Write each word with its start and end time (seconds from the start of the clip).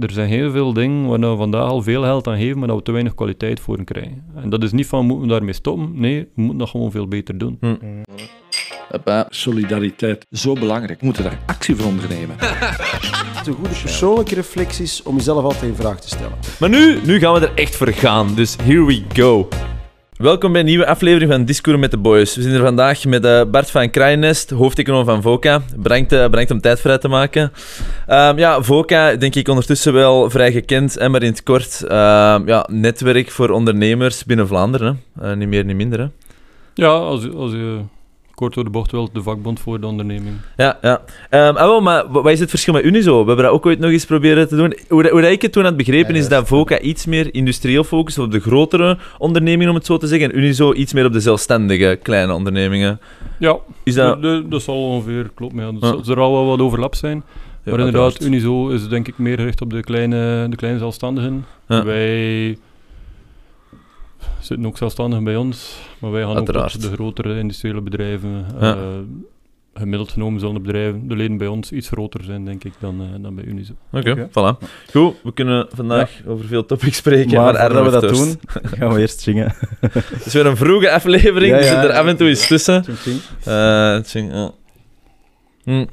er 0.00 0.10
zijn 0.10 0.28
heel 0.28 0.50
veel 0.50 0.72
dingen 0.72 1.06
waar 1.06 1.20
we 1.20 1.36
vandaag 1.36 1.68
al 1.68 1.82
veel 1.82 2.02
geld 2.02 2.26
aan 2.26 2.38
geven, 2.38 2.58
maar 2.58 2.68
dat 2.68 2.76
we 2.76 2.82
te 2.82 2.92
weinig 2.92 3.14
kwaliteit 3.14 3.60
voor 3.60 3.84
krijgen. 3.84 4.24
En 4.34 4.50
dat 4.50 4.62
is 4.62 4.72
niet 4.72 4.86
van, 4.86 5.06
moeten 5.06 5.26
we 5.26 5.32
daarmee 5.32 5.52
stoppen? 5.52 5.90
Nee, 5.94 6.20
we 6.34 6.42
moeten 6.42 6.58
dat 6.58 6.68
gewoon 6.68 6.90
veel 6.90 7.08
beter 7.08 7.38
doen. 7.38 7.56
Hm. 7.60 7.74
Hoppa. 8.90 9.26
Solidariteit. 9.28 10.26
Zo 10.30 10.52
belangrijk. 10.52 11.00
We 11.00 11.06
moeten 11.06 11.24
daar 11.24 11.38
actie 11.46 11.76
voor 11.76 11.86
ondernemen. 11.86 12.36
Het 13.40 13.46
een 13.46 13.54
goede 13.54 13.80
persoonlijke 13.82 14.34
reflecties 14.34 15.02
om 15.02 15.16
jezelf 15.16 15.44
altijd 15.44 15.62
in 15.62 15.74
vraag 15.74 16.00
te 16.00 16.08
stellen. 16.08 16.38
Maar 16.60 16.68
nu, 16.68 16.98
nu 17.04 17.18
gaan 17.18 17.34
we 17.34 17.40
er 17.40 17.54
echt 17.54 17.76
voor 17.76 17.88
gaan, 17.88 18.34
dus 18.34 18.56
here 18.62 18.84
we 18.84 19.02
go. 19.14 19.48
Welkom 20.20 20.52
bij 20.52 20.60
een 20.60 20.66
nieuwe 20.66 20.86
aflevering 20.86 21.30
van 21.30 21.44
Discours 21.44 21.80
met 21.80 21.90
de 21.90 21.96
Boys. 21.96 22.34
We 22.34 22.42
zijn 22.42 22.54
er 22.54 22.60
vandaag 22.60 23.04
met 23.04 23.24
uh, 23.24 23.42
Bart 23.50 23.70
van 23.70 23.90
Kraaiennest, 23.90 24.50
hoofdeconoom 24.50 25.04
van 25.04 25.22
VOCA. 25.22 25.62
Bedankt, 25.76 26.12
uh, 26.12 26.24
bedankt 26.24 26.50
om 26.50 26.60
tijd 26.60 26.80
vrij 26.80 26.98
te 26.98 27.08
maken. 27.08 27.52
Um, 28.08 28.38
ja, 28.38 28.62
VOCA, 28.62 29.16
denk 29.16 29.34
ik 29.34 29.48
ondertussen 29.48 29.92
wel 29.92 30.30
vrij 30.30 30.52
gekend, 30.52 30.96
en 30.96 31.10
maar 31.10 31.22
in 31.22 31.30
het 31.30 31.42
kort, 31.42 31.80
uh, 31.84 31.90
ja, 32.46 32.66
netwerk 32.70 33.30
voor 33.30 33.50
ondernemers 33.50 34.24
binnen 34.24 34.46
Vlaanderen. 34.46 35.00
Hè. 35.20 35.36
niet 35.36 35.48
meer, 35.48 35.64
niet 35.64 35.76
minder. 35.76 36.10
Ja, 36.74 36.88
als, 36.88 37.32
als 37.34 37.50
je 37.50 37.78
kort 38.40 38.54
door 38.54 38.64
de 38.64 38.70
bocht 38.70 38.92
wel 38.92 39.08
de 39.12 39.22
vakbond 39.22 39.60
voor 39.60 39.80
de 39.80 39.86
onderneming. 39.86 40.34
Ja, 40.56 40.78
ja. 40.82 41.00
Um, 41.48 41.54
wel, 41.54 41.80
maar 41.80 42.08
wat 42.08 42.30
is 42.30 42.40
het 42.40 42.50
verschil 42.50 42.74
met 42.74 42.84
Unizo? 42.84 43.20
We 43.20 43.26
hebben 43.26 43.44
dat 43.44 43.54
ook 43.54 43.66
ooit 43.66 43.78
nog 43.78 43.90
eens 43.90 44.04
proberen 44.04 44.48
te 44.48 44.56
doen. 44.56 44.76
Hoe, 44.88 45.08
hoe 45.08 45.30
ik 45.30 45.42
het 45.42 45.52
toen 45.52 45.64
had 45.64 45.76
begrepen, 45.76 46.14
ja, 46.14 46.20
is 46.20 46.28
dat 46.28 46.46
VOCA 46.46 46.80
iets 46.80 47.06
meer 47.06 47.34
industrieel 47.34 47.84
focust 47.84 48.18
op 48.18 48.32
de 48.32 48.40
grotere 48.40 48.98
ondernemingen, 49.18 49.68
om 49.68 49.74
het 49.74 49.86
zo 49.86 49.96
te 49.96 50.06
zeggen, 50.06 50.32
en 50.32 50.38
Unizo 50.38 50.72
iets 50.72 50.92
meer 50.92 51.06
op 51.06 51.12
de 51.12 51.20
zelfstandige 51.20 51.98
kleine 52.02 52.32
ondernemingen. 52.32 53.00
Ja, 53.38 53.58
is 53.82 53.94
dat... 53.94 54.22
De, 54.22 54.28
de, 54.28 54.48
dat 54.48 54.62
zal 54.62 54.84
ongeveer 54.84 55.30
klopt. 55.34 55.54
Ja. 55.54 55.66
Er 55.66 55.78
zal 55.80 56.14
er 56.14 56.20
al 56.20 56.32
wel 56.32 56.46
wat 56.46 56.60
overlap 56.60 56.94
zijn. 56.94 57.22
Ja, 57.64 57.70
maar 57.70 57.80
inderdaad. 57.86 58.22
Unizo 58.22 58.68
is 58.68 58.88
denk 58.88 59.08
ik 59.08 59.18
meer 59.18 59.36
gericht 59.36 59.60
op 59.60 59.70
de 59.70 59.82
kleine, 59.82 60.46
de 60.50 60.56
kleine 60.56 60.78
zelfstandigen. 60.78 61.44
Ja. 61.68 61.84
Wij 61.84 62.58
zitten 64.40 64.66
ook 64.66 64.76
zelfstandig 64.76 65.22
bij 65.22 65.36
ons, 65.36 65.78
maar 65.98 66.10
wij 66.10 66.22
gaan 66.22 66.36
Uiteraard. 66.36 66.76
ook 66.76 66.82
de 66.82 66.92
grotere 66.92 67.38
industriële 67.38 67.80
bedrijven. 67.80 68.44
Ja. 68.60 68.76
Uh, 68.76 68.82
gemiddeld 69.74 70.10
genomen 70.10 70.40
zullen 70.40 70.54
de 70.54 70.60
bedrijven, 70.60 71.08
de 71.08 71.16
leden 71.16 71.36
bij 71.36 71.46
ons, 71.46 71.72
iets 71.72 71.88
groter 71.88 72.24
zijn, 72.24 72.44
denk 72.44 72.64
ik, 72.64 72.72
dan, 72.78 73.02
uh, 73.02 73.22
dan 73.22 73.34
bij 73.34 73.44
Unizo. 73.44 73.72
Oké, 73.92 74.10
okay, 74.10 74.24
okay. 74.24 74.54
voilà. 74.54 74.68
Goed, 74.90 75.14
we 75.22 75.32
kunnen 75.32 75.66
vandaag 75.74 76.10
ja. 76.24 76.30
over 76.30 76.46
veel 76.46 76.66
topics 76.66 76.96
spreken, 76.96 77.40
maar, 77.40 77.52
maar 77.52 77.70
voordat 77.70 77.84
we 77.84 78.08
dat 78.08 78.16
doen, 78.16 78.40
gaan 78.78 78.92
we 78.92 79.00
eerst 79.00 79.20
zingen. 79.20 79.54
Het 79.80 80.26
is 80.26 80.32
weer 80.32 80.46
een 80.46 80.56
vroege 80.56 80.90
aflevering, 80.90 81.52
ja, 81.52 81.60
ja, 81.60 81.82
zit 81.82 81.90
er 81.90 81.92
af 81.92 82.06
en 82.06 82.16
toe 82.16 82.30
iets 82.30 82.46
tussen. 82.46 82.84
Uh, 83.48 83.98
zing, 84.02 84.52
hm. 85.64 85.86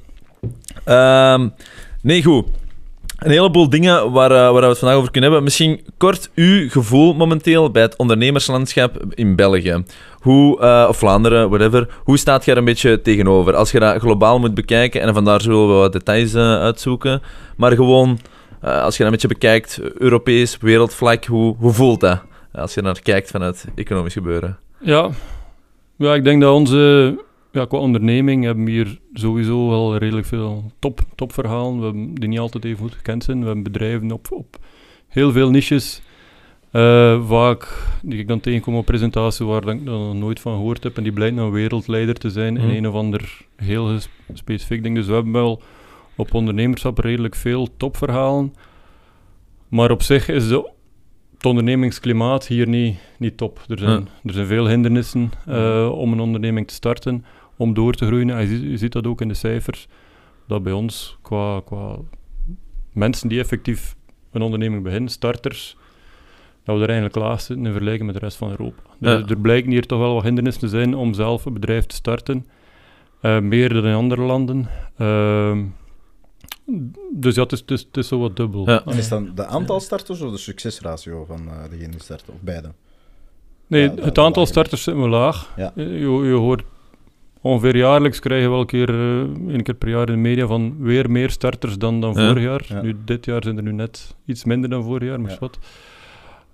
um, 0.85 1.53
nee, 2.01 2.23
goed. 2.23 2.45
Een 3.17 3.31
heleboel 3.31 3.69
dingen 3.69 4.11
waar, 4.11 4.31
uh, 4.31 4.37
waar 4.37 4.61
we 4.61 4.67
het 4.67 4.77
vandaag 4.77 4.97
over 4.97 5.11
kunnen 5.11 5.29
hebben. 5.29 5.43
Misschien 5.43 5.81
kort 5.97 6.29
uw 6.35 6.69
gevoel 6.69 7.13
momenteel 7.13 7.71
bij 7.71 7.81
het 7.81 7.95
ondernemerslandschap 7.95 9.03
in 9.09 9.35
België. 9.35 9.83
Hoe, 10.19 10.61
uh, 10.61 10.85
of 10.89 10.97
Vlaanderen, 10.97 11.49
whatever. 11.49 11.87
Hoe 12.03 12.17
staat 12.17 12.45
je 12.45 12.51
er 12.51 12.57
een 12.57 12.65
beetje 12.65 13.01
tegenover? 13.01 13.55
Als 13.55 13.71
je 13.71 13.79
dat 13.79 13.99
globaal 13.99 14.39
moet 14.39 14.53
bekijken, 14.53 15.01
en 15.01 15.13
vandaar 15.13 15.41
zullen 15.41 15.67
we 15.67 15.73
wat 15.73 15.91
details 15.93 16.33
uh, 16.33 16.41
uitzoeken. 16.41 17.21
Maar 17.55 17.71
gewoon, 17.71 18.19
als 18.61 18.97
je 18.97 19.03
dat 19.03 19.05
een 19.05 19.11
beetje 19.11 19.27
bekijkt, 19.27 19.79
Europees, 19.97 20.57
wereldvlak, 20.57 21.25
hoe, 21.25 21.55
hoe 21.59 21.73
voelt 21.73 21.99
dat? 21.99 22.21
Als 22.53 22.73
je 22.73 22.81
naar 22.81 23.01
kijkt 23.01 23.31
van 23.31 23.41
het 23.41 23.65
economisch 23.75 24.13
gebeuren. 24.13 24.57
Ja, 24.79 25.09
ja 25.95 26.13
ik 26.13 26.23
denk 26.23 26.41
dat 26.41 26.53
onze 26.53 27.15
ja, 27.51 27.65
qua 27.65 27.77
onderneming 27.77 28.43
hebben 28.43 28.65
we 28.65 28.71
hier 28.71 28.99
sowieso 29.13 29.69
wel 29.69 29.97
redelijk 29.97 30.27
veel 30.27 30.71
top, 30.79 30.99
topverhalen. 31.15 31.79
We 31.79 31.85
hebben 31.85 32.13
die 32.13 32.29
niet 32.29 32.39
altijd 32.39 32.65
even 32.65 32.77
goed 32.77 32.93
gekend 32.93 33.23
zijn. 33.23 33.39
We 33.39 33.45
hebben 33.45 33.63
bedrijven 33.63 34.11
op, 34.11 34.27
op 34.31 34.57
heel 35.07 35.31
veel 35.31 35.49
niches. 35.49 36.01
Uh, 36.71 37.27
vaak 37.27 37.87
die 38.01 38.19
ik 38.19 38.27
dan 38.27 38.39
tegenkom 38.39 38.75
op 38.75 38.85
presentaties 38.85 39.45
waar 39.45 39.67
ik 39.67 39.83
nog 39.83 40.13
nooit 40.13 40.39
van 40.39 40.53
gehoord 40.53 40.83
heb. 40.83 40.97
En 40.97 41.03
die 41.03 41.11
blijkt 41.11 41.37
een 41.37 41.51
wereldleider 41.51 42.15
te 42.15 42.29
zijn 42.29 42.53
mm. 42.53 42.59
in 42.59 42.65
mhm. 42.65 42.75
een 42.75 42.87
of 42.87 42.93
ander 42.93 43.45
heel 43.55 43.97
specifiek 44.33 44.83
ding. 44.83 44.95
Dus 44.95 45.05
we 45.05 45.13
hebben 45.13 45.33
wel 45.33 45.61
op 46.15 46.33
ondernemerschap 46.33 46.97
redelijk 46.97 47.35
veel 47.35 47.67
topverhalen. 47.77 48.53
Maar 49.67 49.91
op 49.91 50.01
zich 50.01 50.29
is 50.29 50.47
de, 50.47 50.71
het 51.37 51.45
ondernemingsklimaat 51.45 52.47
hier 52.47 52.67
niet, 52.67 52.97
niet 53.17 53.37
top. 53.37 53.61
Er 53.67 53.79
zijn, 53.79 54.07
er 54.23 54.33
zijn 54.33 54.45
veel 54.45 54.67
hindernissen 54.67 55.31
uh, 55.47 55.91
om 55.91 56.11
een 56.11 56.19
onderneming 56.19 56.67
te 56.67 56.73
starten 56.73 57.25
om 57.57 57.73
door 57.73 57.93
te 57.93 58.05
groeien. 58.05 58.29
En 58.29 58.49
je, 58.49 58.69
je, 58.69 58.77
ziet 58.77 58.91
dat 58.91 59.07
ook 59.07 59.21
in 59.21 59.27
de 59.27 59.33
cijfers, 59.33 59.87
dat 60.47 60.63
bij 60.63 60.73
ons 60.73 61.17
qua, 61.21 61.61
qua 61.65 61.95
mensen 62.91 63.29
die 63.29 63.39
effectief 63.39 63.95
een 64.31 64.41
onderneming 64.41 64.83
beginnen, 64.83 65.09
starters, 65.09 65.77
dat 66.63 66.75
we 66.75 66.81
er 66.81 66.89
eigenlijk 66.89 67.15
laag 67.15 67.41
zitten 67.41 67.65
in 67.65 67.71
vergelijking 67.71 68.05
met 68.05 68.15
de 68.15 68.25
rest 68.25 68.37
van 68.37 68.49
Europa. 68.49 68.81
Dus 68.99 69.29
er 69.29 69.37
blijken 69.37 69.71
hier 69.71 69.85
toch 69.85 69.99
wel 69.99 70.13
wat 70.13 70.23
hindernissen 70.23 70.61
te 70.61 70.69
zijn 70.69 70.95
om 70.95 71.13
zelf 71.13 71.45
een 71.45 71.53
bedrijf 71.53 71.85
te 71.85 71.95
starten. 71.95 72.45
Uh, 73.21 73.39
meer 73.39 73.73
dan 73.73 73.85
in 73.85 73.95
andere 73.95 74.21
landen. 74.21 74.67
Uh, 74.97 75.57
dus 77.11 77.35
ja, 77.35 77.41
het 77.41 77.51
is, 77.51 77.59
het, 77.59 77.71
is, 77.71 77.79
het 77.79 77.97
is 77.97 78.07
zo 78.07 78.19
wat 78.19 78.35
dubbel. 78.35 78.69
Ja. 78.69 78.85
En 78.85 78.97
is 78.97 79.09
dan 79.09 79.31
de 79.35 79.45
aantal 79.45 79.79
starters 79.79 80.21
of 80.21 80.31
de 80.31 80.37
succesratio 80.37 81.25
van 81.25 81.41
uh, 81.47 81.53
degene 81.69 81.91
die 81.91 82.01
starten, 82.03 82.33
of 82.33 82.39
beide? 82.41 82.71
Nee, 83.67 83.81
ja, 83.83 84.03
het 84.03 84.17
aantal 84.17 84.45
starters 84.45 84.83
zit 84.83 84.95
wel 84.95 85.07
laag. 85.07 85.53
Ja. 85.55 85.71
Je, 85.75 85.99
je 85.99 86.33
hoort 86.33 86.63
ongeveer 87.41 87.75
jaarlijks 87.75 88.19
krijgen 88.19 88.45
we 88.45 88.51
wel 88.51 88.59
een 88.59 88.65
keer, 88.65 88.89
uh, 88.89 89.53
een 89.53 89.63
keer 89.63 89.75
per 89.75 89.89
jaar 89.89 90.09
in 90.09 90.13
de 90.13 90.21
media 90.21 90.47
van 90.47 90.75
weer 90.79 91.11
meer 91.11 91.29
starters 91.29 91.77
dan, 91.77 92.01
dan 92.01 92.13
ja. 92.13 92.27
vorig 92.27 92.43
jaar. 92.43 92.65
Ja. 92.67 92.81
Nu, 92.81 92.95
dit 93.05 93.25
jaar 93.25 93.43
zijn 93.43 93.57
er 93.57 93.63
nu 93.63 93.71
net 93.71 94.15
iets 94.25 94.43
minder 94.43 94.69
dan 94.69 94.83
vorig 94.83 95.09
jaar, 95.09 95.21
maar 95.21 95.31
ja. 95.31 95.37
wat. 95.39 95.57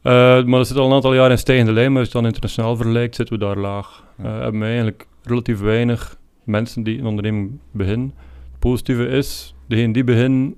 Uh, 0.03 0.13
maar 0.43 0.59
dat 0.59 0.67
zit 0.67 0.77
al 0.77 0.85
een 0.85 0.93
aantal 0.93 1.13
jaar 1.13 1.31
in 1.31 1.37
stijgende 1.37 1.71
lijn, 1.71 1.91
maar 1.91 1.99
als 1.99 2.11
je 2.11 2.17
het 2.17 2.23
dan 2.23 2.33
internationaal 2.33 2.75
vergelijkt, 2.75 3.15
zitten 3.15 3.39
we 3.39 3.45
daar 3.45 3.57
laag. 3.57 4.03
Uh, 4.19 4.25
hebben 4.25 4.59
we 4.59 4.65
eigenlijk 4.65 5.07
relatief 5.23 5.59
weinig 5.59 6.17
mensen 6.43 6.83
die 6.83 6.99
een 6.99 7.05
onderneming 7.05 7.59
beginnen. 7.71 8.13
Positieve 8.63 9.07
is, 9.07 9.55
degenen 9.67 9.91
die 9.91 10.03
beginnen, 10.03 10.55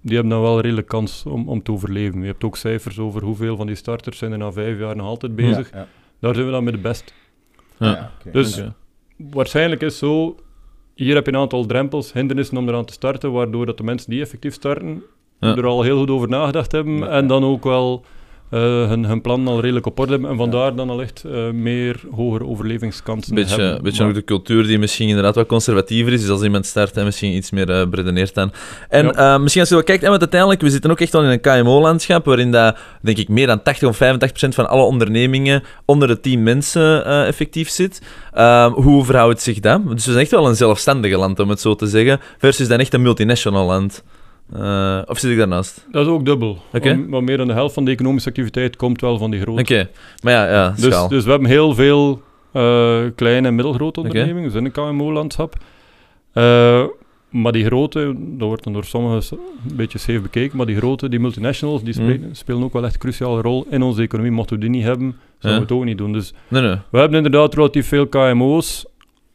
die 0.00 0.14
hebben 0.14 0.32
dan 0.32 0.42
wel 0.42 0.56
een 0.56 0.62
redelijk 0.62 0.88
kans 0.88 1.26
om, 1.26 1.48
om 1.48 1.62
te 1.62 1.72
overleven. 1.72 2.20
Je 2.20 2.26
hebt 2.26 2.44
ook 2.44 2.56
cijfers 2.56 2.98
over 2.98 3.22
hoeveel 3.22 3.56
van 3.56 3.66
die 3.66 3.76
starters 3.76 4.18
zijn 4.18 4.32
er 4.32 4.38
na 4.38 4.52
vijf 4.52 4.78
jaar 4.78 4.96
nog 4.96 5.06
altijd 5.06 5.36
bezig. 5.36 5.70
Daar 6.20 6.34
zijn 6.34 6.46
we 6.46 6.52
dan 6.52 6.64
met 6.64 6.74
de 6.74 6.80
best. 6.80 7.14
Ja. 7.78 8.12
Okay. 8.20 8.32
Dus 8.32 8.62
waarschijnlijk 9.16 9.82
is 9.82 9.98
zo, 9.98 10.36
hier 10.94 11.14
heb 11.14 11.26
je 11.26 11.32
een 11.32 11.38
aantal 11.38 11.66
drempels, 11.66 12.12
hindernissen 12.12 12.56
om 12.56 12.68
eraan 12.68 12.84
te 12.84 12.92
starten, 12.92 13.32
waardoor 13.32 13.66
dat 13.66 13.76
de 13.76 13.82
mensen 13.82 14.10
die 14.10 14.20
effectief 14.20 14.54
starten, 14.54 15.02
ja. 15.40 15.56
er 15.56 15.66
al 15.66 15.82
heel 15.82 15.98
goed 15.98 16.10
over 16.10 16.28
nagedacht 16.28 16.72
hebben 16.72 16.96
ja. 16.96 17.08
en 17.08 17.26
dan 17.26 17.44
ook 17.44 17.64
wel 17.64 18.04
hun, 18.50 19.04
hun 19.04 19.20
plan 19.20 19.48
al 19.48 19.60
redelijk 19.60 19.86
op 19.86 19.98
orde 19.98 20.12
hebben 20.12 20.30
en 20.30 20.36
vandaar 20.36 20.74
dan 20.74 20.90
allicht 20.90 21.22
uh, 21.26 21.50
meer 21.50 22.00
hogere 22.10 22.46
overlevingskansen 22.46 23.34
beetje, 23.34 23.60
hebben. 23.60 23.82
Beetje 23.82 24.00
maar... 24.00 24.08
ook 24.08 24.14
de 24.14 24.24
cultuur 24.24 24.66
die 24.66 24.78
misschien 24.78 25.08
inderdaad 25.08 25.34
wat 25.34 25.46
conservatiever 25.46 26.12
is, 26.12 26.20
dus 26.20 26.30
als 26.30 26.42
iemand 26.42 26.66
start 26.66 26.96
en 26.96 27.04
misschien 27.04 27.34
iets 27.34 27.50
meer 27.50 27.70
uh, 27.70 27.86
beredeneerd 27.86 28.34
dan. 28.34 28.52
En 28.88 29.06
ja. 29.06 29.38
misschien 29.38 29.60
als 29.60 29.70
je 29.70 29.76
wel 29.76 29.84
kijkt, 29.84 30.02
en 30.02 30.10
uiteindelijk, 30.10 30.60
we 30.60 30.70
zitten 30.70 30.90
ook 30.90 31.00
echt 31.00 31.14
al 31.14 31.22
in 31.22 31.30
een 31.30 31.40
KMO-landschap, 31.40 32.24
waarin 32.24 32.50
dat, 32.50 32.76
denk 33.00 33.18
ik, 33.18 33.28
meer 33.28 33.46
dan 33.46 33.62
80 33.62 33.88
of 33.88 33.96
85 33.96 34.38
procent 34.38 34.54
van 34.54 34.68
alle 34.68 34.82
ondernemingen 34.82 35.62
onder 35.84 36.08
de 36.08 36.20
10 36.20 36.42
mensen 36.42 37.04
effectief 37.04 37.68
zit. 37.68 38.02
Um, 38.38 38.72
hoe 38.72 39.04
verhoudt 39.04 39.42
zich 39.42 39.60
dat? 39.60 39.82
Dus 39.84 40.04
we 40.04 40.10
zijn 40.10 40.22
echt 40.22 40.30
wel 40.30 40.48
een 40.48 40.56
zelfstandige 40.56 41.16
land, 41.16 41.40
om 41.40 41.48
het 41.48 41.60
zo 41.60 41.74
te 41.74 41.86
zeggen, 41.86 42.20
versus 42.38 42.68
dan 42.68 42.78
echt 42.78 42.94
een 42.94 43.02
multinational 43.02 43.66
land. 43.66 44.02
Uh, 44.54 45.02
of 45.06 45.18
zit 45.18 45.30
ik 45.30 45.36
daarnaast? 45.36 45.86
Dat 45.90 46.06
is 46.06 46.12
ook 46.12 46.24
dubbel. 46.24 46.58
Okay. 46.72 46.94
Maar 46.94 47.24
meer 47.24 47.36
dan 47.36 47.46
de 47.46 47.52
helft 47.52 47.74
van 47.74 47.84
de 47.84 47.90
economische 47.90 48.28
activiteit 48.28 48.76
komt 48.76 49.00
wel 49.00 49.18
van 49.18 49.30
die 49.30 49.40
grote. 49.40 49.60
Oké, 49.60 49.72
okay. 49.72 49.88
maar 50.22 50.32
ja, 50.32 50.48
ja 50.48 50.70
dus, 50.70 51.08
dus, 51.08 51.24
we 51.24 51.30
hebben 51.30 51.48
heel 51.48 51.74
veel 51.74 52.22
uh, 52.52 53.00
kleine 53.14 53.46
en 53.46 53.54
middelgrote 53.54 54.00
ondernemingen, 54.00 54.36
okay. 54.36 54.48
dus 54.48 54.54
in 54.54 54.64
een 54.64 54.96
KMO-landschap. 54.96 55.54
Uh, 56.34 56.84
maar 57.30 57.52
die 57.52 57.64
grote, 57.64 58.14
dat 58.16 58.48
wordt 58.48 58.64
dan 58.64 58.72
door 58.72 58.84
sommigen 58.84 59.38
een 59.68 59.76
beetje 59.76 59.98
scheef 59.98 60.22
bekeken, 60.22 60.56
maar 60.56 60.66
die 60.66 60.76
grote, 60.76 61.08
die 61.08 61.20
multinationals, 61.20 61.82
die 61.82 61.92
spelen, 61.92 62.20
mm. 62.20 62.34
spelen 62.34 62.62
ook 62.62 62.72
wel 62.72 62.84
echt 62.84 62.94
een 62.94 63.00
cruciale 63.00 63.40
rol 63.40 63.66
in 63.70 63.82
onze 63.82 64.02
economie. 64.02 64.32
Mochten 64.32 64.56
we 64.56 64.60
die 64.60 64.70
niet 64.70 64.84
hebben, 64.84 65.16
zouden 65.38 65.62
we 65.62 65.68
het 65.68 65.78
ook 65.78 65.84
niet 65.84 65.98
doen. 65.98 66.12
Dus 66.12 66.34
nee, 66.48 66.62
nee. 66.62 66.76
we 66.90 66.98
hebben 66.98 67.16
inderdaad 67.16 67.54
relatief 67.54 67.86
veel 67.86 68.06
KMO's, 68.06 68.86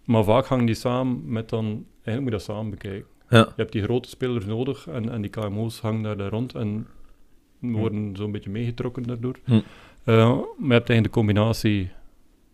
maar 0.05 0.23
vaak 0.23 0.45
hangen 0.45 0.65
die 0.65 0.75
samen 0.75 1.21
met 1.25 1.49
dan... 1.49 1.85
Eigenlijk 2.03 2.21
moet 2.21 2.41
je 2.41 2.47
dat 2.47 2.55
samen 2.55 2.69
bekijken. 2.69 3.05
Ja. 3.31 3.39
Je 3.39 3.53
hebt 3.55 3.71
die 3.71 3.83
grote 3.83 4.09
spelers 4.09 4.45
nodig 4.45 4.87
en, 4.87 5.09
en 5.09 5.21
die 5.21 5.29
KMO's 5.29 5.79
hangen 5.79 6.17
daar, 6.17 6.29
rond 6.29 6.55
en 6.55 6.87
worden 7.59 8.09
hm. 8.09 8.15
zo'n 8.15 8.31
beetje 8.31 8.49
meegetrokken 8.49 9.03
daardoor. 9.03 9.35
Hm. 9.43 9.53
Uh, 9.53 9.61
maar 10.57 10.67
je 10.67 10.73
hebt 10.73 10.89
eigenlijk 10.89 11.03
de 11.03 11.09
combinatie, 11.09 11.91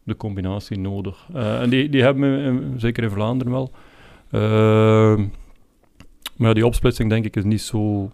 de 0.04 0.16
combinatie 0.16 0.80
nodig. 0.80 1.28
Uh, 1.36 1.62
en 1.62 1.70
die, 1.70 1.90
die 1.90 2.02
hebben 2.02 2.36
we 2.36 2.44
in, 2.44 2.80
zeker 2.80 3.04
in 3.04 3.10
Vlaanderen 3.10 3.54
wel. 3.54 3.72
Uh, 4.32 5.26
maar 6.38 6.54
die 6.54 6.66
opsplitsing 6.66 7.10
denk 7.10 7.26
ik 7.26 7.36
is 7.36 7.44
niet 7.44 7.62
zo 7.62 8.12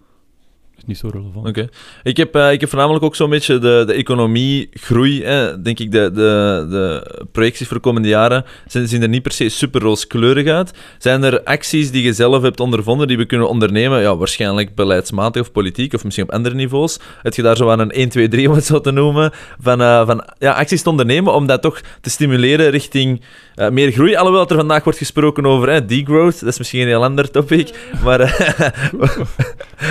is 0.78 0.84
niet 0.86 0.98
zo 0.98 1.10
relevant. 1.12 1.48
Oké. 1.48 1.70
Ik, 2.04 2.18
heb, 2.18 2.36
eh, 2.36 2.52
ik 2.52 2.60
heb 2.60 2.70
voornamelijk 2.70 3.06
ook 3.06 3.16
zo'n 3.16 3.30
beetje 3.30 3.60
de, 3.60 3.84
de 3.88 3.94
economie-groei. 3.94 5.24
Hè. 5.24 5.62
Denk 5.62 5.80
ik, 5.80 5.92
de, 5.92 6.12
de, 6.12 6.66
de 6.70 7.26
projecties 7.32 7.68
voor 7.68 7.76
de 7.76 7.84
komende 7.84 8.08
jaren 8.08 8.46
zijn, 8.68 8.88
zien 8.88 9.02
er 9.02 9.10
niet 9.10 9.22
per 9.22 9.32
se 9.32 9.50
super 9.50 9.82
rooskleurig 9.82 10.48
uit. 10.48 10.72
Zijn 10.98 11.24
er 11.24 11.44
acties 11.44 11.92
die 11.92 12.04
je 12.04 12.14
zelf 12.14 12.42
hebt 12.42 12.60
ondervonden 12.60 13.08
die 13.08 13.18
we 13.18 13.26
kunnen 13.26 13.50
ondernemen? 13.50 14.02
Ja, 14.02 14.18
waarschijnlijk 14.18 14.76
beleidsmatig 14.76 15.42
of 15.42 15.52
politiek, 15.52 15.94
of 15.94 16.04
misschien 16.04 16.26
op 16.26 16.32
andere 16.32 16.56
niveaus. 16.56 17.00
Heb 17.22 17.34
je 17.34 17.42
daar 17.42 17.58
zo 17.58 17.70
aan 17.70 17.80
een 17.80 17.92
1, 17.92 18.10
2, 18.10 18.28
3, 18.28 18.50
om 18.50 18.56
het 18.56 18.66
zo 18.66 18.82
te 18.82 18.92
noemen, 18.92 19.32
van, 19.60 19.82
eh, 19.82 20.06
van 20.06 20.24
ja, 20.40 20.52
acties 20.52 20.82
te 20.82 20.90
ondernemen 20.90 21.34
om 21.34 21.48
dat 21.48 21.62
toch 21.62 21.82
te 22.02 22.10
stimuleren 22.10 22.70
richting 22.70 23.22
eh, 23.56 23.70
meer 23.70 23.92
groei? 23.92 24.16
Alhoewel 24.16 24.42
dat 24.42 24.52
er 24.52 24.58
vandaag 24.58 24.84
wordt 24.84 25.00
gesproken 25.00 25.46
over 25.46 25.70
hè, 25.70 25.86
degrowth. 25.86 26.40
Dat 26.40 26.50
is 26.50 26.58
misschien 26.58 26.82
een 26.82 26.88
heel 26.88 27.04
ander 27.04 27.32
topic. 27.32 27.92
Maar, 28.04 28.20
eh, 28.20 28.40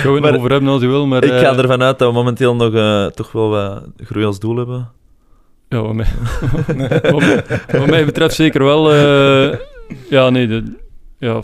Maar- 0.21 0.35
over 0.35 0.51
hebben 0.51 0.69
als 0.69 0.81
je 0.81 0.87
wil, 0.87 1.07
maar... 1.07 1.23
ik 1.23 1.29
ga 1.31 1.51
eh, 1.51 1.57
ervan 1.57 1.83
uit 1.83 1.99
dat 1.99 2.07
we 2.07 2.13
momenteel 2.13 2.55
nog 2.55 3.11
toch 3.11 3.31
wel 3.31 3.49
wat 3.49 3.83
groei 3.97 4.25
als 4.25 4.39
doel 4.39 4.55
hebben. 4.57 4.91
Ja, 5.69 5.81
wat 5.81 5.93
mij, 5.93 6.05
wat, 7.11 7.19
mij- 7.19 7.43
wat 7.71 7.87
mij 7.87 8.05
betreft 8.05 8.35
zeker 8.35 8.63
wel. 8.63 8.93
ja, 10.09 10.29
nee, 10.29 10.47
de, 10.47 10.63
ja, 11.17 11.41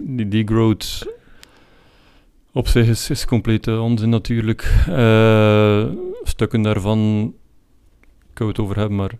die 0.00 0.28
degrowth 0.28 1.06
op 2.52 2.68
zich 2.68 2.86
is, 2.86 3.10
is 3.10 3.24
compleet 3.24 3.66
eh, 3.66 3.82
onzin 3.82 4.08
natuurlijk. 4.08 4.62
Stukken 6.22 6.62
daarvan 6.62 6.98
kunnen 8.32 8.54
we 8.54 8.60
het 8.62 8.68
over 8.70 8.76
hebben, 8.76 8.96
maar, 8.96 9.10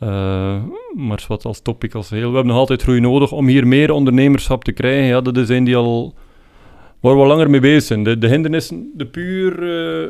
eh, 0.00 0.62
maar 0.96 1.24
wat 1.28 1.44
als 1.44 1.60
topic 1.62 1.94
als 1.94 2.08
geheel. 2.08 2.28
We 2.28 2.34
hebben 2.34 2.52
nog 2.52 2.60
altijd 2.60 2.82
groei 2.82 3.00
nodig 3.00 3.32
om 3.32 3.46
hier 3.46 3.66
meer 3.66 3.90
ondernemerschap 3.90 4.64
te 4.64 4.72
krijgen. 4.72 5.04
Ja, 5.06 5.20
dat 5.20 5.46
zijn 5.46 5.64
die 5.64 5.76
al 5.76 6.14
waar 7.00 7.18
we 7.20 7.26
langer 7.26 7.50
mee 7.50 7.60
bezig 7.60 7.82
zijn. 7.82 8.04
De, 8.04 8.18
de 8.18 8.28
hindernissen, 8.28 8.90
de 8.96 9.06
puur 9.06 9.52
eh, 10.02 10.08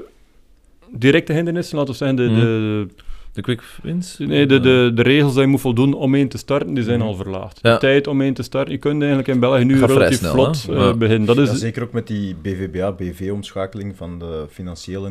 directe 0.93 1.33
hindernissen, 1.33 1.77
laten 1.79 1.93
we 1.93 1.99
zeggen, 1.99 2.17
de, 2.17 2.23
Mhm. 2.23 2.35
de, 2.41 2.87
De 3.33 3.41
quick 3.43 3.63
wins? 3.83 4.19
Nee, 4.19 4.47
de, 4.47 4.61
de, 4.61 4.91
de 4.95 5.03
regels 5.03 5.33
die 5.33 5.41
je 5.43 5.47
moet 5.49 5.61
voldoen 5.61 5.95
om 5.95 6.15
één 6.15 6.29
te 6.29 6.39
starten, 6.39 6.75
die 6.75 6.85
zijn 6.85 7.01
al 7.01 7.15
verlaagd. 7.15 7.59
Ja. 7.63 7.73
De 7.73 7.79
tijd 7.79 8.07
om 8.07 8.21
één 8.21 8.35
te 8.35 8.43
starten, 8.43 8.73
je 8.73 8.79
kunt 8.79 8.99
eigenlijk 9.01 9.29
in 9.29 9.41
België 9.41 9.65
nu 9.65 9.85
relatief 9.87 10.19
snel, 10.19 10.33
vlot 10.33 10.67
eh, 10.71 10.77
Ja. 10.77 10.95
beginnen. 10.95 11.27
Dat 11.27 11.39
is, 11.39 11.49
Ja, 11.51 11.55
zeker 11.55 11.83
ook 11.83 11.93
met 11.93 12.07
die 12.07 12.35
BVBA, 12.43 12.93
BV-omschakeling 12.93 13.97
van 13.97 14.19
de 14.19 14.45
financiële 14.51 15.11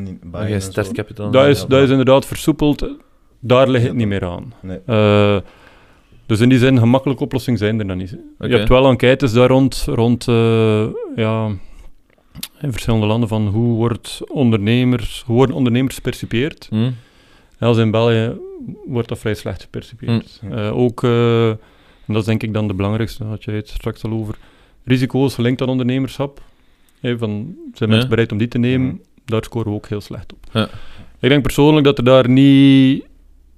zo. 0.50 0.60
startkapitaal. 0.60 1.32
dat, 1.32 1.48
is, 1.48 1.62
ja, 1.62 1.68
dat 1.68 1.82
is 1.82 1.90
inderdaad 1.90 2.26
versoepeld. 2.26 2.90
Daar 3.40 3.70
ligt 3.70 3.86
het 3.86 3.96
niet 3.96 4.08
meer 4.08 4.26
aan. 4.26 4.54
Nee. 4.62 4.80
Eh, 4.86 5.38
dus 6.26 6.40
in 6.40 6.50
die 6.50 6.58
zin, 6.60 6.80
gemakkelijke 6.80 7.24
oplossingen 7.24 7.60
zijn 7.60 7.80
er 7.80 7.88
dan 7.88 7.98
niet. 7.98 8.18
Je 8.40 8.48
hebt 8.48 8.70
wel 8.70 8.90
enquêtes 8.90 9.34
daar 9.34 9.48
rond, 9.50 9.86
rond 9.90 10.28
eh, 10.28 10.88
ja, 11.16 11.48
in 12.62 12.72
verschillende 12.72 13.06
landen 13.06 13.30
van 13.30 13.48
hoe, 13.48 13.76
wordt 13.76 14.22
ondernemers, 14.28 15.24
hoe 15.26 15.36
worden 15.36 15.56
ondernemers 15.56 15.96
gepercipieerd. 15.96 16.68
Hm? 16.70 16.76
En 17.58 17.68
als 17.68 17.78
in 17.78 17.92
België 17.92 18.38
wordt 18.86 19.08
dat 19.08 19.20
vrij 19.20 19.34
slecht 19.34 19.62
gepercipieerd. 19.62 20.40
Mm. 20.42 20.52
Eh, 20.54 20.78
ook, 20.78 21.04
eh, 21.04 21.50
en 21.50 21.58
dat 22.08 22.18
is 22.18 22.26
denk 22.26 22.44
ik 22.44 22.54
dan 22.54 22.68
de 22.68 22.74
belangrijkste, 22.74 23.24
had 23.24 23.44
jij 23.44 23.56
het 23.56 23.70
straks 23.70 24.04
al 24.04 24.12
over, 24.12 24.36
risico's 24.84 25.36
gelinkt 25.36 25.62
aan 25.62 25.70
ondernemerschap. 25.70 26.42
Van, 27.02 27.20
zijn 27.20 27.56
Ja. 27.74 27.88
mensen 27.88 28.10
bereid 28.10 28.32
om 28.32 28.38
die 28.38 28.48
te 28.48 28.58
nemen? 28.58 29.02
Daar 29.26 29.44
scoren 29.44 29.70
we 29.70 29.76
ook 29.76 29.88
heel 29.88 30.02
slecht 30.02 30.34
op. 30.34 30.40
Ja. 30.54 30.70
Ik 31.20 31.30
denk 31.30 31.44
persoonlijk 31.44 31.86
dat 31.86 31.98
er 31.98 32.04
daar 32.04 32.30
niet, 32.30 33.06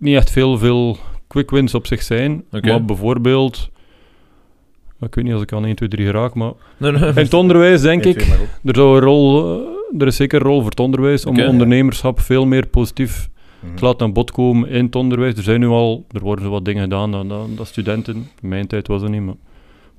niet 0.02 0.16
echt 0.16 0.30
veel, 0.32 0.58
veel 0.58 0.98
quick 1.28 1.50
wins 1.52 1.74
op 1.74 1.88
zich 1.88 2.02
zijn. 2.02 2.44
Oké. 2.52 2.68
Maar 2.70 2.86
bijvoorbeeld, 2.86 3.70
ik 5.02 5.16
weet 5.16 5.24
niet 5.26 5.34
als 5.34 5.42
ik 5.44 5.54
aan 5.54 5.66
1, 5.66 5.76
2, 5.76 5.90
3 5.90 6.12
raak, 6.12 6.34
maar 6.34 6.52
Nee, 6.78 6.92
nee. 6.92 7.10
in 7.10 7.16
het 7.16 7.34
onderwijs 7.34 7.82
denk 7.82 8.06
ik, 8.12 8.22
er, 8.64 8.76
zou 8.76 8.96
een 8.98 9.04
rol, 9.04 9.56
eh, 9.94 10.02
er 10.02 10.08
is 10.08 10.16
zeker 10.16 10.42
een 10.42 10.48
rol 10.48 10.62
voor 10.62 10.70
het 10.70 10.80
onderwijs 10.80 11.26
om 11.26 11.40
ondernemerschap 11.42 12.20
veel 12.20 12.46
meer 12.46 12.68
positief 12.68 13.30
Mhm. 13.62 13.76
te 13.76 13.86
laten 13.86 14.06
aan 14.06 14.14
bod 14.14 14.32
komen 14.32 14.70
in 14.70 14.86
het 14.86 14.96
onderwijs. 14.96 15.36
Er 15.36 15.44
zijn 15.44 15.60
nu 15.60 15.68
al, 15.68 16.06
er 16.12 16.20
worden 16.22 16.46
zo 16.46 16.52
wat 16.52 16.66
dingen 16.66 16.82
gedaan 16.84 17.12
dat, 17.12 17.30
dat, 17.30 17.48
dat 17.58 17.68
studenten, 17.68 18.16
in 18.42 18.48
mijn 18.48 18.68
tijd 18.68 18.88
was 18.88 19.02
dat 19.02 19.10
niet, 19.10 19.22
maar 19.22 19.36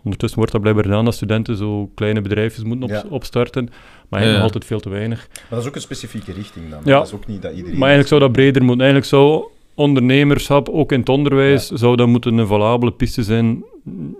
ondertussen 0.04 0.38
wordt 0.38 0.52
dat 0.52 0.60
blijkbaar 0.60 0.84
gedaan 0.84 1.04
dat 1.04 1.14
studenten 1.14 1.56
zo 1.56 1.90
kleine 1.94 2.20
bedrijfjes 2.20 2.64
moeten 2.64 2.84
op, 2.84 2.90
Ja. 2.90 3.04
opstarten. 3.08 3.68
Maar 4.08 4.24
ja. 4.26 4.32
nog 4.32 4.42
altijd 4.42 4.64
veel 4.64 4.80
te 4.80 4.88
weinig. 4.88 5.28
Maar 5.32 5.44
dat 5.50 5.60
is 5.60 5.66
ook 5.66 5.74
een 5.74 5.80
specifieke 5.80 6.32
richting 6.32 6.70
dan. 6.70 6.80
Ja. 6.84 6.98
Dat 6.98 7.06
is 7.06 7.12
ook 7.14 7.26
niet 7.26 7.42
dat 7.42 7.50
iedereen... 7.52 7.78
Maar 7.78 7.88
eigenlijk 7.88 8.08
zou 8.08 8.20
dat 8.20 8.32
breder 8.32 8.62
moeten. 8.62 8.80
Eigenlijk 8.86 9.10
zou 9.10 9.44
ondernemerschap, 9.74 10.68
ook 10.68 10.92
in 10.92 10.98
het 11.00 11.08
onderwijs, 11.08 11.68
zou 11.68 11.96
dat 11.96 12.08
moeten 12.08 12.38
een 12.38 12.46
valabele 12.46 12.92
piste 12.92 13.22
zijn, 13.22 13.64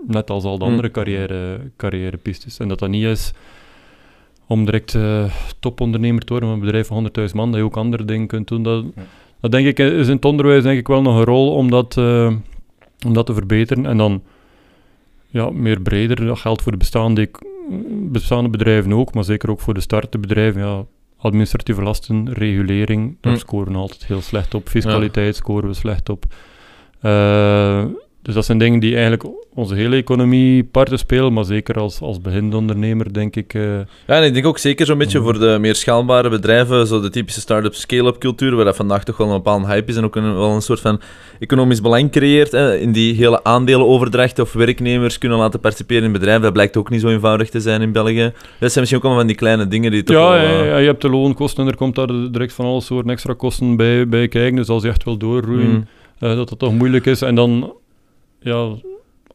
net 0.07 0.29
als 0.29 0.43
al 0.43 0.57
de 0.57 0.63
Hm. 0.65 0.69
andere 0.71 0.91
carrière, 0.91 1.59
carrièrepistes. 1.77 2.59
En 2.59 2.67
dat 2.67 2.79
dat 2.79 2.89
niet 2.89 3.03
is 3.05 3.33
om 4.47 4.65
direct 4.65 4.95
eh, 4.95 5.23
topondernemer 5.59 6.21
te 6.23 6.29
worden 6.31 6.49
van 6.49 6.57
een 6.59 6.65
bedrijf 6.65 6.87
van 6.87 6.97
100.000 7.29 7.35
man, 7.35 7.49
dat 7.51 7.59
je 7.59 7.65
ook 7.65 7.77
andere 7.77 8.05
dingen 8.05 8.27
kunt 8.27 8.47
doen. 8.47 8.63
Dat, 8.63 8.83
Ja. 8.95 9.01
dat 9.41 9.51
denk 9.51 9.67
ik, 9.67 9.79
is 9.79 10.07
in 10.07 10.15
het 10.15 10.25
onderwijs 10.25 10.63
denk 10.63 10.79
ik 10.79 10.87
wel 10.87 11.01
nog 11.01 11.17
een 11.17 11.23
rol 11.23 11.51
om 11.53 11.69
dat, 11.69 11.97
eh, 11.97 12.31
om 13.05 13.13
dat 13.13 13.25
te 13.25 13.33
verbeteren. 13.33 13.85
En 13.85 13.97
dan 13.97 14.21
ja, 15.29 15.49
meer 15.49 15.81
breder, 15.81 16.25
dat 16.25 16.39
geldt 16.39 16.61
voor 16.61 16.71
de 16.71 16.77
bestaande, 16.77 17.29
bestaande 18.11 18.49
bedrijven 18.49 18.93
ook, 18.93 19.13
maar 19.13 19.23
zeker 19.23 19.49
ook 19.49 19.59
voor 19.59 19.73
de 19.73 19.79
startende 19.81 20.27
bedrijven. 20.27 20.61
Ja, 20.61 20.85
administratieve 21.23 21.81
lasten, 21.81 22.33
regulering, 22.33 23.17
daar 23.21 23.33
Hm. 23.33 23.39
scoren 23.39 23.71
we 23.73 23.77
altijd 23.77 24.05
heel 24.05 24.21
slecht 24.21 24.53
op. 24.53 24.69
Fiscaliteit 24.69 25.35
scoren 25.35 25.67
we 25.69 25.75
slecht 25.75 26.09
op. 26.09 26.25
Eh, 27.01 27.85
dus 28.23 28.33
dat 28.33 28.45
zijn 28.45 28.57
dingen 28.57 28.79
die 28.79 28.93
eigenlijk 28.93 29.23
onze 29.55 29.75
hele 29.75 29.95
economie 29.95 30.63
parten 30.63 30.97
spelen, 30.99 31.33
maar 31.33 31.43
zeker 31.45 31.75
als, 31.79 32.01
als 32.01 32.21
beginnondernemer 32.21 33.13
denk 33.13 33.35
ik... 33.35 33.53
eh, 33.53 33.61
Ja, 33.79 33.85
en 34.07 34.23
ik 34.23 34.33
denk 34.33 34.45
ook 34.45 34.57
zeker 34.57 34.85
zo'n 34.85 34.97
beetje 34.97 35.19
Mhm. 35.19 35.27
voor 35.27 35.39
de 35.39 35.57
meer 35.59 35.75
schaalbare 35.75 36.29
bedrijven, 36.29 36.87
zo 36.87 37.01
de 37.01 37.09
typische 37.09 37.39
start-up 37.41 37.73
scale-up 37.73 38.17
cultuur, 38.19 38.55
waar 38.55 38.65
dat 38.65 38.75
vandaag 38.75 39.03
toch 39.03 39.17
wel 39.17 39.27
een 39.27 39.33
bepaalde 39.33 39.67
hype 39.67 39.91
is 39.91 39.97
en 39.97 40.03
ook 40.03 40.15
een, 40.15 40.35
wel 40.35 40.49
een 40.51 40.61
soort 40.61 40.79
van 40.79 41.01
economisch 41.39 41.81
belang 41.81 42.11
creëert, 42.11 42.51
hè, 42.51 42.77
in 42.77 42.91
die 42.91 43.13
hele 43.13 43.43
aandelenoverdracht 43.43 44.39
of 44.39 44.53
werknemers 44.53 45.17
kunnen 45.17 45.37
laten 45.37 45.59
participeren 45.59 46.03
in 46.03 46.11
bedrijven, 46.11 46.41
dat 46.41 46.53
blijkt 46.53 46.77
ook 46.77 46.89
niet 46.89 47.01
zo 47.01 47.07
eenvoudig 47.09 47.49
te 47.49 47.59
zijn 47.59 47.81
in 47.81 47.91
België. 47.91 48.31
Dat 48.59 48.71
zijn 48.71 48.79
misschien 48.79 48.97
ook 48.97 49.03
allemaal 49.03 49.17
van 49.19 49.27
die 49.27 49.35
kleine 49.35 49.67
dingen 49.67 49.91
die 49.91 50.03
toch 50.03 50.15
ja, 50.15 50.29
wel... 50.29 50.39
eh, 50.39 50.67
ja, 50.67 50.77
je 50.77 50.85
hebt 50.85 51.01
de 51.01 51.09
loonkosten 51.09 51.63
en 51.63 51.69
er 51.69 51.75
komt 51.77 51.95
daar 51.95 52.07
direct 52.31 52.53
van 52.53 52.65
alle 52.65 52.81
soorten 52.81 53.11
extra 53.11 53.33
kosten 53.33 53.75
bij, 53.75 54.07
bij 54.07 54.27
kijken. 54.27 54.55
Dus 54.55 54.69
als 54.69 54.83
je 54.83 54.89
echt 54.89 55.03
wil 55.03 55.17
doorgroeien, 55.17 55.69
mm. 55.69 55.85
eh, 56.19 56.35
dat 56.35 56.49
dat 56.49 56.59
toch 56.59 56.73
moeilijk 56.73 57.05
is. 57.05 57.21
En 57.21 57.35
dan 57.35 57.73
ja, 58.43 58.75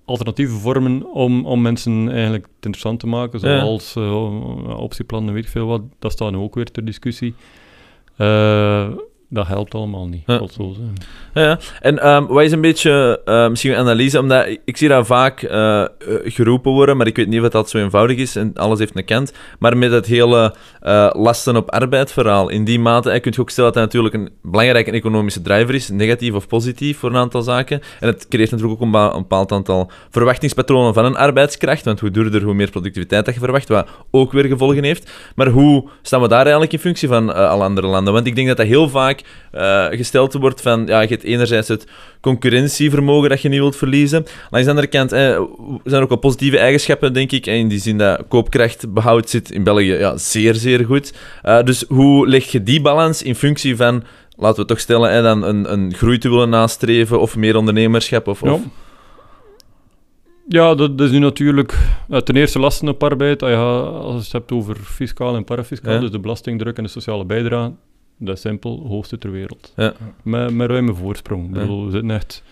alternatieve 0.05 0.55
vormen 0.55 1.13
om, 1.13 1.47
om 1.47 1.63
mensen 1.63 2.09
eigenlijk 2.11 2.45
het 2.45 2.65
interessant 2.65 3.01
te 3.01 3.07
maken, 3.07 3.41
Ja. 3.43 3.59
zoals 3.61 3.97
eh, 3.97 4.81
optieplannen, 4.81 5.35
weet 5.35 5.45
ik 5.45 5.51
veel 5.51 5.67
wat, 5.67 5.83
dat 5.99 6.13
staat 6.13 6.31
nu 6.31 6.37
ook 6.37 6.55
weer 6.55 6.71
ter 6.71 6.85
discussie. 6.85 7.35
Eh, 8.17 8.89
dat 9.29 9.47
helpt 9.47 9.75
allemaal 9.75 10.07
niet. 10.07 10.23
Ja. 10.27 10.43
het 10.43 10.53
zo 10.53 10.73
zijn. 10.77 10.93
Ja, 11.35 11.43
ja. 11.43 11.59
En 11.81 11.99
ehm, 11.99 12.27
wat 12.27 12.43
is 12.43 12.53
een 12.53 12.61
beetje 12.61 13.21
eh, 13.25 13.49
misschien 13.49 13.73
een 13.73 13.79
analyse, 13.79 14.19
omdat 14.19 14.47
ik, 14.47 14.61
ik 14.65 14.77
zie 14.77 14.89
dat 14.89 15.07
vaak 15.07 15.43
eh, 15.43 15.81
eh, 15.81 15.89
geroepen 16.25 16.73
worden, 16.73 16.97
maar 16.97 17.07
ik 17.07 17.17
weet 17.17 17.29
niet 17.29 17.41
of 17.41 17.49
dat 17.49 17.71
zo 17.71 17.79
eenvoudig 17.79 18.17
is 18.17 18.37
en 18.37 18.51
alles 18.55 18.79
heeft 18.79 18.97
een 18.97 19.05
kant. 19.05 19.33
Maar 19.59 19.77
met 19.77 19.91
het 19.91 20.07
hele 20.07 20.55
lasten 21.13 21.57
op 21.57 21.71
arbeid 21.71 22.13
verhaal, 22.13 22.49
in 22.49 22.65
die 22.65 22.81
mate 22.81 23.11
eh, 23.11 23.21
kun 23.21 23.33
je 23.35 23.41
ook 23.41 23.51
stellen 23.51 23.73
dat 23.73 23.83
dat 23.83 23.93
natuurlijk 23.93 24.15
een 24.15 24.51
belangrijke 24.51 24.91
economische 24.91 25.43
driver 25.43 25.75
is, 25.75 25.89
negatief 25.89 26.35
of 26.35 26.47
positief 26.47 26.99
voor 26.99 27.11
een 27.11 27.17
aantal 27.17 27.43
zaken. 27.43 27.81
En 28.01 28.09
het 28.09 28.29
creëert 28.29 28.51
natuurlijk 28.51 28.83
ook 28.83 28.95
een, 28.95 29.01
een 29.01 29.23
bepaald 29.23 29.53
aantal 29.53 29.91
verwachtingspatronen 30.11 30.95
van 30.95 31.05
een 31.05 31.17
arbeidskracht, 31.17 31.85
want 31.85 32.01
hoe 32.01 32.11
duurder, 32.11 32.43
hoe 32.43 32.55
meer 32.55 32.71
productiviteit 32.71 33.25
dat 33.25 33.35
je 33.35 33.41
verwacht, 33.41 33.69
wat 33.69 33.89
ook 34.11 34.33
weer 34.33 34.45
gevolgen 34.45 34.85
heeft. 34.85 35.11
Maar 35.35 35.49
hoe 35.49 35.89
staan 36.03 36.21
we 36.21 36.29
daar 36.29 36.43
eigenlijk 36.43 36.73
in 36.73 36.79
functie 36.79 37.09
van 37.09 37.35
alle 37.35 37.65
andere 37.65 37.87
landen? 37.87 38.13
Want 38.13 38.27
ik 38.27 38.35
denk 38.35 38.49
dat 38.49 38.57
dat 38.57 38.67
heel 38.67 38.89
vaak 38.89 39.18
eh, 39.53 39.87
gesteld 39.91 40.33
wordt 40.33 40.61
van, 40.61 40.87
ja, 40.87 41.01
je 41.01 41.09
hebt 41.09 41.23
enerzijds 41.23 41.69
het 41.69 41.87
concurrentievermogen 42.21 43.29
dat 43.29 43.43
je 43.43 43.49
niet 43.49 43.59
wilt 43.59 43.77
verliezen. 43.77 44.25
Langs 44.51 44.67
de 44.67 44.73
andere 44.73 44.87
kant 44.87 45.13
eh, 45.13 45.21
zijn 45.85 45.97
er 45.97 46.03
ook 46.03 46.09
wel 46.09 46.19
positieve 46.19 46.59
eigenschappen, 46.59 47.13
denk 47.13 47.33
ik. 47.33 47.47
En 47.47 47.55
in 47.55 47.69
die 47.69 47.81
zin 47.81 47.99
dat 47.99 48.23
koopkrachtbehoud 48.29 49.31
zit 49.31 49.51
in 49.51 49.65
België 49.65 49.93
ja, 49.95 50.17
zeer, 50.17 50.55
zeer 50.55 50.85
goed. 50.85 51.15
Eh, 51.43 51.63
dus 51.63 51.85
hoe 51.89 52.29
leg 52.29 52.45
je 52.45 52.63
die 52.63 52.81
balans 52.81 53.23
in 53.23 53.35
functie 53.35 53.77
van, 53.77 54.05
laten 54.37 54.61
we 54.61 54.69
toch 54.69 54.81
stellen, 54.81 55.23
dan 55.23 55.43
een, 55.43 55.73
een 55.73 55.95
groei 55.95 56.19
te 56.19 56.29
willen 56.31 56.49
nastreven 56.49 57.21
of 57.21 57.37
meer 57.37 57.57
ondernemerschap? 57.57 58.27
Of, 58.27 58.43
of... 58.43 58.49
Ja. 58.49 58.71
Ja, 60.49 60.75
dat, 60.75 61.01
is 61.01 61.11
nu 61.11 61.19
natuurlijk 61.19 61.79
eh, 62.09 62.21
ten 62.21 62.37
eerste 62.37 62.59
lasten 62.59 62.89
op 62.89 63.03
arbeid. 63.03 63.43
Ah 63.43 63.87
als 63.95 64.15
je 64.15 64.23
het 64.23 64.33
hebt 64.33 64.53
over 64.53 64.77
fiscaal 64.77 65.37
en 65.37 65.45
parafiscaal, 65.45 65.93
Ja. 65.93 66.01
dus 66.01 66.11
de 66.11 66.19
belastingdruk 66.19 66.77
en 66.77 66.83
de 66.83 66.89
sociale 66.89 67.25
bijdrage, 67.25 67.73
dat 68.19 68.35
is 68.37 68.41
simpel, 68.41 68.87
hoogste 68.87 69.19
ter 69.19 69.31
wereld. 69.31 69.73
Ja. 69.77 69.93
Met, 70.23 70.55
met 70.55 70.71
ruime 70.71 70.95
voorsprong. 70.95 71.55
Ja. 71.55 71.61
bedoel, 71.61 71.85
we 71.85 71.91
zitten 71.91 72.11
echt 72.11 72.43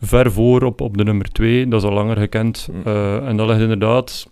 ver 0.00 0.32
voor 0.32 0.62
op, 0.62 0.80
op 0.80 0.96
de 0.96 1.04
nummer 1.04 1.28
twee, 1.32 1.68
dat 1.68 1.82
is 1.82 1.88
al 1.88 1.94
langer 1.94 2.16
gekend. 2.16 2.68
Eh, 2.84 3.28
en 3.28 3.36
dat 3.36 3.48
ligt 3.48 3.60
inderdaad... 3.60 4.30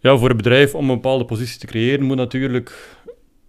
Ja, 0.00 0.16
voor 0.16 0.30
een 0.30 0.36
bedrijf 0.36 0.74
om 0.74 0.88
een 0.90 0.94
bepaalde 0.94 1.24
positie 1.24 1.58
te 1.58 1.66
creëren, 1.66 2.04
moet 2.04 2.16
natuurlijk 2.16 2.96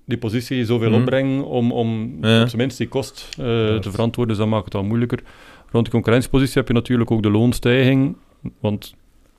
die 0.05 0.17
positie 0.17 0.65
zoveel 0.65 0.91
Hm. 0.91 0.99
opbrengen 0.99 1.45
om, 1.45 1.71
om 1.71 2.17
Ja. 2.21 2.41
op 2.41 2.47
zijn 2.47 2.61
minst 2.61 2.77
die 2.77 2.87
kost 2.87 3.27
eh, 3.29 3.45
te 3.77 3.91
verantwoorden. 3.91 4.35
Dus 4.35 4.43
dat 4.43 4.53
maakt 4.53 4.65
het 4.65 4.75
al 4.75 4.83
moeilijker. 4.83 5.19
Rond 5.71 5.85
de 5.85 5.91
concurrentiepositie 5.91 6.57
heb 6.57 6.67
je 6.67 6.73
natuurlijk 6.73 7.11
ook 7.11 7.23
de 7.23 7.29
loonstijging, 7.29 8.15
want 8.59 8.95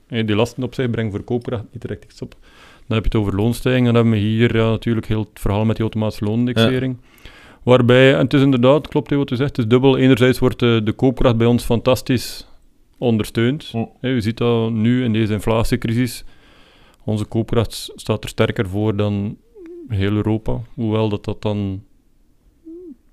eh, 0.08 0.26
die 0.26 0.36
lasten 0.36 0.62
op 0.62 0.74
zich 0.74 0.90
brengen 0.90 1.10
voor 1.10 1.22
koopkracht 1.22 1.64
niet 1.72 1.82
direct 1.82 2.04
iets 2.04 2.22
op. 2.22 2.36
Dan 2.88 2.96
heb 2.96 3.12
je 3.12 3.18
het 3.18 3.26
over 3.26 3.34
loonstijging. 3.42 3.84
Dan 3.86 3.94
hebben 3.94 4.12
we 4.12 4.18
hier 4.18 4.56
ja, 4.56 4.70
natuurlijk 4.70 5.06
heel 5.06 5.20
het 5.20 5.40
verhaal 5.40 5.64
met 5.64 5.76
die 5.76 5.84
automatische 5.84 6.24
loonindexering. 6.24 6.96
Waarbij, 7.62 8.12
en 8.14 8.18
het 8.18 8.34
is 8.34 8.40
inderdaad, 8.42 8.88
klopt 8.88 9.10
wat 9.10 9.30
u 9.30 9.36
zegt, 9.36 9.48
het 9.56 9.58
is 9.58 9.66
dubbel. 9.66 9.96
Enerzijds 9.96 10.38
wordt 10.38 10.58
de, 10.58 10.80
de 10.84 10.92
koopkracht 10.92 11.36
bij 11.36 11.46
ons 11.46 11.64
fantastisch 11.64 12.46
ondersteund. 12.98 13.72
Hè, 14.00 14.10
u 14.10 14.20
ziet 14.20 14.36
dat 14.36 14.70
nu 14.70 15.04
in 15.04 15.12
deze 15.12 15.32
inflatiecrisis. 15.32 16.24
Onze 17.04 17.24
koopkracht 17.24 17.90
staat 17.94 18.22
er 18.22 18.28
sterker 18.28 18.68
voor 18.68 18.96
dan 18.96 19.36
heel 19.88 20.12
Europa. 20.12 20.60
Hoewel 20.74 21.08
dat, 21.08 21.24
dat 21.24 21.42
dan 21.42 21.82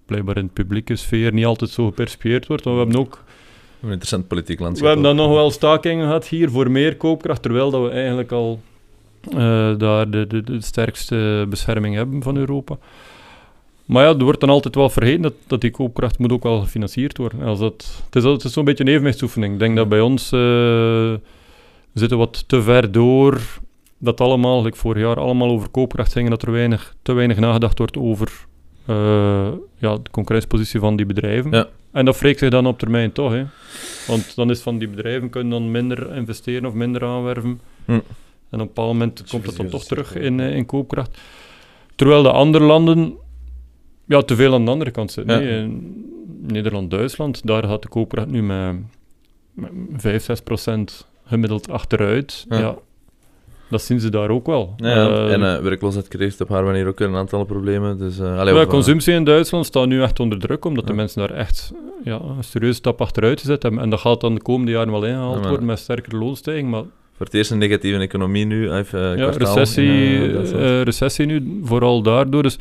blijkbaar 0.05 0.37
in 0.37 0.45
de 0.45 0.51
publieke 0.53 0.95
sfeer 0.95 1.33
niet 1.33 1.45
altijd 1.45 1.69
zo 1.69 1.85
gepercipieerd 1.85 2.47
wordt. 2.47 2.65
Maar 2.65 2.73
we 2.73 2.79
hebben 2.79 2.99
ook 2.99 3.23
Een 3.81 3.89
interessant 3.89 4.27
politiek 4.27 4.57
we 4.57 4.63
landschap. 4.63 4.87
hebben 4.87 5.05
ook. 5.11 5.17
dan 5.17 5.25
nog 5.27 5.35
wel 5.35 5.51
stakingen 5.51 6.05
gehad 6.05 6.27
hier 6.27 6.49
voor 6.49 6.71
meer 6.71 6.97
koopkracht, 6.97 7.41
terwijl 7.41 7.71
dat 7.71 7.81
we 7.83 7.89
eigenlijk 7.89 8.31
al 8.31 8.59
eh, 8.61 8.72
daar 9.77 10.09
de, 10.09 10.27
de, 10.27 10.43
de 10.43 10.61
sterkste 10.61 11.45
bescherming 11.49 11.95
hebben 11.95 12.23
van 12.23 12.37
Europa. 12.37 12.77
Maar 13.85 14.03
ja, 14.03 14.09
er 14.09 14.23
wordt 14.23 14.39
dan 14.39 14.49
altijd 14.49 14.75
wel 14.75 14.89
vergeten 14.89 15.21
dat, 15.21 15.33
dat 15.47 15.61
die 15.61 15.71
koopkracht 15.71 16.17
moet 16.17 16.31
ook 16.31 16.43
wel 16.43 16.61
gefinancierd 16.61 17.17
worden. 17.17 17.41
Als 17.41 17.59
dat, 17.59 18.03
het 18.05 18.15
is, 18.15 18.23
het 18.23 18.43
is 18.43 18.53
zo'n 18.53 18.65
beetje 18.65 18.83
een 18.83 18.89
evenwichtsoefening. 18.89 19.53
Ik 19.53 19.59
denk 19.59 19.75
dat 19.75 19.89
bij 19.89 20.01
ons 20.01 20.25
eh, 20.31 20.39
we 21.91 21.99
zitten 21.99 22.17
wat 22.17 22.43
te 22.47 22.61
ver 22.61 22.91
door 22.91 23.41
dat 23.97 24.21
allemaal, 24.21 24.63
like 24.63 24.77
vorig 24.77 25.01
jaar, 25.01 25.19
allemaal 25.19 25.49
over 25.49 25.69
koopkracht 25.69 26.11
gingen, 26.11 26.29
dat 26.29 26.41
er 26.41 26.51
weinig, 26.51 26.95
te 27.01 27.13
weinig 27.13 27.39
nagedacht 27.39 27.77
wordt 27.77 27.97
over 27.97 28.31
eh, 28.85 29.51
ja, 29.77 29.93
de 29.95 30.09
concurrentiepositie 30.11 30.79
van 30.79 30.95
die 30.95 31.05
bedrijven. 31.05 31.51
Ja. 31.51 31.67
En 31.91 32.05
dat 32.05 32.19
wreekt 32.19 32.39
zich 32.39 32.49
dan 32.49 32.67
op 32.67 32.79
termijn 32.79 33.11
toch, 33.11 33.31
hè. 33.31 33.45
Want 34.07 34.35
dan 34.35 34.49
is 34.49 34.61
van 34.61 34.77
die 34.77 34.87
bedrijven 34.87 35.29
kunnen 35.29 35.49
dan 35.49 35.71
minder 35.71 36.15
investeren 36.15 36.65
of 36.65 36.73
minder 36.73 37.03
aanwerven. 37.03 37.59
Hm. 37.85 37.99
En 38.53 38.59
op 38.59 38.67
een 38.67 38.73
bepaald 38.73 38.91
moment 38.91 39.23
komt 39.29 39.45
dat 39.45 39.55
dan 39.55 39.69
toch 39.69 39.83
terug 39.83 40.15
in, 40.15 40.39
eh, 40.39 40.55
in 40.55 40.65
koopkracht. 40.65 41.17
Terwijl 41.95 42.23
de 42.23 42.31
andere 42.31 42.63
landen 42.63 43.13
ja, 44.05 44.21
te 44.21 44.35
veel 44.35 44.53
aan 44.53 44.65
de 44.65 44.71
andere 44.71 44.91
kant 44.91 45.11
zitten. 45.11 45.41
Ja. 45.41 45.47
hè. 45.47 45.57
In 45.57 46.05
Nederland, 46.41 46.91
Duitsland, 46.91 47.47
daar 47.47 47.63
gaat 47.63 47.81
de 47.81 47.87
koopkracht 47.87 48.27
nu 48.27 48.43
met, 48.43 48.75
met 49.53 49.71
5, 49.95 50.23
6 50.23 50.41
procent 50.41 51.07
gemiddeld 51.25 51.69
achteruit. 51.69 52.45
Ja. 52.49 52.59
Ja. 52.59 52.75
dat 53.69 53.81
zien 53.81 53.99
ze 53.99 54.09
daar 54.09 54.29
ook 54.29 54.45
wel. 54.45 54.73
Ja. 54.77 55.07
Eh, 55.07 55.33
en 55.33 55.55
eh, 55.55 55.61
werkloosheid 55.61 56.07
creëert 56.07 56.41
op 56.41 56.49
haar 56.49 56.63
manier 56.63 56.87
ook 56.87 56.99
een 56.99 57.15
aantal 57.15 57.45
problemen. 57.45 57.97
Dus, 57.97 58.21
allee, 58.21 58.53
ja, 58.53 58.65
consumptie 58.65 59.13
in 59.13 59.23
Duitsland 59.23 59.65
staat 59.65 59.87
nu 59.87 60.01
echt 60.01 60.19
onder 60.19 60.39
druk, 60.39 60.65
omdat 60.65 60.87
de 60.87 60.93
mensen 60.93 61.27
daar 61.27 61.37
echt 61.37 61.73
ja, 62.03 62.19
een 62.37 62.43
serieuze 62.43 62.77
stap 62.77 63.01
achteruit 63.01 63.39
gezet 63.39 63.63
hebben. 63.63 63.81
En 63.81 63.89
dat 63.89 63.99
gaat 63.99 64.21
dan 64.21 64.35
de 64.35 64.41
komende 64.41 64.71
jaren 64.71 64.91
wel 64.91 65.05
ingehaald 65.05 65.45
worden 65.45 65.65
met 65.65 65.79
sterkere 65.79 66.17
loonstijging. 66.17 66.69
Maar 66.69 66.83
voor 67.17 67.25
het 67.25 67.35
eerst 67.35 67.51
een 67.51 67.57
negatieve 67.57 67.99
economie 67.99 68.45
nu. 68.45 68.69
eh, 68.69 68.77
Even, 68.77 68.99
ja, 68.99 69.15
kwartaal 69.15 69.55
recessie, 69.55 70.13
in, 70.13 70.35
eh, 70.35 70.79
eh, 70.79 70.81
recessie 70.83 71.25
nu, 71.25 71.59
vooral 71.63 72.01
daardoor. 72.01 72.43
Dus, 72.43 72.57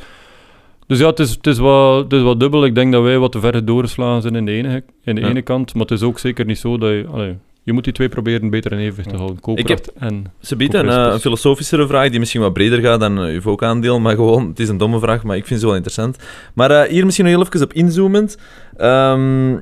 dus 0.86 0.98
ja, 0.98 1.06
het 1.06 1.18
is, 1.18 1.30
het, 1.30 1.46
is 1.46 1.58
wat, 1.58 2.02
het 2.02 2.12
is 2.12 2.22
wat 2.22 2.40
dubbel. 2.40 2.64
Ik 2.64 2.74
denk 2.74 2.92
dat 2.92 3.02
wij 3.02 3.18
wat 3.18 3.32
te 3.32 3.40
ver 3.40 3.64
doorgeslagen 3.64 4.22
zijn 4.22 4.34
in 4.34 4.44
de 4.44 4.52
ene, 4.52 4.82
in 5.04 5.14
de 5.14 5.20
Ja. 5.20 5.28
ene 5.28 5.42
kant. 5.42 5.72
Maar 5.74 5.82
het 5.82 5.90
is 5.90 6.02
ook 6.02 6.18
zeker 6.18 6.44
niet 6.44 6.58
zo 6.58 6.78
dat 6.78 6.90
je... 6.90 7.06
allee, 7.12 7.36
je 7.64 7.72
moet 7.72 7.84
die 7.84 7.92
twee 7.92 8.08
proberen 8.08 8.50
beter 8.50 8.72
in 8.72 8.78
evenwicht 8.78 9.08
te 9.08 9.16
houden. 9.16 9.40
Koopkracht 9.40 9.92
en... 9.92 10.24
Ze 10.40 10.56
biedt 10.56 10.74
een, 10.74 10.88
eh, 10.88 11.08
een 11.12 11.20
filosofischere 11.20 11.86
vraag 11.86 12.10
die 12.10 12.18
misschien 12.18 12.40
wat 12.40 12.52
breder 12.52 12.80
gaat 12.80 13.00
dan 13.00 13.18
uw 13.18 13.40
ook 13.44 13.62
aandeel, 13.62 14.00
maar 14.00 14.14
gewoon, 14.14 14.48
het 14.48 14.60
is 14.60 14.68
een 14.68 14.76
domme 14.76 14.98
vraag, 14.98 15.22
maar 15.22 15.36
ik 15.36 15.46
vind 15.46 15.60
ze 15.60 15.66
wel 15.66 15.74
interessant. 15.74 16.16
Maar 16.54 16.70
eh, 16.70 16.90
hier 16.90 17.04
misschien 17.04 17.24
nog 17.24 17.34
heel 17.34 17.44
even 17.46 17.62
op 17.62 17.72
inzoomend. 17.72 18.36
Ehm 18.76 19.54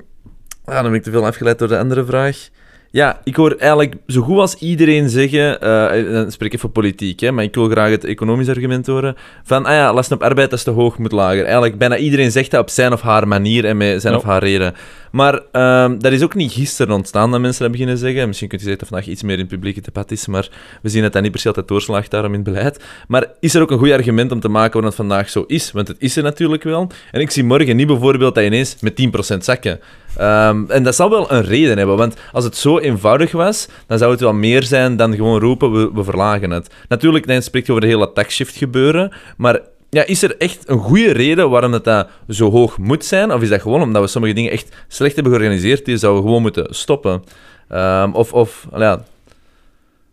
ah, 0.65 0.75
dan 0.75 0.83
ben 0.83 0.95
ik 0.95 1.03
te 1.03 1.11
veel 1.11 1.27
afgeleid 1.27 1.59
door 1.59 1.69
de 1.69 1.79
andere 1.79 2.05
vraag. 2.05 2.49
Ja, 2.93 3.21
ik 3.25 3.37
hoor 3.37 3.57
eigenlijk 3.59 3.95
zo 4.07 4.21
goed 4.23 4.39
als 4.39 4.55
iedereen 4.55 5.09
zeggen, 5.09 5.61
eh, 5.61 6.13
dan 6.13 6.31
spreek 6.31 6.53
ik 6.53 6.59
even 6.59 6.73
politiek, 6.73 7.21
hè, 7.21 7.31
maar 7.31 7.45
ik 7.45 7.55
wil 7.55 7.69
graag 7.69 7.91
het 7.91 8.05
economisch 8.05 8.49
argument 8.49 8.87
horen, 8.87 9.17
van, 9.43 9.65
ah 9.65 9.73
ja, 9.73 9.93
lasten 9.93 10.17
op 10.17 10.23
arbeid 10.23 10.51
dat 10.51 10.59
is 10.59 10.65
te 10.65 10.71
hoog, 10.71 10.99
moet 10.99 11.13
lager. 11.13 11.45
Eigenlijk 11.45 11.79
bijna 11.79 11.97
iedereen 11.97 12.31
zegt 12.31 12.51
dat 12.51 12.61
op 12.61 12.71
zijn 12.71 12.93
of 12.93 13.01
haar 13.01 13.29
manier 13.29 13.65
en 13.65 13.77
met 13.77 14.01
zijn 14.01 14.15
of 14.15 14.23
haar 14.23 14.43
reden. 14.43 14.75
Maar 15.11 15.41
ehm, 15.53 15.99
dat 15.99 16.13
is 16.13 16.23
ook 16.23 16.35
niet 16.35 16.53
gisteren 16.53 16.95
ontstaan 16.95 17.31
dat 17.31 17.41
mensen 17.41 17.63
dat 17.63 17.73
beginnen 17.73 17.99
zeggen. 17.99 18.27
Misschien 18.27 18.49
kunt 18.49 18.61
u 18.61 18.65
zeggen 18.65 18.81
dat 18.81 18.89
vandaag 18.89 19.09
iets 19.09 19.23
meer 19.23 19.35
in 19.35 19.41
het 19.41 19.49
publieke 19.49 19.81
debat 19.81 20.11
is, 20.11 20.27
maar 20.27 20.49
we 20.83 20.89
zien 20.89 21.03
dat 21.03 21.13
dat 21.13 21.23
niet 21.23 21.31
per 21.31 21.41
se 21.41 21.47
altijd 21.47 21.69
doorslaagt 21.69 22.11
daarom 22.11 22.35
in 22.35 22.41
het 22.41 22.53
beleid. 22.53 22.85
Maar 23.09 23.27
is 23.41 23.55
er 23.55 23.63
ook 23.63 23.71
een 23.71 23.79
goed 23.79 23.91
argument 23.91 24.33
om 24.33 24.41
te 24.41 24.49
maken 24.49 24.73
waarom 24.73 24.85
het 24.85 24.95
vandaag 24.95 25.31
zo 25.31 25.45
is? 25.47 25.73
Want 25.73 25.89
het 25.89 25.97
is 26.01 26.17
er 26.17 26.23
natuurlijk 26.23 26.63
wel. 26.63 26.91
En 27.11 27.21
ik 27.21 27.31
zie 27.31 27.45
morgen 27.45 27.77
niet 27.77 27.87
bijvoorbeeld 27.87 28.35
dat 28.35 28.45
ineens 28.45 28.77
met 28.81 28.97
10% 28.97 29.45
zakken. 29.45 29.81
Ehm, 30.17 30.65
en 30.69 30.83
dat 30.83 30.95
zal 30.95 31.11
wel 31.11 31.33
een 31.33 31.45
reden 31.45 31.79
hebben, 31.79 31.97
want 31.97 32.17
als 32.33 32.45
het 32.45 32.57
zo 32.57 32.79
eenvoudig 32.79 33.33
was, 33.33 33.69
dan 33.87 33.99
zou 33.99 34.11
het 34.11 34.21
wel 34.21 34.33
meer 34.33 34.63
zijn 34.63 34.97
dan 34.97 35.15
gewoon 35.15 35.41
roepen, 35.41 35.73
we, 35.73 35.91
we 35.95 36.05
verlagen 36.05 36.51
het. 36.51 36.75
Natuurlijk, 36.89 37.27
dan 37.27 37.43
spreekt 37.43 37.71
over 37.71 37.83
de 37.83 37.89
hele 37.89 38.13
taxshift 38.13 38.57
gebeuren, 38.57 39.13
maar 39.37 39.61
ja, 39.91 40.07
is 40.07 40.23
er 40.23 40.37
echt 40.37 40.69
een 40.69 40.79
goede 40.79 41.13
reden 41.13 41.51
waarom 41.51 41.73
het 41.73 41.85
dat 41.85 42.09
zo 42.29 42.51
hoog 42.51 42.79
moet 42.79 43.05
zijn? 43.05 43.33
Of 43.33 43.43
is 43.43 43.49
dat 43.49 43.61
gewoon 43.61 43.83
omdat 43.83 44.03
we 44.03 44.09
sommige 44.09 44.35
dingen 44.35 44.51
echt 44.51 44.85
slecht 44.89 45.15
hebben 45.15 45.33
georganiseerd, 45.33 45.85
die 45.85 45.97
zouden 45.97 46.23
we 46.23 46.27
gewoon 46.29 46.43
moeten 46.43 46.67
stoppen? 46.75 47.23
Ehm, 47.69 48.11
of, 48.13 48.33
of 48.33 48.67
ja, 48.77 49.05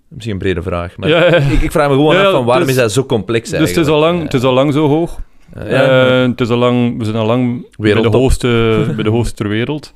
misschien 0.08 0.34
een 0.34 0.40
brede 0.40 0.62
vraag, 0.62 0.98
maar 0.98 1.10
Ja, 1.10 1.26
ja. 1.26 1.36
ik, 1.36 1.62
ik 1.62 1.72
vraag 1.72 1.88
me 1.90 1.94
gewoon 1.94 2.16
Ja, 2.16 2.26
af 2.26 2.32
van 2.32 2.46
waarom 2.46 2.68
dus- 2.68 2.76
is 2.76 2.82
dat 2.82 2.92
zo 2.92 3.06
complex 3.06 3.50
Dus 3.50 3.60
het 3.60 3.70
is, 3.70 3.76
eigenlijk? 3.76 4.04
al 4.06 4.12
lang, 4.12 4.24
het 4.24 4.34
is 4.34 4.44
al 4.44 4.54
lang 4.54 4.74
zo 4.74 4.88
hoog. 4.88 5.20
Ja, 5.56 5.62
Eh, 6.22 6.28
het 6.30 6.42
is 6.42 6.50
al 6.50 6.58
lang, 6.58 6.98
we 6.98 7.04
zijn 7.04 7.16
al 7.18 7.26
lang 7.26 7.66
bij 7.78 7.94
de, 8.02 8.08
hoogste, 8.08 8.48
bij 8.96 9.04
de 9.04 9.10
hoogste 9.10 9.36
ter 9.36 9.48
wereld. 9.48 9.92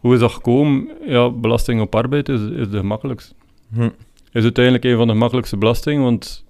Hoe 0.00 0.14
is 0.14 0.20
dat 0.20 0.32
gekomen? 0.32 0.88
Ja, 1.06 1.30
belasting 1.30 1.80
op 1.80 1.94
arbeid 1.94 2.28
is, 2.28 2.40
is 2.40 2.68
de 2.68 2.78
gemakkelijkste. 2.78 3.32
Hm, 3.74 3.88
Is 4.32 4.42
uiteindelijk 4.42 4.84
een 4.84 4.96
van 4.96 5.06
de 5.06 5.12
gemakkelijkste 5.12 5.56
belastingen, 5.56 6.02
want 6.02 6.44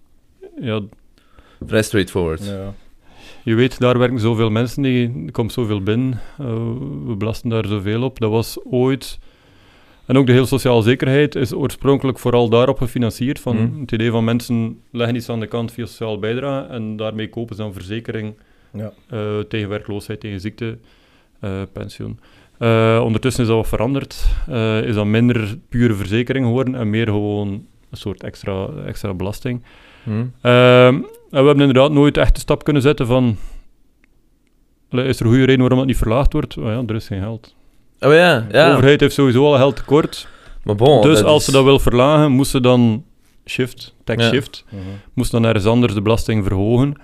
ja, 0.61 0.81
vrij 1.66 1.82
straightforward. 1.82 2.44
Ja. 2.46 2.75
je 3.42 3.54
weet, 3.54 3.78
daar 3.78 3.98
werken 3.98 4.18
zoveel 4.20 4.50
mensen, 4.50 4.82
die, 4.82 5.22
er 5.26 5.32
komt 5.32 5.52
zoveel 5.52 5.82
binnen, 5.82 6.20
eh, 6.38 6.46
we 7.06 7.14
belasten 7.18 7.50
daar 7.50 7.66
zoveel 7.66 8.02
op. 8.02 8.18
Dat 8.18 8.30
was 8.30 8.58
ooit... 8.64 9.18
En 10.06 10.16
ook 10.16 10.26
de 10.26 10.32
hele 10.32 10.46
sociale 10.46 10.82
zekerheid 10.82 11.34
is 11.34 11.52
oorspronkelijk 11.52 12.18
vooral 12.18 12.48
daarop 12.48 12.78
gefinancierd. 12.78 13.40
Van 13.40 13.56
Hm. 13.56 13.80
Het 13.80 13.92
idee 13.92 14.10
van 14.10 14.25
mensen 14.25 14.80
leggen 14.90 15.16
iets 15.16 15.28
aan 15.28 15.40
de 15.40 15.46
kant 15.46 15.72
via 15.72 15.86
sociale 15.86 16.18
bijdrage 16.18 16.66
en 16.66 16.96
daarmee 16.96 17.28
kopen 17.28 17.56
ze 17.56 17.62
dan 17.62 17.72
verzekering 17.72 18.34
Ja. 18.72 18.92
eh, 19.08 19.38
tegen 19.38 19.68
werkloosheid, 19.68 20.20
tegen 20.20 20.40
ziekte, 20.40 20.78
eh, 21.40 21.62
pensioen. 21.72 22.18
Eh, 22.58 23.00
ondertussen 23.04 23.42
is 23.42 23.48
dat 23.48 23.56
wat 23.58 23.68
veranderd. 23.68 24.26
Eh, 24.48 24.82
is 24.82 24.94
dat 24.94 25.06
minder 25.06 25.58
pure 25.68 25.94
verzekering 25.94 26.44
geworden 26.44 26.75
en 26.75 26.90
meer 26.90 27.06
gewoon 27.06 27.48
een 27.90 27.96
soort 27.96 28.22
extra, 28.22 28.68
extra 28.86 29.14
belasting. 29.14 29.62
Hm. 30.06 30.25
Ehm, 30.40 30.94
en 30.94 31.04
we 31.30 31.36
hebben 31.46 31.60
inderdaad 31.60 31.90
nooit 31.92 32.16
echt 32.16 32.34
de 32.34 32.40
stap 32.40 32.64
kunnen 32.64 32.82
zetten 32.82 33.06
van... 33.06 33.36
Is 34.90 35.20
er 35.20 35.26
een 35.26 35.30
goede 35.32 35.44
reden 35.44 35.58
waarom 35.60 35.78
dat 35.78 35.86
niet 35.86 35.96
verlaagd 35.96 36.32
wordt? 36.32 36.56
Oh 36.56 36.64
ja, 36.64 36.82
er 36.86 36.94
is 36.94 37.06
geen 37.06 37.20
geld. 37.20 37.54
Oh 38.00 38.12
ja, 38.12 38.40
De 38.40 38.56
ja. 38.56 38.70
overheid 38.72 39.00
heeft 39.00 39.14
sowieso 39.14 39.44
al 39.44 39.56
geld 39.56 39.76
tekort. 39.76 40.28
Maar 40.64 40.75
bon, 40.75 41.02
dus 41.02 41.22
als 41.22 41.38
is- 41.38 41.44
ze 41.44 41.52
dat 41.52 41.64
wil 41.64 41.78
verlagen, 41.78 42.30
moest 42.30 42.50
ze 42.50 42.60
dan 42.60 43.04
shift, 43.44 43.94
tax 44.04 44.22
Ja. 44.22 44.28
shift, 44.30 44.64
moest 45.14 45.30
dan 45.30 45.44
ergens 45.44 45.66
anders 45.66 45.94
de 45.94 46.02
belasting 46.02 46.44
verhogen. 46.44 46.94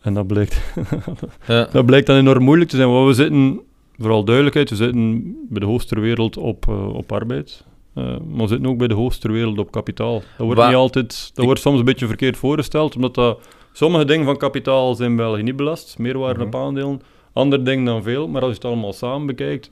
En 0.00 0.14
dat 0.14 0.26
blijkt, 0.26 0.60
Ja. 1.46 1.68
dat 1.72 1.86
blijkt 1.86 2.06
dan 2.06 2.16
enorm 2.16 2.42
moeilijk 2.42 2.70
te 2.70 2.76
zijn. 2.76 2.88
Want 2.90 3.06
we 3.06 3.14
zitten, 3.22 3.60
vooral 3.98 4.24
duidelijkheid, 4.24 4.70
we 4.70 4.76
zitten 4.76 5.22
bij 5.48 5.60
de 5.60 5.66
hoogste 5.66 6.00
wereld 6.00 6.36
op, 6.36 6.68
eh, 6.68 6.94
op 6.94 7.12
arbeid. 7.12 7.64
Eh, 7.96 8.04
maar 8.04 8.42
we 8.42 8.46
zitten 8.46 8.66
ook 8.70 8.78
bij 8.78 8.88
de 8.88 8.94
hoogste 8.94 9.32
wereld 9.32 9.58
op 9.58 9.70
kapitaal. 9.70 10.12
Dat 10.14 10.46
wordt 10.46 10.60
Wa- 10.60 10.66
niet 10.66 10.76
altijd, 10.76 11.30
dat 11.34 11.44
wordt 11.44 11.60
soms 11.60 11.78
een 11.78 11.84
beetje 11.84 12.06
verkeerd 12.06 12.36
voorgesteld, 12.36 12.94
omdat 12.96 13.14
dat, 13.14 13.48
sommige 13.72 14.04
dingen 14.04 14.24
van 14.24 14.36
kapitaal 14.36 14.94
zijn 14.94 15.10
in 15.10 15.16
België 15.16 15.42
niet 15.42 15.56
belast, 15.56 15.98
meerwaarde 15.98 16.38
Mhm. 16.44 16.46
op 16.46 16.54
aandelen, 16.54 17.00
andere 17.32 17.62
dingen 17.62 17.84
dan 17.84 18.02
veel, 18.02 18.28
maar 18.28 18.40
als 18.42 18.50
je 18.50 18.56
het 18.56 18.64
allemaal 18.64 18.92
samen 18.92 19.26
bekijkt, 19.26 19.70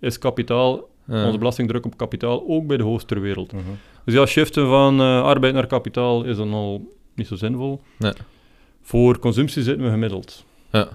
is 0.00 0.18
kapitaal, 0.18 0.88
Ja. 1.06 1.26
onze 1.26 1.38
belastingdruk 1.38 1.84
op 1.86 1.96
kapitaal 1.96 2.44
ook 2.48 2.66
bij 2.66 2.76
de 2.76 2.82
hoogste 2.82 3.18
wereld. 3.18 3.52
Mhm. 3.52 3.62
Dus 4.04 4.14
ja, 4.14 4.26
shiften 4.26 4.66
van 4.66 5.00
eh, 5.00 5.22
arbeid 5.22 5.54
naar 5.54 5.66
kapitaal 5.66 6.24
is 6.24 6.36
dan 6.36 6.52
al 6.52 6.88
niet 7.14 7.26
zo 7.26 7.34
zinvol. 7.36 7.80
Nee. 7.98 8.12
Voor 8.82 9.18
consumptie 9.18 9.62
zitten 9.62 9.84
we 9.84 9.90
gemiddeld. 9.90 10.44
Ja. 10.72 10.88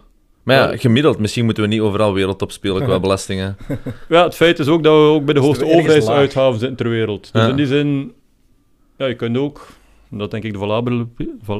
Maar 0.47 0.71
ja, 0.71 0.77
gemiddeld, 0.77 1.19
misschien 1.19 1.45
moeten 1.45 1.63
we 1.63 1.69
niet 1.69 1.79
overal 1.81 2.13
wereldtop 2.13 2.51
spelen 2.51 2.83
qua 2.83 2.99
belastingen. 3.07 3.57
Ja, 4.09 4.23
het 4.23 4.35
feit 4.35 4.59
is 4.59 4.67
ook 4.67 4.83
dat 4.83 4.93
we 4.93 4.99
ook 5.09 5.25
bij 5.25 5.33
de 5.33 5.39
hoogste 5.39 5.65
er 5.65 5.71
overheidsuitgaven 5.77 6.59
zitten 6.59 6.77
ter 6.77 6.89
wereld. 6.89 7.29
Dus 7.33 7.41
Ja. 7.41 7.49
in 7.49 7.55
die 7.55 7.65
zin, 7.65 8.11
ja, 8.97 9.05
je 9.05 9.15
kunt 9.15 9.37
ook, 9.37 9.67
dat 10.09 10.31
denk 10.31 10.43
ik 10.43 10.53
de 10.53 10.59
valabele, 10.59 11.07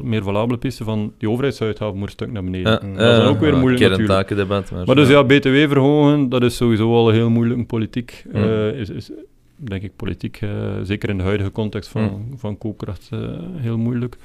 meer 0.02 0.22
valabele 0.22 0.58
piste 0.58 0.84
van 0.84 1.12
die 1.18 1.30
overheidsuitgaven 1.30 1.94
moet 1.98 2.06
een 2.06 2.12
stuk 2.12 2.32
naar 2.32 2.44
beneden. 2.44 2.72
Ja. 2.72 2.78
Dat 3.04 3.10
is 3.12 3.18
dan 3.24 3.28
ook 3.34 3.40
weer 3.40 3.52
ja, 3.52 3.58
moeilijk 3.58 3.90
natuurlijk. 3.90 4.48
Maar, 4.48 4.86
Maar 4.86 4.94
dus 4.96 5.08
ja, 5.08 5.24
BTW 5.24 5.48
verhogen, 5.54 6.28
dat 6.28 6.42
is 6.42 6.56
sowieso 6.56 6.94
al 6.94 7.08
een 7.08 7.14
heel 7.14 7.30
moeilijk 7.30 7.66
politiek. 7.66 8.24
Mm. 8.32 8.34
eh, 8.42 8.68
is, 8.80 8.90
is, 8.90 9.10
denk 9.56 9.82
ik 9.82 9.92
politiek, 9.96 10.38
eh, 10.40 10.48
zeker 10.82 11.08
in 11.08 11.16
de 11.16 11.24
huidige 11.24 11.52
context 11.52 11.88
van, 11.90 12.02
Mm. 12.02 12.38
van 12.38 12.58
koopkracht, 12.58 13.08
eh, 13.12 13.18
heel 13.56 13.78
moeilijk. 13.78 14.16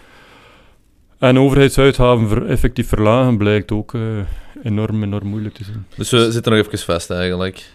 En 1.23 1.39
overheidsuitgaven 1.39 2.27
ver- 2.27 2.45
effectief 2.45 2.87
verlagen 2.87 3.37
blijkt 3.37 3.71
ook 3.71 3.93
eh, 3.93 4.01
enorm, 4.63 5.03
enorm 5.03 5.27
moeilijk 5.27 5.55
te 5.55 5.63
zijn. 5.63 5.85
Dus 5.97 6.09
we 6.11 6.31
zitten 6.31 6.51
nog 6.51 6.65
even 6.65 6.79
vast 6.79 7.09
eigenlijk. 7.11 7.71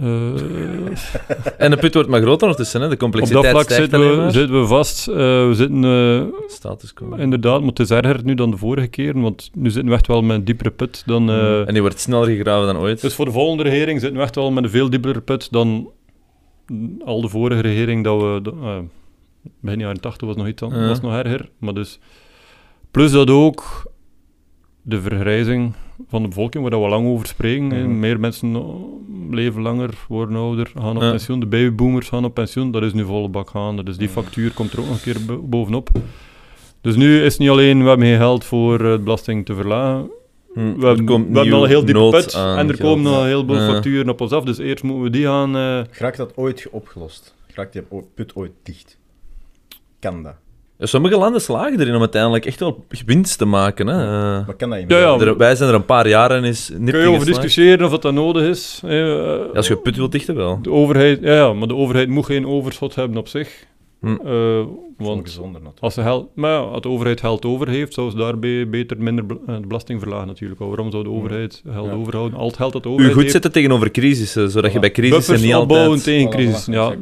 Eh, 0.00 0.06
En 1.64 1.70
de 1.70 1.76
put 1.76 1.94
wordt 1.94 2.08
maar 2.08 2.20
groter 2.20 2.42
ondertussen, 2.42 2.80
hè? 2.80 2.88
De 2.88 2.92
op 2.94 3.00
dat 3.00 3.10
complexiteit 3.10 3.50
vlak 3.50 3.70
zitten 3.70 4.00
we, 4.24 4.30
zitten 4.30 4.60
we 4.60 4.66
vast. 4.66 5.08
Eh, 5.08 5.14
we 5.16 5.50
zitten 5.54 6.32
Status 6.48 6.92
quo. 6.92 7.14
inderdaad, 7.14 7.60
maar 7.60 7.68
het 7.68 7.78
is 7.80 7.90
erger 7.90 8.20
nu 8.24 8.34
dan 8.34 8.50
de 8.50 8.56
vorige 8.56 8.86
keer, 8.88 9.20
want 9.20 9.50
nu 9.54 9.70
zitten 9.70 9.88
we 9.90 9.96
echt 9.96 10.06
wel 10.06 10.22
met 10.22 10.36
een 10.36 10.44
diepere 10.44 10.70
put 10.70 11.02
dan... 11.06 11.30
eh, 11.30 11.60
En 11.66 11.72
die 11.72 11.80
wordt 11.82 12.00
sneller 12.00 12.26
gegraven 12.36 12.66
dan 12.66 12.78
ooit. 12.78 13.00
Dus 13.00 13.14
voor 13.14 13.24
de 13.24 13.30
volgende 13.30 13.62
regering 13.62 14.00
zitten 14.00 14.18
we 14.18 14.24
echt 14.24 14.36
wel 14.36 14.50
met 14.52 14.64
een 14.64 14.70
veel 14.70 14.90
diepere 14.90 15.20
put 15.20 15.52
dan 15.52 15.90
al 17.04 17.20
de 17.20 17.28
vorige 17.28 17.60
regering 17.60 18.04
dat 18.04 18.20
we... 18.20 18.42
begin 19.60 19.78
jaren 19.80 20.00
80 20.00 20.26
was 20.26 20.36
nog 20.36 20.46
iets 20.46 20.62
anders, 20.62 20.82
Ja. 20.82 20.88
was 20.88 21.00
nog 21.00 21.12
erger. 21.14 21.50
Maar 21.58 21.74
dus... 21.74 21.98
Plus 22.90 23.10
dat 23.12 23.30
ook 23.30 23.92
de 24.82 25.00
vergrijzing 25.00 25.72
van 26.08 26.22
de 26.22 26.28
bevolking, 26.28 26.62
waar 26.62 26.72
dat 26.72 26.82
we 26.82 26.88
lang 26.88 27.06
over 27.08 27.26
spreken. 27.26 27.98
Meer 27.98 28.20
mensen 28.20 28.50
no- 28.50 29.00
leven 29.30 29.62
langer, 29.62 29.90
worden 30.08 30.36
ouder, 30.36 30.70
gaan 30.78 30.96
op 30.96 31.02
Ja. 31.02 31.10
pensioen. 31.10 31.40
De 31.40 31.46
babyboomers 31.46 32.08
gaan 32.08 32.24
op 32.24 32.34
pensioen. 32.34 32.70
Dat 32.70 32.82
is 32.82 32.92
nu 32.92 33.04
volle 33.04 33.28
bak 33.28 33.50
gaande. 33.50 33.82
Dus 33.82 33.96
die 33.96 34.08
factuur 34.08 34.52
komt 34.52 34.72
er 34.72 34.80
ook 34.80 34.86
nog 34.86 34.94
een 34.96 35.12
keer 35.12 35.24
bo- 35.26 35.42
bovenop. 35.42 35.88
Dus 36.80 36.96
nu 36.96 37.22
is 37.22 37.32
het 37.32 37.40
niet 37.40 37.48
alleen, 37.50 37.82
we 37.82 37.88
hebben 37.88 38.06
geen 38.06 38.16
geld 38.16 38.44
voor 38.44 38.80
eh, 38.84 38.92
de 38.92 38.98
belasting 38.98 39.44
te 39.46 39.54
verlagen. 39.54 40.10
Hm, 40.54 40.60
We 40.60 40.80
er 40.80 40.86
hebben, 40.86 41.04
komt 41.04 41.28
we 41.28 41.36
hebben 41.38 41.54
al 41.54 41.62
een 41.62 41.68
heel 41.68 41.84
diepe 41.84 42.08
put 42.10 42.34
aan 42.34 42.58
en 42.58 42.68
er 42.68 42.74
geld. 42.74 42.88
komen 42.88 43.12
nog 43.12 43.24
heleboel 43.24 43.56
Ja. 43.56 43.72
facturen 43.72 44.08
op 44.08 44.20
ons 44.20 44.32
af. 44.32 44.44
Dus 44.44 44.58
eerst 44.58 44.82
moeten 44.84 45.02
we 45.04 45.10
die 45.10 45.24
gaan... 45.24 45.56
eh, 45.56 45.80
Raakt 45.90 46.16
dat 46.16 46.36
ooit 46.36 46.66
opgelost? 46.70 47.34
Raakt 47.54 47.72
die 47.72 47.82
put 48.14 48.34
ooit 48.36 48.52
dicht? 48.62 48.98
Kan 50.10 50.22
dat? 50.22 50.34
Ja, 50.78 50.86
Sommige 50.86 51.16
landen 51.18 51.40
slagen 51.40 51.80
erin 51.80 51.94
om 51.94 52.00
uiteindelijk 52.00 52.46
echt 52.46 52.60
wel 52.60 52.84
winst 53.06 53.38
te 53.38 53.44
maken. 53.44 53.86
Hè. 53.86 54.02
Eh, 54.02 54.46
Maar 54.46 54.54
kan 54.56 54.70
dat 54.70 54.78
in 54.78 54.84
Ja, 54.88 54.98
ja. 54.98 55.18
er- 55.18 55.36
wij 55.36 55.54
zijn 55.54 55.68
er 55.68 55.74
een 55.74 55.84
paar 55.84 56.08
jaren 56.08 56.44
is 56.44 56.70
niet 56.78 56.90
kun 56.90 57.00
je 57.00 57.08
over 57.10 57.26
discussiëren 57.26 57.86
of 57.92 57.98
dat, 57.98 58.12
nodig 58.12 58.42
is. 58.42 58.80
eh, 58.84 58.98
Ja, 58.98 59.36
als 59.54 59.68
je 59.68 59.76
put 59.76 59.96
wilt 59.96 60.12
dichten, 60.12 60.34
wel. 60.36 60.58
de 60.62 60.70
overheid, 60.70 61.18
ja, 61.22 61.34
ja, 61.34 61.52
maar 61.52 61.68
de 61.68 61.74
overheid 61.74 62.08
moet 62.08 62.24
geen 62.26 62.46
overschot 62.46 62.94
hebben 62.94 63.16
op 63.18 63.28
zich. 63.28 63.64
Hm. 64.00 64.06
Eh, 64.26 64.64
Want 64.96 65.20
gezonder 65.22 65.52
natuurlijk. 65.52 65.82
als, 65.82 65.94
ze 65.94 66.02
geld, 66.02 66.28
maar 66.34 66.50
ja, 66.50 66.58
als 66.58 66.80
de 66.80 66.88
overheid 66.88 67.20
geld 67.20 67.44
over 67.44 67.68
heeft, 67.68 67.94
zou 67.94 68.10
ze 68.10 68.16
daarbij 68.16 68.68
beter 68.68 68.96
minder 69.02 69.24
eh, 69.46 69.54
de 69.60 69.66
belasting 69.66 70.00
verlagen 70.00 70.26
natuurlijk. 70.26 70.60
Waarom 70.60 70.90
zou 70.90 71.02
de 71.02 71.10
overheid 71.10 71.62
geld 71.72 71.86
Ja. 71.86 71.92
overhouden? 71.92 72.38
Al 72.38 72.46
het 72.46 72.56
geld 72.56 72.72
dat 72.72 72.82
de 72.82 72.88
U 72.88 72.92
overheid 72.92 73.12
goed 73.14 73.22
heeft, 73.22 73.34
zetten 73.34 73.52
tegenover 73.52 73.90
crisissen, 73.90 74.50
zodat 74.50 74.72
je 74.72 74.78
bij 74.78 74.90
crisissen 74.90 75.18
buffers 75.18 75.42
niet 75.42 75.54
opbouwen 75.54 75.88
altijd... 75.90 76.04
tegen 76.04 76.30
crisis. 76.30 76.66
voilà, 76.68 76.72
Ja, 76.72 76.96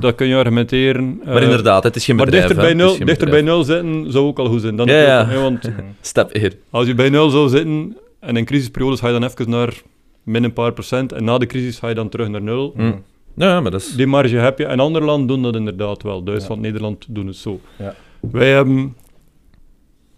dat 0.00 0.14
kun 0.14 0.26
je 0.26 0.36
argumenteren. 0.36 1.20
Maar 1.24 1.36
eh, 1.36 1.42
inderdaad, 1.42 1.82
het 1.84 1.96
is 1.96 2.04
geen 2.04 2.16
Maar 2.16 2.24
bedrijf. 2.24 2.46
dichter, 2.46 2.64
bij 2.64 2.74
nul, 2.74 2.98
dichter 3.04 3.30
bij 3.30 3.42
nul 3.42 3.64
zitten 3.64 4.12
zou 4.12 4.26
ook 4.26 4.38
al 4.38 4.46
goed 4.46 4.60
zijn. 4.60 4.76
Dan 4.76 4.86
Ja, 4.86 5.28
want 5.40 5.70
Step 6.00 6.32
hier. 6.34 6.52
als 6.70 6.86
je 6.86 6.94
bij 6.94 7.08
nul 7.10 7.30
zou 7.30 7.48
zitten 7.48 7.96
en 8.20 8.36
in 8.36 8.44
crisisperiodes 8.44 9.00
ga 9.00 9.06
je 9.06 9.12
dan 9.20 9.24
even 9.24 9.50
naar 9.50 9.82
min 10.22 10.44
een 10.44 10.52
paar 10.52 10.72
procent 10.72 11.12
en 11.12 11.24
na 11.24 11.38
de 11.38 11.46
crisis 11.46 11.78
ga 11.78 11.88
je 11.88 11.94
dan 11.94 12.08
terug 12.08 12.28
naar 12.28 12.42
nul. 12.42 12.72
Hm. 12.76 12.92
Ja, 13.36 13.60
maar 13.60 13.70
dat 13.70 13.80
is... 13.80 13.92
Die 13.96 14.06
marge 14.06 14.36
heb 14.36 14.58
je. 14.58 14.64
En 14.66 14.80
andere 14.80 15.04
landen 15.04 15.26
doen 15.26 15.42
dat 15.42 15.56
inderdaad 15.56 16.02
wel. 16.02 16.22
Duitsland, 16.22 16.60
Nederland 16.60 17.06
doen 17.08 17.26
het 17.26 17.36
zo. 17.36 17.60
Ja. 17.78 17.94
Wij 18.20 18.50
hebben... 18.52 18.96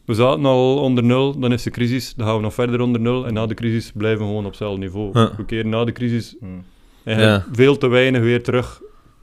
We 0.04 0.14
zaten 0.14 0.44
al 0.44 0.78
onder 0.78 1.04
nul, 1.04 1.38
dan 1.38 1.52
is 1.52 1.62
de 1.62 1.70
crisis, 1.70 2.14
dan 2.14 2.26
gaan 2.26 2.36
we 2.36 2.42
nog 2.42 2.54
verder 2.54 2.80
onder 2.80 3.00
nul 3.00 3.26
en 3.26 3.34
na 3.34 3.46
de 3.46 3.54
crisis 3.54 3.92
blijven 3.94 4.20
we 4.20 4.24
gewoon 4.26 4.44
op 4.44 4.50
hetzelfde 4.50 4.78
niveau. 4.80 5.10
Ja. 5.12 5.30
We 5.36 5.44
keren 5.44 5.68
na 5.68 5.84
de 5.84 5.92
crisis 5.92 6.36
Hm. 6.40 6.46
eigenlijk 7.04 7.44
Ja. 7.46 7.54
veel 7.54 7.76
te 7.78 7.88
weinig 7.88 8.20
weer 8.22 8.42
terug 8.42 8.80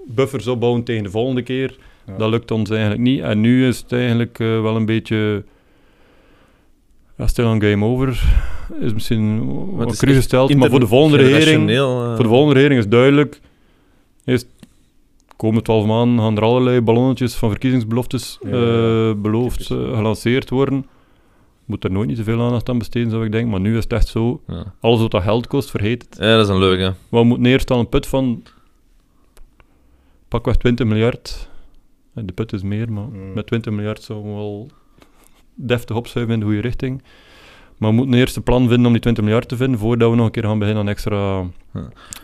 buffers 0.07 0.47
opbouwen 0.47 0.83
tegen 0.83 1.03
de 1.03 1.09
volgende 1.09 1.41
keer. 1.41 1.77
Ja. 2.07 2.17
Dat 2.17 2.29
lukt 2.29 2.51
ons 2.51 2.69
eigenlijk 2.69 3.01
niet. 3.01 3.21
En 3.21 3.41
nu 3.41 3.67
is 3.67 3.77
het 3.79 3.91
eigenlijk 3.91 4.39
eh, 4.39 4.61
wel 4.61 4.75
een 4.75 4.85
beetje... 4.85 5.43
Ja, 7.17 7.27
stil 7.27 7.45
een 7.45 7.61
game 7.61 7.85
over. 7.85 8.23
Is 8.79 8.93
misschien 8.93 9.37
het 9.37 9.75
wat 9.75 9.91
is 9.91 9.97
crisis 9.99 10.17
gesteld, 10.17 10.55
maar 10.55 10.69
voor 10.69 10.79
de 10.79 10.87
volgende 10.87 11.17
regering... 11.17 11.39
Intergenerationeel, 11.41 12.03
eh, 12.09 12.15
Voor 12.15 12.23
de 12.23 12.29
volgende 12.29 12.53
regering 12.53 12.79
is 12.79 12.87
duidelijk. 12.89 13.39
Eerst 14.25 14.47
de 15.27 15.33
komende 15.37 15.61
twaalf 15.61 15.85
maanden 15.85 16.19
gaan 16.19 16.37
er 16.37 16.43
allerlei 16.43 16.81
ballonnetjes 16.81 17.35
van 17.35 17.49
verkiezingsbeloftes 17.49 18.39
Ja, 18.41 18.49
eh, 18.49 19.13
beloofd, 19.21 19.59
eh, 19.71 19.77
gelanceerd 19.95 20.49
worden. 20.49 20.85
Moet 21.65 21.83
er 21.83 21.91
nooit 21.91 22.07
niet 22.07 22.17
te 22.17 22.23
veel 22.23 22.41
aandacht 22.41 22.69
aan 22.69 22.77
besteden, 22.77 23.09
zou 23.09 23.25
ik 23.25 23.31
denken. 23.31 23.49
Maar 23.51 23.59
nu 23.59 23.77
is 23.77 23.83
het 23.83 23.93
echt 23.93 24.07
zo. 24.07 24.41
Ja. 24.47 24.73
Alles 24.79 24.99
wat 24.99 25.11
dat 25.11 25.23
geld 25.23 25.47
kost, 25.47 25.69
vergeet 25.69 26.01
het. 26.03 26.17
ja, 26.19 26.35
dat 26.35 26.45
is 26.45 26.51
een 26.53 26.59
leuke. 26.59 26.93
We 27.09 27.23
moeten 27.23 27.45
eerst 27.45 27.71
al 27.71 27.79
een 27.79 27.89
put 27.89 28.07
van 28.07 28.43
pakweg 30.27 30.55
20 30.57 30.85
miljard. 30.87 31.49
De 32.13 32.33
put 32.33 32.53
is 32.53 32.63
meer, 32.63 32.91
maar 32.91 33.07
Mm. 33.07 33.33
met 33.33 33.47
20 33.47 33.73
miljard 33.73 34.01
zouden 34.01 34.29
we 34.31 34.35
wel 34.37 34.69
deftig 35.53 35.95
opschuiven 35.95 36.33
in 36.33 36.39
de 36.39 36.45
goede 36.45 36.61
richting. 36.61 37.03
Maar 37.77 37.89
we 37.89 37.95
moeten 37.95 38.15
eerst 38.19 38.35
een 38.35 38.43
plan 38.43 38.67
vinden 38.67 38.85
om 38.85 38.91
die 38.91 39.01
20 39.01 39.23
miljard 39.23 39.47
te 39.47 39.55
vinden, 39.55 39.79
voordat 39.79 40.09
we 40.09 40.15
nog 40.15 40.25
een 40.25 40.31
keer 40.31 40.43
gaan 40.43 40.59
beginnen 40.59 40.83
aan 40.83 40.89
extra, 40.89 41.43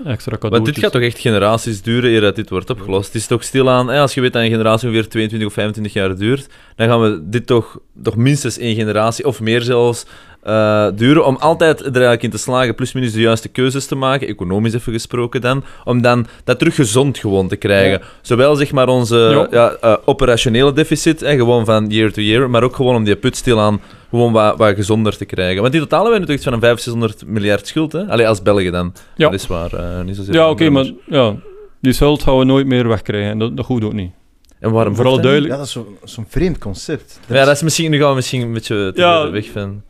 extra 0.05 0.31
Want 0.31 0.41
cadeautjes. 0.41 0.73
dit 0.73 0.83
gaat 0.83 0.91
toch 0.91 1.01
echt 1.01 1.19
generaties 1.19 1.81
duren 1.81 2.09
eer 2.09 2.21
dat 2.21 2.35
dit 2.35 2.49
wordt 2.49 2.69
opgelost. 2.69 3.05
Het 3.05 3.15
is 3.15 3.27
toch 3.27 3.43
stilaan, 3.43 3.87
hè, 3.87 3.99
als 3.99 4.13
je 4.13 4.21
weet 4.21 4.33
dat 4.33 4.41
een 4.41 4.49
generatie 4.49 4.87
ongeveer 4.87 5.09
22 5.09 5.47
of 5.47 5.53
25 5.53 5.93
jaar 5.93 6.17
duurt, 6.17 6.49
dan 6.75 6.87
gaan 6.87 7.01
we 7.01 7.29
dit 7.29 7.47
toch, 7.47 7.79
toch 8.03 8.15
minstens 8.15 8.57
één 8.57 8.75
generatie, 8.75 9.25
of 9.25 9.39
meer 9.39 9.61
zelfs, 9.61 10.05
eh, 10.43 10.87
duren 10.95 11.25
om 11.25 11.35
altijd 11.39 11.79
er 11.79 11.85
eigenlijk 11.91 12.23
in 12.23 12.29
te 12.29 12.37
slagen, 12.37 12.75
plus 12.75 12.93
minus 12.93 13.11
de 13.11 13.21
juiste 13.21 13.47
keuzes 13.47 13.85
te 13.85 13.95
maken, 13.95 14.27
economisch 14.27 14.73
even 14.73 14.93
gesproken 14.93 15.41
dan, 15.41 15.63
om 15.85 16.01
dan 16.01 16.25
dat 16.43 16.59
terug 16.59 16.75
gezond 16.75 17.17
gewoon 17.17 17.47
te 17.47 17.55
krijgen. 17.55 18.01
Zowel 18.21 18.55
zeg 18.55 18.71
maar 18.71 18.87
onze 18.87 19.47
Ja. 19.51 19.71
eh, 19.81 19.95
operationele 20.05 20.73
deficit, 20.73 21.19
hè, 21.19 21.35
gewoon 21.35 21.65
van 21.65 21.87
year 21.87 22.11
to 22.11 22.21
year, 22.21 22.49
maar 22.49 22.63
ook 22.63 22.75
gewoon 22.75 22.95
om 22.95 23.03
die 23.03 23.15
put 23.15 23.35
stilaan 23.37 23.81
gewoon 24.09 24.31
wat, 24.31 24.57
wat 24.57 24.75
gezonder 24.75 25.17
te 25.17 25.25
krijgen. 25.25 25.61
Want 25.61 25.73
in 25.73 25.79
totaal 25.79 26.03
hebben 26.03 26.19
we 26.21 26.25
natuurlijk 26.27 26.47
iets 26.59 26.61
van 26.61 26.71
een 26.71 26.77
500, 26.77 27.13
600 27.17 27.39
miljard 27.41 27.67
schuld, 27.67 27.91
hè? 27.91 28.05
Allee, 28.13 28.27
als 28.27 28.41
Belgen 28.41 28.71
dan. 28.71 28.93
Ja. 29.15 29.29
Dat 29.29 29.39
is 29.39 29.47
waar, 29.47 29.73
eh, 29.73 30.01
niet 30.05 30.15
zozeer... 30.15 30.33
Ja, 30.33 30.49
oké, 30.49 30.69
maar 30.69 30.91
ja, 31.05 31.35
die 31.81 31.93
schuld 31.93 32.23
gaan 32.23 32.37
we 32.37 32.43
nooit 32.43 32.65
meer 32.67 32.87
wegkrijgen. 32.87 33.31
En 33.31 33.39
dat, 33.39 33.57
dat 33.57 33.65
hoeft 33.65 33.83
ook 33.83 33.93
niet. 33.93 34.11
En 34.59 34.71
waarom 34.71 34.95
Vooral 34.95 35.21
duidelijk. 35.21 35.51
Ja, 35.51 35.57
dat 35.57 35.65
is 35.65 35.71
zo- 35.71 35.97
zo'n 36.03 36.25
vreemd 36.29 36.57
concept. 36.57 37.19
Ja, 37.27 37.45
dat 37.45 37.55
is 37.55 37.61
misschien, 37.61 37.91
nu 37.91 37.99
gaan 37.99 38.09
we 38.09 38.15
misschien 38.15 38.41
een 38.41 38.53
beetje 38.53 38.91
te 38.95 39.01
Ja. 39.01 39.29
weg 39.31 39.45
van... 39.51 39.81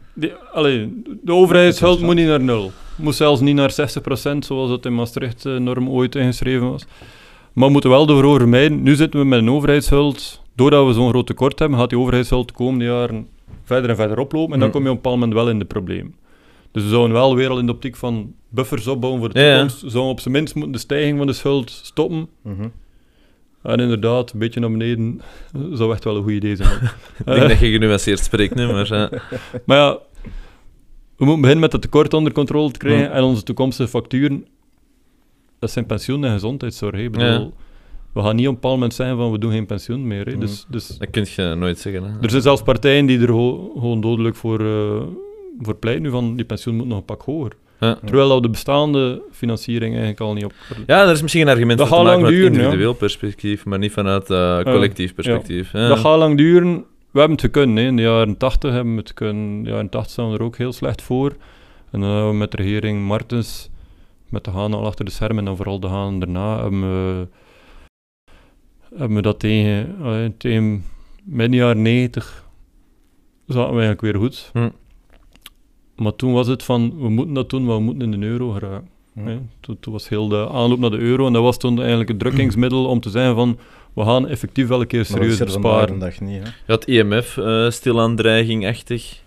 Allee, 0.53 1.01
de 1.21 1.33
overheidsschuld 1.33 2.01
moet 2.01 2.15
niet 2.15 2.27
naar 2.27 2.39
nul. 2.41 2.71
Moet 2.95 3.15
zelfs 3.15 3.41
niet 3.41 3.55
naar 3.55 3.71
60%, 3.71 4.37
zoals 4.39 4.69
dat 4.69 4.85
in 4.85 4.95
Maastricht-norm 4.95 5.89
ooit 5.89 6.15
ingeschreven 6.15 6.69
was. 6.71 6.85
Maar 7.53 7.65
we 7.65 7.71
moeten 7.71 7.89
wel 7.89 8.07
ervoor 8.09 8.37
vermijden. 8.39 8.83
Nu 8.83 8.95
zitten 8.95 9.19
we 9.19 9.25
met 9.25 9.39
een 9.39 9.49
overheidsschuld. 9.49 10.41
Doordat 10.55 10.85
we 10.87 10.93
zo'n 10.93 11.09
groot 11.09 11.27
tekort 11.27 11.59
hebben, 11.59 11.79
gaat 11.79 11.89
die 11.89 11.99
overheidsschuld 11.99 12.47
de 12.47 12.53
komende 12.53 12.85
jaren 12.85 13.27
verder 13.63 13.89
en 13.89 13.95
verder 13.95 14.17
oplopen. 14.19 14.53
En 14.53 14.59
dan 14.59 14.67
Hm. 14.67 14.73
kom 14.73 14.83
je 14.83 14.89
op 14.89 14.95
een 14.95 15.01
bepaald 15.01 15.19
moment 15.19 15.37
wel 15.39 15.49
in 15.49 15.59
de 15.59 15.65
probleem. 15.65 16.15
Dus 16.71 16.83
we 16.83 16.89
zouden 16.89 17.11
wel 17.15 17.35
weer 17.35 17.49
al 17.49 17.59
in 17.59 17.65
de 17.65 17.71
optiek 17.71 17.95
van 17.95 18.33
buffers 18.49 18.87
opbouwen 18.87 19.21
voor 19.21 19.33
de 19.33 19.39
Ja, 19.39 19.45
ja. 19.45 19.51
toekomst. 19.53 19.79
Zouden 19.79 20.03
we 20.03 20.07
op 20.09 20.19
zijn 20.19 20.33
minst 20.33 20.55
moeten 20.55 20.71
de 20.73 20.79
stijging 20.79 21.17
van 21.17 21.27
de 21.27 21.33
schuld 21.33 21.69
stoppen. 21.83 22.27
Mhm. 22.41 22.67
En 23.63 23.79
inderdaad, 23.79 24.31
een 24.33 24.39
beetje 24.39 24.59
naar 24.59 24.71
beneden 24.71 25.21
zou 25.73 25.91
echt 25.93 26.03
wel 26.03 26.15
een 26.15 26.23
goed 26.23 26.31
idee 26.31 26.55
zijn. 26.55 26.69
Ik 27.19 27.25
denk 27.25 27.47
dat 27.49 27.59
je 27.59 27.71
genuanceerd 27.71 28.19
spreekt 28.19 28.55
nu, 28.55 28.67
maar... 28.67 28.91
eh, 28.91 29.19
Maar 29.65 29.77
ja, 29.77 29.97
we 31.19 31.25
moeten 31.25 31.41
beginnen 31.41 31.59
met 31.59 31.71
het 31.71 31.81
tekort 31.81 32.13
onder 32.13 32.31
controle 32.33 32.71
te 32.71 32.79
krijgen 32.79 33.11
en 33.11 33.23
onze 33.23 33.43
toekomstige 33.43 33.89
facturen. 33.89 34.45
Dat 35.59 35.71
zijn 35.71 35.85
pensioen 35.85 36.25
en 36.25 36.31
gezondheidszorg. 36.31 36.95
hè. 36.95 37.01
Ik 37.01 37.11
bedoel, 37.11 37.27
Ja. 37.27 37.49
We 38.13 38.21
gaan 38.21 38.35
niet 38.35 38.45
op 38.47 38.53
een 38.53 38.59
bepaald 38.59 38.73
moment 38.75 38.93
zijn 38.93 39.15
van 39.17 39.31
we 39.31 39.37
doen 39.39 39.51
geen 39.51 39.65
pensioen 39.65 40.07
meer. 40.07 40.25
hè. 40.25 40.33
Mm. 40.33 40.39
Dus, 40.39 40.65
dus, 40.69 40.87
dat 40.87 41.09
kun 41.09 41.25
je 41.35 41.55
nooit 41.55 41.79
zeggen. 41.79 42.03
Hè. 42.03 42.09
er 42.21 42.29
zijn 42.29 42.41
zelfs 42.41 42.61
partijen 42.61 43.05
die 43.05 43.19
er 43.19 43.25
gewoon- 43.27 44.01
dodelijk 44.01 44.35
voor, 44.35 44.59
eh, 44.59 45.01
voor 45.59 45.75
pleiten 45.75 46.03
nu 46.03 46.09
van 46.09 46.35
die 46.35 46.45
pensioen 46.45 46.75
moet 46.75 46.87
nog 46.87 46.97
een 46.97 47.05
pak 47.05 47.21
hoger. 47.21 47.51
Ja. 47.79 47.99
Terwijl 48.05 48.29
dat 48.29 48.43
de 48.43 48.49
bestaande 48.49 49.21
financiering 49.31 49.89
eigenlijk 49.91 50.19
al 50.21 50.33
niet 50.33 50.45
op... 50.45 50.53
Ja, 50.87 51.05
er 51.05 51.11
is 51.11 51.21
misschien 51.21 51.41
een 51.41 51.47
argument 51.53 51.77
Dat 51.79 51.87
van 51.87 51.97
te 51.97 52.03
maken 52.03 52.19
lang 52.21 52.31
vanuit 52.33 52.49
duren, 52.49 52.63
individueel 52.63 52.93
perspectief, 52.93 53.65
maar 53.65 53.79
niet 53.79 53.91
vanuit 53.91 54.29
eh, 54.29 54.59
collectief 54.61 55.13
perspectief. 55.13 55.71
Ja. 55.73 55.87
Dat 55.87 55.97
gaat 55.99 56.17
lang 56.17 56.37
duren. 56.37 56.85
We 57.11 57.19
hebben 57.19 57.37
het 57.37 57.45
gekund. 57.45 57.77
Hè. 57.77 57.83
In 57.85 57.95
de 57.95 58.01
jaren 58.01 58.37
80 58.37 58.71
hebben 58.71 58.93
we 58.93 58.99
het 58.99 59.13
kunnen. 59.13 59.57
In 59.57 59.63
de 59.63 59.69
jaren 59.69 59.89
80 59.89 60.11
staan 60.11 60.31
we 60.31 60.37
er 60.37 60.43
ook 60.43 60.57
heel 60.57 60.73
slecht 60.73 61.01
voor. 61.01 61.35
En 61.91 61.99
dan 61.99 62.09
hebben 62.09 62.29
we 62.29 62.35
met 62.35 62.51
de 62.51 62.57
regering 62.57 63.07
Martens, 63.07 63.69
met 64.29 64.43
de 64.43 64.51
Haan 64.51 64.73
al 64.73 64.85
achter 64.85 65.05
de 65.05 65.11
schermen 65.11 65.37
en 65.37 65.45
dan 65.45 65.55
vooral 65.55 65.79
de 65.79 65.87
Haan 65.87 66.19
daarna, 66.19 66.61
hebben 66.61 66.81
we, 66.81 67.27
hebben 68.95 69.15
we 69.15 69.21
dat 69.21 69.39
tegen, 69.39 69.95
allee, 70.01 70.37
tegen 70.37 70.83
midden 71.23 71.59
jaren 71.59 71.81
90 71.81 72.47
zaten 73.45 73.75
we 73.75 73.81
eigenlijk 73.81 74.01
weer 74.01 74.15
goed. 74.15 74.49
Hm. 74.53 74.69
Maar 75.95 76.15
toen 76.15 76.33
was 76.33 76.47
het 76.47 76.63
van, 76.63 76.99
we 76.99 77.09
moeten 77.09 77.33
dat 77.33 77.49
doen, 77.49 77.65
maar 77.65 77.75
we 77.75 77.81
moeten 77.81 78.13
in 78.13 78.19
de 78.19 78.25
euro 78.25 78.49
geraken. 78.49 78.89
Hm. 79.13 79.37
Toen, 79.59 79.79
toen 79.79 79.93
was 79.93 80.09
heel 80.09 80.27
de 80.27 80.49
aanloop 80.49 80.79
naar 80.79 80.89
de 80.89 80.97
euro 80.97 81.27
en 81.27 81.33
dat 81.33 81.43
was 81.43 81.57
toen 81.57 81.79
eigenlijk 81.79 82.09
het 82.09 82.19
drukkingsmiddel 82.19 82.85
om 82.85 82.99
te 82.99 83.09
zeggen 83.09 83.35
van, 83.35 83.57
we 83.93 84.03
gaan 84.03 84.27
effectief 84.27 84.67
wel 84.67 84.81
een 84.81 84.87
keer 84.87 85.05
Maar 85.09 85.19
dat 85.19 85.27
is 85.27 85.35
serieus 85.35 85.53
er 85.55 85.61
vandaag 85.61 85.79
besparen. 85.79 85.99
dag 85.99 86.19
niet, 86.19 86.43
hè. 86.43 86.49
Je 86.65 86.71
had 86.71 86.85
IMF 86.85 87.37
eh 87.37 87.69
stilaan 87.69 88.15
dreiging-achtig. 88.15 89.21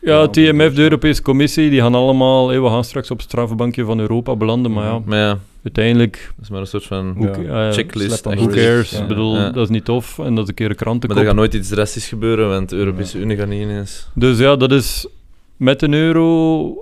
Ja, 0.00 0.12
Ja, 0.14 0.20
het 0.22 0.36
IMF, 0.36 0.74
de 0.74 0.82
Europese 0.82 1.22
Commissie, 1.22 1.70
die 1.70 1.80
gaan 1.80 1.94
allemaal, 1.94 2.48
hé, 2.48 2.60
we 2.62 2.68
gaan 2.68 2.84
straks 2.84 3.10
op 3.10 3.16
het 3.18 3.26
strafbankje 3.26 3.84
van 3.84 4.00
Europa 4.00 4.36
belanden, 4.36 4.72
maar 4.72 4.84
ja, 4.84 5.00
Maar 5.04 5.18
ja, 5.18 5.38
uiteindelijk, 5.64 6.12
dat 6.36 6.44
is 6.44 6.50
maar 6.50 6.60
een 6.60 6.66
soort 6.66 6.84
van 6.84 7.16
Ja. 7.18 7.66
eh, 7.66 7.72
checklist. 7.72 8.24
who 8.24 8.46
cares? 8.46 8.90
Ja. 8.90 9.00
Ik 9.02 9.06
bedoel, 9.08 9.34
Ja. 9.36 9.50
dat 9.50 9.62
is 9.64 9.68
niet 9.68 9.84
tof 9.84 10.18
en 10.18 10.34
dat 10.34 10.42
is 10.44 10.48
een 10.48 10.54
keer 10.54 10.64
een 10.66 10.72
Maar 10.76 10.82
krantenkop. 10.84 11.18
er 11.18 11.24
gaat 11.26 11.34
nooit 11.34 11.54
iets 11.54 11.68
drastisch 11.68 12.08
gebeuren, 12.08 12.48
want 12.48 12.68
de 12.68 12.76
Europese 12.76 13.18
Unie 13.18 13.36
gaat 13.36 13.48
niet 13.48 13.62
ineens... 13.62 14.08
Dus 14.14 14.38
ja, 14.38 14.56
dat 14.56 14.72
is, 14.72 15.06
met 15.56 15.82
een 15.82 15.92
euro 15.94 16.74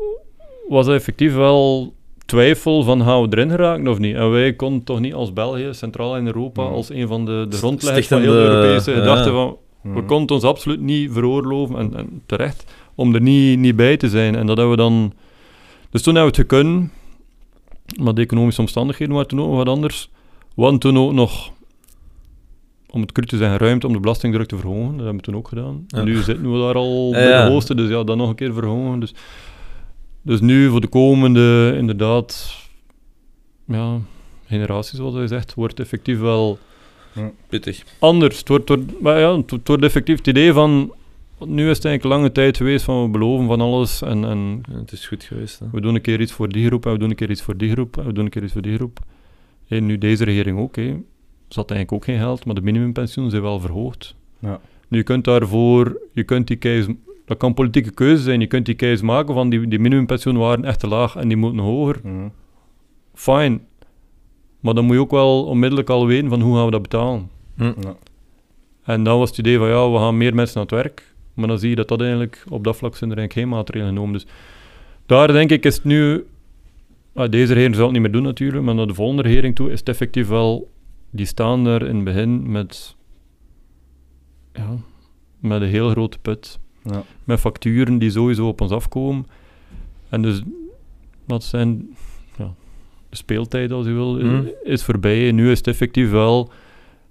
was 0.68 0.86
dat 0.86 0.94
effectief 0.94 1.34
wel 1.34 1.94
twijfel 2.30 2.82
van 2.82 3.02
gaan 3.04 3.22
we 3.22 3.36
erin 3.36 3.50
geraken 3.50 3.88
of 3.88 3.98
niet. 3.98 4.14
En 4.14 4.30
wij 4.30 4.52
konden 4.54 4.84
toch 4.84 5.00
niet 5.00 5.14
als 5.14 5.32
België, 5.32 5.68
centraal 5.70 6.16
in 6.16 6.26
Europa, 6.26 6.62
Mhm. 6.64 6.72
als 6.72 6.90
een 6.90 7.08
van 7.08 7.24
de, 7.24 7.46
de 7.48 7.56
grondleggers 7.56 8.06
van 8.06 8.20
de 8.20 8.26
Europese 8.26 8.92
gedachten 8.92 9.32
van 9.32 9.56
we 9.82 9.88
Mhm. 9.88 10.06
konden 10.06 10.34
ons 10.34 10.44
absoluut 10.44 10.80
niet 10.80 11.12
veroorloven, 11.12 11.76
en, 11.78 11.94
en 11.96 12.22
terecht, 12.26 12.64
om 12.94 13.14
er 13.14 13.20
niet, 13.20 13.58
niet 13.58 13.76
bij 13.76 13.96
te 13.96 14.08
zijn. 14.08 14.34
En 14.34 14.46
dat 14.46 14.56
hebben 14.56 14.76
we 14.76 14.82
dan... 14.82 15.12
Dus 15.90 16.02
toen 16.02 16.14
hebben 16.14 16.32
we 16.34 16.40
het 16.40 16.50
gekund, 16.50 16.90
maar 18.02 18.14
de 18.14 18.20
economische 18.22 18.60
omstandigheden 18.60 19.14
waren 19.14 19.28
toen 19.28 19.40
ook 19.40 19.54
wat 19.54 19.68
anders. 19.68 20.10
Hadden 20.56 20.78
toen 20.80 20.98
ook 20.98 21.12
nog, 21.12 21.50
om 22.90 23.00
het 23.00 23.12
cru 23.12 23.26
te 23.26 23.36
zeggen, 23.36 23.58
ruimte 23.58 23.86
om 23.86 23.92
de 23.92 24.00
belastingdruk 24.00 24.46
te 24.48 24.56
verhogen. 24.56 24.86
Dat 24.86 24.96
hebben 24.96 25.16
we 25.16 25.22
toen 25.22 25.36
ook 25.36 25.48
gedaan. 25.48 25.84
Ja. 25.86 26.02
Nu 26.02 26.16
zitten 26.16 26.52
we 26.52 26.58
daar 26.58 26.74
al 26.74 27.04
Ja, 27.06 27.10
bij 27.10 27.28
ja. 27.28 27.44
de 27.44 27.50
hoogste, 27.50 27.74
dus 27.74 27.88
ja, 27.90 28.04
dan 28.04 28.16
nog 28.18 28.28
een 28.28 28.34
keer 28.34 28.52
verhogen. 28.52 29.00
Dus, 29.00 29.14
dus 30.22 30.40
nu 30.40 30.68
voor 30.68 30.80
de 30.80 30.87
komende, 30.88 31.74
inderdaad, 31.76 32.56
ja, 33.64 33.98
generatie, 34.46 34.96
zoals 34.96 35.14
hij 35.14 35.26
zegt, 35.26 35.54
wordt 35.54 35.80
effectief 35.80 36.18
wel 36.20 36.59
Pittig. 37.48 37.85
anders. 37.98 38.38
Het 38.38 38.48
wordt, 38.48 38.68
wordt- 38.68 39.00
maar 39.00 39.18
ja, 39.18 39.37
het, 39.37 39.66
wordt 39.66 39.85
effectief 39.85 40.16
het 40.16 40.26
idee 40.26 40.52
van... 40.52 40.92
Nu 41.44 41.70
is 41.70 41.76
het 41.76 41.85
eigenlijk 41.87 42.16
lange 42.16 42.33
tijd 42.33 42.56
geweest 42.56 42.85
van 42.85 43.02
we 43.02 43.09
beloven 43.09 43.46
van 43.46 43.61
alles 43.61 44.02
en, 44.02 44.24
en 44.24 44.62
Ja, 44.72 44.78
het 44.78 44.92
is 44.92 45.06
goed 45.06 45.24
geweest. 45.24 45.59
Hè. 45.59 45.66
we 45.72 45.80
doen 45.80 45.94
een 45.94 46.00
keer 46.00 46.20
iets 46.20 46.33
voor 46.33 46.48
die 46.48 46.66
groep 46.66 46.87
en 46.87 46.92
we 46.92 46.98
doen 46.98 47.11
een 47.11 47.16
keer 47.16 47.30
iets 47.30 47.42
voor 47.42 47.56
die 47.56 47.70
groep 47.70 47.96
en 47.98 48.06
we 48.06 48.12
doen 48.12 48.24
een 48.24 48.30
keer 48.30 48.42
iets 48.42 48.52
voor 48.52 48.62
die 48.62 48.74
groep. 48.76 48.98
En 49.68 49.87
nu 49.87 49.98
deze 49.98 50.24
regering 50.24 50.59
ook. 50.59 50.76
Hè. 50.76 50.96
Zat 51.48 51.70
eigenlijk 51.70 51.92
ook 51.92 52.04
geen 52.04 52.18
geld, 52.18 52.44
maar 52.44 52.54
de 52.54 52.61
minimumpensioenen 52.61 53.30
zijn 53.30 53.42
wel 53.44 53.61
verhoogd. 53.61 54.14
Ja. 54.38 54.61
Nu, 54.88 54.98
je 54.98 55.04
kunt 55.04 55.24
daarvoor... 55.24 56.00
Je 56.12 56.22
kunt 56.24 56.46
die 56.46 56.56
keuze... 56.56 56.96
Dat 57.30 57.38
kan 57.38 57.54
politieke 57.54 57.90
keuze 57.90 58.22
zijn. 58.22 58.40
Je 58.40 58.46
kunt 58.46 58.66
die 58.66 58.74
keuze 58.74 59.04
maken 59.04 59.34
van 59.34 59.50
die, 59.50 59.68
die 59.68 59.78
minimumpensioenen 59.78 60.42
waren 60.42 60.64
echt 60.64 60.80
te 60.80 60.86
laag 60.86 61.16
en 61.16 61.28
die 61.28 61.36
moeten 61.36 61.60
hoger. 61.60 62.00
Mhm. 62.02 62.28
Fine. 63.14 63.60
Maar 64.60 64.74
dan 64.74 64.84
moet 64.84 64.94
je 64.94 65.00
ook 65.00 65.10
wel 65.10 65.44
onmiddellijk 65.44 65.90
al 65.90 66.06
weten 66.06 66.28
van 66.28 66.40
hoe 66.40 66.56
gaan 66.56 66.64
we 66.64 66.70
dat 66.70 66.82
betalen. 66.82 67.30
Hm. 67.56 67.62
Ja. 67.64 67.96
En 68.84 69.04
dan 69.04 69.18
was 69.18 69.28
het 69.28 69.38
idee 69.38 69.58
van 69.58 69.68
ja, 69.68 69.90
we 69.90 69.98
gaan 69.98 70.16
meer 70.16 70.34
mensen 70.34 70.56
aan 70.56 70.62
het 70.62 70.70
werk. 70.70 71.14
Maar 71.34 71.48
dan 71.48 71.58
zie 71.58 71.68
je 71.68 71.76
dat 71.76 71.88
dat 71.88 72.00
eigenlijk 72.00 72.44
op 72.48 72.64
dat 72.64 72.76
vlak 72.76 72.96
zijn 72.96 73.10
er 73.10 73.16
eigenlijk 73.16 73.46
geen 73.46 73.56
maatregelen 73.56 73.94
genomen. 73.94 74.12
Dus 74.12 74.26
daar 75.06 75.32
denk 75.32 75.50
ik 75.50 75.64
is 75.64 75.74
het 75.74 75.84
nu. 75.84 76.26
ah, 77.14 77.30
deze 77.30 77.52
regering 77.52 77.74
zal 77.74 77.84
het 77.84 77.92
niet 77.92 78.02
meer 78.02 78.12
doen 78.12 78.22
natuurlijk, 78.22 78.64
maar 78.64 78.74
naar 78.74 78.86
de 78.86 78.94
volgende 78.94 79.22
regering 79.22 79.54
toe 79.54 79.70
is 79.70 79.78
het 79.78 79.88
effectief 79.88 80.28
wel. 80.28 80.70
Die 81.10 81.26
staan 81.26 81.64
daar 81.64 81.82
in 81.82 81.94
het 81.94 82.04
begin 82.04 82.50
met. 82.50 82.96
Ja, 84.52 84.76
met 85.38 85.62
een 85.62 85.68
heel 85.68 85.90
grote 85.90 86.18
put. 86.18 86.58
Ja. 86.84 87.02
Met 87.24 87.40
facturen 87.40 87.98
die 87.98 88.10
sowieso 88.10 88.48
op 88.48 88.60
ons 88.60 88.70
afkomen. 88.70 89.26
En 90.08 90.22
dus 90.22 90.42
dat 91.26 91.44
zijn. 91.44 91.96
Ja, 92.38 92.52
de 93.08 93.16
speeltijd, 93.16 93.72
als 93.72 93.86
je 93.86 93.92
wil, 93.92 94.14
Mhm. 94.14 94.42
is 94.62 94.82
voorbij. 94.84 95.28
En 95.28 95.34
nu 95.34 95.50
is 95.50 95.58
het 95.58 95.66
effectief 95.66 96.10
wel 96.10 96.50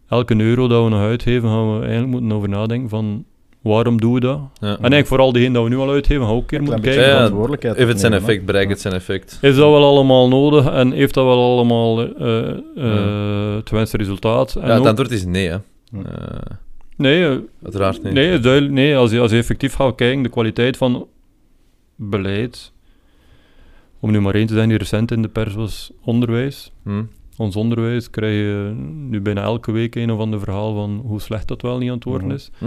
elke 0.07 0.41
euro 0.41 0.67
dat 0.67 0.83
we 0.83 0.89
nog 0.89 0.99
uitgeven, 1.01 1.49
gaan 1.49 1.73
we 1.73 1.79
eigenlijk 1.85 2.11
moeten 2.11 2.31
over 2.31 2.49
nadenken 2.49 2.89
van 2.89 3.25
waarom 3.61 3.99
doen 4.01 4.13
we 4.13 4.19
dat? 4.19 4.39
Ja. 4.53 4.67
En 4.67 4.75
eigenlijk 4.77 5.07
vooral 5.07 5.31
diegene 5.31 5.53
dat 5.53 5.63
we 5.63 5.69
nu 5.69 5.77
al 5.77 5.89
uitgeven, 5.91 6.21
gaan 6.23 6.31
we 6.31 6.35
ook 6.35 6.41
een 6.41 6.47
keer 6.47 6.61
moeten 6.61 6.81
kijken. 6.81 7.03
Ja, 7.03 7.15
verantwoordelijkheid 7.15 7.75
Heeft 7.75 7.89
het 7.89 7.99
zijn 7.99 8.13
effect, 8.13 8.45
bereikt 8.45 8.69
het 8.71 8.81
zijn 8.81 8.93
effect. 8.93 9.37
Is 9.41 9.55
dat 9.55 9.69
wel 9.71 9.83
allemaal 9.85 10.27
nodig 10.27 10.65
en 10.71 10.91
heeft 10.91 11.13
dat 11.13 11.25
wel 11.25 11.51
allemaal 11.51 12.01
eh 12.15 12.49
eh, 12.75 13.55
het 13.55 13.69
wenste 13.69 13.97
resultaat? 13.97 14.55
En 14.55 14.61
Ja, 14.61 14.67
het 14.71 14.79
ook- 14.79 14.87
antwoord 14.87 15.11
is 15.11 15.25
nee, 15.25 15.47
hè. 15.47 15.57
Ja. 15.91 16.41
Nee, 16.99 17.25
eh, 17.25 17.37
uiteraard 17.63 18.03
niet. 18.03 18.13
nee, 18.13 18.39
duidelijk, 18.39 18.73
nee 18.73 18.97
als, 18.97 19.11
je, 19.11 19.19
als 19.19 19.31
je 19.31 19.37
effectief 19.37 19.73
gaat 19.73 19.95
kijken, 19.95 20.23
de 20.23 20.29
kwaliteit 20.29 20.77
van 20.77 21.07
beleid, 21.95 22.73
om 23.99 24.11
nu 24.11 24.21
maar 24.21 24.35
één 24.35 24.47
te 24.47 24.53
zijn 24.53 24.69
die 24.69 24.77
recent 24.77 25.11
in 25.11 25.21
de 25.21 25.27
pers 25.27 25.53
was, 25.53 25.91
onderwijs. 26.03 26.71
Hm. 26.83 27.03
Ons 27.37 27.55
onderwijs 27.55 28.09
krijg 28.09 28.33
je 28.35 28.73
nu 29.09 29.21
bijna 29.21 29.41
elke 29.41 29.71
week 29.71 29.95
een 29.95 30.11
of 30.11 30.19
ander 30.19 30.39
verhaal 30.39 30.73
van 30.73 31.01
hoe 31.05 31.21
slecht 31.21 31.47
dat 31.47 31.61
wel 31.61 31.77
niet 31.77 31.89
aan 31.89 31.95
het 31.95 32.03
worden 32.03 32.27
Mhm. 32.27 32.35
is. 32.35 32.51
Hm. 32.57 32.65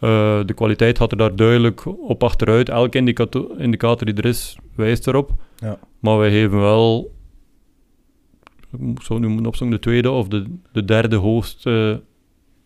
Eh, 0.00 0.40
de 0.46 0.54
kwaliteit 0.54 0.98
gaat 0.98 1.10
er 1.10 1.16
daar 1.18 1.36
duidelijk 1.36 1.86
op 2.08 2.22
achteruit. 2.24 2.68
Elke 2.68 2.98
indicato- 2.98 3.54
indicator 3.58 4.06
die 4.06 4.14
er 4.14 4.24
is, 4.24 4.56
wijst 4.74 5.06
erop. 5.06 5.30
Ja. 5.56 5.78
Maar 5.98 6.18
wij 6.18 6.30
geven 6.30 6.60
wel, 6.60 7.14
ik 8.80 9.02
zou 9.02 9.20
nu 9.20 9.26
moeten 9.28 9.46
opzoeken, 9.46 9.76
de 9.76 9.82
tweede 9.82 10.10
of 10.10 10.28
de, 10.28 10.44
de 10.72 10.84
derde 10.84 11.16
hoogste 11.16 12.02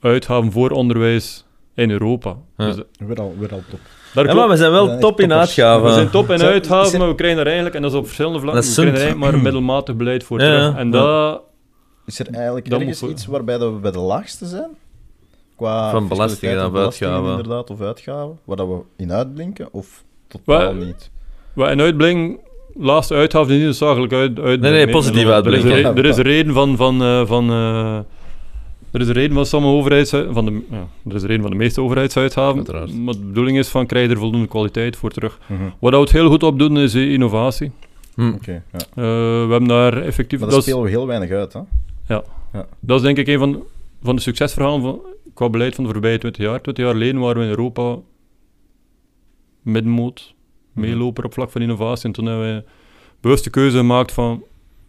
uitgaven 0.02 0.52
voor 0.52 0.70
onderwijs 0.70 1.44
in 1.74 1.90
Europa. 1.90 2.36
Ja. 2.56 2.66
Dus 2.66 2.82
Weer 3.06 3.20
al, 3.20 3.34
weer 3.38 3.52
al 3.52 3.62
top. 3.70 3.78
daar 4.14 4.26
Ja, 4.26 4.34
maar 4.34 4.48
we 4.48 4.56
zijn 4.56 4.70
We 4.70 4.76
wel 4.76 4.86
zijn 4.86 5.00
top 5.00 5.20
in 5.20 5.32
uitgaven. 5.32 5.84
we 5.86 5.92
zijn 5.92 6.10
top 6.10 6.30
in 6.30 6.38
Zijn- 6.38 6.50
uitgaven, 6.50 6.86
zijn- 6.88 7.00
maar 7.00 7.10
we 7.10 7.14
krijgen 7.16 7.38
er 7.38 7.46
eigenlijk, 7.46 7.74
en 7.76 7.82
dat 7.82 7.90
is 7.90 7.96
op 7.96 8.04
verschillende 8.04 8.40
vlakken, 8.40 8.62
is 8.62 8.76
we 8.76 8.82
krijgen 8.90 9.08
er 9.08 9.18
maar 9.18 9.34
een 9.34 9.42
middelmatig 9.42 9.96
beleid 9.96 10.24
voor 10.24 10.40
Ja, 10.40 10.46
terug. 10.46 10.76
En 10.76 10.86
Ja. 10.86 10.92
dat... 10.92 11.42
Is 12.06 12.18
er 12.18 12.26
eigenlijk 12.34 12.66
ergens 12.68 13.00
moet 13.00 13.08
we- 13.10 13.14
iets 13.16 13.26
waarbij 13.26 13.58
dat 13.58 13.72
we 13.72 13.78
bij 13.78 13.90
de 13.90 13.98
laagste 13.98 14.46
zijn? 14.46 14.70
Qua 15.56 15.90
Van 15.90 16.08
belastingen 16.08 16.58
uitgaven. 16.74 17.30
inderdaad, 17.30 17.70
of 17.70 17.80
uitgaven. 17.80 18.38
Waar 18.44 18.56
dat 18.56 18.66
we 18.68 18.78
in 18.96 19.12
uitblinken, 19.12 19.68
of 19.72 20.04
totaal 20.28 20.58
Wel, 20.58 20.72
niet? 20.74 21.10
Wat 21.52 21.70
in 21.70 21.80
uitbling, 21.80 22.40
laatste 22.74 23.14
uitgave 23.14 23.52
niet 23.52 23.62
noodzakelijk 23.64 24.12
uit, 24.12 24.22
uitbrengen. 24.38 24.60
Nee, 24.60 24.84
nee, 24.84 24.90
positief 24.94 25.24
Er 25.28 25.52
is, 25.54 25.64
er 25.64 26.04
is 26.04 26.16
een 26.16 26.22
reden 26.22 26.54
van... 26.54 26.76
van, 26.76 27.02
eh, 27.02 27.26
van 27.26 27.50
eh, 27.50 27.98
er 28.92 29.00
is 29.00 29.06
een 29.06 29.12
reden 29.12 29.34
van 29.34 29.46
sommige 29.46 29.74
overheids... 29.74 30.10
Van 30.10 30.44
de, 30.44 30.62
ja, 30.70 30.86
er 31.08 31.14
is 31.14 31.22
een 31.22 31.28
reden 31.28 31.42
van 31.42 31.50
de 31.50 31.56
meeste 31.56 31.80
overheidsuitgaven. 31.80 32.56
Uiteraard. 32.56 32.94
Maar 32.98 33.14
de 33.14 33.24
bedoeling 33.24 33.58
is 33.58 33.68
van, 33.68 33.86
krijg 33.86 34.06
je 34.06 34.12
er 34.12 34.18
voldoende 34.20 34.48
kwaliteit 34.48 34.96
voor 34.96 35.10
terug. 35.10 35.38
Mhm. 35.46 35.62
Wat 35.78 35.92
we 35.92 35.98
het 35.98 36.12
heel 36.12 36.28
goed 36.28 36.42
op 36.42 36.58
doen, 36.58 36.78
is 36.78 36.94
eh, 36.94 37.12
innovatie. 37.12 37.70
Hm. 38.14 38.32
Oké, 38.32 38.62
ja. 38.72 38.78
Eh, 38.78 38.84
we 38.94 39.46
hebben 39.50 39.68
daar 39.68 40.02
effectief... 40.02 40.40
Maar 40.40 40.50
dat 40.50 40.62
spelen 40.62 40.82
we 40.82 40.88
heel 40.88 41.06
weinig 41.06 41.30
uit, 41.30 41.52
hè? 41.52 41.60
Dat 42.80 42.96
is 42.96 43.02
denk 43.02 43.18
ik 43.18 43.26
een 43.26 43.38
van, 43.38 43.62
van 44.02 44.16
de 44.16 44.22
succesverhalen 44.22 44.80
van, 44.80 45.00
qua 45.34 45.50
beleid 45.50 45.74
van 45.74 45.84
de 45.84 45.90
voorbije 45.90 46.18
20 46.18 46.44
jaar. 46.44 46.60
20 46.60 46.84
jaar 46.84 46.92
geleden 46.92 47.20
waren 47.20 47.36
we 47.36 47.42
in 47.42 47.50
Europa 47.50 47.98
middenmoot, 49.62 50.34
meeloper 50.72 51.24
op 51.24 51.32
vlak 51.32 51.50
van 51.50 51.60
innovatie. 51.60 52.04
En 52.04 52.12
toen 52.12 52.26
hebben 52.26 52.56
we 52.56 52.64
bewuste 53.20 53.50
keuze 53.50 53.76
gemaakt 53.76 54.12
van, 54.12 54.42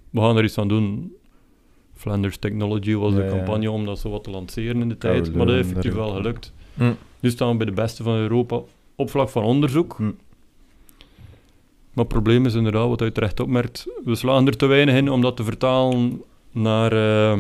we 0.10 0.20
gaan 0.20 0.38
er 0.38 0.44
iets 0.44 0.58
aan 0.58 0.68
doen. 0.68 1.14
Flanders 2.04 2.38
Technology 2.38 2.94
was 2.96 3.12
Ja, 3.14 3.18
de 3.18 3.24
ja. 3.24 3.30
campagne 3.30 3.72
om 3.72 3.86
dat 3.86 4.00
zo 4.00 4.10
wat 4.10 4.24
te 4.24 4.30
lanceren 4.30 4.82
in 4.82 4.90
de 4.90 4.98
tijd. 4.98 5.36
maar 5.36 5.46
dat 5.46 5.56
is 5.56 5.62
effectief 5.62 5.94
wel 5.94 6.10
gelukt. 6.14 6.54
Hm. 6.74 6.92
Nu 7.20 7.30
staan 7.30 7.50
we 7.52 7.56
bij 7.58 7.66
de 7.66 7.72
beste 7.72 8.04
van 8.04 8.16
Europa 8.16 8.60
op 8.96 9.10
vlak 9.10 9.30
van 9.30 9.44
onderzoek. 9.44 9.94
Hm. 9.98 10.04
Maar 11.94 12.04
het 12.06 12.08
probleem 12.14 12.46
is 12.46 12.54
inderdaad, 12.54 12.88
wat 12.88 13.02
u 13.02 13.12
terecht 13.12 13.40
opmerkt, 13.40 13.88
we 14.06 14.16
slaan 14.16 14.48
er 14.48 14.58
te 14.58 14.66
weinig 14.66 14.96
in 14.96 15.10
om 15.12 15.22
dat 15.22 15.36
te 15.38 15.44
vertalen 15.44 16.22
naar, 16.52 16.92
eh, 16.92 17.40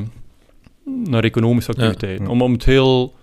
naar 0.83 1.23
economische 1.23 1.71
Ja. 1.71 1.77
activiteiten. 1.77 2.25
Ja. 2.25 2.31
Om, 2.31 2.41
om 2.41 2.51
het 2.51 2.65
heel... 2.65 3.13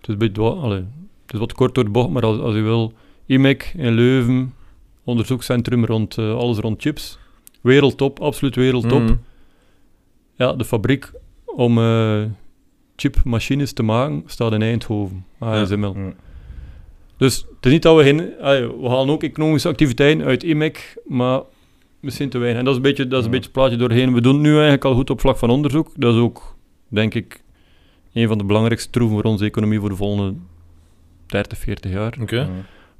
Het 0.00 0.08
is, 0.08 0.12
een 0.12 0.18
beetje, 0.18 0.42
wa- 0.42 0.48
allee, 0.60 0.84
het 1.24 1.32
is 1.34 1.38
wat 1.38 1.52
kort 1.52 1.74
door 1.74 1.84
de 1.84 1.90
bocht, 1.90 2.08
maar 2.10 2.22
als, 2.22 2.38
als 2.38 2.54
je 2.54 2.60
wil... 2.60 2.92
IMEC 3.26 3.72
in 3.76 3.92
Leuven, 3.92 4.54
onderzoekscentrum 5.04 5.84
rond 5.84 6.18
eh, 6.18 6.36
alles 6.36 6.58
rond 6.58 6.82
chips. 6.82 7.18
Wereldtop, 7.60 8.20
absoluut 8.20 8.56
wereldtop. 8.56 9.08
Hm. 9.08 9.14
Ja, 10.36 10.52
de 10.52 10.64
fabriek 10.64 11.12
om 11.44 11.78
eh, 11.78 12.22
chipmachines 12.96 13.72
te 13.72 13.82
maken 13.82 14.22
staat 14.26 14.52
in 14.52 14.62
Eindhoven, 14.62 15.24
ASML. 15.38 15.96
Dus 17.16 17.46
het 17.56 17.66
is 17.66 17.72
niet 17.72 17.82
dat 17.82 17.96
we 17.96 18.02
geen... 18.02 18.40
allee, 18.40 18.80
we 18.80 18.88
halen 18.88 19.08
ook 19.08 19.22
economische 19.22 19.68
activiteiten 19.68 20.26
uit 20.26 20.42
IMEC, 20.42 20.96
maar 21.06 21.40
misschien 22.00 22.28
te 22.28 22.38
weinig. 22.38 22.58
En 22.58 22.64
dat 22.64 22.74
is 22.74 22.80
een 22.80 22.86
beetje, 22.86 23.08
dat 23.08 23.18
is 23.18 23.24
een 23.24 23.30
beetje 23.30 23.46
het 23.46 23.56
plaatje 23.56 23.76
doorheen. 23.76 24.14
We 24.14 24.20
doen 24.20 24.32
het 24.32 24.42
nu 24.42 24.52
eigenlijk 24.52 24.84
al 24.84 24.94
goed 24.94 25.10
op 25.10 25.20
vlak 25.20 25.36
van 25.36 25.50
onderzoek. 25.50 25.90
Dat 25.96 26.14
is 26.14 26.20
ook, 26.20 26.56
denk 26.88 27.14
ik, 27.14 27.42
een 28.12 28.28
van 28.28 28.38
de 28.38 28.44
belangrijkste 28.44 28.90
troeven 28.90 29.16
voor 29.16 29.30
onze 29.30 29.44
economie 29.44 29.80
voor 29.80 29.88
de 29.88 29.96
volgende 29.96 30.34
30, 31.26 31.58
40 31.58 31.90
jaar. 31.90 32.16
Oké. 32.20 32.48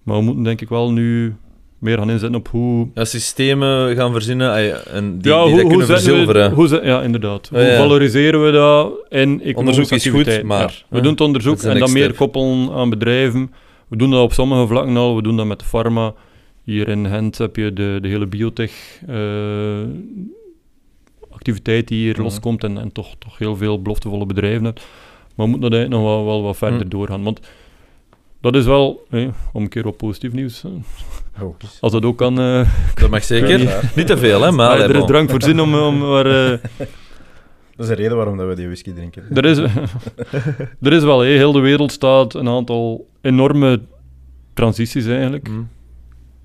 Maar 0.03 0.16
we 0.16 0.22
moeten 0.22 0.44
denk 0.44 0.61
ik 0.61 0.68
wel 0.68 0.92
nu 0.92 1.37
meer 1.79 1.99
gaan 1.99 2.11
inzetten 2.11 2.39
op 2.39 2.49
hoe... 2.49 2.89
Ja, 2.95 3.05
systemen 3.05 3.97
gaan 3.97 4.12
verzinnen 4.12 4.53
en 4.87 5.19
die, 5.19 5.33
ja, 5.33 5.45
die 5.45 5.53
hoe, 5.53 5.61
dat 5.61 5.61
hoe 5.61 5.69
kunnen 5.69 5.87
we- 6.27 6.51
hoe 6.55 6.81
ja, 6.85 7.03
inderdaad. 7.03 7.51
Oh, 7.53 7.59
hoe 7.61 7.77
valoriseren 7.77 8.45
we 8.45 8.51
dat 8.51 8.93
in 9.09 9.57
Onderzoek 9.57 9.91
is 9.91 10.07
goed, 10.07 10.43
maar, 10.43 10.85
we 10.89 11.01
doen 11.01 11.11
het 11.11 11.21
onderzoek 11.21 11.62
en 11.62 11.79
dan 11.79 11.93
meer 11.93 12.15
koppelen 12.15 12.73
aan 12.73 12.91
bedrijven. 12.91 13.53
We 13.89 13.97
doen 13.97 14.11
dat 14.11 14.23
op 14.23 14.33
sommige 14.33 14.67
vlakken 14.67 14.97
al. 14.97 15.17
We 15.17 15.23
doen 15.23 15.37
dat 15.37 15.47
met 15.47 15.59
de 15.59 15.65
pharma. 15.65 16.15
Hier 16.65 16.89
in 16.89 17.07
Gent 17.09 17.39
heb 17.39 17.57
je 17.57 17.73
de, 17.73 17.99
de 18.03 18.09
hele 18.09 18.27
biotech 18.27 19.01
eh, 19.09 19.17
activiteit 21.31 21.89
die 21.89 21.99
hier 21.99 22.12
Mhm. 22.15 22.23
loskomt 22.23 22.65
en, 22.65 22.79
en 22.79 22.93
toch, 22.93 23.15
toch 23.19 23.39
heel 23.39 23.57
veel 23.57 23.83
beloftevolle 23.83 24.27
bedrijven 24.27 24.65
hebt. 24.65 24.87
Maar 25.35 25.47
we 25.47 25.53
moeten 25.53 25.71
dat 25.71 25.79
eigenlijk 25.79 26.03
nog 26.05 26.15
wel, 26.17 26.25
wel 26.25 26.43
wat 26.43 26.57
verder 26.57 26.79
Mhm. 26.81 26.89
doorgaan. 26.89 27.23
Want 27.23 27.41
dat 28.53 28.63
is 28.63 28.67
wel, 28.69 29.07
om 29.53 29.63
een 29.63 29.69
keer 29.69 29.83
wat 29.83 29.97
positief 29.97 30.33
nieuws, 30.33 30.65
Oh. 31.41 31.55
als 31.81 31.93
dat 31.93 32.05
ook 32.05 32.19
kan, 32.19 32.41
eh, 32.41 32.69
Dat 32.95 33.11
mag 33.11 33.25
zeker. 33.25 33.61
Ja. 33.61 33.81
Niet 33.97 34.07
te 34.07 34.17
veel, 34.19 34.43
hè, 34.43 34.51
maar... 34.51 34.81
er 34.81 34.91
is 34.91 34.99
bon. 34.99 35.07
drank 35.07 35.31
voor 35.31 35.43
zin 35.43 35.61
om, 35.61 35.75
om 35.75 35.99
maar, 35.99 36.27
eh, 36.27 36.59
Dat 36.79 36.89
is 37.77 37.87
de 37.87 37.95
reden 37.95 38.17
waarom 38.17 38.37
dat 38.37 38.49
we 38.49 38.55
die 38.55 38.67
whisky 38.67 38.93
drinken. 38.93 39.23
er, 39.35 39.45
is, 39.45 39.59
er 40.87 40.93
is 40.93 41.03
wel, 41.03 41.21
hè, 41.21 41.27
heel 41.31 41.53
de 41.53 41.61
wereld 41.61 41.93
staat 41.93 42.35
een 42.35 42.49
aantal 42.49 43.07
enorme 43.21 43.81
transities 44.55 45.07
eigenlijk. 45.07 45.47
Hm. 45.47 45.53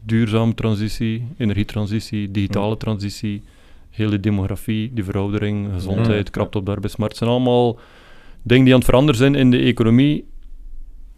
duurzame 0.05 0.53
transitie, 0.53 1.27
energietransitie, 1.37 2.31
digitale 2.31 2.77
transitie, 2.77 3.43
hele 3.89 4.19
demografie, 4.19 4.91
die 4.93 5.03
veroudering, 5.03 5.67
gezondheid, 5.73 6.25
Ja. 6.25 6.31
krapte 6.31 6.57
op 6.57 6.65
de 6.65 6.71
arbeidsmarkt. 6.71 7.13
Het 7.19 7.23
zijn 7.27 7.35
allemaal 7.37 7.79
dingen 8.41 8.63
die 8.63 8.73
aan 8.73 8.79
het 8.79 8.89
veranderen 8.89 9.19
zijn 9.19 9.35
in 9.35 9.51
de 9.51 9.57
economie 9.59 10.25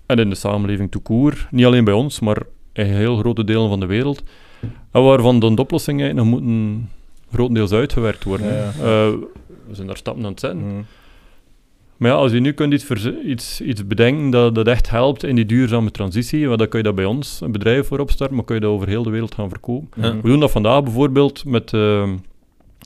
en 0.05 0.19
in 0.19 0.29
de 0.29 0.35
samenleving 0.35 1.01
court. 1.03 1.47
Niet 1.51 1.65
alleen 1.65 1.83
bij 1.83 1.93
ons, 1.93 2.19
maar 2.19 2.37
in 2.73 2.85
heel 2.85 3.17
grote 3.17 3.43
delen 3.43 3.69
van 3.69 3.79
de 3.79 3.85
wereld. 3.85 4.23
En 4.91 5.03
waarvan 5.03 5.39
dan 5.39 5.55
de 5.55 5.61
oplossingen 5.61 6.15
nog 6.15 6.25
moeten 6.25 6.89
grotendeels 7.31 7.71
uitgewerkt 7.71 8.23
worden. 8.23 8.47
Ja, 8.47 8.53
hè. 8.53 8.61
ja. 8.61 9.07
Eh, 9.07 9.13
we 9.67 9.75
zijn 9.75 9.87
daar 9.87 9.97
stappen 9.97 10.23
aan 10.23 10.31
het 10.31 10.39
zetten. 10.39 10.67
Mhm. 10.67 10.81
Maar 11.97 12.11
ja, 12.11 12.17
als 12.17 12.31
je 12.31 12.39
nu 12.39 12.51
kunt 12.51 12.73
iets, 12.73 13.05
iets, 13.25 13.61
iets 13.61 13.87
bedenken 13.87 14.29
dat, 14.29 14.55
dat 14.55 14.67
echt 14.67 14.89
helpt 14.89 15.23
in 15.23 15.35
die 15.35 15.45
duurzame 15.45 15.91
transitie, 15.91 16.57
dan 16.57 16.67
kun 16.67 16.77
je 16.77 16.83
dat 16.85 16.95
bij 16.95 17.05
ons, 17.05 17.41
een 17.41 17.51
bedrijf 17.51 17.87
voor 17.87 17.99
opstarten, 17.99 18.35
maar 18.35 18.45
kun 18.45 18.55
je 18.55 18.61
dat 18.61 18.69
over 18.69 18.87
heel 18.87 19.03
de 19.03 19.09
wereld 19.09 19.33
gaan 19.33 19.49
verkopen. 19.49 20.21
We 20.21 20.29
doen 20.29 20.39
dat 20.39 20.51
vandaag 20.51 20.83
bijvoorbeeld 20.83 21.45
met 21.45 21.73
eh, 21.73 22.09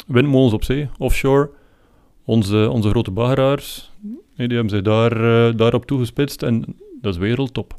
windmolens 0.08 0.54
op 0.54 0.64
zee, 0.64 0.90
offshore. 0.98 1.50
Onze, 2.26 2.70
onze 2.70 2.90
grote 2.90 3.12
baggeraars, 3.12 3.92
die 4.36 4.48
hebben 4.48 4.70
zich 4.70 4.82
daar, 4.82 5.12
eh, 5.12 5.58
daarop 5.58 5.86
toegespitst 5.86 6.44
en 6.44 6.66
dat 7.02 7.14
is 7.14 7.20
wereldtop. 7.20 7.76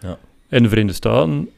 Ja. 0.00 0.18
In 0.48 0.62
de 0.62 0.68
Verenigde 0.68 0.96
Staten, 0.96 1.48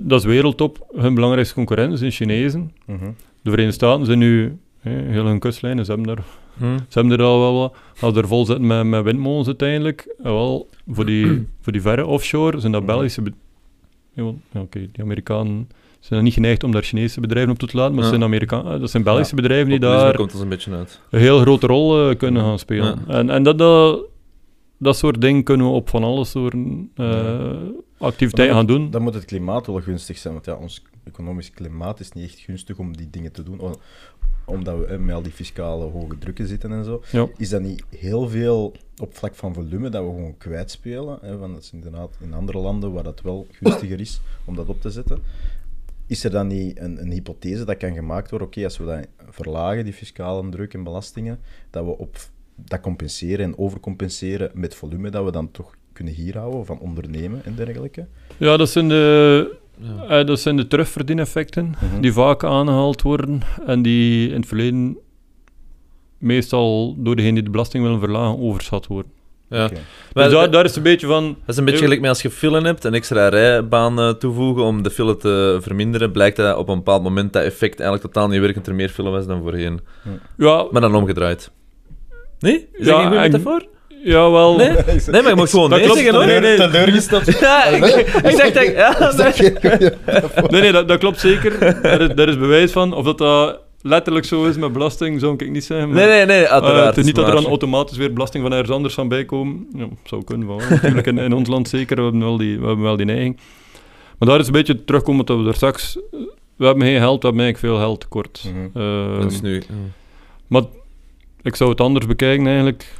dat- 0.00 0.18
is 0.20 0.24
wereldtop. 0.24 0.86
Hun 0.96 1.14
belangrijkste 1.14 1.54
concurrenten 1.54 1.98
zijn 1.98 2.10
Chinezen. 2.10 2.72
Mhm. 2.86 3.04
De 3.42 3.50
Verenigde 3.50 3.72
Staten 3.72 4.06
zijn 4.06 4.18
nu 4.18 4.58
eh, 4.82 4.92
heel 4.92 5.24
hun 5.26 5.38
kustlijnen, 5.38 5.84
ze 5.84 5.92
hebben 5.92 6.14
daar 6.16 6.24
Hm. 6.58 6.76
ze 6.88 6.98
hebben 6.98 7.18
er 7.18 7.24
al 7.24 7.40
wel 7.40 7.54
wat. 7.58 7.76
Als 8.00 8.14
ze 8.14 8.20
er 8.20 8.26
vol 8.28 8.46
zitten 8.46 8.66
met, 8.66 8.84
met 8.86 9.04
windmolens 9.04 9.46
uiteindelijk, 9.46 10.14
eh, 10.18 10.24
wel, 10.24 10.68
voor 10.88 11.06
die, 11.06 11.26
voor 11.62 11.72
die 11.72 11.80
verre 11.80 12.06
offshore 12.06 12.60
zijn 12.60 12.72
dat 12.72 12.82
Mhm. 12.82 12.90
Belgische... 12.92 13.22
Oké, 14.54 14.78
die 14.92 15.02
Amerikanen 15.02 15.68
zijn 16.00 16.24
niet 16.24 16.32
geneigd 16.32 16.64
om 16.64 16.72
daar 16.72 16.82
Chinese 16.82 17.20
bedrijven 17.20 17.52
op 17.52 17.58
toe 17.58 17.68
te 17.68 17.76
laten, 17.76 17.94
maar 17.94 18.02
Ja. 18.04 18.08
zijn 18.10 18.22
Amerika 18.22 18.62
eh, 18.64 18.80
dat 18.80 18.90
zijn 18.90 19.02
Belgische 19.02 19.34
bedrijven 19.34 19.68
die 19.70 19.78
daar 19.78 20.14
komt 20.16 20.34
een 20.34 20.48
beetje 20.48 20.72
uit. 20.74 21.00
een 21.10 21.20
heel 21.20 21.38
grote 21.40 21.66
rol 21.66 22.10
eh, 22.10 22.16
kunnen 22.16 22.42
gaan 22.42 22.58
spelen. 22.58 22.98
En, 23.08 23.30
en 23.30 23.42
dat, 23.42 23.58
dat, 23.58 24.00
dat 24.78 24.96
soort 24.96 25.20
dingen 25.20 25.42
kunnen 25.42 25.66
we 25.66 25.72
op 25.72 25.88
van 25.88 26.04
alle 26.04 26.24
soorten 26.24 26.90
eh, 26.94 27.62
activiteiten 27.98 28.56
gaan 28.56 28.66
doen. 28.66 28.90
Dan 28.90 29.02
moet 29.02 29.14
het 29.14 29.24
klimaat 29.24 29.66
wel 29.66 29.80
gunstig 29.80 30.18
zijn, 30.18 30.32
want 30.32 30.46
ja, 30.46 30.54
ons 30.54 30.82
economisch 31.04 31.50
klimaat 31.50 32.00
is 32.00 32.12
niet 32.12 32.24
echt 32.24 32.38
gunstig 32.38 32.78
om 32.78 32.96
die 32.96 33.10
dingen 33.10 33.32
te 33.32 33.42
doen, 33.42 33.60
omdat 34.44 34.78
we 34.78 34.84
eh, 34.84 34.98
met 34.98 35.14
al 35.14 35.22
die 35.22 35.32
fiscale 35.32 35.84
hoge 35.84 36.18
drukken 36.18 36.46
zitten 36.46 36.72
en 36.72 36.84
zo. 36.84 37.02
Ja. 37.12 37.28
Is 37.36 37.48
dat 37.48 37.62
niet 37.62 37.84
heel 37.96 38.28
veel 38.28 38.72
op 39.00 39.16
vlak 39.16 39.34
van 39.34 39.54
volume 39.54 39.88
dat 39.88 40.04
we 40.04 40.08
gewoon 40.08 40.36
kwijtspelen? 40.38 41.18
Hè? 41.20 41.38
Want 41.38 41.54
dat 41.54 41.62
is 41.62 41.72
inderdaad 41.72 42.16
in 42.20 42.32
andere 42.32 42.58
landen 42.58 42.92
waar 42.92 43.02
dat 43.02 43.20
wel 43.20 43.46
gunstiger 43.50 44.00
is 44.00 44.20
om 44.44 44.56
dat 44.56 44.68
op 44.68 44.80
te 44.80 44.90
zetten. 44.90 45.18
Is 46.06 46.24
er 46.24 46.30
dan 46.30 46.46
niet 46.46 46.78
een, 46.78 47.00
een 47.00 47.10
hypothese 47.10 47.64
dat 47.64 47.76
kan 47.76 47.94
gemaakt 47.94 48.30
worden? 48.30 48.48
Oké, 48.48 48.64
als 48.64 48.78
we 48.78 48.84
dat 48.84 49.06
verlagen, 49.30 49.84
die 49.84 49.92
fiscale 49.92 50.48
druk 50.48 50.74
en 50.74 50.82
belastingen, 50.82 51.38
dat 51.70 51.84
we 51.84 51.98
op 51.98 52.18
dat 52.56 52.80
compenseren 52.80 53.44
en 53.44 53.58
overcompenseren 53.58 54.50
met 54.54 54.74
volume, 54.74 55.10
dat 55.10 55.24
we 55.24 55.30
dan 55.30 55.50
toch 55.50 55.74
kunnen 55.92 56.14
hier 56.14 56.38
houden 56.38 56.66
van 56.66 56.78
ondernemen 56.78 57.40
en 57.44 57.54
dergelijke? 57.54 58.06
Ja, 58.36 58.56
dat 58.56 58.68
zijn 58.70 58.88
de, 58.88 59.56
eh, 60.08 60.24
dat 60.26 60.40
zijn 60.40 60.56
de 60.56 60.66
terugverdieneffecten 60.66 61.74
Mhm. 61.80 62.00
die 62.00 62.12
vaak 62.12 62.44
aangehaald 62.44 63.02
worden 63.02 63.40
en 63.66 63.82
die 63.82 64.28
in 64.28 64.34
het 64.36 64.46
verleden 64.46 64.96
meestal 66.18 66.94
door 66.98 67.16
degene 67.16 67.34
die 67.34 67.42
de 67.42 67.50
belasting 67.50 67.82
willen 67.84 67.98
verlagen 68.00 68.38
overschat 68.40 68.86
worden. 68.86 69.12
Ja. 69.48 69.56
Maar 69.58 69.68
dus 69.68 69.72
daar, 70.14 70.30
dat- 70.30 70.52
daar 70.52 70.64
is 70.64 70.76
een 70.76 70.82
beetje 70.82 71.06
van... 71.06 71.24
Dat 71.24 71.34
is 71.46 71.56
een 71.56 71.64
beetje 71.64 71.80
gelijk 71.82 72.00
met 72.00 72.08
als 72.10 72.22
je 72.22 72.30
file 72.30 72.60
hebt, 72.62 72.84
een 72.84 72.94
extra 72.94 73.28
rijbaan 73.28 73.98
eh, 73.98 74.08
toevoegen 74.10 74.62
om 74.64 74.82
de 74.82 74.90
file 74.90 75.16
te 75.16 75.58
verminderen, 75.60 76.12
blijkt 76.12 76.36
dat 76.36 76.56
op 76.56 76.68
een 76.68 76.76
bepaald 76.76 77.02
moment 77.02 77.32
dat 77.32 77.42
effect 77.42 77.80
eigenlijk 77.80 78.12
totaal 78.12 78.28
niet 78.28 78.40
werkt 78.40 78.56
en 78.56 78.64
er 78.64 78.74
meer 78.74 78.88
file 78.88 79.10
was 79.10 79.26
dan 79.26 79.42
voorheen. 79.42 79.80
Ja, 80.36 80.66
Maar 80.70 80.80
dan 80.80 80.94
omgedraaid. 80.94 81.50
Nee? 82.40 82.68
Is 82.72 82.86
Ja, 82.86 82.92
dat 82.92 82.94
geen 83.00 83.06
goede 83.06 83.16
en- 83.22 83.30
metafoor? 83.30 83.66
jawel. 84.04 84.56
Nee? 84.56 84.68
Nee, 84.68 85.22
maar 85.22 85.28
je 85.30 85.34
mag 85.34 85.50
gewoon 85.50 85.70
Dat 85.70 85.78
nee 85.78 85.88
zeggen, 85.92 86.14
hoor. 86.14 86.26
Nee, 86.26 86.40
nee. 86.40 86.56
Teleurgesteld. 86.56 87.38
Ja, 87.40 87.64
ik, 87.64 87.84
ik 87.84 88.22
dacht 88.22 88.54
dat... 89.16 89.36
Ja, 89.36 89.78
nee. 89.78 89.90
Nee, 90.50 90.60
nee, 90.60 90.72
dat, 90.72 90.88
dat 90.88 90.98
klopt 90.98 91.20
zeker. 91.20 91.80
Daar 91.82 92.00
is, 92.00 92.08
daar 92.14 92.28
is 92.28 92.38
bewijs 92.38 92.72
van. 92.72 92.92
Of 92.94 93.04
dat 93.04 93.18
dat 93.18 93.60
letterlijk 93.82 94.26
zo 94.26 94.44
is 94.44 94.56
met 94.56 94.72
belasting, 94.72 95.20
zou 95.20 95.34
ik 95.36 95.50
niet 95.50 95.64
zeggen. 95.64 95.88
maar- 95.88 95.96
Nee, 95.96 96.06
nee, 96.16 96.26
nee, 96.26 96.44
Eh, 96.44 96.52
uiteraard. 96.52 96.86
het 96.86 96.96
is 96.98 97.04
niet 97.04 97.14
dat 97.14 97.28
er 97.28 97.34
dan 97.34 97.46
automatisch 97.46 97.96
weer 97.96 98.12
belasting 98.12 98.42
van 98.42 98.52
ergens 98.52 98.70
anders 98.70 98.98
aan 98.98 99.08
bijkomen. 99.08 99.66
Ja, 99.76 99.86
zou 100.04 100.24
kunnen 100.24 100.46
wel. 100.46 100.60
Natuurlijk 100.70 101.06
in, 101.06 101.18
in 101.18 101.32
ons 101.32 101.48
land 101.48 101.68
zeker, 101.68 101.96
we 101.96 102.02
hebben 102.02 102.20
wel 102.20 102.36
die, 102.36 102.58
we 102.60 102.66
hebben 102.66 102.84
wel 102.84 102.96
die 102.96 103.06
neiging. 103.06 103.36
Maar 104.18 104.28
daar 104.28 104.40
is 104.40 104.46
een 104.46 104.52
beetje 104.52 104.84
terugkomen 104.84 105.26
dat 105.26 105.38
we 105.42 105.48
er 105.48 105.54
straks... 105.54 105.98
We 106.56 106.66
hebben 106.66 106.86
geen 106.86 106.98
geld, 107.00 107.22
we 107.22 107.26
hebben 107.28 107.44
eigenlijk 107.44 107.58
veel 107.74 107.84
geld 107.86 108.00
tekort. 108.00 108.52
Eh, 108.74 109.18
Dat 109.20 109.32
is 109.32 109.40
nu... 109.40 109.62
maar 110.46 110.62
ik 111.46 111.56
zou 111.56 111.70
het 111.70 111.80
anders 111.80 112.06
bekijken 112.06 112.46
eigenlijk. 112.46 112.94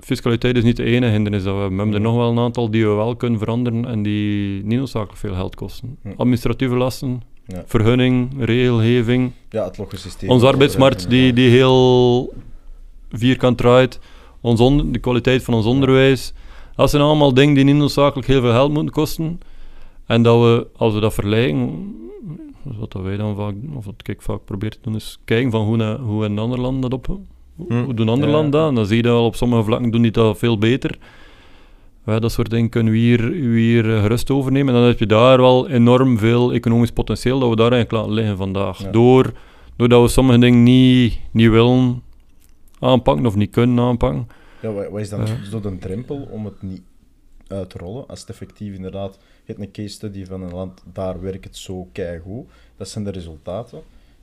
Fiscaliteit 0.00 0.56
is 0.56 0.62
niet 0.62 0.76
de 0.76 0.84
enige 0.84 1.12
hindernis 1.12 1.42
dat 1.42 1.54
we 1.54 1.60
hebben. 1.60 1.76
We 1.76 1.82
hebben 1.82 2.02
er 2.02 2.08
nog 2.08 2.16
wel 2.16 2.30
een 2.30 2.38
aantal 2.38 2.70
die 2.70 2.86
we 2.86 2.92
wel 2.94 3.16
kunnen 3.16 3.38
veranderen 3.38 3.84
en 3.84 4.02
die 4.02 4.64
niet 4.64 4.78
noodzakelijk 4.78 5.18
veel 5.18 5.34
geld 5.34 5.54
kosten. 5.54 5.96
Hm. 6.02 6.08
Administratieve 6.16 6.74
lasten, 6.74 7.22
Ja. 7.46 7.62
vergunning, 7.66 8.30
regelgeving, 8.38 9.32
Ja, 9.50 9.64
het 9.64 9.78
logsysteem. 9.78 10.30
onze 10.30 10.46
arbeidsmarkt 10.46 11.10
die, 11.10 11.32
die 11.32 11.50
heel 11.50 12.32
vierkant 13.10 13.58
draait, 13.58 14.00
ons 14.40 14.60
on- 14.60 14.92
de 14.92 14.98
kwaliteit 14.98 15.42
van 15.42 15.54
ons 15.54 15.66
onderwijs. 15.66 16.32
Dat 16.76 16.90
zijn 16.90 17.02
allemaal 17.02 17.34
dingen 17.34 17.54
die 17.54 17.64
niet 17.64 17.76
noodzakelijk 17.76 18.28
heel 18.28 18.40
veel 18.40 18.50
geld 18.52 18.72
moeten 18.72 18.92
kosten. 18.92 19.40
En 20.06 20.22
dat 20.22 20.40
we, 20.40 20.66
als 20.76 20.94
we 20.94 21.00
dat 21.00 21.14
vergelijken, 21.14 21.94
wat 22.62 22.92
dat 22.92 23.02
wij 23.02 23.16
dan 23.16 23.36
vaak, 23.36 23.54
of 23.74 23.84
wat 23.84 23.94
ik 24.02 24.22
vaak 24.22 24.44
probeer 24.44 24.70
te 24.70 24.78
doen, 24.82 24.94
is 24.94 25.18
kijken 25.24 25.50
van 25.50 25.64
hoe, 25.64 25.76
na- 25.76 25.98
hoe 25.98 26.24
in 26.24 26.38
andere 26.38 26.60
landen 26.62 26.90
dat 26.90 26.92
op... 27.08 27.18
Hoe, 27.56 27.66
Hm. 27.68 27.94
doen 27.94 28.08
andere 28.08 28.30
Ja. 28.30 28.36
landen 28.36 28.50
dat? 28.60 28.68
En 28.68 28.74
dan 28.74 28.86
zie 28.86 28.96
je 28.96 29.02
dat 29.02 29.12
wel 29.12 29.24
op 29.24 29.36
sommige 29.36 29.62
vlakken 29.64 29.90
doen 29.90 30.02
die 30.02 30.10
dat 30.10 30.38
veel 30.38 30.58
beter. 30.58 30.98
Ja, 32.06 32.18
dat 32.18 32.32
soort 32.32 32.50
dingen 32.50 32.68
kunnen 32.70 32.92
we 32.92 32.98
hier, 32.98 33.30
hier 33.32 33.94
eh, 33.94 34.00
gerust 34.02 34.30
overnemen. 34.30 34.74
En 34.74 34.80
dan 34.80 34.88
heb 34.88 34.98
je 34.98 35.06
daar 35.06 35.38
wel 35.40 35.68
enorm 35.68 36.18
veel 36.18 36.52
economisch 36.52 36.90
potentieel 36.90 37.38
dat 37.38 37.48
we 37.48 37.56
daar 37.56 37.72
eigenlijk 37.72 38.02
laten 38.02 38.14
liggen 38.14 38.36
vandaag. 38.36 38.82
Ja. 38.82 38.90
Door, 38.90 39.32
doordat 39.76 40.02
we 40.02 40.08
sommige 40.08 40.38
dingen 40.38 40.62
niet, 40.62 41.18
niet 41.30 41.50
willen 41.50 42.02
aanpakken 42.78 43.26
of 43.26 43.36
niet 43.36 43.50
kunnen 43.50 43.84
aanpakken. 43.84 44.28
Ja, 44.62 44.72
wat, 44.72 45.00
is 45.00 45.08
dan 45.08 45.26
zo 45.50 45.60
de 45.60 45.78
drempel 45.78 46.28
om 46.30 46.44
het 46.44 46.62
niet 46.62 46.82
uit 47.48 47.70
te 47.70 47.78
rollen? 47.78 48.06
Als 48.06 48.20
het 48.20 48.28
effectief 48.30 48.74
inderdaad, 48.74 49.18
je 49.44 49.52
hebt 49.52 49.60
een 49.60 49.72
case 49.72 49.88
study 49.88 50.24
van 50.24 50.42
een 50.42 50.52
land, 50.54 50.82
daar 50.92 51.20
werkt 51.20 51.44
het 51.44 51.56
zo 51.56 51.88
keigoed. 51.92 52.48
Dat 52.76 52.88
zijn 52.88 53.04
de 53.04 53.10
resultaten. 53.10 53.80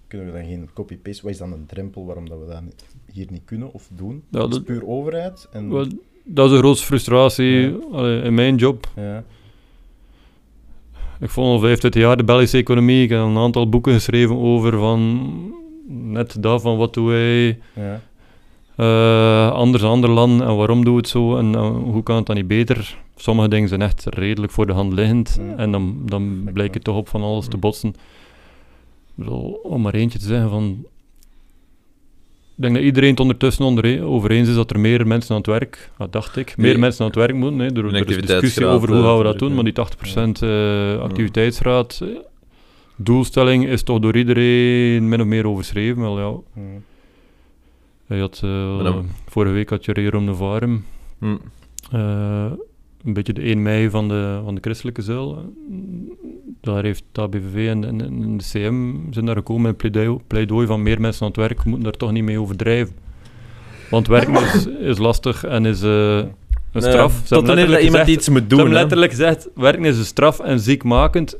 Kunnen 0.08 0.28
we 0.28 0.34
dan 0.34 0.48
geen 0.48 0.70
copy-paste? 0.74 1.22
Wat 1.22 1.32
is 1.32 1.38
dan 1.38 1.52
een 1.52 1.66
drempel 1.66 2.06
waarom 2.06 2.30
dat 2.30 2.40
we 2.40 2.46
dat 2.46 2.62
hier 3.12 3.28
niet 3.30 3.42
kunnen 3.46 3.74
of 3.74 3.90
doen? 3.96 4.24
Ja, 4.30 4.40
dat 4.40 4.52
is 4.54 4.60
puur 4.62 4.88
overheid. 4.88 5.48
En, 5.52 5.70
Wel, 5.70 5.88
Dat 6.24 6.46
is 6.46 6.52
de 6.52 6.58
grootste 6.58 6.86
frustratie 6.86 7.46
Ja. 7.52 7.76
allee, 7.92 8.22
in 8.22 8.34
mijn 8.34 8.56
job. 8.56 8.88
ja. 8.96 9.24
Ik 11.20 11.30
volg 11.30 11.48
al 11.48 11.60
25 11.60 12.02
jaar 12.02 12.18
de 12.18 12.24
Belgische 12.24 12.58
economie. 12.58 13.04
Ik 13.04 13.10
heb 13.10 13.20
een 13.20 13.38
aantal 13.38 13.70
boeken 13.70 13.94
geschreven 13.94 14.38
over 14.38 14.78
van 14.78 15.30
net 15.88 16.38
dat, 16.44 16.62
van 16.62 16.78
wat 16.78 16.94
doen 16.94 17.06
wij 17.06 17.60
Ja. 17.74 18.02
eh, 18.76 19.52
anders 19.52 19.82
dan 19.84 19.92
andere 19.92 20.14
landen 20.14 20.48
en 20.48 20.56
waarom 20.56 20.84
doen 20.84 20.94
we 20.94 21.00
het 21.00 21.10
zo 21.10 21.38
en 21.38 21.56
hoe 21.74 22.04
kan 22.04 22.16
het 22.16 22.26
dan 22.26 22.36
niet 22.36 22.48
beter. 22.48 22.98
Sommige 23.16 23.48
dingen 23.50 23.68
zijn 23.70 23.82
echt 23.82 24.06
redelijk 24.06 24.52
voor 24.52 24.66
de 24.66 24.74
hand 24.74 24.94
liggend 24.94 25.40
en 25.58 25.72
dan, 25.72 26.02
dan 26.06 26.50
blijkt 26.54 26.74
het 26.74 26.84
toch 26.84 26.96
op 26.96 27.10
van 27.10 27.22
alles 27.22 27.48
te 27.48 27.58
botsen. 27.58 27.94
Bedoel, 29.18 29.52
om 29.64 29.82
maar 29.82 29.94
eentje 29.94 30.20
te 30.20 30.26
zeggen 30.26 30.50
van... 30.50 30.86
Ik 32.56 32.64
denk 32.64 32.76
dat 32.76 32.84
iedereen 32.84 33.10
het 33.10 33.20
ondertussen 33.20 33.66
onder, 33.66 34.04
over 34.04 34.32
eens 34.32 34.50
is 34.50 34.56
dat 34.56 34.72
er 34.72 34.80
meer 34.80 35.08
mensen 35.08 35.32
aan 35.32 35.38
het 35.38 35.48
werk, 35.50 35.92
dat 35.98 36.12
dacht 36.12 36.36
ik, 36.38 36.58
meer 36.58 36.68
Nee. 36.72 36.78
mensen 36.78 37.02
aan 37.02 37.08
het 37.08 37.16
werk 37.20 37.34
moeten. 37.36 37.60
Hè. 37.60 37.66
Er, 37.66 37.96
er 37.96 38.10
is 38.10 38.18
discussie 38.26 38.66
over 38.66 38.88
hoe 38.90 38.98
eh, 38.98 39.04
gaan 39.04 39.18
we 39.18 39.24
dat 39.24 39.40
doen, 39.40 39.56
maar 39.56 39.64
die 39.64 39.74
80% 39.74 40.42
eh, 40.42 41.00
activiteitsgraad, 41.00 42.00
eh, 42.04 42.08
doelstelling 42.96 43.68
is 43.68 43.84
toch 43.84 44.00
door 44.00 44.18
iedereen 44.18 45.10
min 45.10 45.22
of 45.22 45.28
meer 45.28 45.48
overschreven. 45.48 46.02
Wel, 46.02 46.20
ja, 46.20 46.36
Hm. 46.54 48.14
je 48.14 48.20
had, 48.20 48.40
dan- 48.84 49.08
vorige 49.28 49.54
week 49.54 49.70
had 49.70 49.86
je 49.86 49.94
Rerum 49.94 50.26
de 50.26 50.34
Varum. 50.36 50.86
Hm. 51.20 51.36
Eh, 51.92 52.52
een 53.06 53.14
beetje 53.14 53.34
de 53.34 53.42
1 53.50 53.62
mei 53.62 53.90
van 53.90 54.08
de, 54.08 54.40
van 54.44 54.56
de 54.56 54.62
christelijke 54.62 55.02
zuil. 55.02 55.54
Daar 56.62 56.84
heeft 56.84 57.04
de 57.12 57.22
ABVV 57.22 57.68
en, 57.70 57.84
en, 57.86 58.02
en 58.02 58.38
de 58.38 58.44
CM 58.44 58.96
zijn 59.14 59.26
daar 59.26 59.36
gekomen 59.36 59.62
met 59.62 59.72
een 59.72 59.78
pleidooi, 59.92 60.20
pleidooi 60.28 60.68
van 60.68 60.84
meer 60.84 61.02
mensen 61.02 61.22
aan 61.22 61.28
het 61.28 61.38
werk. 61.38 61.58
We 61.58 61.70
moeten 61.70 61.84
daar 61.84 61.98
toch 61.98 62.12
niet 62.12 62.24
mee 62.24 62.40
overdrijven. 62.40 62.96
Want 63.90 64.08
werken 64.08 64.34
is, 64.34 64.68
is 64.92 64.98
lastig 64.98 65.44
en 65.44 65.66
is 65.66 65.82
eh, 65.82 66.16
een 66.18 66.30
Nee, 66.74 66.82
straf. 66.92 67.12
Ze 67.14 67.20
Tot 67.20 67.30
hebben 67.30 67.48
wanneer 67.48 67.66
dat 67.68 67.78
iemand 67.84 68.00
gezegd- 68.04 68.18
iets 68.18 68.30
moet 68.30 68.42
Ze 68.42 68.48
doen. 68.48 68.58
hebben 68.58 68.76
hè. 68.76 68.82
letterlijk 68.82 69.12
gezegd, 69.12 69.50
werken 69.56 69.86
is 69.86 69.98
een 69.98 70.06
straf 70.06 70.40
en 70.40 70.60
ziekmakend. 70.60 71.38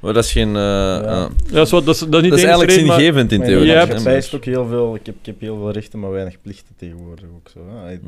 Maar 0.00 0.12
dat 0.12 0.24
is 0.24 0.32
geen... 0.32 0.48
eh, 0.48 0.54
Ja. 0.54 1.00
ja. 1.02 1.28
Ja, 1.50 1.64
zo, 1.64 1.82
dat, 1.82 1.94
is, 1.94 2.00
dat 2.00 2.14
is 2.14 2.20
niet 2.20 2.30
Dat 2.30 2.38
is 2.38 2.44
eigenlijk 2.44 2.70
reden, 2.70 2.86
maar- 2.86 2.98
zingevend 3.00 3.32
in 3.32 3.40
theorie. 3.40 3.66
je 3.66 3.72
je 3.72 3.78
hebt- 3.78 4.04
bijst 4.04 4.34
ook 4.34 4.44
heel 4.44 4.66
veel, 4.66 4.94
ik 4.94 5.06
heb, 5.06 5.14
ik 5.20 5.26
heb 5.26 5.40
heel 5.40 5.56
veel 5.56 5.70
rechten, 5.70 5.98
maar 5.98 6.10
weinig 6.10 6.36
plichten 6.42 6.74
tegenwoordig 6.76 7.24
ook 7.36 7.48
zo. 7.52 7.60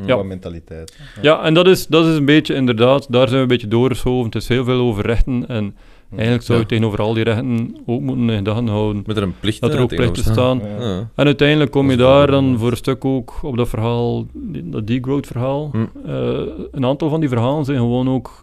Ja. 0.06 0.14
Qua 0.14 0.22
mentaliteit. 0.22 0.96
Ja, 1.22 1.42
en 1.42 1.54
dat 1.54 1.66
is, 1.66 1.86
dat 1.86 2.06
is 2.06 2.16
een 2.16 2.24
beetje 2.24 2.54
inderdaad, 2.54 3.06
daar 3.12 3.22
zijn 3.28 3.34
we 3.36 3.42
een 3.42 3.46
beetje 3.48 3.68
doorgeschoven. 3.68 4.24
Het 4.24 4.34
is 4.34 4.48
heel 4.48 4.64
veel 4.64 4.80
over 4.80 5.06
rechten 5.06 5.44
en 5.48 5.76
eigenlijk 6.10 6.42
zou 6.42 6.58
je 6.58 6.64
Ja. 6.64 6.70
tegenover 6.70 7.00
al 7.00 7.14
die 7.14 7.24
rechten 7.24 7.76
ook 7.86 8.00
moeten 8.00 8.28
in 8.30 8.36
gedachten 8.36 8.66
houden 8.68 9.02
Moet 9.06 9.16
er 9.16 9.22
een 9.22 9.34
plicht 9.40 9.60
dat 9.60 9.74
er 9.74 9.80
ook 9.80 9.88
plichten 9.94 10.24
staan. 10.24 10.58
Ja. 10.58 10.80
Ja. 10.88 11.10
En 11.14 11.26
uiteindelijk 11.26 11.70
kom 11.70 11.90
je 11.90 11.96
daar 11.96 12.26
dan 12.26 12.58
voor 12.58 12.70
een 12.70 12.76
stuk 12.76 13.04
ook 13.04 13.38
op 13.42 13.56
dat 13.56 13.68
verhaal, 13.68 14.26
die- 14.32 14.68
dat 14.68 14.86
degrowth 14.86 15.26
verhaal. 15.26 15.70
Hm. 15.72 16.08
Eh, 16.08 16.40
een 16.70 16.84
aantal 16.84 17.08
van 17.08 17.20
die 17.20 17.28
verhalen 17.28 17.64
zijn 17.64 17.78
gewoon 17.78 18.08
ook 18.08 18.42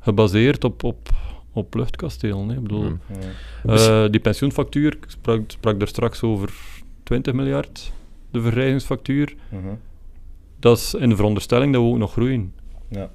gebaseerd 0.00 0.64
op, 0.64 0.82
op, 0.84 1.08
op 1.52 1.74
luchtkastelen. 1.74 2.48
hè. 2.48 2.54
Ik 2.54 2.62
bedoel, 2.62 2.84
Hm. 3.62 3.70
Eh, 3.70 4.04
die 4.10 4.20
pensioenfactuur, 4.20 4.92
ik 4.92 5.04
sprak, 5.06 5.40
sprak 5.46 5.80
er 5.80 5.88
straks 5.88 6.22
over 6.22 6.50
20 7.02 7.32
miljard, 7.34 7.92
de 8.30 8.40
verrijzingsfactuur. 8.40 9.34
Mhm. 9.48 9.60
Dat 10.60 10.76
is 10.76 10.94
in 10.94 11.08
de 11.08 11.16
veronderstelling 11.16 11.72
dat 11.72 11.82
we 11.82 11.88
ook 11.88 11.98
nog 11.98 12.12
groeien. 12.12 12.52
Ja. 12.88 13.10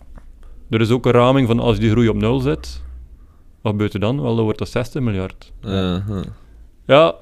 Er 0.70 0.82
is 0.82 0.90
ook 0.92 1.06
een 1.06 1.12
raming 1.12 1.48
van 1.48 1.60
als 1.60 1.76
je 1.76 1.82
die 1.82 1.90
groei 1.92 2.10
op 2.10 2.16
nul 2.16 2.40
zet, 2.40 2.82
wat 3.66 3.74
gebeurt 3.74 3.94
er 3.94 4.00
dan? 4.00 4.22
Wel, 4.22 4.36
dan 4.36 4.44
wordt 4.44 4.60
dat 4.60 4.70
60 4.70 5.02
miljard. 5.02 5.52
Ja, 6.86 7.16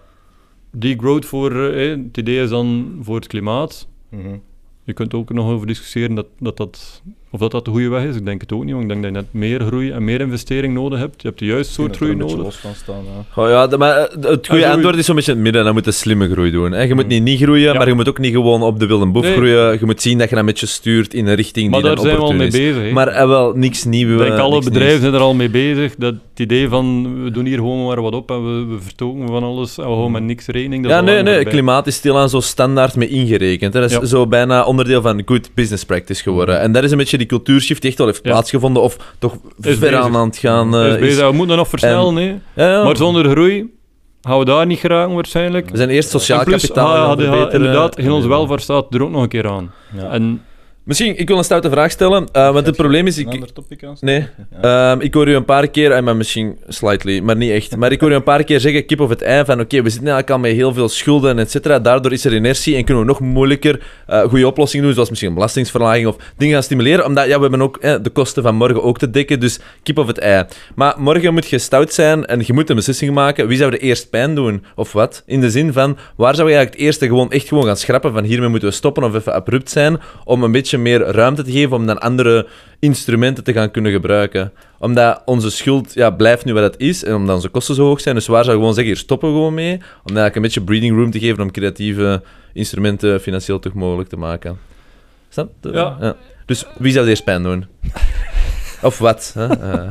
die 0.72 1.00
growth 1.00 1.26
voor, 1.26 1.52
eh, 1.52 1.90
het 1.90 2.18
idee 2.18 2.44
is 2.44 2.50
dan 2.50 2.98
voor 3.02 3.16
het 3.16 3.28
klimaat. 3.28 3.88
Mhm. 4.10 4.38
Je 4.84 4.94
kunt 4.94 5.14
ook 5.14 5.34
nog 5.34 5.50
over 5.50 5.68
discussiëren 5.68 6.16
dat, 6.16 6.28
dat, 6.40 6.58
dat, 6.58 7.02
of 7.34 7.40
dat, 7.40 7.52
dat 7.52 7.66
de 7.66 7.72
goede 7.72 7.88
weg 7.90 8.04
is. 8.04 8.16
Ik 8.16 8.26
denk 8.26 8.42
het 8.42 8.52
ook 8.54 8.64
niet, 8.64 8.74
want 8.74 8.84
ik 8.84 8.90
denk 8.90 9.04
dat 9.04 9.12
je 9.14 9.18
net 9.20 9.28
meer 9.42 9.60
groei 9.68 9.92
en 9.92 10.04
meer 10.04 10.22
investering 10.22 10.74
nodig 10.74 11.00
hebt. 11.00 11.22
Je 11.22 11.28
hebt 11.28 11.40
de 11.40 11.46
juiste 11.46 11.74
soort 11.74 11.96
groei 11.96 12.16
nodig. 12.16 12.38
los 12.38 12.56
van 12.56 12.72
staan. 12.76 12.96
Ja. 13.36 13.44
Oh, 13.44 13.50
ja, 13.50 13.68
de- 13.68 13.78
maar 13.78 13.96
eh, 13.96 14.02
het 14.02 14.22
goede 14.24 14.40
groei- 14.44 14.64
antwoord 14.64 14.96
is 14.98 15.06
zo'n 15.06 15.16
beetje 15.16 15.32
in 15.32 15.38
het 15.38 15.46
midden. 15.46 15.64
Dan 15.64 15.74
moet 15.74 15.86
je 15.86 15.92
slimme 15.92 16.30
groei 16.30 16.52
doen. 16.52 16.72
Hè. 16.72 16.82
Je 16.82 16.96
moet 16.96 17.08
niet 17.08 17.24
niet 17.24 17.42
groeien, 17.42 17.72
Ja. 17.72 17.78
maar 17.78 17.88
je 17.88 17.94
moet 17.94 18.10
ook 18.10 18.18
niet 18.20 18.34
gewoon 18.34 18.62
op 18.62 18.80
de 18.80 18.86
wilde 18.88 19.06
boef 19.06 19.24
Nee. 19.24 19.34
groeien. 19.34 19.72
Je 19.80 19.86
moet 19.86 20.02
zien 20.02 20.18
dat 20.18 20.30
je 20.30 20.36
een 20.36 20.46
beetje 20.46 20.66
stuurt 20.66 21.14
in 21.14 21.28
een 21.28 21.36
richting 21.36 21.70
Maar 21.70 21.80
die 21.80 21.88
daar 21.88 21.96
dan 21.96 22.06
zijn 22.06 22.18
we 22.18 22.22
al 22.24 22.28
opportun 22.30 22.52
mee 22.54 22.70
is. 22.70 22.76
bezig. 22.76 22.92
Maar 22.94 23.08
eh, 23.08 23.28
wel 23.28 23.54
niks 23.56 23.84
nieuws. 23.84 24.12
ik 24.12 24.18
denk 24.28 24.34
eh, 24.34 24.40
alle 24.44 24.60
bedrijven 24.64 24.88
nieuws. 24.90 25.02
zijn 25.02 25.14
er 25.14 25.20
al 25.20 25.34
mee 25.34 25.50
bezig. 25.50 25.96
Dat 25.96 26.14
het 26.30 26.40
idee 26.40 26.68
van 26.70 27.24
we 27.24 27.32
doen 27.32 27.46
hier 27.46 27.58
gewoon 27.58 27.86
maar 27.86 28.02
wat 28.02 28.14
op 28.14 28.32
en 28.32 28.46
we, 28.46 28.74
we 28.76 28.82
verstoken 28.82 29.28
van 29.28 29.44
alles 29.44 29.78
en 29.78 29.84
we 29.84 29.90
houden 29.90 30.12
met 30.12 30.24
niks 30.24 30.46
rekening. 30.48 30.88
Ja, 30.88 31.02
nee, 31.02 31.22
nee, 31.24 31.46
klimaat 31.46 31.88
is 31.88 31.96
stilaan 31.96 32.30
zo 32.30 32.40
standaard 32.40 32.96
mee 32.96 33.08
ingerekend. 33.08 33.74
Hè. 33.74 33.80
Dat 33.80 33.90
is 33.92 33.98
Ja. 33.98 34.06
zo 34.06 34.28
bijna 34.28 34.64
onderdeel 34.64 35.02
van 35.02 35.22
good 35.26 35.50
business 35.54 35.86
practice 35.86 36.22
geworden. 36.22 36.60
En 36.60 36.72
dat 36.72 36.84
is 36.84 36.92
een 36.92 36.98
beetje 36.98 37.18
die 37.28 37.38
cultuurshift 37.38 37.86
echt 37.86 37.98
wel 37.98 38.08
heeft 38.08 38.20
Ja. 38.24 38.32
plaatsgevonden, 38.32 38.82
of 38.84 38.98
toch 39.20 39.34
Is 39.34 39.40
ver 39.60 39.80
bezig. 39.80 39.96
aan 40.00 40.16
aan 40.16 40.28
het 40.28 40.38
gaan 40.38 40.76
eh, 40.76 40.82
Dus 40.98 41.00
is. 41.12 41.16
we 41.18 41.24
moeten 41.32 41.48
dat 41.48 41.58
nog 41.58 41.68
versnellen, 41.68 42.16
hè. 42.16 42.36
Ja. 42.66 42.84
maar 42.84 42.98
zonder 42.98 43.30
groei 43.30 43.74
gaan 44.22 44.40
we 44.40 44.46
daar 44.46 44.66
niet 44.66 44.80
geraken 44.80 45.14
waarschijnlijk. 45.16 45.70
We 45.70 45.78
zijn 45.78 45.90
eerst 45.90 46.10
sociaal 46.10 46.40
en 46.40 46.46
plus, 46.46 46.62
kapitaal 46.62 47.16
verbeteren. 47.18 47.52
inderdaad, 47.52 47.96
heel 47.96 48.14
onze 48.16 48.28
Ja. 48.28 48.34
welvaart 48.36 48.62
staat 48.62 48.94
er 48.94 49.04
ook 49.04 49.12
nog 49.12 49.22
een 49.22 49.28
keer 49.28 49.48
aan. 49.50 49.72
Ja. 49.98 50.10
En 50.10 50.42
Misschien, 50.84 51.20
ik 51.20 51.28
wil 51.28 51.38
een 51.38 51.44
stoute 51.44 51.70
vraag 51.70 51.92
stellen, 51.92 52.28
eh, 52.32 52.52
want 52.52 52.66
het 52.66 52.76
probleem 52.76 53.08
is... 53.08 53.18
Een 53.18 53.28
Ik, 53.28 53.34
ander 53.34 53.54
topic 53.54 53.84
aan 53.84 53.98
Nee. 54.00 54.28
Ehm, 54.62 55.00
ik 55.00 55.14
hoor 55.14 55.28
u 55.28 55.36
een 55.36 55.46
paar 55.46 55.68
keer, 55.68 55.92
en 55.92 56.04
maar 56.04 56.16
misschien 56.16 56.58
slightly, 56.68 57.20
maar 57.20 57.36
niet 57.36 57.52
echt. 57.52 57.76
Maar 57.76 57.92
ik 57.92 58.00
hoor 58.00 58.12
u 58.12 58.14
een 58.14 58.24
paar 58.24 58.44
keer 58.44 58.60
zeggen, 58.60 58.86
kip 58.86 59.00
of 59.00 59.10
het 59.10 59.22
ei, 59.22 59.46
van 59.46 59.60
oké, 59.60 59.82
we 59.82 59.90
zitten 59.90 60.08
eigenlijk 60.08 60.30
al 60.30 60.40
met 60.40 60.52
heel 60.52 60.74
veel 60.74 60.90
schulden, 60.90 61.40
et 61.40 61.52
cetera. 61.52 61.80
Daardoor 61.80 62.12
is 62.12 62.26
er 62.26 62.34
inertie 62.34 62.76
en 62.76 62.84
kunnen 62.84 63.04
we 63.04 63.10
nog 63.10 63.20
moeilijker 63.20 63.84
eh, 64.08 64.22
goede 64.22 64.48
oplossingen 64.48 64.86
doen, 64.86 64.94
zoals 64.94 65.10
misschien 65.10 65.30
een 65.30 65.36
belastingsverlaging 65.36 66.08
of 66.08 66.16
dingen 66.38 66.54
gaan 66.54 66.64
stimuleren. 66.64 67.06
Omdat 67.06 67.28
ja, 67.28 67.36
we 67.36 67.42
hebben 67.42 67.62
ook 67.62 67.78
eh, 67.78 67.96
de 68.02 68.10
kosten 68.10 68.44
van 68.44 68.56
morgen 68.56 68.84
ook 68.84 68.98
te 68.98 69.10
dekken, 69.10 69.40
dus 69.40 69.60
kip 69.84 69.98
of 69.98 70.08
het 70.08 70.18
ei. 70.18 70.44
Maar 70.76 70.96
morgen 70.98 71.34
moet 71.34 71.50
je 71.50 71.58
stout 71.58 71.94
zijn 71.94 72.26
en 72.26 72.42
je 72.46 72.54
moet 72.54 72.70
een 72.70 72.76
beslissing 72.76 73.14
maken. 73.14 73.48
Wie 73.48 73.58
zou 73.58 73.72
er 73.72 73.80
eerst 73.80 74.10
pijn 74.10 74.36
doen, 74.36 74.66
of 74.76 74.92
wat? 74.94 75.24
In 75.26 75.42
de 75.42 75.50
zin 75.50 75.74
van, 75.74 75.98
waar 76.16 76.36
zou 76.36 76.50
je 76.50 76.56
eigenlijk 76.56 76.74
het 76.74 76.86
eerste 76.88 77.08
gewoon 77.08 77.32
echt 77.32 77.48
gewoon 77.48 77.66
gaan 77.66 77.78
schrappen 77.78 78.14
van 78.14 78.24
hiermee 78.24 78.50
moeten 78.50 78.70
we 78.70 78.76
stoppen 78.76 79.04
of 79.04 79.16
even 79.16 79.34
abrupt 79.34 79.70
zijn, 79.70 80.00
om 80.24 80.44
een 80.44 80.52
beetje 80.52 80.73
meer 80.82 81.00
ruimte 81.00 81.44
te 81.44 81.52
geven 81.52 81.76
om 81.76 81.86
dan 81.86 82.00
andere 82.00 82.48
instrumenten 82.80 83.44
te 83.44 83.54
gaan 83.54 83.72
kunnen 83.72 83.92
gebruiken. 83.92 84.52
Omdat 84.80 85.22
onze 85.26 85.52
schuld 85.52 85.94
ja, 85.94 86.10
blijft 86.10 86.46
nu 86.46 86.54
wat 86.54 86.64
het 86.64 86.76
is 86.78 87.04
en 87.04 87.16
omdat 87.16 87.36
onze 87.36 87.50
kosten 87.50 87.76
zo 87.76 87.84
hoog 87.84 88.02
zijn. 88.02 88.16
Dus 88.16 88.28
waar 88.28 88.44
zou 88.44 88.56
je 88.56 88.60
gewoon 88.60 88.76
zeggen, 88.76 88.94
hier 88.94 89.04
stoppen 89.04 89.30
we 89.30 89.36
gewoon 89.36 89.54
mee. 89.54 89.74
Om 89.74 89.82
eigenlijk 90.04 90.36
een 90.36 90.42
beetje 90.42 90.62
breathing 90.62 90.96
room 90.96 91.12
te 91.12 91.20
geven 91.20 91.44
om 91.44 91.52
creatieve 91.52 92.22
instrumenten 92.54 93.22
financieel 93.22 93.60
toch 93.60 93.74
mogelijk 93.74 94.10
te 94.10 94.18
maken. 94.18 94.58
Snap 95.30 95.50
je? 95.62 95.72
Ja. 95.72 96.16
Dus 96.46 96.66
wie 96.78 96.92
zou 96.92 97.04
er 97.04 97.10
eerst 97.10 97.24
pijn 97.24 97.44
doen? 97.44 97.66
Of 98.84 98.98
wat? 98.98 99.32
Hè? 99.38 99.46
Eh, 99.74 99.84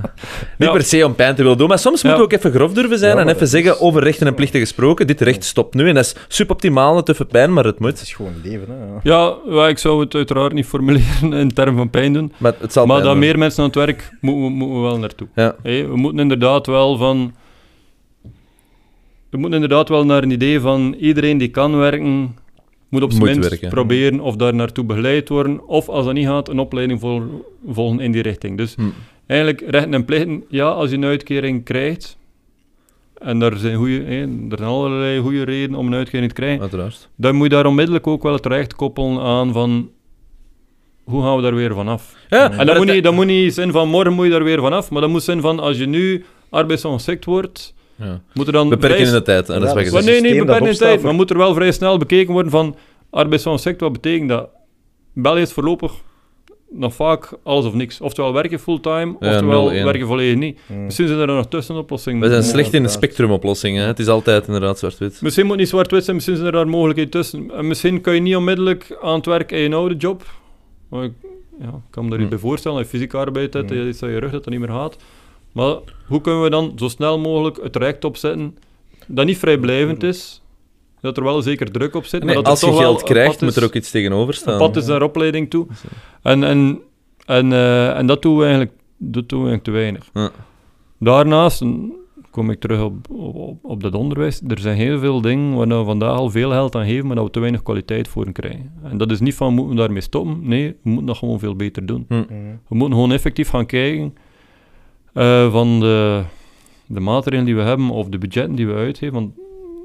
niet 0.59 0.69
Ja. 0.69 0.73
per 0.73 0.83
se 0.83 1.07
om 1.07 1.15
pijn 1.15 1.35
te 1.35 1.43
willen 1.43 1.59
doen, 1.59 1.69
maar 1.69 1.79
soms 1.79 2.01
Ja. 2.03 2.09
moeten 2.09 2.29
we 2.29 2.35
ook 2.35 2.39
even 2.41 2.59
grof 2.59 2.73
durven 2.73 2.99
zijn 2.99 3.17
Ja, 3.17 3.23
en 3.23 3.29
even 3.29 3.47
zeggen 3.49 3.81
over 3.81 4.03
rechten 4.03 4.27
en 4.27 4.35
plichten 4.35 4.61
gesproken. 4.61 5.07
Dit 5.07 5.21
recht 5.21 5.45
stopt 5.45 5.75
nu 5.75 5.89
en 5.89 5.95
dat 5.95 6.05
is 6.05 6.15
suboptimaal, 6.29 6.97
een 6.97 7.05
tuffe 7.05 7.25
pijn, 7.25 7.53
maar 7.53 7.65
het 7.65 7.75
Het 7.75 7.83
moet. 7.83 8.01
is 8.03 8.13
gewoon 8.15 8.35
leven. 8.45 8.67
Hè. 8.69 9.11
Ja. 9.11 9.69
ik 9.69 9.79
zou 9.79 10.01
het 10.01 10.15
uiteraard 10.15 10.53
niet 10.53 10.67
formuleren 10.67 11.33
in 11.43 11.53
termen 11.55 11.77
van 11.77 11.91
pijn 11.91 12.13
doen. 12.13 12.33
Maar 12.39 12.55
het 12.59 12.73
zal 12.73 12.87
maar 12.87 12.95
pijn 12.97 13.09
dat 13.09 13.17
doen. 13.19 13.27
meer 13.29 13.39
mensen 13.39 13.61
aan 13.63 13.67
het 13.69 13.79
werk 13.79 14.11
moeten 14.21 14.43
we, 14.45 14.51
moeten 14.51 14.77
we 14.77 14.83
wel 14.83 14.99
naartoe. 14.99 15.29
Ja. 15.35 15.55
We 15.63 15.97
moeten 15.97 16.21
inderdaad 16.21 16.67
wel 16.67 16.97
van... 16.97 17.35
We 19.31 19.39
moeten 19.39 19.63
inderdaad 19.63 19.89
wel 19.89 20.05
naar 20.05 20.23
een 20.23 20.31
idee 20.31 20.61
van 20.61 20.95
iedereen 20.99 21.39
die 21.39 21.49
kan 21.49 21.77
werken, 21.79 22.37
moet 22.93 23.03
op 23.03 23.13
zijn 23.13 23.25
minst 23.25 23.49
werken. 23.49 23.69
proberen 23.69 24.21
of 24.21 24.37
daar 24.37 24.55
naartoe 24.55 24.85
begeleid 24.85 25.29
worden. 25.29 25.67
Of 25.69 25.89
als 25.89 26.05
dat 26.05 26.15
niet 26.15 26.27
gaat, 26.27 26.49
een 26.49 26.59
opleiding 26.59 27.01
vol- 27.01 27.45
volgen 27.69 28.01
in 28.01 28.13
die 28.13 28.23
richting. 28.23 28.57
Dus 28.57 28.75
Hm. 28.75 28.83
eigenlijk 29.27 29.63
rechten 29.67 29.95
en 29.95 30.05
plichten, 30.05 30.45
ja, 30.49 30.69
als 30.69 30.91
je 30.91 30.97
een 30.97 31.05
uitkering 31.05 31.65
krijgt, 31.65 32.19
en 33.19 33.39
daar 33.39 33.57
zijn, 33.57 33.81
er 34.51 34.57
zijn 34.59 34.69
allerlei 34.71 35.21
goede 35.21 35.43
redenen 35.43 35.79
om 35.79 35.87
een 35.87 35.95
uitkering 35.95 36.29
te 36.29 36.35
krijgen, 36.35 36.61
Uiteraard. 36.61 37.09
dan 37.17 37.35
moet 37.35 37.45
je 37.51 37.55
daar 37.55 37.67
onmiddellijk 37.67 38.07
ook 38.07 38.23
wel 38.23 38.39
terecht 38.39 38.75
koppelen 38.75 39.21
aan 39.21 39.53
van 39.53 39.91
hoe 41.05 41.23
gaan 41.23 41.37
we 41.37 41.43
daar 41.43 41.55
weer 41.55 41.75
vanaf? 41.75 42.17
Ja, 42.29 42.51
En 42.53 42.67
dat 42.67 42.77
moet, 42.77 42.87
niet, 42.93 43.05
dat 43.05 43.15
moet 43.15 43.27
niet 43.27 43.55
zijn 43.55 43.71
van 43.73 43.89
morgen 43.89 44.13
moet 44.13 44.25
je 44.25 44.31
daar 44.31 44.45
weer 44.45 44.61
vanaf, 44.61 44.91
maar 44.91 45.01
dat 45.01 45.11
moet 45.11 45.23
zijn 45.23 45.41
van 45.41 45.59
als 45.61 45.79
je 45.79 45.87
nu 45.87 46.25
arbeidsongeschikt 46.51 47.25
wordt, 47.25 47.75
Ja. 48.03 48.21
moet 48.35 48.47
er 48.47 48.53
dan 48.53 48.69
Beperken 48.69 48.97
vrij 48.97 49.09
in 49.09 49.13
de 49.15 49.23
tijd. 49.23 49.49
En 49.49 49.61
dat 49.61 49.77
is 49.77 49.91
dus 49.91 50.05
nee, 50.05 50.21
dat 50.23 50.33
beperkt 50.39 50.61
in 50.63 50.69
opstaat 50.69 50.79
tijd. 50.79 50.95
voor- 50.95 51.05
Maar 51.09 51.15
moet 51.15 51.31
er 51.31 51.37
wel 51.37 51.55
vrij 51.55 51.73
snel 51.73 51.99
bekeken 51.99 52.33
worden 52.33 52.51
van 52.53 52.77
arbeidsongeschikt, 53.11 53.81
wat 53.81 53.93
betekent 53.93 54.29
dat? 54.29 54.49
België 55.15 55.41
is 55.41 55.53
voorlopig 55.53 55.93
nog 56.75 56.95
vaak 56.95 57.33
alles 57.43 57.65
of 57.65 57.75
niks. 57.75 58.01
Oftewel 58.01 58.33
werk 58.33 58.51
je 58.51 58.59
fulltime, 58.59 59.17
Ja, 59.21 59.31
oftewel 59.31 59.71
0-1. 59.71 59.85
werk 59.85 59.97
je 59.97 60.07
volledig 60.07 60.37
niet. 60.39 60.59
Mm. 60.67 60.85
Misschien 60.85 61.07
zijn 61.07 61.19
er 61.19 61.27
nog 61.27 61.47
tussenoplossingen. 61.49 62.21
We 62.21 62.29
zijn 62.29 62.43
slecht 62.43 62.75
in 62.75 62.83
de 62.83 62.89
spectrumoplossingen. 62.89 63.87
Het 63.87 63.99
is 63.99 64.09
altijd 64.09 64.47
inderdaad 64.47 64.79
zwart-wit. 64.79 65.21
Misschien 65.23 65.43
moet 65.43 65.53
het 65.53 65.61
niet 65.61 65.71
zwart-wit 65.71 66.05
zijn, 66.05 66.17
misschien 66.17 66.37
zijn 66.37 66.47
er 66.47 66.53
daar 66.53 66.69
mogelijkheden 66.69 67.11
tussen. 67.11 67.51
En 67.51 67.67
misschien 67.67 68.01
kan 68.01 68.15
je 68.15 68.21
niet 68.21 68.37
onmiddellijk 68.37 68.97
aan 69.03 69.15
het 69.15 69.27
werk 69.27 69.53
in 69.53 69.59
je 69.61 69.75
oude 69.75 69.97
job. 69.97 70.25
Maar 70.89 71.05
ik, 71.05 71.13
ja, 71.61 71.67
ik 71.67 71.73
kan 71.91 72.05
me 72.05 72.11
daar 72.11 72.19
iets 72.19 72.29
Hm. 72.29 72.35
bij 72.35 72.43
voorstellen. 72.49 72.77
Als 72.79 72.87
je 72.87 72.93
fysieke 72.93 73.17
arbeid 73.17 73.55
hebt, 73.55 73.71
Hm. 73.71 73.77
je 73.77 73.89
iets 73.89 74.03
aan 74.03 74.11
je 74.11 74.19
rug 74.19 74.31
dat 74.31 74.45
dat 74.45 74.53
niet 74.53 74.63
meer 74.63 74.69
gaat. 74.69 74.97
Maar 75.53 75.77
hoe 76.07 76.21
kunnen 76.21 76.43
we 76.43 76.51
dan 76.51 76.73
zo 76.77 76.89
snel 76.89 77.19
mogelijk 77.19 77.63
het 77.63 77.73
traject 77.73 78.05
opzetten 78.05 78.57
dat 79.07 79.27
niet 79.27 79.39
vrijblijvend 79.39 80.03
is, 80.03 80.43
dat 81.01 81.17
er 81.17 81.25
wel 81.25 81.43
zeker 81.43 81.71
druk 81.71 81.95
op 81.95 82.05
zit, 82.05 82.25
Nee, 82.25 82.35
maar 82.35 82.45
dat 82.45 82.53
als 82.53 82.61
je 82.61 82.77
geld 82.77 83.03
krijgt, 83.03 83.41
moet 83.41 83.57
er 83.57 83.65
ook 83.65 83.75
iets 83.75 83.91
tegenover 83.91 84.35
staan. 84.35 84.59
pad 84.59 84.77
is 84.77 84.87
naar 84.87 85.03
opleiding 85.03 85.51
toe. 85.51 85.67
En, 86.23 86.45
en, 86.45 86.81
en, 87.27 87.53
eh, 87.53 87.99
en 87.99 88.07
dat 88.07 88.23
doen 88.23 88.37
we 88.37 88.43
eigenlijk, 88.43 88.73
dat 88.97 89.29
doen 89.29 89.43
we 89.43 89.49
eigenlijk 89.49 89.65
te 89.65 89.71
weinig. 89.71 90.11
Ja. 90.15 90.31
Daarnaast 90.99 91.65
kom 92.31 92.51
ik 92.51 92.61
terug 92.61 92.83
op, 92.83 93.11
op, 93.11 93.59
op 93.65 93.83
dat 93.83 93.95
onderwijs. 93.95 94.41
Er 94.49 94.59
zijn 94.59 94.77
heel 94.77 94.99
veel 94.99 95.21
dingen 95.21 95.55
waar 95.55 95.69
we 95.69 95.85
vandaag 95.85 96.17
al 96.17 96.31
veel 96.31 96.51
geld 96.51 96.75
aan 96.75 96.87
geven, 96.87 97.07
maar 97.07 97.17
dat 97.17 97.25
we 97.25 97.31
te 97.31 97.41
weinig 97.41 97.63
kwaliteit 97.63 98.09
voor 98.09 98.33
krijgen. 98.33 98.73
En 98.83 98.99
dat 98.99 99.11
is 99.11 99.21
niet 99.21 99.35
van 99.35 99.55
moeten 99.55 99.75
we 99.75 99.81
daarmee 99.81 100.03
stoppen. 100.03 100.39
Nee, 100.43 100.69
we 100.69 100.89
moeten 100.91 101.07
dat 101.07 101.17
gewoon 101.17 101.39
veel 101.39 101.57
beter 101.57 101.87
doen. 101.87 102.05
Mm. 102.09 102.27
We 102.69 102.75
moeten 102.75 102.95
gewoon 102.95 103.13
effectief 103.13 103.49
gaan 103.49 103.67
kijken 103.67 104.15
eh, 105.13 105.53
van 105.53 105.81
de, 105.81 106.23
de 106.87 107.01
maatregelen 107.01 107.45
die 107.45 107.57
we 107.57 107.63
hebben 107.63 107.91
of 107.91 108.09
de 108.09 108.19
budgetten 108.19 108.55
die 108.55 108.67
we 108.67 108.75
uitgeven. 108.75 109.15
Want 109.15 109.33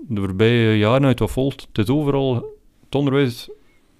de 0.07 0.19
voorbije 0.21 0.77
jaren 0.77 1.05
uit 1.05 1.19
wat 1.19 1.31
volgt, 1.31 1.67
het 1.71 1.87
is 1.87 1.93
overal, 1.95 2.33
het 2.85 2.95
onderwijs 2.95 3.49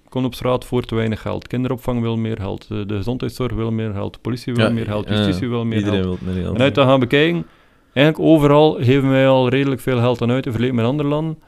komt 0.08 0.24
op 0.24 0.34
straat 0.34 0.64
voor 0.64 0.82
te 0.82 0.94
weinig 0.94 1.20
geld. 1.20 1.46
Kinderopvang 1.46 2.00
wil 2.00 2.16
meer 2.16 2.36
geld, 2.36 2.68
de, 2.68 2.84
gezondheidszorg 2.88 3.52
wil 3.52 3.70
meer 3.70 3.92
geld, 3.92 4.12
de 4.12 4.18
politie 4.20 4.54
wil 4.54 4.64
Ja, 4.66 4.70
meer 4.72 4.84
geld, 4.86 5.08
justitie 5.08 5.48
wil 5.48 5.64
meer 5.64 5.78
Iedereen 5.78 6.02
geld. 6.02 6.20
wil 6.20 6.32
meer 6.34 6.42
geld. 6.42 6.54
En 6.56 6.62
uit 6.62 6.74
te 6.74 6.80
gaan 6.80 7.00
bekijken, 7.00 7.46
eigenlijk 7.92 8.28
overal 8.28 8.72
geven 8.72 9.10
wij 9.10 9.28
al 9.28 9.48
redelijk 9.48 9.80
veel 9.80 9.98
geld 9.98 10.22
aan 10.22 10.30
uit 10.30 10.46
in 10.46 10.52
vergelijking 10.52 10.80
met 10.80 10.90
andere 10.90 11.08
landen. 11.08 11.38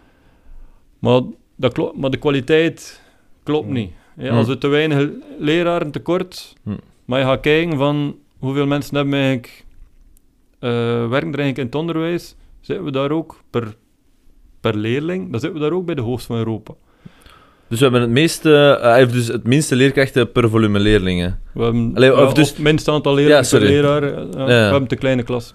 Maar, 0.99 1.21
dat 1.57 1.73
klopt, 1.73 1.97
maar 1.97 2.11
de 2.11 2.17
kwaliteit 2.17 3.03
klopt 3.43 3.65
Hmm. 3.65 3.75
niet. 3.75 3.91
Ja, 4.17 4.29
Hmm. 4.29 4.37
als 4.39 4.47
we 4.47 4.59
te 4.59 4.69
weinig 4.69 5.09
leraren 5.39 5.91
tekort, 5.91 6.55
Hmm. 6.63 6.79
maar 7.05 7.19
je 7.19 7.25
gaat 7.25 7.41
kijken 7.41 7.77
van 7.77 8.17
hoeveel 8.39 8.67
mensen 8.67 8.97
hebben 8.97 9.15
eigenlijk, 9.15 9.65
werken 10.61 11.33
er 11.33 11.39
eigenlijk 11.39 11.59
in 11.59 11.65
het 11.65 11.75
onderwijs, 11.75 12.37
zitten 12.61 12.85
we 12.85 12.91
daar 12.91 13.11
ook 13.11 13.41
per, 13.51 13.75
per 14.61 14.77
leerling, 14.77 15.31
dan 15.31 15.41
zitten 15.41 15.59
we 15.61 15.65
daar 15.69 15.77
ook 15.77 15.87
bij 15.87 15.95
de 15.95 16.01
hoogste 16.01 16.27
van 16.27 16.37
Europa. 16.37 16.75
Dus 17.69 17.79
we 17.79 17.85
hebben 17.85 18.01
het 18.03 18.11
meeste, 18.11 18.79
eh, 18.83 18.95
heeft 18.95 19.13
dus 19.13 19.27
het 19.29 19.47
minste 19.47 19.77
leerkrachten 19.77 20.33
per 20.33 20.51
volume 20.51 20.79
leerlingen. 20.79 21.41
We 21.55 21.63
hebben 21.63 21.93
Allee, 21.95 22.13
of 22.17 22.29
ja, 22.29 22.35
dus- 22.35 22.49
het 22.49 22.59
minste 22.59 22.91
aantal 22.91 23.19
Ja, 23.19 23.43
sorry. 23.43 23.65
per 23.67 23.75
leraar, 23.75 24.03
eh, 24.03 24.25
Ja. 24.33 24.45
we 24.45 24.53
hebben 24.53 24.87
te 24.89 24.97
kleine 24.97 25.23
klas. 25.23 25.55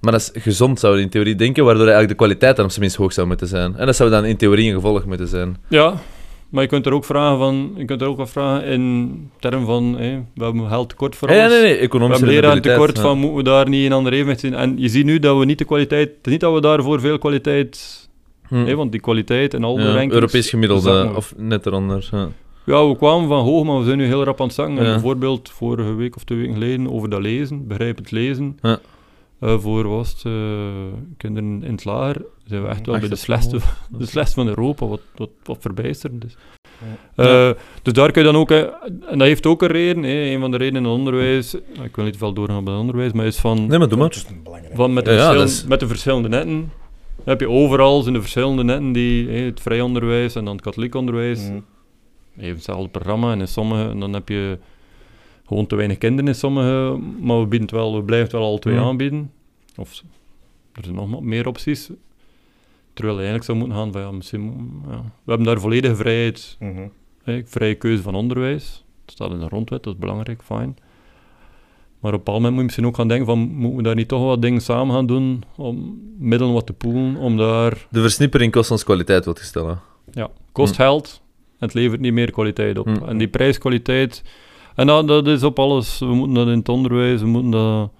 Maar 0.00 0.12
dat 0.12 0.20
is 0.34 0.42
gezond, 0.42 0.80
zou 0.80 0.96
je 0.96 1.02
in 1.02 1.08
theorie 1.08 1.34
denken, 1.34 1.64
waardoor 1.64 1.82
eigenlijk 1.86 2.12
de 2.12 2.24
kwaliteit 2.24 2.56
dan 2.56 2.64
op 2.64 2.70
zijn 2.70 2.82
minst 2.82 2.96
hoog 2.96 3.12
zou 3.12 3.26
moeten 3.26 3.46
zijn. 3.46 3.76
En 3.76 3.86
dat 3.86 3.96
zou 3.96 4.10
dan 4.10 4.24
in 4.24 4.36
theorie 4.36 4.68
een 4.68 4.74
gevolg 4.74 5.04
moeten 5.04 5.28
zijn. 5.28 5.56
Ja, 5.68 5.94
maar 6.48 6.62
je 6.62 6.68
kunt 6.68 6.86
er 6.86 6.92
ook 6.92 7.04
vragen 7.04 7.38
van, 7.38 7.72
je 7.76 7.84
kunt 7.84 8.00
er 8.00 8.06
ook 8.08 8.16
wat 8.16 8.30
vragen 8.30 8.64
in 8.68 9.30
termen 9.40 9.66
van, 9.66 9.84
hé, 9.98 10.22
we 10.34 10.44
hebben 10.44 10.68
geld 10.68 10.88
tekort 10.88 11.16
voor 11.16 11.28
alles. 11.28 11.40
nee, 11.52 11.62
nee, 11.62 11.72
We 11.72 11.78
economische 11.78 12.24
hebben 12.24 12.34
leraar 12.40 12.54
rendabiliteit, 12.54 12.74
tekort 12.74 12.96
ja. 12.96 13.02
van, 13.02 13.18
moeten 13.18 13.36
we 13.36 13.42
daar 13.42 13.68
niet 13.68 13.84
in 13.84 13.92
ander 13.92 14.12
evenwicht 14.12 14.40
zien? 14.40 14.54
En 14.54 14.74
je 14.78 14.88
ziet 14.88 15.04
nu 15.04 15.18
dat 15.18 15.38
we 15.38 15.44
niet 15.44 15.58
de 15.58 15.64
kwaliteit, 15.64 16.08
het 16.08 16.26
is 16.26 16.32
niet 16.32 16.40
dat 16.40 16.54
we 16.54 16.60
daarvoor 16.60 17.00
veel 17.00 17.18
kwaliteit, 17.18 18.04
Hm. 18.48 18.64
hé, 18.64 18.74
want 18.74 18.92
die 18.92 19.00
kwaliteit 19.00 19.54
en 19.54 19.64
al 19.64 19.74
de 19.76 19.82
Ja, 19.82 19.88
rankings... 19.88 20.14
Europees 20.14 20.50
gemiddelde, 20.50 21.08
we. 21.08 21.16
of 21.16 21.34
net 21.36 21.66
eronder. 21.66 22.08
Ja. 22.12 22.28
Ja, 22.64 22.88
we 22.88 22.96
kwamen 22.96 23.28
van 23.28 23.44
hoog, 23.44 23.64
maar 23.64 23.78
we 23.78 23.84
zijn 23.84 23.98
nu 23.98 24.04
heel 24.06 24.24
rap 24.24 24.40
aan 24.40 24.46
het 24.46 24.54
zakken. 24.54 24.74
Ja. 24.74 24.82
bijvoorbeeld 24.82 25.50
vorige 25.50 25.94
week 25.94 26.16
of 26.16 26.24
twee 26.24 26.38
weken 26.38 26.54
geleden 26.54 26.92
over 26.92 27.08
dat 27.10 27.20
lezen, 27.20 27.66
begrijpend 27.66 28.10
lezen. 28.10 28.58
Ja. 28.62 28.78
Eh, 29.40 29.58
voor 29.58 29.88
was 29.88 30.10
het, 30.10 30.24
eh, 30.24 30.32
kinderen 31.16 31.62
in 31.64 31.72
het 31.72 31.84
lager, 31.84 32.24
zijn 32.44 32.62
we 32.62 32.68
echt 32.68 32.86
wel 32.86 32.98
bij 32.98 33.08
de 33.08 33.16
slechtste, 33.16 33.58
de 33.98 34.06
slechtste 34.06 34.34
van 34.40 34.48
Europa, 34.48 34.86
wat, 34.86 35.00
wat, 35.16 35.30
wat 35.44 35.56
verbijsterend 35.60 36.24
is. 36.24 36.36
Eh, 37.14 37.50
dus 37.82 37.92
daar 37.92 38.10
kun 38.10 38.22
je 38.24 38.32
dan 38.32 38.40
ook, 38.40 38.50
en 38.50 38.72
dat 39.18 39.20
heeft 39.20 39.46
ook 39.46 39.62
een 39.62 39.68
reden, 39.68 40.02
hè, 40.02 40.14
een 40.32 40.40
van 40.40 40.50
de 40.50 40.56
redenen 40.56 40.82
in 40.82 40.88
het 40.88 40.98
onderwijs, 40.98 41.54
ik 41.82 41.96
wil 41.96 42.04
niet 42.04 42.16
veel 42.16 42.32
doorgaan 42.32 42.64
bij 42.64 42.72
het 42.72 42.82
onderwijs, 42.82 43.12
maar 43.12 43.26
is 43.26 43.38
van, 43.38 43.66
Nee, 43.66 43.78
maar 43.78 43.88
doe 43.88 43.98
maar. 43.98 44.08
Dat 44.08 44.16
is 44.16 44.26
een 44.28 44.42
belangrijk. 44.42 44.74
van 44.76 44.92
met, 44.92 45.04
de 45.04 45.12
Ja, 45.12 45.32
is- 45.32 45.64
met 45.64 45.80
de 45.80 45.86
verschillende 45.86 46.28
netten. 46.28 46.72
heb 47.24 47.40
je 47.40 47.48
overal 47.48 48.02
zijn 48.02 48.14
de 48.14 48.20
verschillende 48.20 48.64
netten 48.64 48.92
die, 48.92 49.28
hè, 49.28 49.38
het 49.38 49.60
vrij 49.60 49.80
onderwijs 49.80 50.34
en 50.34 50.44
dan 50.44 50.54
het 50.54 50.64
katholiek 50.64 50.94
onderwijs, 50.94 51.40
Mhm. 51.40 51.58
even 52.38 52.54
hetzelfde 52.54 52.88
programma 52.88 53.32
en 53.32 53.40
in 53.40 53.48
sommige, 53.48 53.88
en 53.88 54.00
dan 54.00 54.12
heb 54.12 54.28
je 54.28 54.58
gewoon 55.46 55.66
te 55.66 55.76
weinig 55.76 55.98
kinderen 55.98 56.28
in 56.28 56.34
sommige, 56.34 56.98
maar 57.20 57.38
we, 57.40 57.46
bieden 57.46 57.60
het 57.68 57.70
wel, 57.76 57.94
we 57.96 58.02
blijven 58.02 58.26
het 58.28 58.36
wel 58.36 58.44
al 58.46 58.58
twee 58.58 58.78
aanbieden. 58.78 59.32
Of 59.76 60.02
er 60.72 60.84
zijn 60.84 60.94
nog 60.94 61.20
meer 61.20 61.46
opties. 61.46 61.90
Terwijl 62.92 63.18
je 63.20 63.24
eigenlijk 63.26 63.44
zou 63.44 63.58
moeten 63.58 63.76
gaan 63.76 63.92
van 63.92 64.00
ja, 64.00 64.10
misschien, 64.10 64.44
ja. 64.88 64.96
we 65.02 65.28
hebben 65.30 65.46
daar 65.46 65.60
volledige 65.60 65.96
vrijheid, 65.96 66.56
Mhm. 66.60 66.86
hè, 67.22 67.42
vrije 67.46 67.74
keuze 67.74 68.02
van 68.02 68.14
onderwijs. 68.14 68.84
Dat 69.04 69.14
staat 69.14 69.30
in 69.30 69.40
de 69.40 69.46
grondwet, 69.46 69.82
dat 69.82 69.92
is 69.94 69.98
belangrijk, 70.00 70.42
fijn. 70.42 70.76
Maar 72.00 72.12
op 72.12 72.18
een 72.18 72.24
bepaald 72.24 72.36
moment 72.42 72.50
moet 72.50 72.58
je 72.58 72.64
misschien 72.64 72.86
ook 72.86 72.96
gaan 72.96 73.08
denken 73.08 73.26
van, 73.26 73.38
moeten 73.38 73.76
we 73.76 73.82
daar 73.82 73.94
niet 73.94 74.08
toch 74.08 74.22
wat 74.22 74.42
dingen 74.42 74.60
samen 74.60 74.94
gaan 74.94 75.06
doen, 75.06 75.42
om 75.56 76.00
middelen 76.18 76.52
wat 76.52 76.66
te 76.66 76.72
poelen, 76.72 77.16
om 77.16 77.36
daar, 77.36 77.86
De 77.90 78.00
versnippering 78.00 78.52
kost 78.52 78.70
ons 78.70 78.84
kwaliteit, 78.84 79.24
wat 79.24 79.38
je 79.38 79.44
stellen. 79.44 79.80
ja, 80.12 80.30
kost 80.52 80.70
Mm. 80.72 80.84
geld 80.84 81.22
en 81.58 81.66
het 81.66 81.74
levert 81.74 82.00
niet 82.00 82.12
meer 82.12 82.30
kwaliteit 82.30 82.78
op. 82.78 82.86
Mm. 82.86 83.08
En 83.08 83.18
die 83.18 83.28
prijskwaliteit, 83.28 84.22
en 84.76 84.86
dat, 84.86 85.08
dat 85.08 85.26
is 85.26 85.42
op 85.42 85.58
alles, 85.58 85.98
we 85.98 86.06
moeten 86.06 86.34
dat 86.34 86.46
in 86.46 86.58
het 86.58 86.68
onderwijs, 86.68 87.20
we 87.20 87.26
moeten 87.26 87.50
dat... 87.50 87.90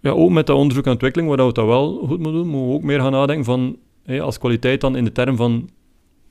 Ja, 0.00 0.10
ook 0.10 0.30
met 0.30 0.46
dat 0.46 0.56
onderzoek 0.56 0.84
en 0.84 0.90
ontwikkeling, 0.90 1.28
waar 1.28 1.46
we 1.46 1.52
dat 1.52 1.66
wel 1.66 1.98
goed 1.98 2.08
moeten 2.08 2.32
doen, 2.32 2.48
moeten 2.48 2.68
we 2.68 2.74
ook 2.74 2.82
meer 2.82 3.00
gaan 3.00 3.12
nadenken 3.12 3.44
van, 3.44 3.76
hé, 4.04 4.20
als 4.20 4.38
kwaliteit 4.38 4.80
dan 4.80 4.96
in 4.96 5.04
de 5.04 5.12
term 5.12 5.36
van, 5.36 5.68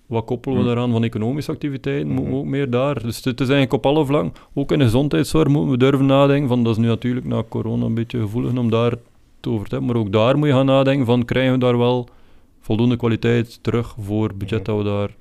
wat 0.05 0.26
koppelen 0.26 0.57
we 0.57 0.62
Mm. 0.64 0.68
daaraan 0.68 0.91
van 0.91 1.03
economische 1.03 1.51
activiteiten, 1.51 2.07
moeten 2.12 2.34
we 2.34 2.39
ook 2.39 2.45
meer 2.45 2.70
daar. 2.70 3.01
Dus 3.01 3.16
het 3.24 3.39
is 3.39 3.49
eigenlijk 3.49 3.74
op 3.74 3.86
alle 3.86 4.05
vlakken, 4.05 4.34
ook 4.53 4.72
in 4.72 4.80
de 4.80 4.86
gezondheidszorg 4.86 5.47
moeten 5.47 5.72
we 5.72 5.78
durven 5.78 6.05
nadenken 6.05 6.47
van, 6.47 6.64
dat 6.64 6.72
is 6.72 6.82
nu 6.82 6.88
natuurlijk 6.88 7.26
na 7.26 7.43
corona 7.49 7.86
een 7.86 7.93
beetje 7.93 8.20
gevoelig 8.20 8.57
om 8.57 8.70
daar 8.70 8.91
het 8.91 9.47
over 9.47 9.68
te 9.68 9.76
hebben, 9.76 9.93
maar 9.93 10.03
ook 10.03 10.12
daar 10.12 10.38
moet 10.38 10.47
je 10.47 10.53
gaan 10.53 10.66
nadenken 10.66 11.05
van, 11.05 11.26
krijgen 11.26 11.53
we 11.53 11.60
daar 11.60 11.78
wel 11.78 12.07
voldoende 12.60 12.95
kwaliteit 12.95 13.64
terug 13.64 13.95
voor 13.99 14.28
het 14.28 14.38
budget 14.38 14.66
dat 14.66 14.78
we 14.78 14.84
daar... 14.84 15.16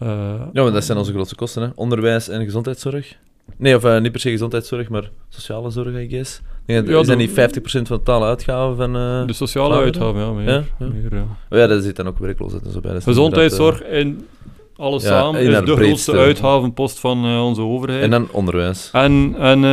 eh, 0.00 0.08
Ja, 0.52 0.62
maar 0.62 0.72
dat 0.72 0.84
zijn 0.84 0.98
onze 0.98 1.12
grootste 1.12 1.34
kosten, 1.34 1.62
hè. 1.62 1.68
Onderwijs 1.74 2.28
en 2.28 2.44
gezondheidszorg. 2.44 3.16
Nee, 3.56 3.76
of 3.76 3.84
eh, 3.84 4.00
niet 4.00 4.12
per 4.12 4.20
se 4.20 4.30
gezondheidszorg, 4.30 4.88
maar 4.88 5.10
sociale 5.28 5.70
zorg, 5.70 5.94
I 5.96 6.08
guess. 6.08 6.40
Ik 6.66 6.74
dat- 6.76 6.86
Ja, 6.86 6.92
dat 6.92 7.06
de- 7.06 7.16
niet 7.16 7.30
50% 7.30 7.88
van 7.88 7.96
de 7.96 8.02
totale 8.02 8.24
uitgaven 8.26 8.76
van... 8.76 8.96
eh, 8.96 9.26
De 9.26 9.32
sociale 9.32 9.74
uitgaven, 9.74 10.20
ja, 10.20 10.30
meer. 10.32 10.48
Ja, 10.50 10.64
ja. 10.78 10.86
meer, 10.86 11.14
ja. 11.14 11.26
Oh 11.50 11.58
ja, 11.58 11.66
daar 11.66 11.80
zit 11.80 11.96
dan 11.96 12.06
ook 12.06 12.18
werkloosheid 12.18 12.64
en 12.64 12.72
zo 12.72 12.80
bij. 12.80 12.92
Dat 12.92 13.02
Gezondheidszorg 13.02 13.82
in 13.82 14.26
alles 14.76 15.02
samen 15.02 15.40
is 15.40 15.46
de 15.46 15.62
breedste. 15.62 15.84
grootste 15.84 16.16
uitgavenpost 16.18 16.98
van 17.00 17.24
onze 17.40 17.60
overheid. 17.60 18.02
En 18.02 18.10
dan 18.10 18.28
onderwijs. 18.32 18.90
En, 18.92 19.34
en, 19.38 19.64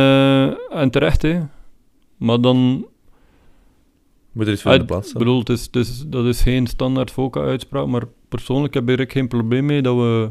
en 0.70 0.90
terecht, 0.90 1.22
hè. 1.22 1.40
Maar 2.16 2.40
dan... 2.40 2.86
Moet 4.32 4.46
er 4.46 4.52
iets 4.52 4.62
voor 4.62 4.70
in 4.72 4.76
de 4.76 4.82
Ik 4.84 4.90
plaats 4.90 5.08
staan. 5.08 5.18
bedoel, 5.18 5.38
het 5.38 5.48
is, 5.48 5.62
het 5.64 5.76
is, 5.76 6.04
dat 6.06 6.24
is 6.24 6.40
geen 6.42 6.66
standaard 6.66 7.10
FOCA-uitspraak, 7.10 7.86
maar 7.86 8.02
persoonlijk 8.28 8.74
heb 8.74 8.88
ik 8.88 8.98
er 8.98 9.10
geen 9.10 9.28
probleem 9.28 9.66
mee 9.66 9.82
dat 9.82 9.96
we 9.96 10.30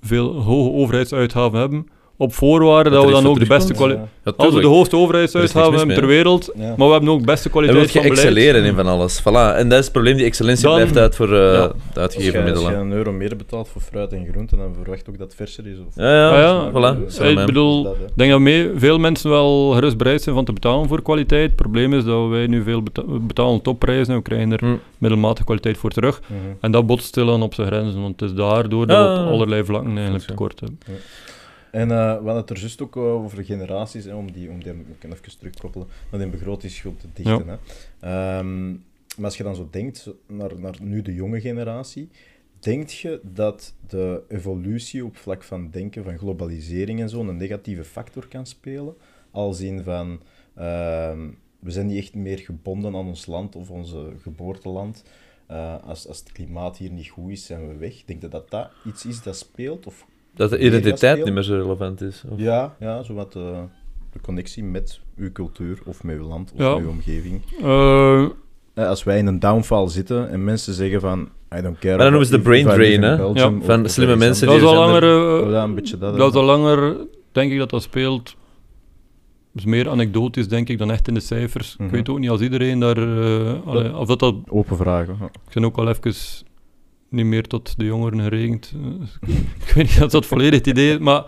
veel 0.00 0.34
hoge 0.34 0.70
overheidsuitgaven 0.70 1.58
hebben, 1.58 1.86
op 2.16 2.34
voorwaarde 2.34 2.90
dat, 2.90 3.04
we 3.04 3.10
dan 3.10 3.26
ook 3.26 3.38
de 3.38 3.46
beste 3.46 3.72
kwaliteit... 3.72 4.08
Ja, 4.24 4.32
Als 4.36 4.54
we 4.54 4.60
de 4.60 4.66
hoogste 4.66 4.96
Er 4.96 5.02
overheidsuitgaven 5.02 5.74
hebben 5.78 5.94
ter 5.96 6.06
wereld, 6.06 6.50
Ja. 6.56 6.74
maar 6.76 6.86
we 6.86 6.92
hebben 6.92 7.10
ook 7.10 7.24
beste 7.24 7.44
En 7.44 7.50
kwaliteit 7.50 7.92
je 7.92 7.98
van 8.00 8.02
beleid. 8.08 8.18
excelleren 8.26 8.64
in 8.64 8.74
van 8.74 8.86
alles. 8.86 9.20
Voilà. 9.20 9.56
En 9.58 9.68
dat 9.68 9.78
is 9.78 9.84
het 9.84 9.92
probleem, 9.92 10.16
die 10.16 10.24
excellentie 10.26 10.64
Dan- 10.64 10.74
blijft 10.74 10.98
uit 10.98 11.16
voor 11.16 11.26
eh, 11.32 11.32
Ja. 11.32 11.50
de 11.52 11.60
Als 11.60 11.72
je, 11.94 12.00
uitgegeven 12.00 12.40
als 12.40 12.48
je 12.48 12.54
middelen. 12.54 12.80
een 12.80 12.92
euro 12.92 13.12
meer 13.12 13.36
betaalt 13.36 13.68
voor 13.68 13.80
fruit 13.82 14.12
en 14.12 14.26
groenten, 14.32 14.58
dan 14.58 14.74
verwacht 14.82 15.08
ook 15.08 15.18
dat 15.18 15.26
het 15.26 15.36
verser 15.36 15.66
is. 15.66 15.76
Of... 15.88 15.94
Ja, 15.96 16.14
ja, 16.14 16.28
Ah, 16.30 16.72
ja. 16.74 16.96
voilà. 17.00 17.24
Ik 17.40 17.46
bedoel. 17.46 17.86
Ik 17.92 17.96
denk 18.14 18.30
dat 18.30 18.40
mee, 18.40 18.70
veel 18.76 18.98
mensen 18.98 19.30
wel 19.30 19.70
gerust 19.70 19.96
bereid 19.96 20.22
zijn 20.22 20.34
van 20.34 20.44
te 20.44 20.52
betalen 20.52 20.88
voor 20.88 21.02
kwaliteit. 21.02 21.46
Het 21.46 21.56
probleem 21.56 21.92
is 21.94 22.04
dat 22.04 22.28
wij 22.28 22.46
nu 22.46 22.62
veel 22.62 22.82
beta 22.82 23.02
betalen 23.06 23.62
topprijzen 23.62 24.08
en 24.12 24.16
we 24.16 24.22
krijgen 24.22 24.52
er 24.52 24.58
Hm. 24.60 24.74
middelmatige 24.98 25.44
kwaliteit 25.44 25.76
voor 25.76 25.90
terug. 25.90 26.20
Mhm. 26.26 26.38
En 26.60 26.70
dat 26.72 26.86
botst 26.86 27.06
stilaan 27.06 27.42
op 27.42 27.54
zijn 27.54 27.66
grenzen, 27.66 28.00
want 28.00 28.20
het 28.20 28.30
is 28.30 28.36
daardoor 28.36 28.86
dat 28.86 29.16
we 29.18 29.24
op 29.24 29.30
allerlei 29.32 29.64
vlakken 29.64 29.94
eigenlijk 29.94 30.24
tekort 30.26 30.60
hebben. 30.60 30.78
En 31.74 31.90
eh, 31.90 31.96
we 31.96 32.24
hadden 32.24 32.36
het 32.36 32.50
er 32.50 32.58
juist 32.58 32.82
ook 32.82 32.96
eh, 32.96 33.02
over 33.02 33.44
generaties, 33.44 34.04
hè, 34.04 34.14
om 34.14 34.32
die, 34.32 34.50
om 34.50 34.62
die 34.62 34.72
ik 34.72 34.98
kan 34.98 35.12
even 35.12 35.38
terugkoppelen, 35.38 35.88
naar 36.10 36.20
die 36.20 36.30
begrotingsschuld 36.30 37.00
te 37.00 37.08
dichten. 37.12 37.48
Hè. 37.48 37.56
Ehm, 38.00 38.70
maar 39.16 39.24
als 39.24 39.36
je 39.36 39.42
dan 39.42 39.54
zo 39.54 39.68
denkt 39.70 40.08
naar, 40.26 40.60
naar 40.60 40.76
nu 40.80 41.02
de 41.02 41.14
jonge 41.14 41.40
generatie, 41.40 42.08
denk 42.58 42.88
je 42.88 43.20
dat 43.22 43.74
de 43.86 44.22
evolutie 44.28 45.04
op 45.04 45.16
vlak 45.16 45.42
van 45.42 45.70
denken, 45.70 46.04
van 46.04 46.18
globalisering 46.18 47.00
en 47.00 47.08
zo, 47.08 47.20
een 47.20 47.36
negatieve 47.36 47.84
factor 47.84 48.28
kan 48.28 48.46
spelen? 48.46 48.94
Als 49.30 49.60
in 49.60 49.82
van, 49.82 50.20
ehm, 50.54 51.28
we 51.58 51.70
zijn 51.70 51.86
niet 51.86 51.98
echt 51.98 52.14
meer 52.14 52.38
gebonden 52.38 52.94
aan 52.94 53.06
ons 53.06 53.26
land 53.26 53.56
of 53.56 53.70
onze 53.70 54.12
geboorteland. 54.22 55.04
Eh, 55.46 55.82
als, 55.82 56.08
als 56.08 56.18
het 56.18 56.32
klimaat 56.32 56.76
hier 56.76 56.90
niet 56.90 57.08
goed 57.08 57.30
is, 57.30 57.46
zijn 57.46 57.68
we 57.68 57.76
weg. 57.76 58.04
Denk 58.04 58.22
je 58.22 58.28
dat 58.28 58.50
dat 58.50 58.70
iets 58.86 59.04
is 59.04 59.22
dat 59.22 59.36
speelt? 59.36 59.86
Of 59.86 60.06
Dat 60.34 60.50
de 60.50 60.58
identiteit 60.58 61.24
niet 61.24 61.34
meer 61.34 61.42
zo 61.42 61.54
relevant 61.54 62.00
is. 62.00 62.22
Of- 62.28 62.38
ja, 62.38 62.74
ja 62.80 63.02
zowat 63.02 63.32
de, 63.32 63.52
de 64.12 64.20
connectie 64.20 64.64
met 64.64 65.00
uw 65.16 65.32
cultuur 65.32 65.78
of 65.84 66.02
met 66.02 66.16
uw 66.16 66.26
land 66.26 66.52
of 66.52 66.58
Ja. 66.60 66.74
met 66.74 66.82
uw 66.84 66.88
omgeving. 66.90 67.42
Eh, 67.62 68.24
Eh, 68.74 68.88
Als 68.88 69.04
wij 69.04 69.18
in 69.18 69.26
een 69.26 69.38
downfall 69.38 69.88
zitten 69.88 70.30
en 70.30 70.44
mensen 70.44 70.74
zeggen 70.74 71.00
van 71.00 71.28
I 71.58 71.60
don't 71.62 71.78
care. 71.78 71.88
Maar 71.88 71.98
dan 71.98 72.08
noemen 72.08 72.26
ze 72.26 72.36
de 72.36 72.42
brain 72.42 72.64
drain, 72.66 72.92
in 72.92 73.02
hè? 73.02 73.14
Ja. 73.14 73.52
Van 73.60 73.88
slimme 73.88 74.16
mensen 74.16 74.46
dat 74.46 74.56
is 74.56 74.62
al 74.62 74.68
zijn 74.68 74.80
er- 74.80 74.86
langer, 75.10 75.44
eh, 75.46 75.52
ja, 75.52 75.62
een 75.62 75.74
beetje 75.74 75.98
dat. 75.98 76.16
dat 76.16 76.30
is 76.32 76.38
al 76.38 76.44
langer, 76.44 76.96
denk 77.32 77.52
ik 77.52 77.58
dat 77.58 77.70
dat 77.70 77.82
speelt. 77.82 78.24
Dat 79.52 79.62
is 79.62 79.64
meer 79.64 79.88
anekdotisch, 79.88 80.48
denk 80.48 80.68
ik, 80.68 80.78
dan 80.78 80.90
echt 80.90 81.08
in 81.08 81.14
de 81.14 81.20
cijfers. 81.20 81.74
Mhm. 81.76 81.84
Ik 81.86 81.90
weet 81.94 82.08
ook 82.08 82.18
niet 82.18 82.30
als 82.30 82.40
iedereen 82.40 82.78
daar... 82.78 82.96
eh, 82.98 83.66
allee, 83.66 83.96
of 83.96 84.06
dat 84.06 84.18
dat 84.18 84.34
Open 84.48 84.76
vragen. 84.76 85.16
ja. 85.20 85.26
Ik 85.26 85.54
ben 85.54 85.64
ook 85.64 85.76
al 85.76 85.88
even 85.88 86.14
niet 87.14 87.26
meer 87.26 87.46
tot 87.46 87.78
de 87.78 87.84
jongeren 87.84 88.20
gerekend. 88.20 88.72
Eh, 88.74 89.30
ik 89.66 89.72
weet 89.74 89.88
niet 89.88 90.02
of 90.02 90.10
dat 90.10 90.26
volledig 90.26 90.58
het 90.58 90.66
idee 90.66 90.92
is, 90.92 90.98
maar 90.98 91.24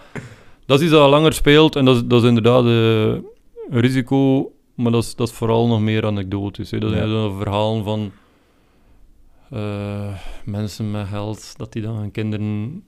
dat 0.66 0.78
is 0.78 0.84
iets 0.84 0.94
dat 0.94 1.02
al 1.02 1.10
langer 1.10 1.32
speelt 1.32 1.76
en 1.76 1.84
dat 1.84 1.96
is, 1.96 2.02
dat 2.04 2.22
is 2.22 2.28
inderdaad 2.28 2.64
eh, 2.64 3.24
een 3.70 3.80
risico, 3.80 4.52
maar 4.74 4.92
dat 4.92 5.02
is, 5.02 5.14
dat 5.14 5.28
is 5.28 5.34
vooral 5.34 5.66
nog 5.66 5.80
meer 5.80 6.06
anekdotisch. 6.06 6.70
Hè. 6.70 6.78
Dat 6.78 6.90
zijn 6.90 7.36
verhalen 7.36 7.84
van 7.84 8.12
eh, 9.50 10.14
mensen 10.44 10.90
met 10.90 11.06
geld, 11.06 11.54
dat 11.56 11.72
die 11.72 11.82
dan 11.82 11.96
hun 11.96 12.10
kinderen 12.10 12.82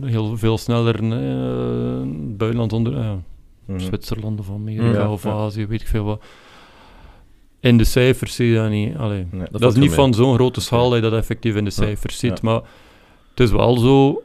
heel 0.00 0.36
veel 0.36 0.58
sneller 0.58 0.94
het 0.94 2.36
buitenland 2.36 2.72
onder... 2.72 3.22
Mhm. 3.66 3.78
Zwitserland 3.78 4.40
of 4.40 4.50
Amerika 4.50 5.12
of. 5.12 5.26
Azië, 5.26 5.66
weet 5.66 5.80
ik 5.80 5.86
veel 5.86 6.04
wat. 6.04 6.24
In 7.64 7.76
de 7.76 7.84
cijfers 7.84 8.34
zie 8.34 8.46
je 8.46 8.54
dat 8.54 8.70
niet. 8.70 8.96
Allee, 8.96 9.26
Nee. 9.30 9.46
dat, 9.50 9.62
is 9.62 9.74
niet 9.74 9.88
mee. 9.88 9.94
van 9.98 10.14
zo'n 10.14 10.34
grote 10.34 10.60
schaal 10.60 10.88
dat 10.90 10.94
je 11.02 11.10
dat 11.10 11.12
effectief 11.12 11.56
in 11.56 11.64
de 11.64 11.70
Ja, 11.76 11.82
cijfers 11.82 12.18
ziet, 12.18 12.30
ja. 12.30 12.38
maar 12.42 12.60
het 13.30 13.40
is 13.40 13.50
wel 13.50 13.78
zo. 13.78 14.22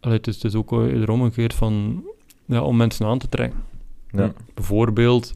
Allee, 0.00 0.16
het, 0.16 0.26
is, 0.26 0.34
het 0.34 0.44
is 0.44 0.54
ook 0.54 0.72
eerder 0.72 1.10
omgekeerd 1.10 1.54
van 1.54 2.04
ja, 2.46 2.62
om 2.62 2.76
mensen 2.76 3.06
aan 3.06 3.18
te 3.18 3.28
trekken. 3.28 3.62
Ja. 4.10 4.32
Bijvoorbeeld, 4.54 5.34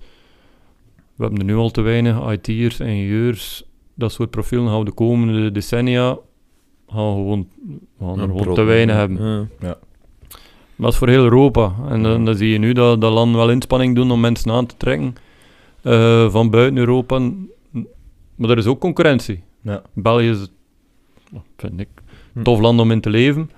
we 1.14 1.22
hebben 1.22 1.38
er 1.38 1.44
nu 1.44 1.54
al 1.56 1.70
te 1.70 1.80
weinig 1.80 2.32
IT'ers, 2.32 2.80
ingenieurs, 2.80 3.64
dat 3.94 4.12
soort 4.12 4.30
profielen 4.30 4.68
gaan 4.68 4.78
we 4.78 4.84
de 4.84 4.92
komende 4.92 5.52
decennia 5.52 6.18
gaan 6.88 7.08
we 7.08 7.14
gewoon, 7.14 7.48
gaan 8.00 8.20
er 8.20 8.28
gewoon 8.28 8.54
te 8.54 8.62
weinig 8.62 8.96
hebben. 8.96 9.50
Ja. 9.60 9.78
Maar 10.76 10.86
dat 10.86 10.92
is 10.92 10.98
voor 10.98 11.08
heel 11.08 11.22
Europa. 11.22 11.74
En 11.88 12.02
dan, 12.02 12.24
dan 12.24 12.34
zie 12.34 12.48
je 12.48 12.58
nu 12.58 12.72
dat, 12.72 13.00
dat 13.00 13.12
landen 13.12 13.36
wel 13.36 13.50
inspanning 13.50 13.94
doen 13.94 14.10
om 14.10 14.20
mensen 14.20 14.52
aan 14.52 14.66
te 14.66 14.76
trekken 14.76 15.14
eh, 15.88 16.30
van 16.30 16.50
buiten 16.50 16.76
Europa. 16.78 17.18
Maar 18.34 18.50
er 18.50 18.58
is 18.58 18.66
ook 18.66 18.80
concurrentie. 18.80 19.42
Ja. 19.62 19.82
België 19.94 20.28
is, 20.30 20.46
vind 21.56 21.80
ik, 21.80 21.88
Hm. 22.32 22.38
een 22.38 22.44
tof 22.44 22.60
land 22.60 22.80
om 22.80 22.90
in 22.90 23.00
te 23.00 23.10
leven. 23.10 23.50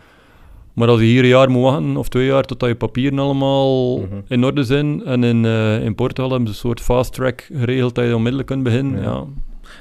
Maar 0.73 0.89
als 0.89 1.01
je 1.01 1.07
hier 1.07 1.23
een 1.23 1.29
jaar 1.29 1.51
moet 1.51 1.63
wachten, 1.63 1.97
of 1.97 2.09
twee 2.09 2.27
jaar, 2.27 2.43
totdat 2.45 2.69
je 2.69 2.75
papieren 2.75 3.19
allemaal 3.19 3.99
Mhm. 3.99 4.07
in 4.29 4.45
orde 4.45 4.65
zijn, 4.65 5.05
en 5.05 5.25
in, 5.25 5.45
eh, 5.45 5.85
in 5.85 5.95
Portugal 5.95 6.31
hebben 6.31 6.49
ze 6.49 6.55
een 6.55 6.61
soort 6.61 6.81
fast 6.81 7.13
track 7.13 7.49
geregeld 7.53 7.95
dat 7.95 8.05
je 8.07 8.15
onmiddellijk 8.15 8.49
kunt 8.49 8.63
beginnen, 8.63 9.03
Ja. 9.03 9.09
ja. 9.11 9.25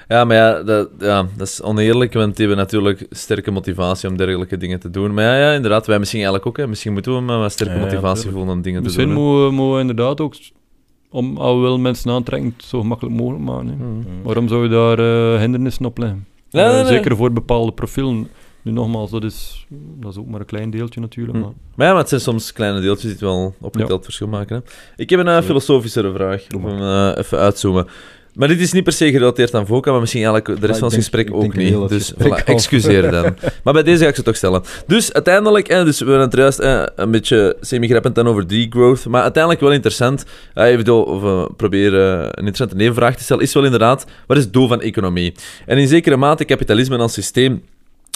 Ja, 0.07 0.23
maar 0.23 0.35
ja 0.35 0.63
dat, 0.63 0.89
ja, 0.99 1.27
dat 1.37 1.47
is 1.47 1.61
oneerlijk, 1.61 2.13
want 2.13 2.35
die 2.37 2.45
hebben 2.47 2.63
natuurlijk 2.65 3.05
sterke 3.09 3.51
motivatie 3.51 4.09
om 4.09 4.17
dergelijke 4.17 4.57
dingen 4.57 4.79
te 4.79 4.89
doen. 4.89 5.13
Maar 5.13 5.23
ja, 5.23 5.35
ja 5.37 5.53
inderdaad, 5.53 5.87
wij 5.87 5.99
misschien 5.99 6.19
eigenlijk 6.19 6.47
ook. 6.49 6.57
Hè. 6.57 6.67
Misschien 6.67 6.93
moeten 6.93 7.15
we 7.15 7.19
maar 7.21 7.39
wat 7.39 7.51
sterke 7.51 7.73
Ja, 7.73 7.79
ja, 7.79 7.85
motivatie 7.85 8.15
tuurlijk. 8.15 8.37
voelen 8.37 8.55
om 8.55 8.61
dingen 8.61 8.79
te 8.79 8.85
Misschien 8.85 9.07
doen. 9.09 9.17
hè. 9.43 9.51
moeten 9.51 9.73
we, 9.73 9.79
inderdaad 9.79 10.21
ook, 10.21 10.35
om, 11.09 11.37
willen 11.61 11.81
mensen 11.81 12.11
aantrekken, 12.11 12.53
het 12.57 12.65
zo 12.65 12.79
gemakkelijk 12.79 13.15
mogelijk 13.15 13.43
maken. 13.43 13.67
hè. 13.67 13.75
Hmm. 13.75 14.05
Waarom 14.23 14.47
zou 14.47 14.63
je 14.63 14.69
daar 14.69 14.99
eh, 15.33 15.39
hindernissen 15.39 15.85
op 15.85 15.97
leggen? 15.97 16.25
Nee, 16.51 16.63
Eh, 16.63 16.71
nee, 16.71 16.81
nee. 16.83 16.91
Zeker 16.91 17.15
voor 17.15 17.31
bepaalde 17.31 17.71
profielen. 17.71 18.27
Nu 18.61 18.71
nogmaals, 18.71 19.11
dat 19.11 19.23
is, 19.23 19.65
dat 19.99 20.11
is 20.11 20.17
ook 20.17 20.27
maar 20.27 20.39
een 20.39 20.45
klein 20.45 20.69
deeltje 20.69 20.99
natuurlijk. 20.99 21.37
Hm. 21.37 21.43
Maar 21.43 21.51
Maar 21.75 21.85
ja, 21.85 21.91
maar 21.91 22.01
het 22.01 22.09
zijn 22.09 22.21
soms 22.21 22.53
kleine 22.53 22.79
deeltjes 22.81 23.01
die 23.03 23.11
het 23.11 23.21
wel 23.21 23.55
opgeteld 23.61 24.03
verschil 24.03 24.27
maken. 24.27 24.55
Hè. 24.55 24.71
Ik 25.03 25.09
heb 25.09 25.19
een 25.19 25.27
uh, 25.27 25.41
filosofischere 25.41 26.13
vraag. 26.13 26.45
Om 26.55 26.65
hem 26.65 26.79
eh, 26.79 27.17
even 27.17 27.37
uitzoomen. 27.37 27.87
Maar 28.39 28.47
dit 28.47 28.59
is 28.59 28.71
niet 28.71 28.83
per 28.83 28.93
se 28.93 29.11
gerelateerd 29.11 29.53
aan 29.53 29.65
VOCA, 29.65 29.91
maar 29.91 29.99
misschien 29.99 30.23
eigenlijk 30.23 30.61
de 30.61 30.67
rest 30.67 30.79
van 30.79 30.87
ons 30.87 30.97
denk- 30.97 31.05
gesprek 31.05 31.33
ook 31.33 31.55
niet. 31.55 31.73
het 31.73 31.89
Dus 31.89 32.13
voilà, 32.13 32.43
excuseer 32.45 33.11
dan. 33.11 33.35
maar 33.63 33.73
bij 33.73 33.83
deze 33.83 34.03
ga 34.03 34.09
ik 34.09 34.15
ze 34.15 34.23
toch 34.23 34.35
stellen. 34.35 34.63
Dus 34.87 35.13
uiteindelijk, 35.13 35.67
dus 35.67 35.99
we 35.99 36.05
hebben 36.05 36.23
het 36.23 36.35
juist 36.35 36.59
eh, 36.59 36.83
een 36.95 37.11
beetje 37.11 37.57
semi-grappend 37.61 38.15
dan 38.15 38.27
over 38.27 38.47
degrowth, 38.47 39.05
maar 39.05 39.21
uiteindelijk 39.21 39.63
wel 39.63 39.71
interessant. 39.71 40.25
Uh, 40.55 40.65
even 40.65 40.85
door, 40.85 41.05
of, 41.05 41.23
eh, 41.23 41.45
proberen 41.57 42.19
een 42.19 42.29
interessante 42.29 42.75
nevenvraag 42.75 43.15
te 43.15 43.23
stellen, 43.23 43.43
is 43.43 43.53
wel 43.53 43.63
inderdaad, 43.63 44.05
wat 44.27 44.37
is 44.37 44.43
het 44.43 44.53
doel 44.53 44.67
van 44.67 44.81
economie? 44.81 45.33
En 45.65 45.77
in 45.77 45.87
zekere 45.87 46.17
mate, 46.17 46.45
kapitalisme 46.45 46.97
als 46.97 47.13
systeem 47.13 47.61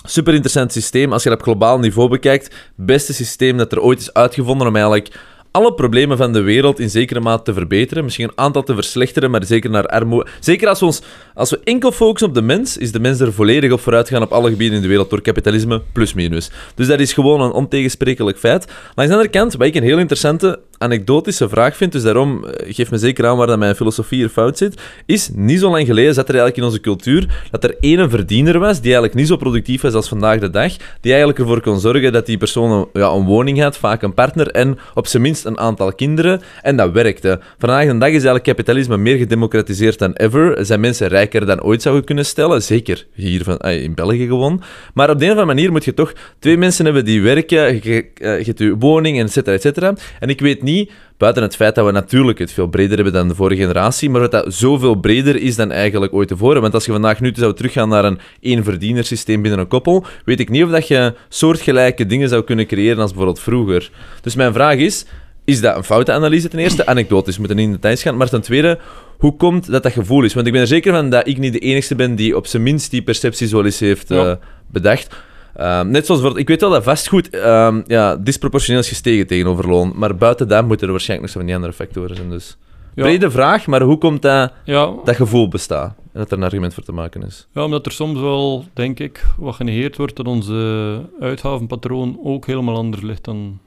Super 0.06 0.34
interessant 0.34 0.72
systeem. 0.72 1.14
Als 1.14 1.24
je 1.24 1.30
dat 1.30 1.38
op 1.38 1.44
globaal 1.44 1.80
niveau 1.80 2.10
bekijkt, 2.10 2.56
beste 2.76 3.14
systeem 3.14 3.58
dat 3.58 3.72
er 3.72 3.82
ooit 3.82 4.00
is 4.00 4.14
uitgevonden 4.14 4.68
om 4.68 4.76
eigenlijk 4.76 5.10
alle 5.54 5.74
problemen 5.74 6.18
van 6.18 6.34
de 6.34 6.42
wereld 6.42 6.80
in 6.80 6.90
zekere 6.90 7.20
mate 7.20 7.44
te 7.44 7.54
verbeteren. 7.54 8.04
Misschien 8.04 8.28
een 8.28 8.38
aantal 8.38 8.64
te 8.64 8.74
verslechteren, 8.74 9.32
maar 9.32 9.46
zeker 9.46 9.70
naar 9.70 9.86
armoede. 9.86 10.30
Zeker 10.40 10.68
als 10.68 10.80
we, 10.80 10.86
ons, 10.86 11.02
als 11.34 11.50
we 11.50 11.60
enkel 11.64 11.92
focussen 11.92 12.28
op 12.28 12.36
de 12.36 12.42
mens, 12.42 12.78
is 12.78 12.92
de 12.92 13.00
mens 13.00 13.20
er 13.20 13.34
volledig 13.34 13.72
op 13.72 13.80
vooruit 13.80 14.08
gegaan 14.08 14.24
op 14.24 14.32
alle 14.32 14.50
gebieden 14.50 14.76
in 14.76 14.82
de 14.82 14.88
wereld 14.88 15.10
door 15.10 15.22
kapitalisme 15.22 15.82
plus 15.92 16.14
minus. 16.14 16.52
Dus 16.76 16.88
dat 16.88 17.00
is 17.00 17.14
gewoon 17.14 17.42
een 17.42 17.52
ontegensprekelijk 17.52 18.38
feit. 18.38 18.66
Langs 18.96 19.12
de 19.12 19.18
andere 19.18 19.30
kant, 19.40 19.54
wat 19.54 19.68
ik 19.68 19.76
een 19.76 19.84
heel 19.84 20.00
interessante 20.00 20.60
anekdotische 20.84 21.50
vraag 21.50 21.76
vind, 21.78 21.92
dus 21.92 22.04
daarom 22.04 22.46
eh, 22.46 22.74
geef 22.74 22.92
me 22.92 22.98
zeker 22.98 23.28
aan 23.28 23.38
waar 23.38 23.48
dat 23.48 23.60
mijn 23.60 23.76
filosofie 23.76 24.18
hier 24.18 24.30
fout 24.30 24.58
zit, 24.58 24.82
is 25.06 25.30
niet 25.34 25.60
zo 25.60 25.70
lang 25.70 25.86
geleden 25.86 26.14
zat 26.14 26.30
er 26.30 26.36
eigenlijk 26.36 26.58
in 26.58 26.64
onze 26.64 26.82
cultuur 26.82 27.48
dat 27.52 27.64
er 27.64 27.76
één 27.80 28.10
verdiener 28.10 28.60
was 28.60 28.76
die 28.76 28.84
eigenlijk 28.84 29.14
niet 29.14 29.28
zo 29.28 29.38
productief 29.38 29.82
was 29.82 29.94
als 29.94 30.08
vandaag 30.08 30.40
de 30.40 30.50
dag, 30.50 30.72
die 31.02 31.12
eigenlijk 31.12 31.40
ervoor 31.40 31.62
kon 31.62 31.80
zorgen 31.80 32.12
dat 32.12 32.26
die 32.26 32.38
persoon 32.38 32.72
een, 32.72 33.02
ja, 33.02 33.10
een 33.10 33.26
woning 33.26 33.62
had, 33.62 33.78
vaak 33.78 34.02
een 34.02 34.14
partner 34.14 34.48
en 34.48 34.78
op 34.94 35.08
zijn 35.08 35.22
minst 35.24 35.46
een 35.46 35.60
aantal 35.60 35.94
kinderen. 35.94 36.42
En 36.62 36.76
dat 36.76 36.92
werkte. 36.92 37.40
Vandaag 37.58 37.86
de 37.86 37.98
dag 37.98 38.08
is 38.08 38.14
eigenlijk 38.14 38.44
kapitalisme 38.44 38.98
meer 38.98 39.18
gedemocratiseerd 39.18 40.00
dan 40.00 40.14
ever. 40.14 40.66
Zijn 40.66 40.80
mensen 40.80 41.08
rijker 41.08 41.46
dan 41.46 41.62
ooit 41.62 41.82
zouden 41.82 42.06
kunnen 42.06 42.26
stellen. 42.26 42.64
Zeker 42.64 43.06
hier 43.14 43.44
van, 43.44 43.58
ah, 43.58 43.82
in 43.82 43.94
België 43.94 44.26
gewoon. 44.26 44.62
Maar 44.94 45.10
op 45.10 45.20
de 45.20 45.26
een 45.26 45.32
of 45.32 45.38
andere 45.38 45.56
manier 45.56 45.72
moet 45.72 45.86
je 45.86 45.94
toch 45.94 46.14
twee 46.40 46.58
mensen 46.58 46.86
hebben 46.86 47.06
die 47.06 47.22
werken. 47.22 47.74
Je, 47.74 47.80
je, 47.84 48.06
eh, 48.14 48.38
je 48.38 48.46
hebt 48.46 48.60
je 48.60 48.78
woning, 48.78 49.20
et 49.20 49.32
cetera, 49.32 49.56
et 49.56 49.62
cetera. 49.62 49.94
En 50.20 50.30
ik 50.30 50.40
weet 50.40 50.62
niet, 50.62 50.73
buiten 51.18 51.44
het 51.44 51.56
feit 51.56 51.76
dat 51.76 51.86
we 51.86 51.92
natuurlijk 51.92 52.40
het 52.40 52.52
veel 52.54 52.68
breder 52.68 52.96
hebben 52.96 53.14
dan 53.14 53.28
de 53.28 53.36
vorige 53.36 53.62
generatie, 53.62 54.10
maar 54.10 54.22
dat 54.22 54.32
dat 54.32 54.54
zoveel 54.54 54.96
breder 54.96 55.36
is 55.36 55.56
dan 55.56 55.72
eigenlijk 55.72 56.14
ooit 56.14 56.28
tevoren. 56.28 56.62
Want 56.62 56.74
als 56.74 56.86
je 56.86 56.92
vandaag 56.92 57.20
nu 57.20 57.32
zou 57.36 57.54
teruggaan 57.54 57.90
naar 57.90 58.06
een 58.06 58.20
één-verdienersysteem 58.42 59.42
binnen 59.42 59.60
een 59.60 59.68
koppel, 59.68 60.06
weet 60.26 60.40
ik 60.40 60.50
niet 60.50 60.64
of 60.64 60.70
dat 60.70 60.88
je 60.88 61.14
soortgelijke 61.30 62.06
dingen 62.06 62.30
zou 62.30 62.44
kunnen 62.44 62.66
creëren 62.68 63.00
als 63.00 63.10
bijvoorbeeld 63.10 63.40
vroeger. 63.40 63.90
Dus 64.22 64.36
mijn 64.36 64.54
vraag 64.54 64.76
is, 64.76 65.06
is 65.46 65.62
dat 65.62 65.76
een 65.76 65.84
foute 65.84 66.12
analyse 66.12 66.48
ten 66.48 66.60
eerste? 66.60 66.86
Anekdotisch, 66.86 67.38
moeten 67.38 67.56
niet 67.58 67.66
in 67.66 67.72
details 67.72 68.02
gaan. 68.02 68.18
Maar 68.18 68.30
ten 68.30 68.42
tweede, 68.42 68.80
hoe 69.18 69.36
komt 69.36 69.72
dat 69.72 69.84
dat 69.84 69.92
gevoel 69.92 70.24
is? 70.24 70.34
Want 70.34 70.46
ik 70.48 70.52
ben 70.54 70.62
er 70.62 70.68
zeker 70.68 70.94
van 70.94 71.10
dat 71.10 71.28
ik 71.28 71.38
niet 71.38 71.54
de 71.54 71.60
enige 71.60 71.96
ben 71.96 72.16
die 72.16 72.36
op 72.36 72.48
zijn 72.48 72.64
minst 72.64 72.92
die 72.92 73.02
perceptie 73.02 73.48
zo 73.48 73.62
eens 73.64 73.80
heeft 73.80 74.10
Ja. 74.10 74.30
eh, 74.30 74.36
bedacht. 74.72 75.16
Ehm, 75.56 75.90
net 75.90 76.06
zoals 76.06 76.22
voor, 76.22 76.40
ik 76.40 76.48
weet 76.48 76.62
wel 76.62 76.70
dat 76.70 76.84
vastgoed 76.84 77.30
ehm, 77.30 77.82
ja, 77.88 78.16
disproportioneel 78.16 78.82
is 78.82 78.88
gestegen 78.88 79.28
tegenover 79.28 79.68
loon, 79.68 79.92
maar 79.96 80.16
buiten 80.16 80.48
dat 80.48 80.66
moeten 80.68 80.86
er 80.86 80.92
waarschijnlijk 80.92 81.22
nog 81.22 81.32
zo 81.32 81.38
van 81.40 81.48
die 81.48 81.56
andere 81.56 81.74
factoren 81.86 82.16
zijn. 82.16 82.30
Dus. 82.30 82.58
ja, 82.96 83.04
Brede 83.04 83.32
vraag, 83.32 83.68
maar 83.68 83.82
hoe 83.82 83.98
komt 83.98 84.22
dat, 84.22 84.52
ja, 84.66 84.92
dat 85.04 85.16
gevoel 85.16 85.48
bestaan? 85.48 85.96
En 86.14 86.20
dat 86.20 86.32
er 86.32 86.38
een 86.38 86.44
argument 86.44 86.74
voor 86.74 86.84
te 86.84 86.92
maken 86.92 87.24
is. 87.24 87.48
ja, 87.54 87.64
omdat 87.64 87.86
er 87.86 87.92
soms 87.92 88.20
wel, 88.20 88.66
denk 88.74 89.00
ik, 89.00 89.26
wat 89.38 89.56
genegeerd 89.56 89.98
wordt 89.98 90.16
dat 90.16 90.26
onze 90.28 91.02
uitgavenpatroon 91.20 92.20
ook 92.24 92.46
helemaal 92.46 92.76
anders 92.76 93.04
ligt 93.04 93.24
dan... 93.24 93.60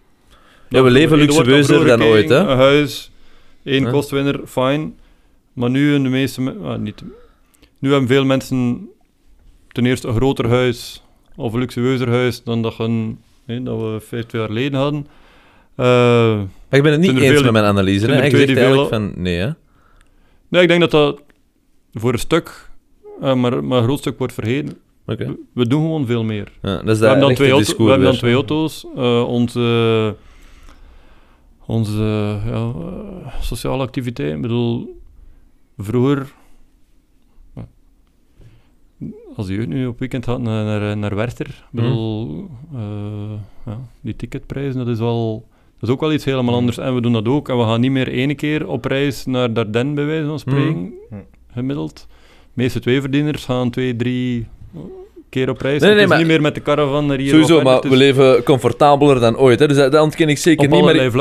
Ja, 0.69 0.83
we 0.83 0.91
leven 0.91 1.19
Er 1.19 1.25
luxueuzer 1.25 1.87
dan 1.87 2.03
ooit, 2.03 2.29
hè? 2.29 2.39
Een 2.39 2.57
huis, 2.57 3.11
één 3.65 3.91
kostwinner, 3.91 4.41
fijn. 4.47 4.95
Maar 5.53 5.71
nu 5.71 5.95
in 5.95 6.03
de 6.03 6.09
meeste... 6.09 6.41
me- 6.41 6.57
ah, 6.65 6.79
niet, 6.79 7.03
nu 7.79 7.91
hebben 7.91 8.09
veel 8.09 8.25
mensen 8.25 8.89
ten 9.73 9.87
eerste 9.87 10.09
een 10.09 10.15
groter 10.15 10.49
huis 10.49 11.03
of 11.37 11.53
een 11.53 11.59
luxueuzer 11.59 12.09
huis 12.09 12.43
dan 12.43 12.63
dat, 12.63 12.79
een, 12.79 13.19
nee, 13.47 13.63
dat 13.63 13.81
we 13.81 14.01
50 14.01 14.33
jaar 14.39 14.47
geleden 14.49 14.79
hadden. 14.79 15.07
Eh, 15.77 15.87
Maar 16.37 16.79
ik 16.79 16.83
ben 16.83 16.93
het 16.93 17.01
niet 17.01 17.11
eens 17.19 17.33
veel- 17.33 17.43
met 17.43 17.53
mijn 17.53 17.65
analyse. 17.65 18.07
Hè? 18.07 18.31
zegt 18.31 18.47
die 18.47 18.57
eigenlijk 18.57 18.89
van 18.89 19.13
nee, 19.17 19.37
hè? 19.39 19.51
nee, 20.49 20.63
ik 20.63 20.69
denk 20.69 20.81
dat 20.81 20.91
dat 20.91 21.21
voor 21.93 22.13
een 22.13 22.19
stuk, 22.19 22.71
eh, 23.21 23.35
maar, 23.35 23.65
maar 23.65 23.79
een 23.79 23.85
groot 23.85 23.99
stuk 23.99 24.19
wordt 24.19 24.33
vergeten. 24.33 24.77
We, 25.05 25.39
we 25.53 25.67
doen 25.67 25.81
gewoon 25.83 26.07
veel 26.07 26.25
meer. 26.25 26.53
Ja, 26.63 26.77
dat 26.77 26.89
is 26.89 26.99
We 26.99 27.07
hebben, 27.07 27.27
dan 27.27 27.35
twee, 27.35 27.51
auto- 27.51 27.85
we 27.85 27.89
hebben 27.91 28.07
dan 28.09 28.17
twee 28.17 28.35
auto's. 28.35 28.87
eh, 28.97 29.29
onze 29.29 30.15
onze 31.67 32.39
ja, 32.47 32.73
sociale 33.41 33.83
activiteit. 33.83 34.35
Ik 34.35 34.41
bedoel, 34.43 35.01
vroeger, 35.79 36.33
als 39.37 39.49
jeugd 39.49 39.67
nu 39.69 39.87
op 39.87 39.99
weekend 39.99 40.25
gaat 40.25 40.41
naar, 40.41 40.65
naar, 40.65 40.97
naar 40.97 41.15
Werther, 41.15 41.47
ik 41.47 41.55
bedoel, 41.71 42.49
eh, 42.75 42.81
ja, 43.67 43.79
die 44.01 44.17
ticketprijzen, 44.17 44.77
dat 44.79 44.89
is 44.89 44.99
wel... 44.99 45.47
Dat 45.81 45.89
is 45.89 45.95
ook 45.95 46.01
wel 46.01 46.13
iets 46.13 46.25
helemaal 46.25 46.55
anders. 46.55 46.79
En 46.79 46.95
we 46.95 47.01
doen 47.01 47.13
dat 47.13 47.29
ook. 47.29 47.49
En 47.49 47.57
we 47.59 47.63
gaan 47.65 47.81
niet 47.81 47.91
meer 47.91 48.09
ene 48.09 48.35
keer 48.35 48.69
op 48.69 48.85
reis 48.85 49.27
naar 49.27 49.53
Dardenne, 49.53 49.93
bij 49.95 50.05
wijze 50.05 50.27
van 50.27 50.39
spreken, 50.39 50.93
Mhm. 51.11 51.21
gemiddeld. 51.53 52.07
De 52.09 52.63
meeste 52.63 52.81
tweeverdieners 52.81 53.45
gaan 53.45 53.71
twee, 53.71 53.97
drie 53.97 54.47
keer 55.29 55.51
op 55.51 55.61
reis. 55.61 55.81
Nee, 55.81 55.91
nee, 55.91 56.01
het 56.01 56.03
is 56.03 56.09
maar- 56.09 56.19
niet 56.19 56.27
meer 56.27 56.41
met 56.41 56.55
de 56.55 56.63
caravan 56.63 57.07
naar 57.07 57.19
hier 57.19 57.29
Sowieso, 57.29 57.63
maar 57.63 57.81
we 57.81 57.97
leven 57.97 58.43
comfortabeler 58.43 59.21
dan 59.21 59.37
ooit. 59.39 59.59
Hè? 59.59 59.69
Dus 59.69 59.77
dat, 59.77 59.93
dat 59.93 60.03
ontken 60.03 60.29
ik 60.29 60.39
zeker 60.39 60.65
op 60.65 60.71
niet. 60.95 61.13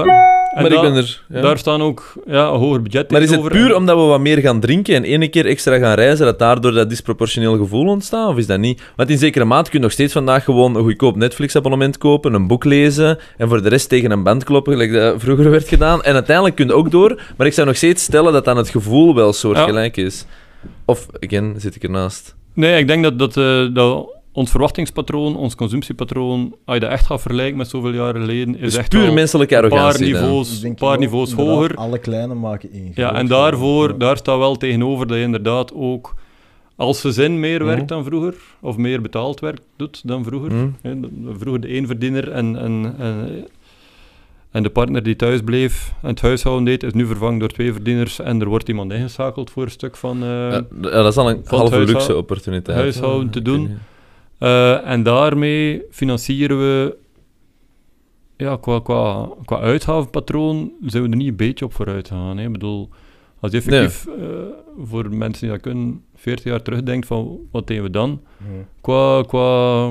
Maar, 0.62 0.72
ik, 0.72 0.82
ben 0.82 0.96
er... 0.96 1.22
ja. 1.30 1.42
Daar 1.42 1.58
staan 1.58 1.82
ook 1.82 2.14
ja, 2.26 2.48
een 2.48 2.60
hoger 2.60 2.82
budget 2.82 3.12
Maar 3.12 3.22
is 3.22 3.30
het 3.32 3.48
puur 3.50 3.70
En- 3.70 3.76
omdat 3.76 3.98
we 3.98 4.04
wat 4.04 4.20
meer 4.20 4.38
gaan 4.38 4.60
drinken 4.60 4.96
en 4.96 5.04
ene 5.04 5.28
keer 5.28 5.46
extra 5.46 5.78
gaan 5.78 5.94
reizen, 5.94 6.26
dat 6.26 6.40
daardoor 6.40 6.72
dat 6.72 6.90
disproportioneel 6.90 7.58
gevoel 7.58 7.88
ontstaat? 7.88 8.30
Of 8.30 8.38
is 8.38 8.48
dat 8.48 8.60
niet? 8.60 8.82
Want 8.96 9.10
in 9.10 9.18
zekere 9.18 9.46
mate 9.46 9.70
kun 9.70 9.80
je 9.80 9.86
nog 9.86 9.94
steeds 9.94 10.14
vandaag 10.14 10.44
gewoon 10.44 10.76
een 10.76 10.84
goedkoop 10.84 11.16
Netflix-abonnement 11.16 11.98
kopen, 11.98 12.34
een 12.34 12.48
boek 12.48 12.64
lezen 12.64 13.20
en 13.38 13.48
voor 13.48 13.62
de 13.62 13.70
rest 13.70 13.90
tegen 13.90 14.12
een 14.12 14.24
band 14.24 14.44
kloppen, 14.44 14.74
gelijk 14.74 14.94
dat 14.94 15.22
vroeger 15.22 15.50
werd 15.50 15.68
gedaan. 15.68 16.04
En 16.04 16.14
uiteindelijk 16.14 16.56
kun 16.56 16.68
je 16.68 16.74
ook 16.74 16.92
door, 16.92 17.22
maar 17.38 17.48
ik 17.48 17.54
zou 17.54 17.68
nog 17.68 17.76
steeds 17.76 18.04
stellen 18.04 18.34
dat 18.34 18.46
dan 18.46 18.58
het 18.58 18.70
gevoel 18.70 19.16
wel 19.16 19.34
soortgelijk 19.34 19.98
is. 19.98 20.26
Of, 20.86 21.08
again, 21.20 21.56
zit 21.58 21.76
ik 21.76 21.84
ernaast. 21.84 22.36
Nee, 22.54 22.80
ik 22.80 22.88
denk 22.88 23.04
dat, 23.04 23.20
dat, 23.20 23.38
eh, 23.38 23.66
dat 23.74 24.15
ons 24.36 24.50
verwachtingspatroon, 24.52 25.36
ons 25.36 25.56
consumptiepatroon, 25.56 26.56
als 26.66 26.76
je 26.76 26.82
dat 26.82 26.92
echt 26.92 27.06
gaat 27.06 27.22
vergelijken 27.22 27.58
met 27.58 27.68
zoveel 27.68 27.94
jaren 27.94 28.22
geleden, 28.22 28.56
is 28.56 28.62
Dus 28.62 28.76
echt 28.76 28.90
puur 28.90 29.14
menselijke 29.14 29.56
een 29.56 29.70
paar 29.70 30.00
niveaus, 30.00 30.64
een 30.64 30.76
paar 30.76 31.00
niveaus 31.00 31.34
hoger. 31.34 31.76
Alle 31.76 31.98
kleine 32.00 32.34
maken 32.34 32.70
één 32.74 32.92
Ja, 32.96 33.14
en 33.14 33.28
daarvoor, 33.28 33.90
Ja. 33.90 33.98
daar 33.98 34.18
staat 34.18 34.38
wel 34.38 34.56
tegenover 34.56 35.08
dat 35.08 35.18
je 35.18 35.24
inderdaad 35.24 35.74
ook 35.74 36.14
als 36.76 37.02
gezin 37.02 37.40
meer 37.40 37.60
Mhm. 37.60 37.68
werkt 37.68 37.88
dan 37.88 38.04
vroeger, 38.04 38.34
of 38.62 38.78
meer 38.78 39.02
betaald 39.02 39.40
werk 39.40 39.60
doet 39.78 40.02
dan 40.08 40.24
vroeger. 40.24 40.52
Hm? 40.52 40.68
De- 41.02 41.10
vroeger 41.38 41.62
de 41.62 41.68
éénverdiener 41.68 42.32
en, 42.32 42.56
en, 42.58 42.96
en, 43.00 43.46
en 44.52 44.64
de 44.64 44.70
partner 44.70 45.04
die 45.04 45.16
thuis 45.16 45.42
bleef 45.42 45.94
en 46.02 46.10
het 46.10 46.22
huishouden 46.22 46.66
deed, 46.66 46.84
is 46.84 46.94
nu 46.94 47.06
vervangen 47.06 47.40
door 47.40 47.50
twee 47.50 47.74
verdieners 47.74 48.20
en 48.20 48.42
er 48.42 48.48
wordt 48.48 48.68
iemand 48.70 48.92
ingeschakeld 48.92 49.50
voor 49.52 49.64
een 49.64 49.72
stuk 49.72 49.96
van... 49.98 50.24
eh, 50.24 50.28
Ja, 50.30 50.66
dat 50.82 51.06
is 51.06 51.18
al 51.18 51.30
een 51.30 51.42
halve 51.46 51.80
luxe 51.80 52.16
opportuniteit. 52.18 52.78
huishouden 52.78 53.30
te 53.30 53.42
doen. 53.42 53.78
Eh, 54.38 54.88
en 54.88 55.04
daarmee 55.04 55.84
financieren 55.92 56.58
we, 56.58 56.98
ja, 58.38 58.58
qua, 58.58 58.80
qua, 58.80 59.30
qua 59.46 59.60
uitgavenpatroon 59.60 60.72
zijn 60.86 61.04
we 61.04 61.10
er 61.10 61.16
niet 61.16 61.28
een 61.28 61.36
beetje 61.36 61.66
op 61.66 61.74
vooruit 61.74 62.08
gegaan. 62.08 62.38
Hè. 62.38 62.46
Ik 62.46 62.52
bedoel, 62.52 62.90
als 63.40 63.52
je 63.52 63.58
effectief 63.58 64.08
eh, 64.08 64.26
voor 64.84 65.16
mensen 65.16 65.42
die 65.42 65.50
dat 65.52 65.62
kunnen, 65.62 66.04
40 66.16 66.46
jaar 66.46 66.62
terugdenkt 66.62 67.08
van 67.08 67.40
wat 67.52 67.68
deden 67.68 67.84
we 67.84 67.90
dan? 67.90 68.22
Qua, 68.82 69.22
qua, 69.22 69.90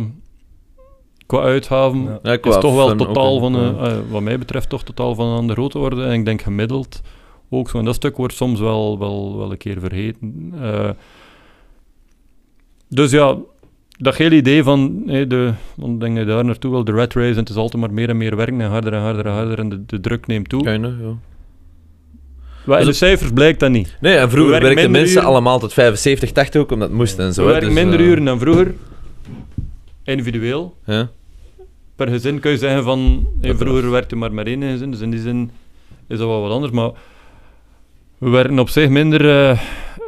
qua 1.27 1.41
uitgaven 1.41 2.03
Ja. 2.03 2.19
Ja, 2.23 2.33
is 2.43 2.59
toch 2.59 2.75
wel 2.75 2.97
totaal 2.97 3.39
van, 3.41 3.53
Ja. 3.53 3.59
een, 3.59 3.79
eh, 3.79 4.11
wat 4.11 4.23
mij 4.23 4.39
betreft, 4.39 4.69
toch 4.69 4.83
totaal 4.85 5.15
van 5.15 5.37
aan 5.37 5.47
de 5.47 5.53
grote 5.53 5.79
orde. 5.79 6.05
En 6.05 6.13
ik 6.13 6.25
denk 6.25 6.43
gemiddeld 6.43 7.01
ook 7.51 7.71
zo. 7.71 7.79
En 7.79 7.85
dat 7.85 7.95
stuk 7.95 8.17
wordt 8.17 8.35
soms 8.35 8.61
wel, 8.61 8.99
wel, 8.99 9.37
wel 9.37 9.51
een 9.51 9.57
keer 9.57 9.81
vergeten. 9.81 10.53
Eh, 10.61 10.91
dus 12.89 13.11
ja, 13.11 13.37
dat 13.97 14.17
hele 14.17 14.37
idee 14.37 14.63
van, 14.63 15.03
hé, 15.07 15.27
de, 15.27 15.53
want 15.75 16.01
denk 16.01 16.19
je 16.19 16.25
daar 16.25 16.45
naartoe 16.45 16.71
wil, 16.71 16.85
de 16.85 16.93
red 16.93 17.15
race, 17.15 17.31
en 17.31 17.37
het 17.37 17.49
is 17.49 17.57
altijd 17.57 17.83
maar 17.83 17.93
meer 17.93 18.09
en 18.09 18.17
meer 18.17 18.37
werken 18.37 18.61
en 18.61 18.71
harder 18.71 18.93
en 18.93 19.01
harder 19.01 19.27
en 19.27 19.33
harder 19.33 19.59
en 19.59 19.69
de, 19.69 19.85
de 19.87 20.01
druk 20.01 20.27
neemt 20.27 20.49
toe. 20.49 20.63
Keine, 20.63 20.89
ja. 20.89 21.17
Maar 22.65 22.81
in 22.81 22.87
de 22.87 22.93
cijfers 22.93 23.31
blijkt 23.33 23.61
dat 23.61 23.71
niet. 23.71 23.97
Nee, 24.01 24.17
en 24.17 24.31
vroeger 24.31 24.61
werkten 24.61 24.91
mensen 24.91 25.17
uren. 25.17 25.29
allemaal 25.29 25.59
tot 25.59 25.73
75, 25.73 26.33
80 26.33 26.61
ook, 26.61 26.73
omdat 26.73 26.89
het 26.89 26.97
moest 26.97 27.19
en 27.19 27.35
zo. 27.35 27.45
We 27.45 27.51
werken 27.51 27.69
dus, 27.69 27.83
minder 27.83 28.01
eh, 28.01 28.07
uren 28.07 28.25
dan 28.25 28.39
vroeger, 28.39 28.75
individueel. 30.05 30.77
Ja. 30.87 31.11
Per 31.97 32.09
gezin 32.09 32.41
kun 32.41 32.51
je 32.51 32.59
zeggen 32.59 32.85
van, 32.85 33.27
vroeger 33.43 33.91
werkte 33.91 34.17
maar 34.17 34.33
met 34.33 34.47
één 34.47 34.63
gezin, 34.63 34.91
dus 34.91 35.01
in 35.01 35.11
die 35.11 35.21
zin 35.21 35.51
is 36.09 36.19
dat 36.19 36.29
wel 36.29 36.41
wat 36.41 36.51
anders, 36.51 36.73
maar 36.73 36.91
we 38.25 38.31
werken 38.31 38.59
op 38.59 38.69
zich 38.69 38.89
minder, 38.89 39.49
eh, 39.51 39.61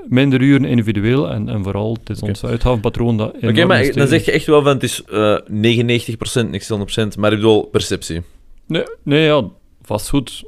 minder 0.09 0.41
uren 0.41 0.65
individueel 0.65 1.31
en, 1.31 1.49
en 1.49 1.63
vooral, 1.63 1.97
het 2.01 2.11
is 2.11 2.21
ons 2.23 2.45
uitgavenpatroon 2.45 3.17
dat 3.17 3.29
Oké, 3.29 3.47
enorm 3.47 3.69
maar 3.69 3.81
is 3.83 3.95
dan 3.95 4.07
zeg 4.09 4.25
je 4.25 4.31
echt 4.33 4.47
wel 4.47 4.63
van 4.63 4.73
het 4.73 4.83
is 4.83 5.05
eh 5.05 5.37
99%, 5.49 6.51
niks 6.51 6.71
100%, 6.71 7.19
maar 7.19 7.31
ik 7.33 7.37
bedoel 7.39 7.63
perceptie. 7.67 8.23
Nee, 8.67 8.83
nee 9.03 9.25
ja, 9.25 9.45
vastgoed. 9.83 10.45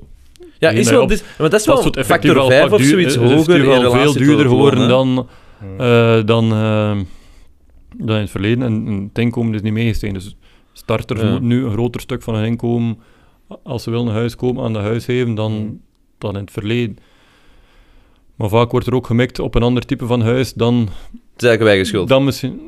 Ja, 0.58 0.70
is 0.70 0.90
wel, 0.90 1.02
op- 1.02 1.08
dit, 1.08 1.24
maar 1.38 1.50
dat 1.50 1.60
is 1.60 1.66
wel 1.66 1.82
factor 2.04 2.34
wel 2.34 2.46
5 2.48 2.62
pak 2.62 2.72
of 2.72 2.78
duur- 2.80 2.88
zoiets 2.90 3.14
is 3.14 3.20
hoger 3.20 3.66
wel 3.66 3.90
veel 3.90 4.12
duurder 4.12 4.46
geworden 4.48 4.88
dan, 4.88 5.28
eh, 5.78 6.20
dan, 6.24 6.52
eh, 6.52 6.96
dan 7.96 8.14
in 8.16 8.20
het 8.22 8.30
verleden. 8.30 8.62
En, 8.64 8.86
en 8.86 9.08
het 9.08 9.18
inkomen 9.18 9.54
is 9.54 9.62
niet 9.62 9.72
meegestegen. 9.72 10.14
Dus 10.14 10.36
starters 10.72 11.20
Ja. 11.20 11.30
moeten 11.30 11.46
nu 11.48 11.64
een 11.64 11.72
groter 11.72 12.00
stuk 12.00 12.22
van 12.22 12.34
hun 12.34 12.44
inkomen, 12.44 12.98
als 13.62 13.82
ze 13.82 13.90
willen 13.90 14.04
naar 14.06 14.14
huis 14.14 14.36
komen, 14.36 14.64
aan 14.64 14.72
de 14.72 14.78
huis 14.78 15.04
geven 15.04 15.34
dan, 15.34 15.52
Hmm. 15.52 15.80
dan 16.18 16.34
in 16.34 16.40
het 16.40 16.50
verleden. 16.50 16.96
Maar 18.38 18.48
vaak 18.48 18.70
wordt 18.70 18.86
er 18.86 18.94
ook 18.94 19.06
gemikt 19.06 19.38
op 19.38 19.54
een 19.54 19.62
ander 19.62 19.86
type 19.86 20.06
van 20.06 20.20
huis 20.22 20.52
dan, 20.54 20.74
Het 20.80 21.42
is 21.42 21.48
eigenlijk 21.48 21.62
wij 21.62 21.78
geschuld. 21.78 22.08
dan 22.08 22.24
misschien... 22.24 22.60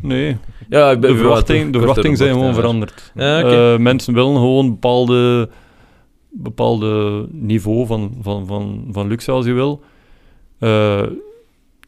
Nee, 0.00 0.36
Ja, 0.68 0.90
ik 0.90 1.00
ben 1.00 1.10
de 1.10 1.16
verwachtingen 1.16 1.72
de 1.72 2.16
zijn 2.16 2.32
gewoon 2.32 2.54
veranderd. 2.54 3.12
Ja. 3.14 3.42
Eh, 3.42 3.78
mensen 3.78 4.14
willen 4.14 4.34
gewoon 4.34 4.64
een 4.64 4.70
bepaalde, 4.70 5.48
bepaalde 6.30 7.26
niveau 7.30 7.86
van, 7.86 8.14
van, 8.20 8.46
van, 8.46 8.88
van 8.90 9.08
luxe 9.08 9.30
als 9.30 9.46
je 9.46 9.52
wil. 9.52 9.82
Eh, 10.58 11.02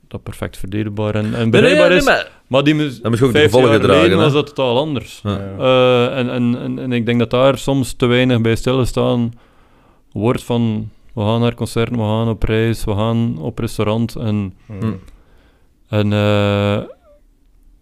dat 0.08 0.22
perfect 0.22 0.56
verdedigbaar 0.56 1.14
en, 1.14 1.24
en 1.24 1.30
Nee, 1.30 1.40
nee, 1.40 1.50
bereikbaar 1.50 1.88
nee, 1.88 1.98
is. 1.98 2.04
maar 2.04 2.30
Maar 2.46 2.64
die 2.64 2.74
Dan 2.76 3.10
de 3.10 3.16
50 3.18 3.42
gevolgen 3.42 3.70
jaar 3.70 3.80
geleden 3.80 4.18
hè. 4.18 4.24
was 4.24 4.32
dat 4.32 4.46
totaal 4.46 4.78
anders. 4.78 5.20
Ja. 5.22 5.40
Eh, 5.58 6.18
en, 6.18 6.30
en, 6.30 6.58
en, 6.60 6.78
en 6.78 6.92
ik 6.92 7.06
denk 7.06 7.18
dat 7.18 7.30
daar 7.30 7.58
soms 7.58 7.92
te 7.92 8.06
weinig 8.06 8.40
bij 8.40 8.56
stilstaan 8.56 9.32
wordt 10.12 10.42
van 10.44 10.90
we 11.14 11.20
gaan 11.20 11.40
naar 11.40 11.54
concerten, 11.54 11.96
we 11.96 12.02
gaan 12.02 12.28
op 12.28 12.42
reis, 12.42 12.84
we 12.84 12.92
gaan 12.94 13.38
op 13.38 13.58
restaurant 13.58 14.16
en, 14.16 14.54
Hm. 14.66 14.92
en 15.88 16.12
eh, 16.12 16.76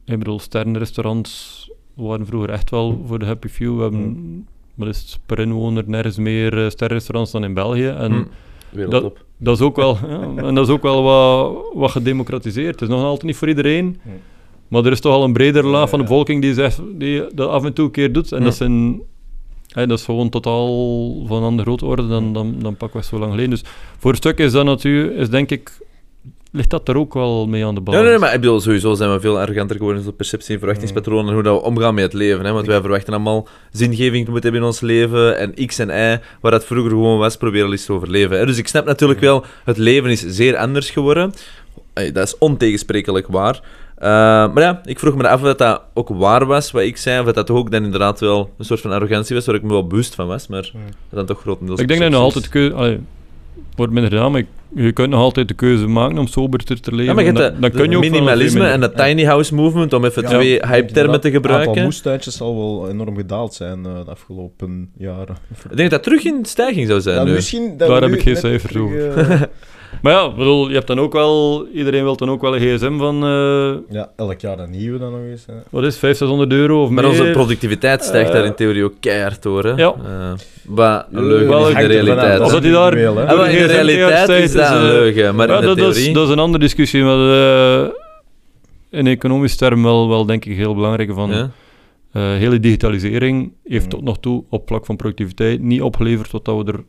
ik 0.05 0.19
bedoel, 0.19 0.39
sterrenrestaurants 0.39 1.61
waren 1.95 2.27
vroeger 2.27 2.51
echt 2.51 2.71
wel 2.71 3.03
voor 3.07 3.19
de 3.19 3.27
happy 3.27 3.49
few. 3.49 3.77
We 3.77 3.83
hebben, 3.83 4.47
wat 4.75 4.89
is 4.89 4.99
het, 4.99 5.19
per 5.27 5.39
inwoner 5.39 5.85
nergens 5.87 6.17
meer 6.17 6.65
eh, 6.65 6.71
sterrenrestaurants 6.71 7.31
dan 7.33 7.45
in 7.45 7.55
België. 7.55 7.87
En 7.87 8.13
Hm. 8.13 8.27
Dat 9.37 9.57
is 9.57 9.63
ook 9.63 9.77
wel, 9.77 9.99
ja, 10.09 10.21
en 10.37 10.55
dat 10.55 10.67
is 10.69 10.73
ook 10.75 10.83
wel 10.83 11.03
wat, 11.03 11.65
wat 11.75 11.91
gedemocratiseerd. 11.91 12.81
Het 12.81 12.83
is 12.83 12.89
nog 12.97 13.03
altijd 13.05 13.23
niet 13.23 13.37
voor 13.37 13.49
iedereen. 13.49 13.99
Hm. 14.03 14.09
Maar 14.69 14.85
er 14.85 14.93
is 14.93 15.01
toch 15.01 15.13
al 15.13 15.25
een 15.25 15.33
bredere 15.33 15.67
laag 15.67 15.89
van 15.89 15.99
de 15.99 16.05
bevolking 16.05 16.43
die, 16.43 16.55
zegt, 16.55 16.81
die 16.95 17.23
dat 17.35 17.49
af 17.49 17.65
en 17.65 17.73
toe 17.73 17.85
een 17.85 17.91
keer 17.91 18.13
doet. 18.13 18.33
En 18.33 18.39
Hm. 18.39 18.45
dat, 18.45 18.55
zijn, 18.55 19.01
hè, 19.73 19.87
dat 19.87 19.99
is 19.99 20.05
gewoon 20.05 20.29
totaal 20.29 20.67
van 21.27 21.37
een 21.37 21.43
andere 21.43 21.63
grootorde 21.63 22.09
dan, 22.09 22.33
dan, 22.33 22.55
dan 22.59 22.77
pakweg 22.77 23.05
zo 23.05 23.19
lang 23.19 23.31
geleden. 23.31 23.51
Dus 23.51 23.65
voor 23.99 24.11
een 24.11 24.17
stuk 24.17 24.39
is 24.39 24.53
dat 24.53 24.65
natuurlijk, 24.65 25.17
is 25.17 25.31
denk 25.31 25.51
ik, 25.51 25.71
ligt 26.53 26.71
dat 26.71 26.89
er 26.89 26.97
ook 26.97 27.15
wel 27.15 27.47
mee 27.47 27.67
aan 27.67 27.75
de 27.75 27.81
bal. 27.81 27.95
Ja, 27.95 28.01
nee, 28.01 28.11
nee, 28.11 28.19
maar 28.19 28.35
ik 28.35 28.41
bedoel, 28.41 28.61
sowieso 28.61 28.95
zijn 28.95 29.13
we 29.13 29.21
veel 29.21 29.39
arroganter 29.39 29.77
geworden 29.77 30.03
in 30.03 30.09
de 30.09 30.15
perceptie 30.15 30.53
en 30.53 30.59
verwachtingspatronen 30.59 31.27
en 31.27 31.35
hoe 31.35 31.43
dat 31.43 31.61
we 31.61 31.67
omgaan 31.67 31.95
met 31.95 32.05
het 32.05 32.13
leven. 32.13 32.45
Hè? 32.45 32.53
Want 32.53 32.67
wij 32.67 32.81
verwachten 32.81 33.13
allemaal 33.13 33.49
zingeving 33.71 34.25
te 34.25 34.31
moeten 34.31 34.51
hebben 34.51 34.61
in 34.61 34.67
ons 34.67 34.81
leven 34.81 35.39
en 35.39 35.67
x 35.67 35.79
en 35.79 35.89
y, 35.89 36.21
waar 36.41 36.51
dat 36.51 36.65
vroeger 36.65 36.91
gewoon 36.91 37.19
was, 37.19 37.37
proberen 37.37 37.71
eens 37.71 37.85
te 37.85 37.93
overleven. 37.93 38.39
Hè? 38.39 38.47
Dus 38.47 38.59
ik 38.59 38.69
snap 38.69 38.85
natuurlijk 38.85 39.21
wel, 39.21 39.45
het 39.65 39.77
leven 39.77 40.11
is 40.11 40.21
zeer 40.21 40.57
anders 40.57 40.91
geworden. 40.91 41.33
Dat 41.93 42.27
is 42.27 42.39
ontegensprekelijk 42.39 43.27
waar. 43.29 43.61
Eh, 44.03 44.09
maar 44.55 44.61
ja, 44.63 44.81
ik 44.85 44.99
vroeg 44.99 45.15
me 45.15 45.29
af 45.29 45.41
of 45.41 45.47
dat, 45.47 45.59
dat 45.59 45.83
ook 45.95 46.09
waar 46.09 46.47
was, 46.47 46.71
wat 46.71 46.83
ik 46.83 46.97
zei, 46.97 47.19
of 47.19 47.25
dat 47.25 47.35
dat 47.35 47.47
toch 47.47 47.57
ook 47.57 47.71
dan 47.71 47.85
inderdaad 47.85 48.21
wel 48.21 48.51
een 48.59 48.65
soort 48.65 48.81
van 48.81 48.93
arrogantie 48.93 49.35
was, 49.35 49.47
waar 49.47 49.55
ik 49.55 49.63
me 49.63 49.69
wel 49.69 49.87
bewust 49.87 50.15
van 50.15 50.27
was, 50.27 50.47
maar 50.47 50.63
dat 50.63 50.71
dan 51.11 51.27
toch 51.27 51.41
grotendeels... 51.41 51.81
ik 51.81 51.89
denk 51.89 52.01
dat 52.01 52.09
je 52.09 52.15
nog 52.15 52.25
altijd 52.25 52.45
de 52.45 52.51
keuze... 52.51 52.75
allee, 52.75 53.01
wordt 53.77 53.93
minder 53.93 54.11
gedaan, 54.13 54.33
maar 54.33 54.41
je, 54.75 54.83
je 54.83 54.93
kunt 54.93 55.11
nog 55.11 55.21
altijd 55.21 55.49
de 55.49 55.55
keuze 55.55 55.87
maken 55.87 56.19
om 56.19 56.27
soberder 56.27 56.81
te 56.81 56.91
leven. 56.91 57.05
Ja, 57.05 57.13
maar 57.15 57.25
je 57.25 57.33
dan, 57.33 57.61
dan 57.61 57.71
kun 57.71 57.91
je 57.91 57.97
ook 57.97 58.03
minimalisme 58.03 58.67
en 58.69 58.81
dat 58.81 58.97
tiny 58.97 59.25
house 59.25 59.55
movement, 59.55 59.93
om 59.93 60.05
even 60.05 60.23
Ja, 60.23 60.29
twee 60.29 60.61
hype-termen 60.67 61.21
te 61.21 61.27
inderdaad, 61.27 61.33
Het 61.33 61.37
aantal 61.37 61.43
gebruiken. 61.53 61.83
moestuintjes 61.83 62.37
zal 62.37 62.57
wel 62.57 62.89
enorm 62.91 63.17
gedaald 63.17 63.55
zijn 63.55 63.87
eh, 63.87 64.05
de 64.05 64.11
afgelopen 64.11 64.91
jaren. 64.97 65.37
Ik 65.71 65.77
denk 65.77 65.91
dat 65.91 65.91
dat 65.91 66.03
terug 66.03 66.25
in 66.25 66.45
stijging 66.45 66.87
zou 66.89 67.01
zijn 67.01 67.17
Ja, 67.17 67.25
nu. 67.25 67.33
misschien 67.33 67.77
dat 67.77 67.89
Daar 67.89 68.03
heb 68.03 68.13
ik 68.13 68.23
geen 68.23 68.37
cijfers 68.37 68.77
over. 68.77 69.49
Maar 70.03 70.13
ja, 70.13 70.31
bedoel, 70.35 70.69
je 70.69 70.75
hebt 70.75 70.87
dan 70.87 71.01
ook 71.01 71.13
wel... 71.13 71.67
Iedereen 71.75 72.03
wil 72.03 72.17
dan 72.17 72.31
ook 72.31 72.41
wel 72.41 72.57
een 72.57 72.61
gsm 72.61 72.99
van... 72.99 73.25
eh, 73.25 73.95
ja, 73.95 74.11
elk 74.17 74.41
jaar 74.41 74.59
een 74.59 74.71
nieuwe 74.71 74.99
dan 74.99 75.11
nog 75.13 75.21
eens. 75.31 75.47
Hè. 75.47 75.53
wat 75.71 75.83
is 75.83 75.89
het, 75.89 75.99
500, 75.99 76.19
600 76.19 76.53
euro 76.53 76.83
of 76.83 76.91
Maar 76.91 77.03
meer? 77.03 77.13
onze 77.13 77.31
productiviteit 77.31 78.05
stijgt 78.05 78.29
Eh, 78.29 78.35
daar 78.35 78.45
in 78.45 78.55
theorie 78.55 78.85
ook 78.85 78.95
keihard 79.01 79.43
door. 79.43 79.65
Hè? 79.65 79.71
ja. 79.75 79.95
Maar 80.69 81.07
een 81.11 81.19
Eh, 81.19 81.25
leugen 81.25 81.49
wel, 81.49 81.69
is 81.69 81.75
de 81.75 81.87
realiteit. 81.87 82.41
Als 82.41 82.53
dat 82.53 82.63
die 82.63 82.73
daar- 82.73 82.93
hè. 82.93 83.13
Wel, 83.13 83.47
in 83.47 83.59
de 83.59 83.65
realiteit 83.67 84.29
is 84.29 84.53
dat 84.53 84.63
is, 84.63 84.71
een 84.77 84.83
leugen, 84.83 85.35
maar 85.35 85.49
Ja, 85.49 85.55
in 85.55 85.61
de 85.61 85.67
dat 85.67 85.77
theorie... 85.77 86.07
is, 86.09 86.13
dat 86.13 86.27
is 86.27 86.33
een 86.33 86.39
andere 86.39 86.63
discussie, 86.65 87.03
maar 87.03 87.33
eh, 87.83 87.89
in 88.91 89.07
economisch 89.07 89.57
term 89.57 89.83
wel, 89.83 90.09
wel 90.09 90.27
denk 90.27 90.45
ik 90.45 90.57
heel 90.57 90.75
belangrijk 90.75 91.13
van... 91.15 91.31
Ja? 91.31 91.51
eh, 92.13 92.23
hele 92.23 92.61
digitalisering 92.61 93.53
heeft 93.65 93.91
tot 93.91 94.03
nog 94.03 94.19
toe 94.21 94.45
op 94.49 94.69
vlak 94.69 94.87
van 94.87 94.97
productiviteit 94.97 95.61
niet 95.63 95.83
opgeleverd 95.83 96.31
wat 96.31 96.45
dat 96.45 96.57
we 96.65 96.85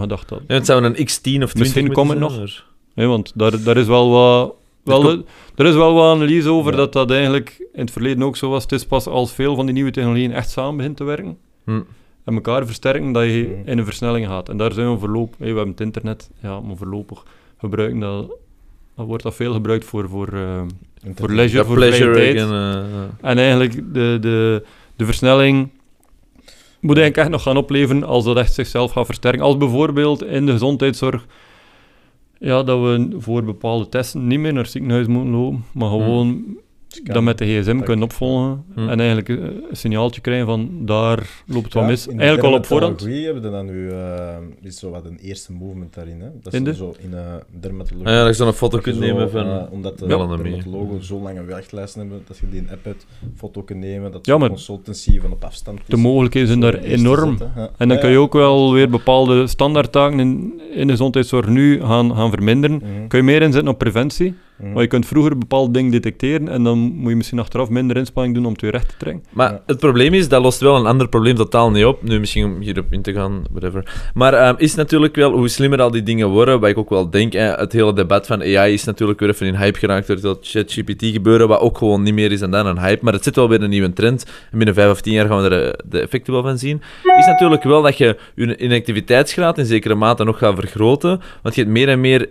gedacht. 0.00 0.30
Ja, 0.30 0.36
het 0.46 0.66
zou 0.66 0.84
een 0.84 0.92
X10 0.94 0.98
of 1.02 1.22
20 1.22 1.58
Misschien 1.58 1.92
komt 1.92 2.10
het 2.10 2.18
nog. 2.18 2.64
want 2.94 3.32
daar, 3.34 3.62
daar 3.62 3.76
is 3.76 3.86
wel 3.86 4.10
wat... 4.10 4.54
Wel, 4.84 5.24
er 5.56 5.66
is 5.66 5.74
wel 5.74 5.94
wat 5.94 6.14
analyse 6.14 6.48
over 6.50 6.70
Ja. 6.72 6.76
dat 6.76 6.92
dat 6.92 7.10
eigenlijk 7.10 7.66
in 7.72 7.80
het 7.80 7.90
verleden 7.90 8.22
ook 8.22 8.36
zo 8.36 8.50
was. 8.50 8.62
Het 8.62 8.72
is 8.72 8.86
pas 8.86 9.06
als 9.06 9.32
veel 9.32 9.54
van 9.54 9.64
die 9.66 9.74
nieuwe 9.74 9.90
technologieën 9.90 10.32
echt 10.32 10.50
samen 10.50 10.76
begint 10.76 10.96
te 10.96 11.04
werken 11.04 11.38
Hm. 11.64 11.80
en 12.24 12.34
elkaar 12.34 12.66
versterken, 12.66 13.12
dat 13.12 13.24
je 13.24 13.54
Mm. 13.58 13.68
in 13.68 13.78
een 13.78 13.84
versnelling 13.84 14.26
gaat. 14.26 14.48
En 14.48 14.56
daar 14.56 14.72
zijn 14.72 14.92
we 14.92 14.98
voorlopig... 14.98 15.38
hè, 15.38 15.44
we 15.44 15.50
hebben 15.56 15.68
het 15.70 15.80
internet, 15.80 16.30
ja, 16.42 16.60
maar 16.60 16.76
voorlopig 16.76 17.22
gebruiken 17.58 17.98
dat... 18.00 18.26
Dat 18.96 19.06
wordt 19.06 19.22
dat 19.22 19.34
veel 19.34 19.52
gebruikt 19.52 19.84
voor, 19.84 20.08
voor, 20.08 20.28
eh, 20.32 20.62
voor 21.14 21.32
leisure, 21.32 21.64
voor 21.64 21.74
pleasure 21.76 22.14
tijd. 22.14 22.36
en, 22.36 22.50
eh, 22.50 23.30
En 23.30 23.38
eigenlijk 23.38 23.74
de, 23.94 24.18
de, 24.20 24.64
de 24.96 25.04
versnelling 25.04 25.68
moet 26.84 26.96
eigenlijk 26.96 27.16
echt 27.16 27.28
nog 27.28 27.42
gaan 27.42 27.62
opleveren 27.62 28.04
als 28.04 28.24
dat 28.24 28.36
echt 28.36 28.54
zichzelf 28.54 28.92
gaat 28.92 29.06
versterken. 29.06 29.40
Als 29.40 29.56
bijvoorbeeld 29.56 30.24
in 30.24 30.46
de 30.46 30.52
gezondheidszorg, 30.52 31.26
ja, 32.38 32.62
dat 32.62 32.80
we 32.80 33.16
voor 33.18 33.44
bepaalde 33.44 33.88
testen 33.88 34.26
niet 34.26 34.38
meer 34.38 34.52
naar 34.52 34.62
het 34.62 34.72
ziekenhuis 34.72 35.06
moeten 35.06 35.32
lopen, 35.32 35.64
maar 35.72 35.88
gewoon 35.88 36.44
dat 37.02 37.22
met 37.22 37.38
de 37.38 37.44
gsm 37.44 37.80
kunnen 37.80 38.04
opvolgen 38.04 38.64
Hm. 38.74 38.88
en 38.88 38.98
eigenlijk 38.98 39.28
eh, 39.28 39.36
een 39.36 39.62
signaaltje 39.72 40.20
krijgen 40.20 40.46
van 40.46 40.70
daar 40.86 41.28
loopt 41.46 41.64
het 41.64 41.74
wat 41.74 41.82
Ja, 41.82 41.88
mis. 41.88 42.06
in 42.06 42.20
Eigenlijk 42.20 42.48
al 42.52 42.58
op 42.58 42.66
voorhand. 42.66 42.98
dermatologie 42.98 43.24
hebben 43.24 43.42
we 43.42 43.50
dan 43.56 43.66
nu, 43.66 43.90
eh, 43.90 44.36
is 44.68 44.78
zo 44.78 44.90
wat 44.90 45.04
een 45.04 45.18
eerste 45.18 45.52
movement 45.52 45.94
daarin. 45.94 46.20
Hè? 46.20 46.26
Dat 46.42 46.52
is 46.52 46.58
In 46.58 46.64
de? 46.64 46.74
zo 46.74 46.94
in 46.98 47.10
uh, 47.10 47.18
dermatologie. 47.60 48.06
Ah 48.08 48.12
ja, 48.14 48.24
dat 48.24 48.36
je 48.36 48.42
zo'n 48.44 48.52
foto 48.52 48.76
Dat 48.76 48.84
je 48.84 48.90
kunt 48.90 49.04
zo, 49.04 49.10
nemen 49.12 49.30
van... 49.30 49.68
omdat 49.70 49.98
de 49.98 50.06
dermatologen 50.06 51.04
zo 51.04 51.20
lange 51.20 51.44
wachtlijsten 51.44 52.00
hebben, 52.00 52.22
dat 52.26 52.38
je 52.38 52.48
die 52.50 52.60
een 52.60 52.70
app 52.70 52.84
hebt, 52.84 53.06
foto 53.36 53.62
kunt 53.62 53.80
nemen, 53.80 54.12
dat 54.12 54.26
Ja, 54.26 54.38
maar 54.38 54.48
consultancy 54.48 55.20
van 55.20 55.32
op 55.32 55.44
afstand 55.44 55.78
is. 55.80 55.84
De 55.86 55.96
mogelijkheden 55.96 56.48
zijn 56.48 56.60
daar 56.60 56.74
enorm. 56.78 57.28
zetten. 57.38 57.52
En 57.76 57.88
dan 57.88 57.96
Ja, 57.96 58.02
kun 58.02 58.10
je 58.10 58.18
ook 58.18 58.32
wel 58.32 58.72
weer 58.72 58.90
bepaalde 58.90 59.46
standaardtaken 59.46 60.20
in, 60.20 60.60
in 60.74 60.86
de 60.86 60.92
gezondheidszorg 60.92 61.46
nu 61.46 61.80
gaan, 61.80 62.14
gaan 62.14 62.30
verminderen. 62.30 62.76
Mhm, 62.76 63.06
Kun 63.08 63.18
je 63.18 63.24
meer 63.24 63.42
inzetten 63.42 63.70
op 63.72 63.78
preventie. 63.78 64.34
Mhm. 64.56 64.72
Maar 64.72 64.82
je 64.82 64.88
kunt 64.88 65.06
vroeger 65.06 65.38
bepaalde 65.38 65.72
dingen 65.72 65.90
detecteren 65.90 66.48
en 66.48 66.62
dan 66.62 66.78
moet 66.78 67.10
je 67.10 67.16
misschien 67.16 67.38
achteraf 67.38 67.68
minder 67.68 67.96
inspanning 67.96 68.34
doen 68.34 68.44
om 68.46 68.52
het 68.52 68.60
weer 68.60 68.70
recht 68.70 68.88
te 68.88 68.94
trekken. 68.98 69.24
Maar 69.30 69.50
Ja. 69.52 69.62
het 69.66 69.78
probleem 69.78 70.14
is, 70.14 70.28
dat 70.28 70.42
lost 70.42 70.60
wel 70.60 70.76
een 70.76 70.86
ander 70.86 71.08
probleem 71.08 71.34
totaal 71.34 71.70
niet 71.70 71.84
op. 71.84 72.02
Nu, 72.02 72.18
misschien 72.20 72.44
om 72.44 72.60
hierop 72.60 72.92
in 72.92 73.02
te 73.02 73.12
gaan, 73.12 73.42
whatever. 73.50 74.10
Maar 74.14 74.32
ehm, 74.34 74.54
is 74.56 74.74
natuurlijk 74.74 75.14
wel, 75.16 75.32
hoe 75.32 75.48
slimmer 75.48 75.80
al 75.80 75.90
die 75.90 76.02
dingen 76.02 76.28
worden, 76.28 76.60
wat 76.60 76.70
ik 76.70 76.78
ook 76.78 76.90
wel 76.90 77.10
denk, 77.10 77.32
het 77.32 77.72
hele 77.72 77.92
debat 77.92 78.26
van 78.26 78.40
AI 78.40 78.72
is 78.72 78.84
natuurlijk 78.84 79.20
weer 79.20 79.28
even 79.28 79.46
in 79.46 79.54
hype 79.54 79.78
geraakt 79.78 80.06
door 80.06 80.20
dat 80.20 80.38
ChatGPT 80.42 81.04
gebeuren, 81.04 81.48
wat 81.48 81.60
ook 81.60 81.78
gewoon 81.78 82.02
niet 82.02 82.14
meer 82.14 82.32
is 82.32 82.40
dan 82.40 82.50
dan 82.50 82.66
een 82.66 82.78
hype. 82.78 83.04
Maar 83.04 83.12
het 83.12 83.24
zit 83.24 83.36
wel 83.36 83.48
weer 83.48 83.62
een 83.62 83.70
nieuwe 83.70 83.92
trend. 83.92 84.24
En 84.50 84.56
binnen 84.58 84.74
vijf 84.74 84.90
of 84.90 85.00
tien 85.00 85.12
jaar 85.12 85.26
gaan 85.26 85.42
we 85.42 85.48
er 85.48 85.66
eh, 85.66 85.72
de 85.84 86.00
effecten 86.00 86.32
wel 86.32 86.42
van 86.42 86.58
zien. 86.58 86.82
Is 87.18 87.26
natuurlijk 87.26 87.62
wel 87.62 87.82
dat 87.82 87.98
je 87.98 88.16
je 88.34 88.56
inactiviteitsgraad 88.56 89.58
in 89.58 89.64
zekere 89.66 89.94
mate 89.94 90.24
nog 90.24 90.38
gaat 90.38 90.54
vergroten, 90.58 91.20
want 91.42 91.54
je 91.54 91.60
hebt 91.60 91.72
meer 91.72 91.88
en 91.88 92.00
meer 92.00 92.28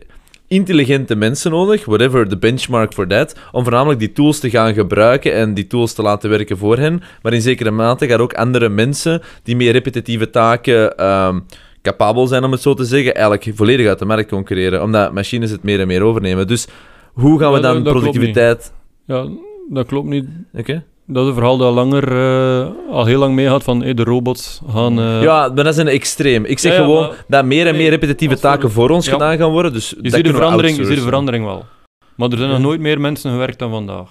intelligente 0.53 1.15
mensen 1.15 1.51
nodig, 1.51 1.85
whatever 1.85 2.27
the 2.29 2.37
benchmark 2.37 2.93
for 2.93 3.07
that, 3.07 3.35
om 3.51 3.63
voornamelijk 3.63 3.99
die 3.99 4.11
tools 4.11 4.39
te 4.39 4.49
gaan 4.49 4.73
gebruiken 4.73 5.33
en 5.33 5.53
die 5.53 5.67
tools 5.67 5.93
te 5.93 6.01
laten 6.01 6.29
werken 6.29 6.57
voor 6.57 6.77
hen. 6.77 7.01
Maar 7.21 7.33
in 7.33 7.41
zekere 7.41 7.71
mate 7.71 8.07
gaan 8.07 8.19
ook 8.19 8.33
andere 8.33 8.69
mensen 8.69 9.21
die 9.43 9.55
meer 9.55 9.71
repetitieve 9.71 10.29
taken 10.29 10.97
ehm, 10.97 11.39
capabel 11.81 12.27
zijn, 12.27 12.43
om 12.43 12.51
het 12.51 12.61
zo 12.61 12.73
te 12.73 12.85
zeggen, 12.85 13.13
eigenlijk 13.15 13.51
volledig 13.55 13.87
uit 13.87 13.99
de 13.99 14.05
markt 14.05 14.29
concurreren, 14.29 14.83
omdat 14.83 15.13
machines 15.13 15.51
het 15.51 15.63
meer 15.63 15.79
en 15.79 15.87
meer 15.87 16.01
overnemen. 16.01 16.47
Dus 16.47 16.67
hoe 17.13 17.39
gaan 17.39 17.51
we 17.51 17.55
Ja, 17.57 17.61
dat- 17.61 17.73
dan 17.73 17.83
dat 17.83 17.93
productiviteit... 17.93 18.73
Ja, 19.05 19.27
dat 19.69 19.85
klopt 19.87 20.07
niet. 20.07 20.25
Oké. 20.53 20.83
Dat 21.13 21.23
is 21.23 21.29
een 21.29 21.33
verhaal 21.35 21.57
dat 21.57 21.67
al 21.67 21.73
langer, 21.73 22.11
eh, 22.17 22.67
al 22.91 23.05
heel 23.05 23.19
lang 23.19 23.35
meegaat 23.35 23.63
van 23.63 23.81
hey, 23.83 23.93
de 23.93 24.03
robots 24.03 24.61
gaan... 24.69 24.99
eh, 24.99 25.21
ja, 25.21 25.39
maar 25.47 25.55
dat 25.55 25.65
is 25.73 25.77
een 25.77 25.87
extreem. 25.87 26.45
Ik 26.45 26.59
zeg 26.59 26.71
Ja, 26.71 26.77
ja, 26.77 26.83
gewoon 26.83 27.01
maar- 27.07 27.25
dat 27.27 27.45
meer 27.45 27.67
en 27.67 27.75
meer 27.75 27.89
repetitieve 27.89 28.39
taken 28.39 28.71
voor 28.71 28.89
ons 28.89 29.05
Ja. 29.05 29.11
gedaan 29.11 29.37
gaan 29.37 29.51
worden. 29.51 29.73
Dus 29.73 29.89
je, 29.89 30.01
dat 30.01 30.13
ziet 30.13 30.25
de 30.25 30.33
verandering, 30.33 30.77
je 30.77 30.85
ziet 30.85 30.95
de 30.95 31.01
verandering 31.01 31.45
wel. 31.45 31.65
Maar 32.15 32.29
er 32.29 32.37
zijn 32.37 32.49
nog 32.49 32.59
nooit 32.59 32.79
meer 32.79 33.01
mensen 33.01 33.31
gewerkt 33.31 33.59
dan 33.59 33.69
vandaag. 33.71 34.09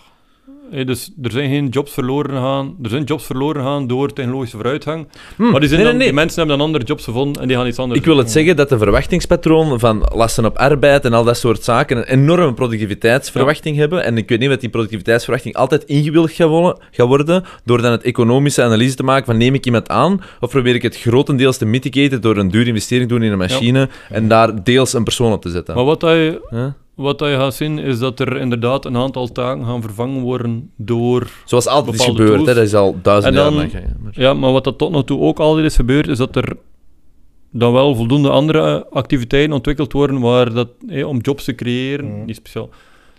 Hey, 0.70 0.84
dus 0.84 1.10
er 1.22 1.30
zijn 1.30 1.50
geen 1.50 1.68
jobs 1.68 1.92
verloren 1.92 2.30
gegaan. 2.30 2.76
Er 2.82 2.90
zijn 2.90 3.04
jobs 3.04 3.24
verloren 3.24 3.62
gegaan 3.62 3.86
door 3.86 4.12
technologische 4.12 4.56
vooruitgang. 4.56 5.06
Hm, 5.36 5.50
Maar 5.50 5.60
die, 5.60 5.68
zijn 5.68 5.80
nee, 5.80 5.88
dan, 5.90 5.98
nee, 5.98 6.06
die 6.06 6.16
mensen 6.16 6.38
hebben 6.38 6.56
dan 6.58 6.66
andere 6.66 6.84
jobs 6.84 7.04
gevonden 7.04 7.42
en 7.42 7.48
die 7.48 7.56
gaan 7.56 7.66
iets 7.66 7.78
anders 7.78 7.98
Ik 8.00 8.04
wil 8.06 8.14
doen. 8.14 8.22
het 8.24 8.32
zeggen 8.32 8.56
dat 8.56 8.68
de 8.68 8.78
verwachtingspatroon 8.78 9.78
van 9.80 10.08
lasten 10.14 10.44
op 10.44 10.56
arbeid 10.58 11.04
en 11.04 11.12
al 11.12 11.24
dat 11.24 11.36
soort 11.36 11.64
zaken 11.64 11.96
een 11.96 12.04
enorme 12.04 12.54
productiviteitsverwachting 12.54 13.76
hebben. 13.76 14.04
En 14.04 14.16
ik 14.16 14.28
weet 14.28 14.38
niet 14.38 14.50
of 14.50 14.56
die 14.56 14.68
productiviteitsverwachting 14.68 15.54
altijd 15.56 15.84
ingewild 15.84 16.30
gaat 16.30 16.48
wo- 16.48 16.78
gaat 16.90 17.06
worden 17.06 17.44
door 17.64 17.82
dan 17.82 17.90
het 17.92 18.02
economische 18.02 18.62
analyse 18.62 18.94
te 18.96 19.02
maken 19.02 19.24
van 19.26 19.36
neem 19.36 19.54
ik 19.54 19.66
iemand 19.66 19.88
aan 19.88 20.20
of 20.40 20.50
probeer 20.50 20.74
ik 20.74 20.82
het 20.82 20.96
grotendeels 20.96 21.56
te 21.58 21.64
mitigaten 21.64 22.20
door 22.20 22.36
een 22.36 22.48
dure 22.50 22.66
investering 22.68 23.08
te 23.08 23.14
doen 23.14 23.22
in 23.24 23.32
een 23.32 23.38
machine 23.38 23.88
en 24.10 24.28
daar 24.28 24.64
deels 24.64 24.92
een 24.92 25.04
persoon 25.04 25.32
op 25.32 25.42
te 25.42 25.50
zetten. 25.50 25.74
Maar 25.74 25.84
wat, 25.84 26.00
dat 26.00 26.10
je? 26.12 26.72
Wat 27.02 27.18
dat 27.18 27.28
je 27.28 27.34
gaat 27.36 27.54
zien, 27.54 27.78
is 27.78 27.98
dat 27.98 28.20
er 28.20 28.36
inderdaad 28.36 28.84
een 28.84 28.96
aantal 28.96 29.32
taken 29.32 29.64
gaan 29.64 29.82
vervangen 29.82 30.22
worden 30.22 30.70
door... 30.76 31.30
Zoals 31.44 31.66
altijd 31.66 31.94
is 31.94 32.00
Bepaalde 32.06 32.22
gebeurd, 32.22 32.38
hè, 32.40 32.44
tools. 32.44 32.56
dat 32.56 32.66
is 32.66 32.74
al 32.74 32.96
duizend 33.02 33.34
En 33.36 33.42
jaar 33.42 33.52
lang. 33.52 33.72
Ja, 34.10 34.34
maar 34.34 34.52
wat 34.52 34.64
dat 34.64 34.78
tot 34.78 34.90
nog 34.90 35.04
toe 35.04 35.20
ook 35.20 35.38
altijd 35.38 35.66
is 35.66 35.76
gebeurd, 35.76 36.08
is 36.08 36.18
dat 36.18 36.36
er 36.36 36.56
dan 37.50 37.72
wel 37.72 37.94
voldoende 37.94 38.30
andere 38.30 38.86
activiteiten 38.90 39.52
ontwikkeld 39.52 39.92
worden 39.92 40.20
waar 40.20 40.52
dat, 40.52 40.68
hé, 40.86 41.04
om 41.04 41.18
jobs 41.20 41.44
te 41.44 41.54
creëren, 41.54 42.06
Mhm. 42.16 42.24
niet 42.24 42.36
speciaal, 42.36 42.68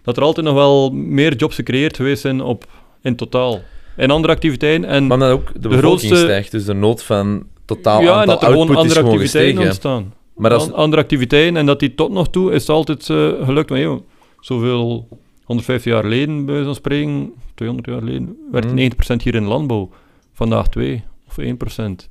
dat 0.04 0.18
er 0.18 0.24
altijd 0.24 0.46
nog 0.46 0.56
wel 0.56 0.92
meer 0.92 1.36
jobs 1.36 1.56
gecreëerd 1.56 1.96
geweest 1.96 2.22
zijn 2.22 2.42
op, 2.42 2.66
in 3.02 3.16
totaal. 3.16 3.60
En 3.96 4.10
andere 4.12 4.34
activiteiten. 4.34 4.90
En, 4.90 5.08
Maar 5.08 5.20
dan 5.20 5.30
ook 5.32 5.54
de, 5.54 5.60
de 5.60 5.68
bevolking 5.68 6.00
grootste- 6.02 6.16
stijgt, 6.26 6.52
dus 6.52 6.66
de 6.66 6.74
nood 6.74 7.04
van 7.04 7.44
totaal 7.66 8.02
ja, 8.02 8.08
en 8.08 8.14
aantal 8.14 8.34
dat 8.34 8.44
er 8.44 8.50
gewoon 8.52 8.76
andere 8.76 9.00
gewoon 9.00 9.12
activiteiten 9.14 9.62
gestegen. 9.62 9.66
ontstaan. 10.02 10.14
Maar 10.36 10.50
dat 10.50 10.62
is, 10.62 10.68
An- 10.68 10.74
andere 10.74 11.02
activiteiten 11.02 11.58
en 11.58 11.66
dat 11.66 11.80
die 11.80 11.96
tot 11.96 12.12
nog 12.12 12.30
toe 12.30 12.52
is 12.52 12.62
het 12.62 12.70
altijd 12.70 13.10
eh, 13.10 13.46
gelukt. 13.46 13.70
Maar 13.70 13.80
joh, 13.80 14.02
zoveel 14.40 15.08
150 15.44 15.92
jaar 15.92 16.04
geleden, 16.04 16.46
bij 16.46 16.64
van 16.64 16.76
spreken, 16.76 17.34
200 17.56 17.90
jaar 17.90 18.00
geleden, 18.00 18.38
werd 18.52 18.66
Mhm. 18.66 18.76
90% 18.76 19.24
hier 19.24 19.36
in 19.36 19.44
de 19.44 19.50
landbouw. 19.50 19.90
Vandaag 20.34 20.68
2 20.70 21.04
of 21.28 21.38
1%. 21.38 22.10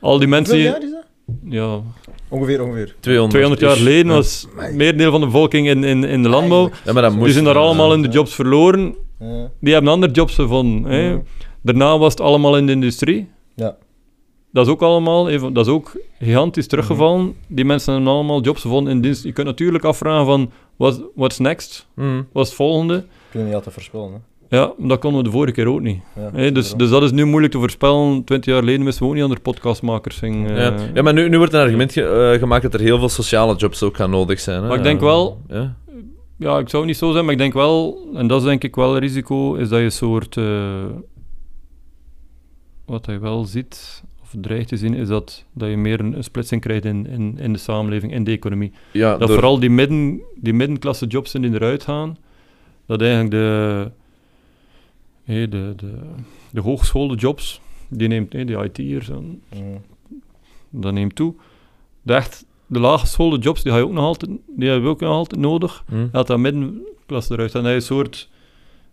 Al 0.00 0.18
die 0.18 0.28
mensen 0.28 0.54
Hoeveel 0.54 0.72
jaar 0.72 0.82
is 0.82 0.90
dat? 0.90 1.02
ja, 1.52 1.80
Ongeveer, 2.28 2.62
ongeveer. 2.62 2.94
200, 3.00 3.30
200 3.30 3.60
jaar 3.60 3.76
geleden 3.76 4.06
ja. 4.06 4.12
was 4.14 4.46
merendeel 4.72 5.10
van 5.10 5.20
de 5.20 5.26
bevolking 5.26 5.68
in, 5.68 5.84
in, 5.84 6.04
in 6.04 6.22
de 6.22 6.28
landbouw. 6.28 6.70
Ja, 6.84 6.92
maar 6.92 7.02
dat 7.02 7.12
moest... 7.12 7.24
Die 7.24 7.32
zijn 7.32 7.44
daar 7.44 7.56
allemaal 7.56 7.92
in 7.94 8.02
de 8.02 8.08
jobs 8.08 8.34
verloren. 8.34 8.94
Ja. 9.20 9.50
Die 9.60 9.72
hebben 9.72 9.92
andere 9.92 10.12
jobs 10.12 10.34
gevonden. 10.34 10.90
Hè. 10.92 11.18
Daarna 11.62 11.98
was 11.98 12.12
het 12.12 12.20
allemaal 12.20 12.56
in 12.56 12.66
de 12.66 12.72
industrie. 12.72 13.28
Ja. 13.54 13.76
Dat 14.54 14.66
is 14.66 14.72
ook 14.72 14.82
allemaal, 14.82 15.28
even, 15.28 15.52
dat 15.52 15.66
is 15.66 15.72
ook 15.72 15.92
gigantisch 16.18 16.66
teruggevallen. 16.66 17.34
Die 17.48 17.64
mensen 17.64 17.94
hebben 17.94 18.12
allemaal 18.12 18.40
jobs 18.40 18.60
gevonden 18.60 18.92
in 18.92 19.00
dienst. 19.00 19.24
Je 19.24 19.32
kunt 19.32 19.46
natuurlijk 19.46 19.84
afvragen 19.84 20.26
van, 20.26 20.50
wat 20.76 21.02
what's 21.14 21.38
next? 21.38 21.86
Mhm. 21.94 22.22
Wat 22.32 22.42
is 22.42 22.48
het 22.48 22.56
volgende? 22.58 23.04
Kunnen 23.30 23.46
niet 23.48 23.56
altijd 23.56 23.74
voorspellen. 23.74 24.12
Hè? 24.48 24.56
Ja, 24.56 24.72
maar 24.78 24.88
dat 24.88 24.98
konden 24.98 25.18
we 25.18 25.26
de 25.26 25.32
vorige 25.32 25.52
keer 25.52 25.66
ook 25.68 25.80
niet. 25.80 26.00
Ja, 26.34 26.50
dus, 26.50 26.72
dus 26.74 26.90
dat 26.90 27.02
is 27.02 27.10
nu 27.12 27.24
moeilijk 27.24 27.52
te 27.52 27.58
voorspellen. 27.58 28.24
Twintig 28.24 28.52
jaar 28.52 28.62
geleden 28.62 28.84
wisten 28.84 29.02
we 29.02 29.08
ook 29.08 29.14
niet 29.14 29.24
aan 29.24 29.30
de 29.30 29.40
podcastmakers. 29.40 30.18
Ging, 30.18 30.48
eh, 30.50 30.56
Ja. 30.56 30.74
ja, 30.94 31.02
maar 31.02 31.12
nu, 31.12 31.28
nu 31.28 31.38
wordt 31.38 31.52
een 31.52 31.60
argument 31.60 31.92
ge- 31.92 32.30
eh, 32.32 32.38
gemaakt 32.38 32.62
dat 32.62 32.74
er 32.74 32.80
heel 32.80 32.98
veel 32.98 33.08
sociale 33.08 33.56
jobs 33.56 33.82
ook 33.82 33.96
gaan 33.96 34.10
nodig 34.10 34.40
zijn. 34.40 34.62
Hè? 34.62 34.68
Maar 34.68 34.76
ik 34.76 34.82
denk 34.82 35.00
Ja. 35.00 35.06
wel- 35.06 35.40
Ja. 35.48 35.76
Ja, 36.38 36.58
ik 36.58 36.68
zou 36.68 36.84
niet 36.84 36.96
zo 36.96 37.12
zijn, 37.12 37.24
maar 37.24 37.32
ik 37.32 37.38
denk 37.40 37.52
wel, 37.52 38.08
en 38.14 38.26
dat 38.26 38.40
is 38.40 38.46
denk 38.46 38.64
ik 38.64 38.74
wel 38.74 38.94
een 38.94 39.00
risico, 39.00 39.54
is 39.54 39.68
dat 39.68 39.78
je 39.78 39.84
een 39.84 39.92
soort. 39.92 40.36
eh, 40.36 40.84
wat 42.86 43.06
je 43.06 43.18
wel 43.18 43.44
ziet, 43.44 44.03
dreigt 44.40 44.68
te 44.68 44.76
zien, 44.76 44.94
is 44.94 45.08
dat, 45.08 45.44
dat 45.52 45.68
je 45.70 45.76
meer 45.76 46.00
een, 46.00 46.16
een 46.16 46.24
splitsing 46.24 46.60
krijgt 46.60 46.84
in, 46.84 47.06
in, 47.06 47.38
in 47.38 47.52
de 47.52 47.58
samenleving, 47.58 48.12
in 48.12 48.24
de 48.24 48.30
economie. 48.30 48.72
Ja, 48.92 49.10
Dat 49.10 49.20
door- 49.20 49.36
vooral 49.36 49.58
die, 49.58 49.70
midden, 49.70 50.20
die 50.34 50.52
middenklasse 50.52 51.06
jobs 51.06 51.30
zijn 51.30 51.42
die 51.42 51.52
eruit 51.54 51.82
gaan, 51.82 52.16
dat 52.86 53.00
eigenlijk 53.00 53.30
de, 53.30 53.90
hé, 55.24 55.48
de, 55.48 55.72
de, 55.76 55.92
de 56.50 56.60
hogeschoolde 56.60 57.14
jobs, 57.14 57.60
die 57.88 58.08
neemt, 58.08 58.32
hé, 58.32 58.44
de 58.44 58.70
IT'ers, 58.72 59.08
en 59.10 59.42
Mm. 59.56 59.80
dat 60.70 60.92
neemt 60.92 61.14
toe. 61.14 61.34
De 62.02 62.14
echt, 62.14 62.44
de 62.66 62.78
laaggeschoolde 62.80 63.38
jobs, 63.38 63.62
die, 63.62 63.72
ga 63.72 63.78
je 63.78 63.84
ook 63.84 63.92
nog 63.92 64.04
altijd, 64.04 64.30
die 64.46 64.68
hebben 64.68 64.84
we 64.88 64.94
ook 64.94 65.00
nog 65.00 65.10
altijd 65.10 65.40
nodig 65.40 65.84
Hm. 65.88 66.06
dat 66.12 66.26
dat 66.26 66.38
middenklasse 66.38 67.32
eruit. 67.32 67.54
En 67.54 67.60
dat 67.62 67.70
je 67.70 67.76
een 67.76 67.82
soort 67.82 68.30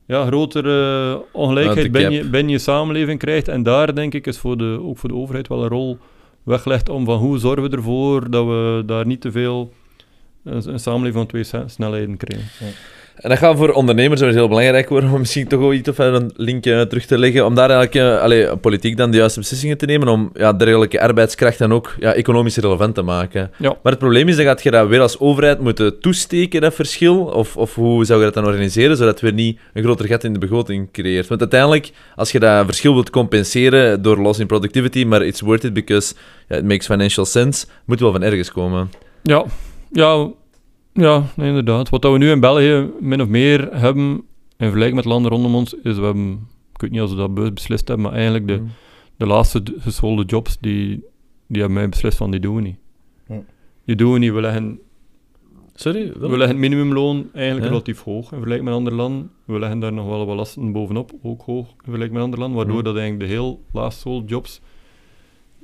ja, 0.06 0.26
grotere 0.26 1.14
Uit 1.14 1.26
ongelijkheid 1.32 1.91
binnen 1.91 2.12
je, 2.12 2.30
binnen 2.30 2.52
je 2.52 2.60
samenleving 2.60 3.20
krijgt. 3.20 3.47
En 3.47 3.64
daar 3.64 3.95
denk 3.95 4.14
ik 4.14 4.28
is 4.28 4.38
voor 4.38 4.58
de, 4.58 4.80
ook 4.82 4.97
voor 4.97 5.10
de 5.10 5.16
overheid 5.16 5.47
wel 5.47 5.64
een 5.64 5.70
rol 5.70 5.97
weggelegd 6.43 6.89
om 6.89 7.06
van 7.06 7.18
hoe 7.18 7.38
zorgen 7.38 7.70
we 7.70 7.76
ervoor 7.76 8.30
dat 8.30 8.45
we 8.45 8.84
daar 8.86 9.06
niet 9.06 9.22
te 9.22 9.32
veel 9.32 9.74
een, 10.43 10.74
een 10.74 10.80
samenleving 10.80 11.16
van 11.16 11.28
twee 11.28 11.64
snelheden 11.66 12.18
krijgen. 12.18 12.47
En 13.16 13.30
dat 13.30 13.38
gaat 13.38 13.57
voor 13.57 13.72
ondernemers 13.72 14.22
heel 14.22 14.47
belangrijk 14.47 14.89
worden 14.89 15.12
om 15.12 15.20
misschien 15.20 15.47
toch 15.47 15.59
wel 15.59 15.74
iets 15.74 15.89
of 15.89 15.97
een 15.97 16.32
linkje 16.36 16.88
terug 16.88 17.05
te 17.05 17.18
leggen, 17.18 17.45
om 17.45 17.55
daar 17.55 17.70
eigenlijk 17.70 18.07
eh, 18.07 18.22
allee, 18.22 18.57
politiek 18.57 18.97
dan 18.97 19.12
de 19.12 19.18
juiste 19.18 19.39
beslissingen 19.39 19.78
te 19.78 19.86
nemen 19.86 20.07
om 20.07 20.30
ja, 20.34 20.53
dergelijke 20.53 21.01
arbeidskracht 21.01 21.57
dan 21.57 21.74
ook 21.74 21.95
ja, 21.99 22.14
economisch 22.14 22.57
relevant 22.57 22.95
te 22.95 23.01
maken. 23.01 23.51
Ja. 23.57 23.70
Maar 23.84 23.91
het 23.91 23.97
probleem 23.97 24.28
is, 24.28 24.36
dan 24.36 24.45
gaat 24.45 24.64
je 24.64 24.72
dat 24.72 24.88
weer 24.88 25.01
als 25.01 25.20
overheid 25.20 25.59
moeten 25.59 25.99
toesteken, 25.99 26.62
dat 26.62 26.74
verschil, 26.74 27.24
of, 27.24 27.57
of 27.57 27.76
hoe 27.76 28.05
zou 28.05 28.20
je 28.20 28.26
dat 28.26 28.34
dan 28.34 28.45
organiseren, 28.45 28.97
zodat 28.97 29.14
het 29.14 29.22
weer 29.22 29.34
niet 29.34 29.59
een 29.74 29.84
groter 29.84 30.05
gat 30.05 30.24
in 30.24 30.34
de 30.34 30.39
begroting 30.39 30.91
creëert. 30.91 31.28
Want 31.28 31.39
uiteindelijk, 31.39 31.91
als 32.16 32.32
je 32.32 32.39
dat 32.39 32.66
verschil 32.66 32.93
wilt 32.93 33.09
compenseren 33.09 34.01
door 34.01 34.18
loss 34.18 34.39
in 34.39 34.47
productivity, 34.47 35.03
maar 35.03 35.26
it's 35.26 35.41
worth 35.41 35.64
it 35.64 35.74
because 35.74 36.14
it 36.49 36.64
makes 36.64 36.86
financial 36.86 37.26
sense, 37.26 37.66
moet 37.86 37.99
wel 37.99 38.12
van 38.12 38.24
ergens 38.24 38.51
komen. 38.51 38.89
Ja, 39.24 39.45
ja, 39.91 40.30
ja 40.93 41.23
nee, 41.35 41.47
inderdaad. 41.47 41.89
Wat 41.89 42.01
dat 42.01 42.11
we 42.11 42.17
nu 42.17 42.31
in 42.31 42.39
België 42.39 42.89
min 42.99 43.21
of 43.21 43.27
meer 43.27 43.69
hebben, 43.77 44.03
in 44.13 44.23
vergelijking 44.57 44.95
met 44.95 45.05
landen 45.05 45.31
rondom 45.31 45.55
ons, 45.55 45.73
is 45.73 45.97
we 45.97 46.03
hebben, 46.03 46.47
ik 46.73 46.81
weet 46.81 46.91
niet 46.91 47.01
of 47.01 47.09
we 47.09 47.15
dat 47.15 47.33
bewust 47.33 47.53
beslist 47.53 47.87
hebben, 47.87 48.05
maar 48.05 48.15
eigenlijk 48.15 48.47
de, 48.47 48.53
Hm. 48.53 48.63
de 49.17 49.25
laatste 49.25 49.63
geschoolde 49.77 50.23
jobs, 50.23 50.57
die, 50.59 50.87
die 51.47 51.59
hebben 51.59 51.73
mij 51.73 51.89
beslist 51.89 52.17
van, 52.17 52.31
die 52.31 52.39
doen 52.39 52.55
we 52.55 52.61
niet. 52.61 52.75
Die 53.85 53.95
doen 53.95 54.13
we 54.13 54.19
niet. 54.19 54.33
We 54.33 54.41
leggen, 54.41 54.79
Sorry? 55.75 56.11
we 56.19 56.27
leggen 56.29 56.47
het 56.47 56.57
minimumloon 56.57 57.29
eigenlijk 57.33 57.63
Ja. 57.65 57.71
relatief 57.71 58.01
hoog 58.03 58.21
in 58.23 58.27
vergelijking 58.29 58.63
met 58.63 58.73
andere 58.77 58.95
landen. 58.95 59.31
We 59.45 59.59
leggen 59.59 59.79
daar 59.79 59.93
nog 59.93 60.07
wel 60.07 60.25
wat 60.25 60.35
lasten 60.35 60.71
bovenop, 60.71 61.11
ook 61.23 61.41
hoog 61.41 61.67
in 61.67 61.73
vergelijking 61.77 62.13
met 62.13 62.21
andere 62.23 62.41
landen, 62.41 62.57
waardoor 62.59 62.77
Hm. 62.79 62.83
dat 62.83 62.95
eigenlijk 62.97 63.29
de 63.29 63.35
heel 63.35 63.61
laatste 63.71 64.01
geschoolde 64.01 64.27
jobs 64.27 64.61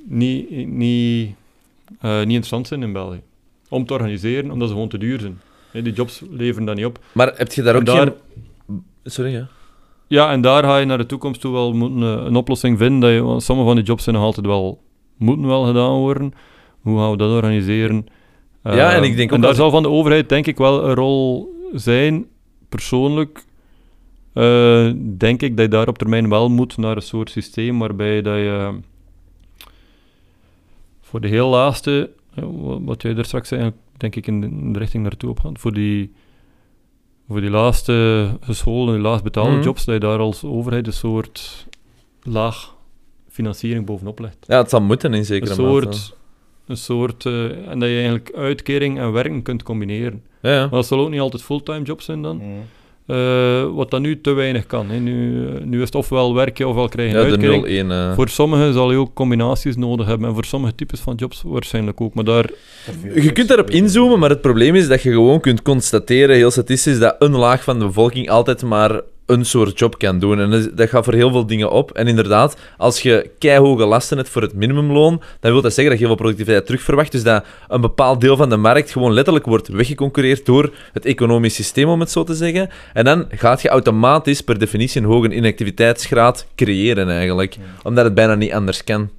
niet, 0.04 0.66
niet, 0.66 1.34
eh, 2.00 2.10
niet 2.18 2.20
interessant 2.26 2.66
zijn 2.66 2.82
in 2.82 2.92
België. 2.92 3.20
Om 3.68 3.86
te 3.86 3.92
organiseren, 3.92 4.50
omdat 4.50 4.68
ze 4.68 4.74
gewoon 4.74 4.88
te 4.88 4.98
duur 4.98 5.20
zijn. 5.20 5.40
Die 5.84 5.92
jobs 5.92 6.22
leveren 6.30 6.66
dat 6.66 6.76
niet 6.76 6.84
op. 6.84 6.98
Maar 7.12 7.32
heb 7.36 7.52
je 7.52 7.62
daar 7.62 7.76
ook 7.76 7.84
daar- 7.86 8.14
geen... 8.66 8.82
Sorry, 9.04 9.32
ja. 9.32 9.48
Ja, 10.06 10.30
en 10.30 10.40
daar 10.40 10.62
ga 10.64 10.78
je 10.78 10.86
naar 10.86 10.98
de 10.98 11.06
toekomst 11.06 11.40
toe 11.40 11.52
wel 11.52 11.72
moeten, 11.72 12.02
eh, 12.02 12.24
een 12.24 12.36
oplossing 12.36 12.78
vinden. 12.78 13.00
Dat 13.00 13.10
je, 13.10 13.22
want 13.22 13.42
sommige 13.42 13.68
van 13.68 13.76
die 13.76 13.84
jobs 13.86 14.04
zijn 14.04 14.14
nog 14.16 14.24
altijd 14.24 14.46
wel, 14.46 14.82
moeten 15.16 15.46
wel 15.46 15.64
gedaan 15.64 15.98
worden. 15.98 16.32
Hoe 16.80 16.98
gaan 16.98 17.10
we 17.10 17.16
dat 17.16 17.30
organiseren? 17.30 18.06
Ja, 18.62 18.92
en 18.92 19.02
ik 19.02 19.16
denk 19.16 19.28
ook 19.30 19.36
En 19.36 19.42
daar 19.42 19.54
zal 19.54 19.70
van 19.70 19.82
de 19.82 19.88
overheid 19.88 20.28
denk 20.28 20.46
ik 20.46 20.56
wel 20.56 20.84
een 20.88 20.94
rol 20.94 21.54
zijn. 21.72 22.26
Persoonlijk 22.68 23.44
eh, 24.32 24.90
denk 25.18 25.42
ik 25.42 25.56
dat 25.56 25.64
je 25.64 25.70
daar 25.70 25.88
op 25.88 25.98
termijn 25.98 26.28
wel 26.28 26.48
moet 26.50 26.76
naar 26.76 26.96
een 26.96 27.02
soort 27.02 27.30
systeem 27.30 27.78
waarbij 27.78 28.22
dat 28.22 28.36
je 28.36 28.78
voor 31.00 31.20
de 31.20 31.28
heel 31.28 31.48
laatste, 31.48 32.10
wat 32.84 33.02
jij 33.02 33.14
daar 33.14 33.24
straks 33.24 33.48
zei, 33.48 33.72
denk 33.96 34.16
ik 34.16 34.26
in 34.26 34.40
de, 34.40 34.46
in 34.46 34.72
de 34.72 34.78
richting 34.78 35.02
naartoe 35.02 35.30
op 35.30 35.40
gaat, 35.40 35.58
voor 35.58 35.72
die, 35.72 36.12
voor 37.28 37.40
die 37.40 37.50
laatste 37.50 38.28
geschoolde, 38.40 38.92
die 38.92 39.00
laagst 39.00 39.24
betaalde 39.24 39.50
Mhm. 39.52 39.62
jobs, 39.62 39.84
dat 39.84 39.94
je 39.94 40.00
daar 40.00 40.18
als 40.18 40.44
overheid 40.44 40.86
een 40.86 40.92
soort 40.92 41.66
laag 42.22 42.76
financiering 43.28 43.86
bovenop 43.86 44.18
legt. 44.18 44.44
Ja, 44.48 44.56
het 44.58 44.70
zal 44.70 44.80
moeten 44.80 45.12
in 45.12 45.18
Een 45.18 45.24
zekere 45.24 45.54
soort, 45.54 45.84
mate. 45.84 45.98
een 46.66 46.76
soort 46.76 47.26
eh, 47.26 47.44
en 47.68 47.78
dat 47.78 47.88
je 47.88 47.94
eigenlijk 47.94 48.32
uitkering 48.34 48.98
en 48.98 49.12
werken 49.12 49.42
kunt 49.42 49.62
combineren. 49.62 50.22
Ja, 50.42 50.50
ja. 50.52 50.60
Maar 50.60 50.70
dat 50.70 50.86
zal 50.86 51.00
ook 51.00 51.10
niet 51.10 51.20
altijd 51.20 51.42
fulltime 51.42 51.82
jobs 51.82 52.04
zijn 52.04 52.22
dan. 52.22 52.36
Mm. 52.36 52.60
Eh, 53.08 53.64
wat 53.74 53.90
dan 53.90 54.02
nu 54.02 54.20
te 54.20 54.32
weinig 54.32 54.66
kan. 54.66 54.90
Hè. 54.90 54.98
Nu, 54.98 55.46
nu 55.64 55.78
is 55.78 55.84
het 55.84 55.94
ofwel 55.94 56.34
werk 56.34 56.58
je 56.58 56.68
ofwel 56.68 56.88
krijg 56.88 57.10
je 57.10 57.16
een 57.16 57.22
Ja, 57.30 57.36
de 57.36 57.46
uitkering. 57.46 57.86
0-1. 57.86 57.90
eh. 57.90 58.14
Voor 58.14 58.28
sommigen 58.28 58.72
zal 58.72 58.90
je 58.90 58.96
ook 58.98 59.14
combinaties 59.14 59.76
nodig 59.76 60.06
hebben. 60.06 60.28
En 60.28 60.34
voor 60.34 60.44
sommige 60.44 60.74
types 60.74 61.00
van 61.00 61.14
jobs 61.14 61.42
waarschijnlijk 61.46 62.00
ook. 62.00 62.14
Maar 62.14 62.24
daar, 62.24 62.50
Je 63.14 63.32
kunt 63.32 63.48
daarop 63.48 63.70
inzoomen, 63.70 64.18
maar 64.18 64.30
het 64.30 64.40
probleem 64.40 64.74
is 64.74 64.88
dat 64.88 65.02
je 65.02 65.10
gewoon 65.12 65.40
kunt 65.40 65.62
constateren, 65.62 66.36
heel 66.36 66.50
statistisch, 66.50 66.98
dat 66.98 67.16
een 67.18 67.36
laag 67.36 67.64
van 67.64 67.78
de 67.78 67.84
bevolking 67.84 68.28
altijd 68.30 68.62
maar 68.62 69.00
een 69.28 69.44
soort 69.44 69.78
job 69.78 69.98
kan 69.98 70.18
doen. 70.18 70.40
En 70.40 70.70
dat, 70.74 70.88
gaat 70.88 71.04
voor 71.04 71.14
heel 71.14 71.30
veel 71.30 71.46
dingen 71.46 71.70
op. 71.70 71.90
En 71.90 72.06
inderdaad, 72.06 72.56
als 72.76 73.00
je 73.00 73.30
keihoge 73.38 73.84
lasten 73.84 74.16
hebt 74.16 74.28
voor 74.28 74.42
het 74.42 74.54
minimumloon, 74.54 75.22
dan 75.40 75.52
wil 75.52 75.62
dat 75.62 75.74
zeggen 75.74 75.84
dat 75.84 75.92
je 75.92 76.06
heel 76.06 76.16
veel 76.16 76.24
productiviteit 76.24 76.66
terugverwacht. 76.66 77.12
Dus 77.12 77.22
dat 77.22 77.44
een 77.68 77.80
bepaald 77.80 78.20
deel 78.20 78.36
van 78.36 78.48
de 78.48 78.56
markt 78.56 78.90
gewoon 78.90 79.12
letterlijk 79.12 79.46
wordt 79.46 79.68
weggeconcureerd 79.68 80.46
door 80.46 80.72
het 80.92 81.04
economisch 81.04 81.54
systeem, 81.54 81.88
om 81.88 82.00
het 82.00 82.10
zo 82.10 82.24
te 82.24 82.34
zeggen. 82.34 82.70
En 82.92 83.04
dan 83.04 83.26
gaat 83.28 83.62
je 83.62 83.68
automatisch 83.68 84.40
per 84.40 84.58
definitie 84.58 85.00
een 85.00 85.06
hoge 85.06 85.34
inactiviteitsgraad 85.34 86.46
creëren 86.56 87.10
eigenlijk. 87.10 87.56
Omdat 87.82 88.04
het 88.04 88.14
bijna 88.14 88.34
niet 88.34 88.52
anders 88.52 88.84
kan. 88.84 89.17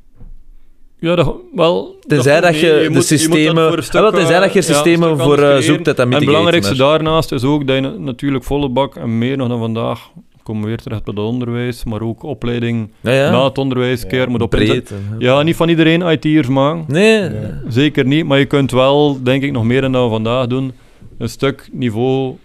Ja, 0.99 1.15
dat, 1.15 1.35
wel... 1.55 1.95
Tenzij 2.07 2.41
dat, 2.41 2.51
nee, 2.51 2.59
je, 2.65 2.83
de 2.83 2.89
moet- 2.89 3.03
systemen... 3.05 3.45
moet 3.45 3.55
dat 3.55 3.67
voor 3.67 3.77
een 3.77 3.83
stuk, 3.83 3.95
Ah, 3.95 4.01
wel, 4.01 4.11
tenzij 4.19 4.39
dat 4.39 4.53
je 4.53 4.59
er 4.59 4.65
eh, 4.65 4.69
ja, 4.69 4.73
systemen 4.75 5.17
voor 5.19 5.39
eh, 5.39 5.57
zoekt 5.57 5.85
dat 5.85 5.97
dat 5.97 6.05
En 6.05 6.13
het 6.13 6.25
belangrijkste 6.25 6.75
maar- 6.75 6.87
daarnaast 6.87 7.31
is 7.31 7.43
ook 7.43 7.67
dat 7.67 7.75
je 7.75 7.81
na- 7.81 7.93
natuurlijk 7.97 8.43
volle 8.43 8.69
bak, 8.69 8.95
en 8.95 9.17
meer 9.17 9.37
nog 9.37 9.47
dan 9.47 9.59
vandaag, 9.59 10.09
komen 10.43 10.61
we 10.61 10.67
weer 10.67 10.77
terecht 10.77 11.03
bij 11.03 11.13
het 11.17 11.23
onderwijs, 11.23 11.83
maar 11.83 12.01
ook 12.01 12.23
opleiding 12.23 12.91
Ja, 13.01 13.11
ja. 13.11 13.31
na 13.31 13.43
het 13.43 13.57
onderwijs, 13.57 14.07
keer 14.07 14.29
moet 14.29 14.41
op 14.41 14.49
breed. 14.49 14.93
ja. 15.19 15.41
Niet 15.41 15.55
van 15.55 15.69
iedereen 15.69 16.01
IT'ers 16.01 16.47
maken. 16.47 16.83
Nee, 16.87 17.29
Zeker 17.67 18.05
niet, 18.05 18.25
maar 18.25 18.39
je 18.39 18.45
kunt 18.45 18.71
wel, 18.71 19.23
denk 19.23 19.43
ik, 19.43 19.51
nog 19.51 19.63
meer 19.63 19.81
dan 19.81 19.91
dat 19.91 20.03
we 20.03 20.09
vandaag 20.09 20.47
doen, 20.47 20.71
een 21.17 21.29
stuk 21.29 21.69
niveau, 21.71 22.35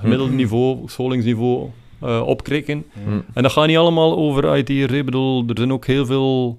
gemiddeld 0.00 0.32
niveau, 0.32 0.78
scholingsniveau 0.86 1.66
eh 2.02 2.22
opkrikken. 2.26 2.84
Mm. 3.08 3.24
En 3.34 3.42
dat 3.42 3.52
gaat 3.52 3.66
niet 3.66 3.76
allemaal 3.76 4.16
over 4.16 4.56
IT'ers. 4.56 4.92
Ik 4.92 5.04
bedoel, 5.04 5.44
er 5.48 5.54
zijn 5.58 5.72
ook 5.72 5.86
heel 5.86 6.06
veel... 6.06 6.58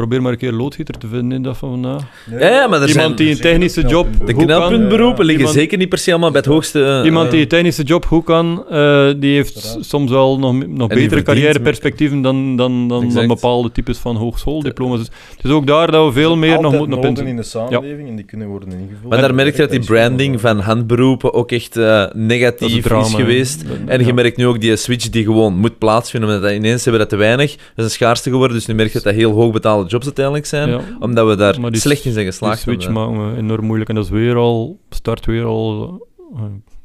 Probeer 0.00 0.22
maar 0.22 0.32
een 0.32 0.38
keer 0.38 0.52
loodgieter 0.52 0.98
te 0.98 1.06
vinden 1.06 1.32
in 1.32 1.42
dat 1.42 1.56
van 1.56 1.70
vandaag. 1.70 2.02
Ja, 2.30 2.38
ja, 2.38 2.66
maar 2.66 2.82
er 2.82 2.88
Iemand 2.88 2.92
zijn... 2.92 3.14
die 3.14 3.30
een 3.30 3.40
technische 3.40 3.82
job 3.82 4.06
De 4.12 4.18
goed 4.18 4.26
kan. 4.34 4.44
knelpuntberoepen 4.44 5.24
liggen 5.24 5.38
Iemand- 5.44 5.58
zeker 5.60 5.78
niet 5.78 5.88
per 5.88 5.98
se 5.98 6.10
allemaal 6.10 6.30
bij 6.30 6.40
het 6.40 6.48
hoogste... 6.48 6.84
eh, 6.84 7.04
Iemand 7.04 7.30
die 7.30 7.40
een 7.40 7.48
technische 7.48 7.82
job 7.82 8.04
goed 8.06 8.24
kan, 8.24 8.64
eh, 8.70 9.08
die 9.16 9.34
heeft 9.34 9.76
soms 9.80 10.10
wel 10.10 10.38
nog, 10.38 10.52
nog 10.52 10.66
verdient 10.66 10.90
betere 10.90 11.22
carrièreperspectieven 11.22 12.22
dan, 12.22 12.56
dan, 12.56 12.88
dan, 12.88 13.04
Exact. 13.04 13.26
bepaalde 13.28 13.72
types 13.72 13.98
van 13.98 14.16
hoogschooldiploma's. 14.16 14.98
Dus 14.98 15.08
het 15.36 15.44
is 15.44 15.50
ook 15.50 15.66
daar 15.66 15.90
dat 15.90 16.06
we 16.06 16.12
veel 16.12 16.36
meer 16.36 16.60
nog 16.60 16.72
moeten 16.72 16.80
op 16.98 17.02
noden 17.04 17.26
in 17.26 17.36
inzetten. 17.36 17.36
de 17.36 17.72
samenleving 17.72 18.08
en 18.08 18.16
die 18.16 18.24
kunnen 18.24 18.48
worden 18.48 18.68
ingevuld. 18.72 19.08
Maar 19.10 19.20
daar 19.20 19.34
merk 19.34 19.52
je 19.56 19.60
dat 19.60 19.70
die 19.70 19.80
branding 19.84 20.40
van 20.40 20.58
handberoepen 20.58 21.32
ook 21.34 21.50
echt 21.52 21.76
eh, 21.76 21.84
Dat 21.86 22.08
is 22.14 22.20
negatief 22.20 22.82
drama, 22.84 23.04
is 23.04 23.12
hè. 23.12 23.18
geweest. 23.18 23.68
Dat- 23.68 23.76
En 23.86 24.00
je 24.00 24.06
ja. 24.06 24.12
merkt 24.12 24.36
nu 24.36 24.46
ook 24.46 24.60
die 24.60 24.76
switch 24.76 25.08
die 25.10 25.24
gewoon 25.24 25.54
moet 25.58 25.78
plaatsvinden, 25.78 26.28
omdat 26.30 26.44
dat 26.48 26.52
ineens 26.58 26.82
hebben 26.82 27.00
dat 27.00 27.10
te 27.10 27.16
weinig. 27.16 27.50
Dat 27.56 27.60
is 27.76 27.84
een 27.84 27.90
schaarste 27.90 28.30
geworden, 28.30 28.56
dus 28.56 28.66
nu 28.66 28.74
merk 28.74 28.88
je 28.88 28.94
dat 28.94 29.02
dat 29.04 29.14
heel 29.14 29.32
hoogbetaalde 29.32 29.88
jobs 29.90 30.04
uiteindelijk 30.04 30.46
zijn, 30.46 30.68
Ja. 30.68 30.80
omdat 31.00 31.26
we 31.28 31.36
daar 31.36 31.60
Maar 31.60 31.70
die 31.70 31.80
slecht 31.80 32.04
in 32.04 32.12
zijn 32.12 32.24
Die 32.24 32.32
geslaagd. 32.32 32.60
switch 32.60 32.84
hebben. 32.84 33.02
maken 33.02 33.32
we 33.32 33.38
enorm 33.38 33.64
moeilijk. 33.64 33.88
En 33.88 33.94
dat 33.96 34.04
is 34.04 34.10
weer 34.10 34.36
al, 34.36 34.78
start 34.90 35.26
weer 35.26 35.44
al, 35.44 35.98
eh, 36.36 36.42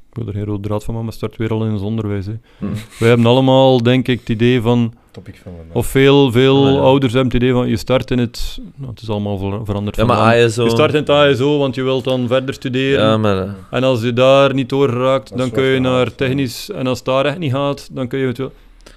ik 0.10 0.16
wil 0.16 0.28
er 0.28 0.34
geen 0.34 0.45
rode 0.45 0.68
draad 0.68 0.84
van 0.84 0.93
maken, 0.93 1.08
maar 1.10 1.18
start 1.18 1.36
weer 1.38 1.49
al 1.49 1.66
in 1.66 1.72
ons 1.72 1.82
onderwijs. 1.82 2.26
Hè. 2.26 2.34
Hm. 2.58 2.66
Wij 2.99 3.08
hebben 3.10 3.26
allemaal, 3.26 3.84
denk 3.84 4.08
ik, 4.08 4.20
het 4.20 4.30
idee 4.30 4.62
van, 4.62 4.93
Topic 5.12 5.36
van 5.43 5.51
of 5.72 5.88
veel, 5.88 6.32
veel 6.32 6.68
ja. 6.70 6.80
ouders 6.80 7.14
hebben 7.14 7.32
het 7.34 7.41
idee 7.41 7.53
van, 7.56 7.68
je 7.68 7.78
start 7.78 8.12
in 8.12 8.18
het, 8.20 8.60
nou, 8.76 8.91
het 8.91 9.01
is 9.01 9.10
allemaal 9.10 9.38
ver- 9.38 9.66
veranderd. 9.66 9.95
Ja, 9.95 10.06
maar. 10.06 10.18
ASO... 10.18 10.64
Je 10.64 10.70
start 10.70 10.93
in 10.93 10.99
het 10.99 11.10
ASO, 11.10 11.58
want 11.58 11.76
je 11.76 11.84
wilt 11.84 12.03
dan 12.03 12.28
verder 12.28 12.53
studeren. 12.53 13.06
Ja, 13.06 13.18
maar... 13.18 13.38
eh, 13.38 13.49
En 13.72 13.84
als 13.84 14.01
je 14.01 14.14
daar 14.14 14.53
niet 14.53 14.70
door 14.70 14.89
raakt, 14.89 15.38
dan 15.38 15.51
kun 15.51 15.64
je 15.64 15.80
naar 15.80 16.16
technisch. 16.16 16.70
En 16.72 16.88
als 16.88 16.97
het 16.97 17.08
daar 17.08 17.26
echt 17.26 17.38
niet 17.39 17.51
gaat, 17.51 17.89
dan 17.91 18.08
kun 18.08 18.20
je 18.20 18.28
het 18.28 18.38
wel. 18.38 18.51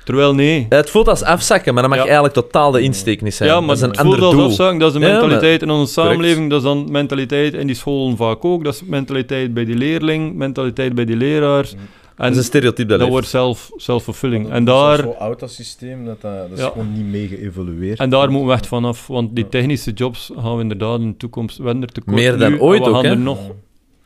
Terwijl 0.04 0.34
nee. 0.34 0.66
Het 0.68 0.90
voelt 0.90 1.08
als 1.08 1.22
afzakken, 1.22 1.72
maar 1.74 1.82
dat 1.82 1.90
mag 1.90 1.98
Ja. 2.00 2.04
eigenlijk 2.06 2.34
totaal 2.34 2.70
de 2.70 2.80
insteek 2.80 3.22
niet 3.22 3.34
zijn. 3.34 3.48
Ja, 3.48 3.58
maar 3.60 3.68
dat 3.68 3.76
is 3.76 3.82
een 3.82 3.88
het 3.90 4.00
voelt 4.00 4.20
als 4.22 4.34
doel. 4.34 4.44
afzakken, 4.44 4.78
dat 4.78 4.88
is 4.94 5.00
de 5.00 5.06
Ja, 5.06 5.12
maar- 5.12 5.20
mentaliteit 5.20 5.62
in 5.62 5.70
onze 5.70 5.94
correct. 5.94 6.14
samenleving, 6.14 6.50
dat 6.50 6.58
is 6.58 6.64
dan 6.64 6.90
mentaliteit 6.90 7.54
in 7.54 7.66
die 7.66 7.76
scholen 7.76 8.16
vaak 8.16 8.44
ook, 8.44 8.64
dat 8.64 8.74
is 8.74 8.82
mentaliteit 8.86 9.54
bij 9.54 9.64
die 9.64 9.76
leerling, 9.76 10.34
mentaliteit 10.34 10.94
bij 10.94 11.04
die 11.04 11.16
leraar. 11.16 11.62
Dat 11.62 12.26
En 12.26 12.32
is 12.32 12.38
een 12.38 12.44
stereotype 12.44 12.88
dat, 12.88 12.98
dat 12.98 13.08
wordt 13.08 13.26
zelf, 13.28 13.70
self-fulfilling. 13.76 14.44
Dat 14.44 14.52
En 14.52 14.64
daar, 14.64 14.98
zo 14.98 15.10
oud 15.18 15.40
dat 15.40 15.50
systeem, 15.50 16.04
dat, 16.04 16.20
dat, 16.20 16.32
dat 16.48 16.58
is 16.58 16.64
Ja. 16.64 16.68
gewoon 16.70 16.92
niet 16.92 17.04
mee 17.06 17.26
geëvolueerd. 17.28 17.98
en 17.98 18.10
daar 18.10 18.30
moeten 18.30 18.48
we 18.48 18.54
echt 18.54 18.66
vanaf, 18.66 19.06
want 19.06 19.34
die 19.36 19.48
technische 19.48 19.92
jobs 19.92 20.30
gaan 20.38 20.54
we 20.56 20.62
inderdaad 20.62 21.00
in 21.00 21.10
de 21.10 21.16
toekomst 21.16 21.58
wender 21.58 21.88
tekort. 21.88 22.16
Meer 22.16 22.38
dan 22.38 22.52
nu, 22.52 22.60
ooit 22.60 22.78
en 22.78 22.84
we 22.84 22.88
ook, 22.90 22.94
gaan 22.96 23.04
hè? 23.04 23.10
er 23.10 23.18
nog, 23.18 23.38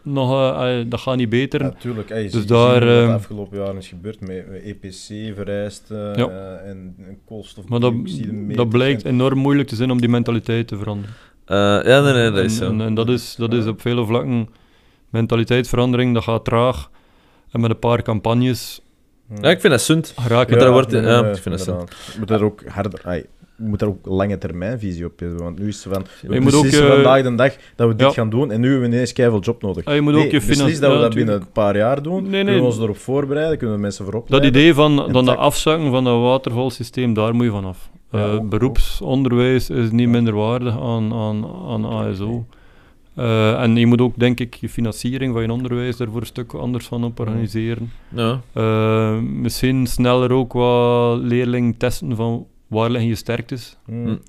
nog 0.02 0.30
eh, 0.32 0.76
dat 0.86 1.00
gaat 1.00 1.16
niet 1.16 1.28
beter. 1.28 1.60
Natuurlijk, 1.62 2.08
ja, 2.08 2.16
je 2.16 2.30
Dus 2.30 2.46
daar, 2.46 2.80
wat 2.80 2.88
ehm, 2.98 3.06
de 3.06 3.12
afgelopen 3.12 3.58
jaren 3.58 3.76
is 3.76 3.88
gebeurd 3.88 4.20
met 4.20 4.48
met 4.50 4.62
EPC, 4.62 5.34
vereisten 5.36 5.96
Ja. 6.18 6.28
eh, 6.28 6.70
en, 6.70 6.94
en 6.98 7.18
koolstof. 7.26 7.68
Maar 7.68 7.80
dat, 7.80 7.94
dat 8.48 8.68
blijkt 8.68 9.04
enorm 9.04 9.38
moeilijk 9.38 9.68
te 9.68 9.76
zijn 9.76 9.90
om 9.90 10.00
die 10.00 10.08
mentaliteit 10.08 10.68
te 10.68 10.76
veranderen. 10.76 11.14
Eh, 11.44 11.56
ja, 11.84 12.00
nee, 12.00 12.12
nee, 12.12 12.30
dat 12.30 12.44
is 12.44 12.58
en, 12.60 12.66
zo. 12.66 12.70
en, 12.72 12.80
en 12.80 12.94
dat, 12.94 13.08
is, 13.08 13.34
dat 13.36 13.52
is 13.52 13.66
op 13.66 13.80
vele 13.80 14.04
vlakken 14.06 14.48
mentaliteitsverandering, 15.10 16.14
dat 16.14 16.22
gaat 16.22 16.44
traag. 16.44 16.90
En 17.50 17.60
met 17.60 17.70
een 17.70 17.78
paar 17.78 18.02
campagnes 18.02 18.80
Ja, 19.40 19.50
ik 19.50 19.60
vind 19.60 19.72
dat 19.72 19.82
sunt. 19.82 20.14
Ja, 20.28 20.44
daar 20.44 20.72
wordt- 20.72 20.92
ik 20.92 21.42
vind 21.42 21.66
dat 21.66 21.94
moet 22.18 22.28
daar 22.28 22.42
ook 22.42 22.64
harder... 22.66 23.00
ai, 23.04 23.24
moet 23.62 23.78
daar 23.78 23.88
ook 23.88 24.06
lange 24.06 24.38
termijn 24.38 24.78
visie 24.78 25.04
op 25.04 25.18
hebben, 25.18 25.38
want 25.42 25.58
nu 25.58 25.68
is 25.68 25.84
het 25.84 25.92
van... 25.94 26.04
We 26.26 26.34
Je 26.34 26.40
moet 26.40 26.54
ook 26.54 26.64
je- 26.66 26.86
vandaag 26.94 27.22
de 27.22 27.34
dag 27.34 27.56
dat 27.76 27.88
we 27.88 27.94
dit 27.96 28.06
Ja. 28.06 28.12
gaan 28.12 28.30
doen 28.30 28.50
en 28.50 28.60
nu 28.60 28.70
hebben 28.70 28.88
we 28.88 28.94
ineens 28.94 29.12
keihard 29.12 29.44
job 29.44 29.62
nodig. 29.62 29.84
Ah, 29.84 29.94
je 29.94 30.00
moet 30.00 30.12
nee, 30.12 30.24
ook 30.24 30.30
je 30.30 30.40
dat 30.46 30.56
we 30.56 30.86
ja, 30.86 30.98
dat 31.00 31.14
binnen 31.14 31.34
een 31.34 31.52
paar 31.52 31.76
jaar 31.76 32.02
doen, 32.02 32.22
Nee, 32.22 32.44
kunnen 32.44 32.60
we 32.60 32.66
ons 32.66 32.78
erop 32.78 32.96
voorbereiden, 32.98 33.58
kunnen 33.58 33.76
we 33.76 33.82
mensen 33.82 34.04
voorop 34.04 34.28
Dat 34.28 34.44
idee 34.44 34.74
van 34.74 35.12
dan 35.12 35.24
de 35.24 35.34
afzakken 35.36 35.90
van 35.90 36.04
dat 36.04 36.20
watervalsysteem, 36.20 37.14
daar 37.14 37.34
moet 37.34 37.44
je 37.44 37.50
vanaf. 37.50 37.90
Ja, 38.12 38.18
Eh, 38.32 38.40
beroepsonderwijs 38.40 39.70
is 39.70 39.90
niet 39.90 40.08
minder 40.08 40.34
waardig 40.34 40.80
aan, 40.80 41.12
aan, 41.14 41.46
aan 41.68 41.84
ASO. 41.84 42.44
Eh, 43.14 43.62
en 43.62 43.76
je 43.76 43.86
moet 43.86 44.00
ook, 44.00 44.18
denk 44.18 44.40
ik, 44.40 44.54
je 44.54 44.68
financiering 44.68 45.32
van 45.32 45.42
je 45.42 45.52
onderwijs 45.52 45.96
daarvoor 45.96 46.20
een 46.20 46.26
stuk 46.26 46.52
anders 46.52 46.86
van 46.86 47.04
op 47.04 47.20
organiseren. 47.20 47.92
Ja. 48.14 48.40
Misschien 49.20 49.86
sneller 49.86 50.32
ook 50.32 50.52
wat 50.52 51.18
leerlingen 51.18 51.76
testen 51.76 52.16
van 52.16 52.46
waar 52.72 52.90
liggen 52.90 53.08
je 53.10 53.14
sterktes. 53.16 53.76
Hmm. 53.86 54.20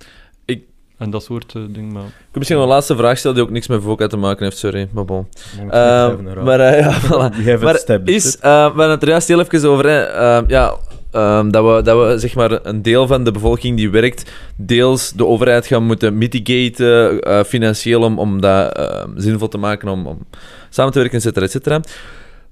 Ik- 0.46 0.64
En 0.98 1.10
dat 1.10 1.24
soort 1.24 1.54
eh, 1.56 1.62
dingen. 1.70 1.92
Maar 1.92 2.04
Ik 2.04 2.10
heb 2.26 2.36
misschien 2.38 2.58
nog 2.58 2.68
een 2.68 2.74
laatste 2.74 2.96
vraag 2.96 3.18
stellen 3.18 3.36
die 3.38 3.46
ook 3.46 3.52
niks 3.52 3.68
met 3.68 3.82
VOCA 3.82 4.08
te 4.08 4.18
maken 4.18 4.44
heeft, 4.44 4.58
sorry. 4.58 4.88
Maar 4.92 5.06
bon. 5.06 5.28
Eh, 5.58 5.70
herhalen. 5.70 6.44
maar 6.44 6.60
eh, 6.60 6.80
ja, 6.86 7.02
voilà. 7.02 7.62
Maar 7.62 7.80
is, 8.06 8.38
eh, 8.40 8.76
we 8.76 8.82
het 8.84 9.02
er 9.02 9.08
juist 9.10 9.28
heel 9.28 9.40
even 9.40 9.70
over, 9.70 9.86
hè, 9.86 10.02
ehm, 10.02 10.44
ja, 10.48 10.76
ehm, 11.12 11.50
dat, 11.50 11.76
we, 11.76 11.82
dat 11.82 12.08
we 12.08 12.20
zeg 12.20 12.36
maar 12.36 12.60
een 12.66 12.82
deel 12.82 13.08
van 13.08 13.24
de 13.24 13.32
bevolking 13.32 13.78
die 13.78 13.90
werkt, 13.90 14.32
deels 14.56 15.12
de 15.12 15.26
overheid 15.26 15.66
gaan 15.68 15.84
moeten 15.84 16.18
mitigaten, 16.18 17.20
eh, 17.22 17.44
financieel, 17.44 18.02
om, 18.02 18.20
om 18.20 18.42
dat 18.42 18.74
ehm, 18.78 19.10
zinvol 19.16 19.48
te 19.48 19.58
maken, 19.58 19.88
om, 19.88 20.08
om 20.08 20.18
samen 20.70 20.92
te 20.94 21.00
werken, 21.00 21.18
et 21.18 21.24
cetera, 21.24 21.46
et 21.46 21.52
cetera. 21.52 21.82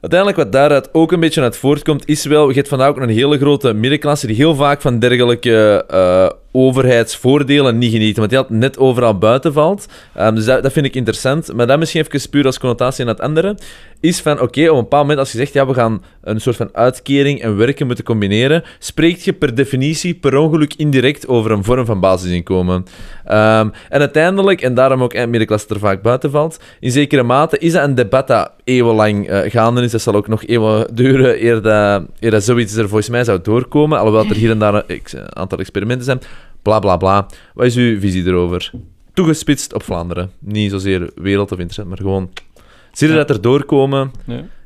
Uiteindelijk, 0.02 0.40
wat 0.40 0.52
daaruit 0.52 0.90
ook 0.94 1.12
een 1.12 1.20
beetje 1.20 1.42
uit 1.42 1.58
voortkomt, 1.58 2.08
is 2.08 2.26
wel, 2.26 2.50
je 2.50 2.56
hebt 2.56 2.68
vandaag 2.68 2.90
ook 2.90 2.98
een 2.98 3.10
hele 3.10 3.38
grote 3.38 3.74
middenklasse 3.74 4.28
die 4.28 4.36
heel 4.36 4.56
vaak 4.56 4.82
van 4.82 5.00
dergelijke 5.00 5.86
eh, 5.88 6.30
overheidsvoordelen 6.52 7.78
niet 7.78 7.92
genieten, 7.92 8.18
want 8.18 8.30
die 8.30 8.40
altijd 8.40 8.60
net 8.60 8.78
overal 8.78 9.18
buiten 9.18 9.54
valt. 9.54 9.86
Ehm, 10.16 10.36
dus 10.36 10.46
dat, 10.46 10.72
vind 10.72 10.86
ik 10.86 10.96
interessant. 10.96 11.54
Maar 11.54 11.68
dat 11.68 11.80
misschien 11.80 12.02
even 12.02 12.30
puur 12.30 12.46
als 12.46 12.60
connotatie 12.60 13.06
naar 13.06 13.14
het 13.14 13.24
andere, 13.24 13.58
is 14.00 14.22
van, 14.22 14.42
oké, 14.42 14.70
op 14.70 14.76
een 14.76 14.82
bepaald 14.82 15.02
moment 15.02 15.20
als 15.20 15.32
je 15.32 15.38
zegt, 15.38 15.54
ja, 15.54 15.68
we 15.68 15.74
gaan 15.74 16.04
een 16.22 16.42
soort 16.42 16.56
van 16.56 16.70
uitkering 16.74 17.42
en 17.42 17.58
werken 17.58 17.86
moeten 17.86 18.06
combineren, 18.06 18.64
spreekt 18.80 19.24
je 19.24 19.34
per 19.34 19.56
definitie 19.56 20.14
per 20.14 20.38
ongeluk 20.38 20.74
indirect 20.74 21.28
over 21.28 21.52
een 21.52 21.64
vorm 21.64 21.86
van 21.86 22.00
basisinkomen. 22.00 22.86
Ehm, 23.26 23.70
en 23.90 24.00
uiteindelijk, 24.00 24.62
en 24.62 24.74
daarom 24.74 25.04
ook 25.04 25.14
eindmiddenklasse 25.14 25.68
er 25.70 25.80
vaak 25.80 26.02
buiten 26.02 26.32
valt, 26.32 26.60
in 26.80 26.92
zekere 26.92 27.24
mate 27.24 27.58
is 27.58 27.72
dat 27.72 27.84
een 27.84 27.96
debat 27.96 28.28
dat 28.28 28.52
eeuwenlang 28.64 29.28
eh, 29.28 29.52
gaande 29.52 29.82
is. 29.82 29.92
Dat 29.92 30.02
zal 30.02 30.16
ook 30.16 30.28
nog 30.28 30.46
eeuwen 30.46 30.88
duren 30.94 31.46
eer 31.46 31.62
dat, 31.62 32.44
zoiets 32.44 32.76
er 32.76 32.88
volgens 32.88 33.10
mij 33.10 33.24
zou 33.24 33.40
doorkomen. 33.42 33.98
Alhoewel 33.98 34.26
er 34.26 34.36
hier 34.36 34.52
en 34.52 34.60
daar 34.60 34.84
een 34.88 35.02
aantal 35.34 35.58
experimenten 35.58 36.06
zijn. 36.06 36.22
Bla 36.62 36.80
bla 36.80 36.98
bla. 36.98 37.26
Wat 37.54 37.66
is 37.66 37.76
uw 37.76 38.00
visie 38.00 38.26
erover? 38.26 38.72
Toegespitst 39.14 39.74
op 39.74 39.84
Vlaanderen. 39.84 40.32
Niet 40.40 40.72
zozeer 40.72 41.10
wereld 41.16 41.52
of 41.52 41.60
internet, 41.60 41.88
maar 41.88 41.98
gewoon. 41.98 42.30
Zie 42.92 43.08
je 43.08 43.14
Ja. 43.14 43.20
dat 43.20 43.30
er 43.30 43.42
doorkomen 43.42 44.12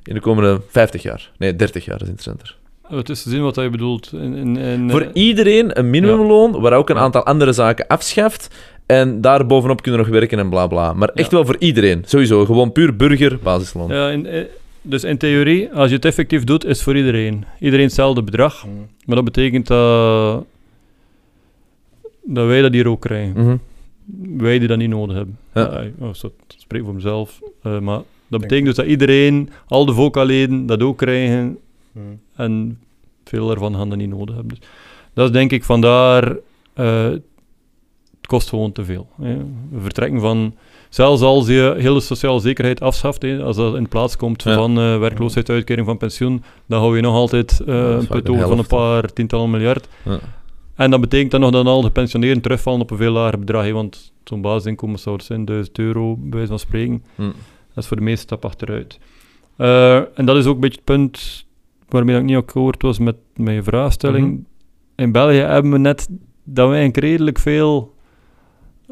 in 0.04 0.14
de 0.14 0.20
komende 0.20 0.62
50 0.70 1.02
jaar? 1.04 1.32
Nee, 1.38 1.56
30 1.56 1.86
jaar 1.86 1.96
is 2.02 2.08
interessanter. 2.08 2.56
het 2.88 3.10
is 3.10 3.24
te 3.24 3.30
zien 3.30 3.42
wat 3.42 3.56
je 3.56 3.70
bedoelt. 3.70 4.10
In, 4.14 4.34
in, 4.36 4.58
in, 4.58 4.90
Voor 4.92 5.02
eh, 5.02 5.08
iedereen 5.14 5.80
een 5.80 5.90
minimumloon, 5.90 6.60
waar 6.62 6.74
ook 6.74 6.90
een 6.90 6.98
aantal 6.98 7.24
andere 7.26 7.52
zaken 7.54 7.88
afschaft. 7.88 8.56
En 8.86 9.22
daar 9.22 9.46
bovenop 9.46 9.82
kunnen 9.82 10.00
nog 10.02 10.10
werken 10.10 10.40
en 10.40 10.50
bla 10.50 10.68
bla. 10.68 10.94
Maar 10.94 11.10
echt 11.10 11.30
Ja. 11.32 11.36
wel 11.38 11.46
voor 11.46 11.56
iedereen. 11.60 12.04
Sowieso. 12.06 12.46
Gewoon 12.46 12.72
puur 12.72 12.96
burger, 12.96 13.40
basisloon. 13.44 13.90
Ja, 13.90 14.10
in, 14.10 14.26
eh, 14.26 14.44
dus 14.82 15.04
in 15.04 15.18
theorie, 15.18 15.72
als 15.74 15.90
je 15.90 15.96
het 15.96 16.06
effectief 16.06 16.44
doet, 16.44 16.64
is 16.66 16.70
het 16.72 16.82
voor 16.82 16.98
iedereen. 16.98 17.46
Iedereen 17.60 17.86
hetzelfde 17.86 18.24
bedrag. 18.24 18.62
Hmm. 18.62 18.88
Maar 19.06 19.16
dat 19.16 19.26
betekent 19.26 19.68
dat, 19.68 20.46
dat 22.26 22.48
wij 22.48 22.62
dat 22.62 22.74
hier 22.74 22.88
ook 22.88 23.02
krijgen. 23.02 23.34
Mhm. 23.44 23.58
Wij 24.44 24.60
die 24.60 24.68
dat 24.68 24.78
niet 24.78 24.90
nodig 24.90 25.16
hebben. 25.16 25.38
Ja. 25.54 25.84
Oh, 26.00 26.14
zo- 26.14 26.28
ik 26.48 26.56
spreek 26.58 26.84
voor 26.84 26.94
mezelf. 26.94 27.40
eh, 27.64 27.80
maar 27.80 28.02
dat 28.28 28.42
betekent 28.42 28.66
dus 28.66 28.76
dat 28.76 28.86
iedereen, 28.86 29.50
al 29.68 29.86
de 29.86 29.94
VOCA-leden, 29.94 30.66
dat 30.66 30.82
ook 30.82 30.98
krijgen. 30.98 31.58
Hmm. 31.92 32.20
En 32.36 32.80
veel 33.24 33.48
daarvan 33.48 33.76
gaan 33.76 33.90
dat 33.90 33.98
niet 33.98 34.10
nodig 34.10 34.36
hebben. 34.36 34.58
Dus 34.60 34.68
dat 35.14 35.26
is 35.26 35.32
denk 35.32 35.52
ik 35.52 35.64
vandaar... 35.64 36.36
eh 36.74 37.10
het 38.22 38.34
kost 38.34 38.50
gewoon 38.50 38.72
te 38.72 38.86
veel. 38.86 39.08
hè. 39.22 39.38
We 39.72 39.80
vertrekken 39.80 40.20
van 40.20 40.56
zelfs 40.90 41.22
als 41.22 41.48
je 41.48 41.76
hele 41.78 42.00
sociale 42.00 42.40
zekerheid 42.40 42.82
afschaft, 42.82 43.22
hè, 43.22 43.44
als 43.44 43.56
dat 43.56 43.76
in 43.76 43.88
plaats 43.88 44.18
komt 44.18 44.44
Ja. 44.44 44.56
van 44.56 44.80
eh 44.80 45.00
werkloosheidsuitkering 45.00 45.88
van 45.88 45.98
pensioen, 45.98 46.44
dan 46.66 46.80
hou 46.80 46.96
je 46.96 47.02
nog 47.02 47.14
altijd 47.14 47.60
eh, 47.60 47.66
dat 47.66 48.02
een 48.02 48.08
put 48.08 48.30
over 48.30 48.48
van 48.48 48.58
een 48.60 48.68
paar 48.68 49.14
tientallen 49.14 49.50
miljard. 49.50 49.88
Ja. 50.06 50.20
En 50.76 50.92
dat 50.92 51.02
betekent 51.02 51.32
dan 51.32 51.40
nog 51.40 51.52
dat 51.52 51.66
al 51.66 51.82
de 51.82 51.92
pensioneren 51.92 52.42
terugvallen 52.42 52.82
op 52.82 52.92
een 52.92 52.98
veel 52.98 53.12
lager 53.12 53.40
bedrag. 53.40 53.64
hè, 53.66 53.72
want 53.72 54.14
zo'n 54.24 54.42
basisinkomen 54.42 55.00
zou 55.00 55.16
het 55.16 55.26
zijn 55.26 55.46
1000 55.46 55.78
euro, 55.80 56.16
bij 56.16 56.30
wijze 56.30 56.48
van 56.48 56.60
spreken. 56.60 57.04
Hm. 57.16 57.22
Dat 57.74 57.84
is 57.84 57.88
voor 57.88 57.98
de 57.98 58.04
meeste 58.04 58.22
stap 58.22 58.46
achteruit. 58.46 59.00
Eh, 59.58 59.96
en 59.96 60.26
dat 60.26 60.38
is 60.38 60.46
ook 60.46 60.56
een 60.56 60.60
beetje 60.62 60.76
het 60.76 60.86
punt 60.86 61.46
waarmee 61.90 62.18
ik 62.18 62.24
niet 62.24 62.36
akkoord 62.36 62.82
was 62.82 63.00
met 63.00 63.16
mijn 63.36 63.64
vraagstelling. 63.64 64.28
Mhm. 64.32 64.42
In 64.96 65.12
België 65.12 65.36
hebben 65.38 65.72
we 65.72 65.78
net 65.78 66.08
dat 66.44 66.68
we 66.70 66.76
eigenlijk 66.76 66.98
redelijk 67.06 67.40
veel 67.40 67.94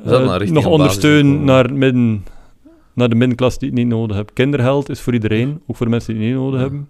eh, 0.06 0.40
nog 0.40 0.66
ondersteunen 0.66 1.44
naar, 1.44 1.74
midden, 1.74 2.26
naar 2.94 3.10
de 3.10 3.16
middenklasse 3.16 3.60
die 3.60 3.70
het 3.70 3.78
niet 3.78 3.88
nodig 3.88 4.16
heeft. 4.16 4.34
Kindergeld 4.34 4.90
is 4.90 5.00
voor 5.00 5.14
iedereen, 5.14 5.62
ook 5.68 5.76
voor 5.76 5.86
de 5.86 5.92
mensen 5.92 6.14
die 6.14 6.24
het 6.24 6.34
niet 6.34 6.44
nodig 6.44 6.60
hebben. 6.60 6.90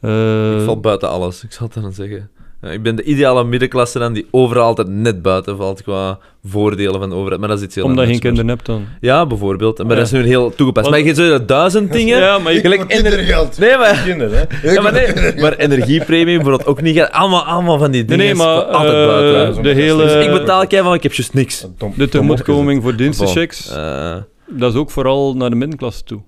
Eh, 0.00 0.58
Ik 0.58 0.64
val 0.64 0.80
buiten 0.80 1.08
alles, 1.08 1.44
ik 1.44 1.52
zal 1.52 1.66
het 1.72 1.82
dan 1.82 1.92
zeggen. 1.92 2.30
Ja, 2.62 2.68
ik 2.70 2.82
ben 2.82 2.96
de 2.96 3.02
ideale 3.02 3.44
middenklasse 3.44 3.98
dan 3.98 4.12
die 4.12 4.26
overal 4.30 4.64
altijd 4.66 4.88
net 4.88 5.22
buiten 5.22 5.56
valt 5.56 5.82
qua 5.82 6.18
voordelen 6.44 7.00
van 7.00 7.08
de 7.08 7.14
overheid. 7.14 7.40
Maar 7.40 7.48
dat 7.48 7.58
is 7.58 7.64
iets 7.64 7.74
heel 7.74 7.84
omdat 7.84 8.04
je 8.04 8.10
geen 8.10 8.20
kinderen 8.20 8.48
hebt 8.48 8.66
dan. 8.66 8.84
Ja, 9.00 9.26
bijvoorbeeld. 9.26 9.78
Maar 9.78 9.86
Ja. 9.90 9.94
dat 9.94 10.04
is 10.04 10.10
nu 10.12 10.22
heel 10.26 10.54
toegepast. 10.54 10.88
Want- 10.88 11.04
Maar 11.04 11.14
je 11.14 11.14
zo 11.14 11.44
duizend 11.44 11.92
dingen... 11.92 12.18
Ja, 12.18 12.38
maar 12.38 12.52
je, 12.52 12.60
Gelijk 12.60 12.80
ener- 12.88 13.02
Kindergeld. 13.02 13.58
Nee, 13.58 13.76
maar... 13.76 14.02
Kinderen, 14.04 14.46
hè? 14.60 14.70
Ja, 14.72 14.80
maar, 14.82 14.92
nee, 14.92 15.34
maar 15.40 15.56
energiepremie 15.56 16.34
bijvoorbeeld 16.36 16.66
ook 16.66 16.80
niet. 16.82 17.00
Allemaal, 17.00 17.42
allemaal 17.44 17.78
van 17.78 17.90
die 17.90 18.04
nee, 18.04 18.16
dingen. 18.18 18.36
nee, 18.36 18.46
maar 18.46 18.62
altijd 18.62 18.94
eh, 18.94 19.06
buiten. 19.06 19.62
de 19.62 19.68
hele... 19.72 20.02
Dus 20.04 20.24
ik 20.26 20.32
betaal 20.32 20.66
kei 20.66 20.82
van, 20.82 20.94
ik 20.94 21.02
heb 21.02 21.12
juist 21.12 21.34
niks. 21.34 21.66
De 21.96 22.08
tegemoetkoming 22.08 22.82
voor 22.82 22.96
dienstenchecks, 22.96 23.70
Eh, 23.70 24.14
dat 24.48 24.72
is 24.72 24.78
ook 24.78 24.90
vooral 24.90 25.34
naar 25.36 25.50
de 25.50 25.56
middenklasse 25.56 26.04
toe. 26.04 26.20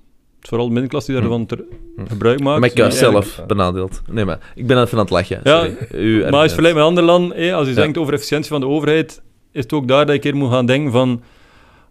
Vooral 0.48 0.66
de 0.66 0.72
middenklasse 0.72 1.10
die 1.12 1.20
daarvan 1.20 1.46
ter- 1.46 1.64
Hm. 1.96 2.06
gebruik 2.06 2.40
maakt. 2.40 2.60
maar 2.60 2.70
ik 2.70 2.78
eigenlijk- 2.78 3.12
zelf 3.26 3.46
benadeeld. 3.46 4.02
Nee, 4.10 4.24
maar 4.24 4.52
ik 4.54 4.66
ben 4.66 4.80
even 4.82 4.92
aan 4.98 5.04
het 5.04 5.10
lachen. 5.12 5.40
Ja, 5.44 5.58
Sorry. 5.64 5.76
U 5.92 6.20
Maar 6.20 6.32
als 6.32 6.42
je 6.42 6.48
vergelijkt 6.48 6.76
met 6.76 6.86
andere 6.86 7.06
landen, 7.06 7.52
als 7.54 7.66
je 7.68 7.74
Ja. 7.74 7.80
denkt 7.80 7.98
over 7.98 8.12
efficiëntie 8.14 8.50
van 8.50 8.60
de 8.60 8.66
overheid, 8.66 9.22
is 9.52 9.62
het 9.62 9.72
ook 9.72 9.88
daar 9.88 9.98
dat 10.06 10.08
je 10.08 10.14
een 10.14 10.20
keer 10.20 10.36
moet 10.36 10.50
gaan 10.50 10.66
denken 10.66 10.92
van... 10.92 11.22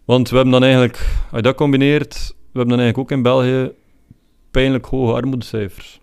Want 0.04 0.28
we 0.28 0.34
hebben 0.34 0.52
dan 0.52 0.62
eigenlijk, 0.62 0.96
als 0.98 1.36
je 1.36 1.42
dat 1.42 1.54
combineert, 1.54 2.14
we 2.28 2.58
hebben 2.58 2.68
dan 2.76 2.78
eigenlijk 2.84 2.98
ook 2.98 3.10
in 3.16 3.22
België 3.22 3.70
pijnlijk 4.50 4.86
hoge 4.86 5.12
armoedecijfers. 5.12 6.00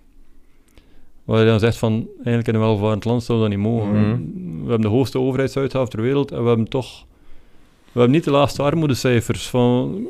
Waar 1.23 1.39
je 1.39 1.45
dan 1.45 1.59
zegt 1.59 1.77
van, 1.77 2.07
eigenlijk 2.15 2.47
in 2.47 2.53
een 2.53 2.59
welvarend 2.59 3.05
land 3.05 3.23
zou 3.23 3.39
dat 3.39 3.49
niet 3.49 3.57
mogen. 3.57 3.89
Mhm. 3.99 4.17
We 4.63 4.69
hebben 4.69 4.81
de 4.81 4.87
hoogste 4.95 5.19
overheidsuitgaven 5.19 5.89
ter 5.89 6.01
wereld 6.01 6.31
en 6.31 6.41
we 6.41 6.47
hebben 6.47 6.67
toch... 6.69 7.05
We 7.91 7.99
hebben 7.99 8.11
niet 8.11 8.23
de 8.23 8.31
laagste 8.31 8.61
armoedecijfers 8.61 9.47
van... 9.49 10.07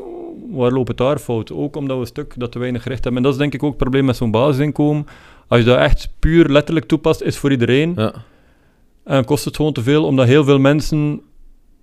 Waar 0.52 0.72
loopt 0.72 0.88
het 0.88 0.98
daar 0.98 1.20
fout? 1.20 1.52
Ook 1.52 1.76
omdat 1.76 1.96
we 1.96 2.02
een 2.02 2.08
stuk 2.08 2.34
dat 2.38 2.52
te 2.52 2.60
weinig 2.60 2.84
gericht 2.84 3.04
hebben. 3.04 3.22
En 3.22 3.28
dat 3.28 3.34
is 3.38 3.42
denk 3.42 3.54
ik 3.54 3.64
ook 3.64 3.70
het 3.70 3.78
probleem 3.78 4.06
met 4.06 4.16
zo'n 4.16 4.32
basisinkomen. 4.32 5.06
Als 5.48 5.60
je 5.60 5.66
dat 5.66 5.78
echt 5.78 6.14
puur 6.20 6.50
letterlijk 6.50 6.86
toepast, 6.86 7.22
is 7.22 7.38
voor 7.38 7.52
iedereen. 7.52 7.94
Ja. 7.96 8.14
En 9.04 9.26
kost 9.26 9.46
het 9.46 9.56
gewoon 9.56 9.74
te 9.74 9.84
veel, 9.84 10.06
omdat 10.06 10.28
heel 10.28 10.44
veel 10.44 10.60
mensen 10.60 11.22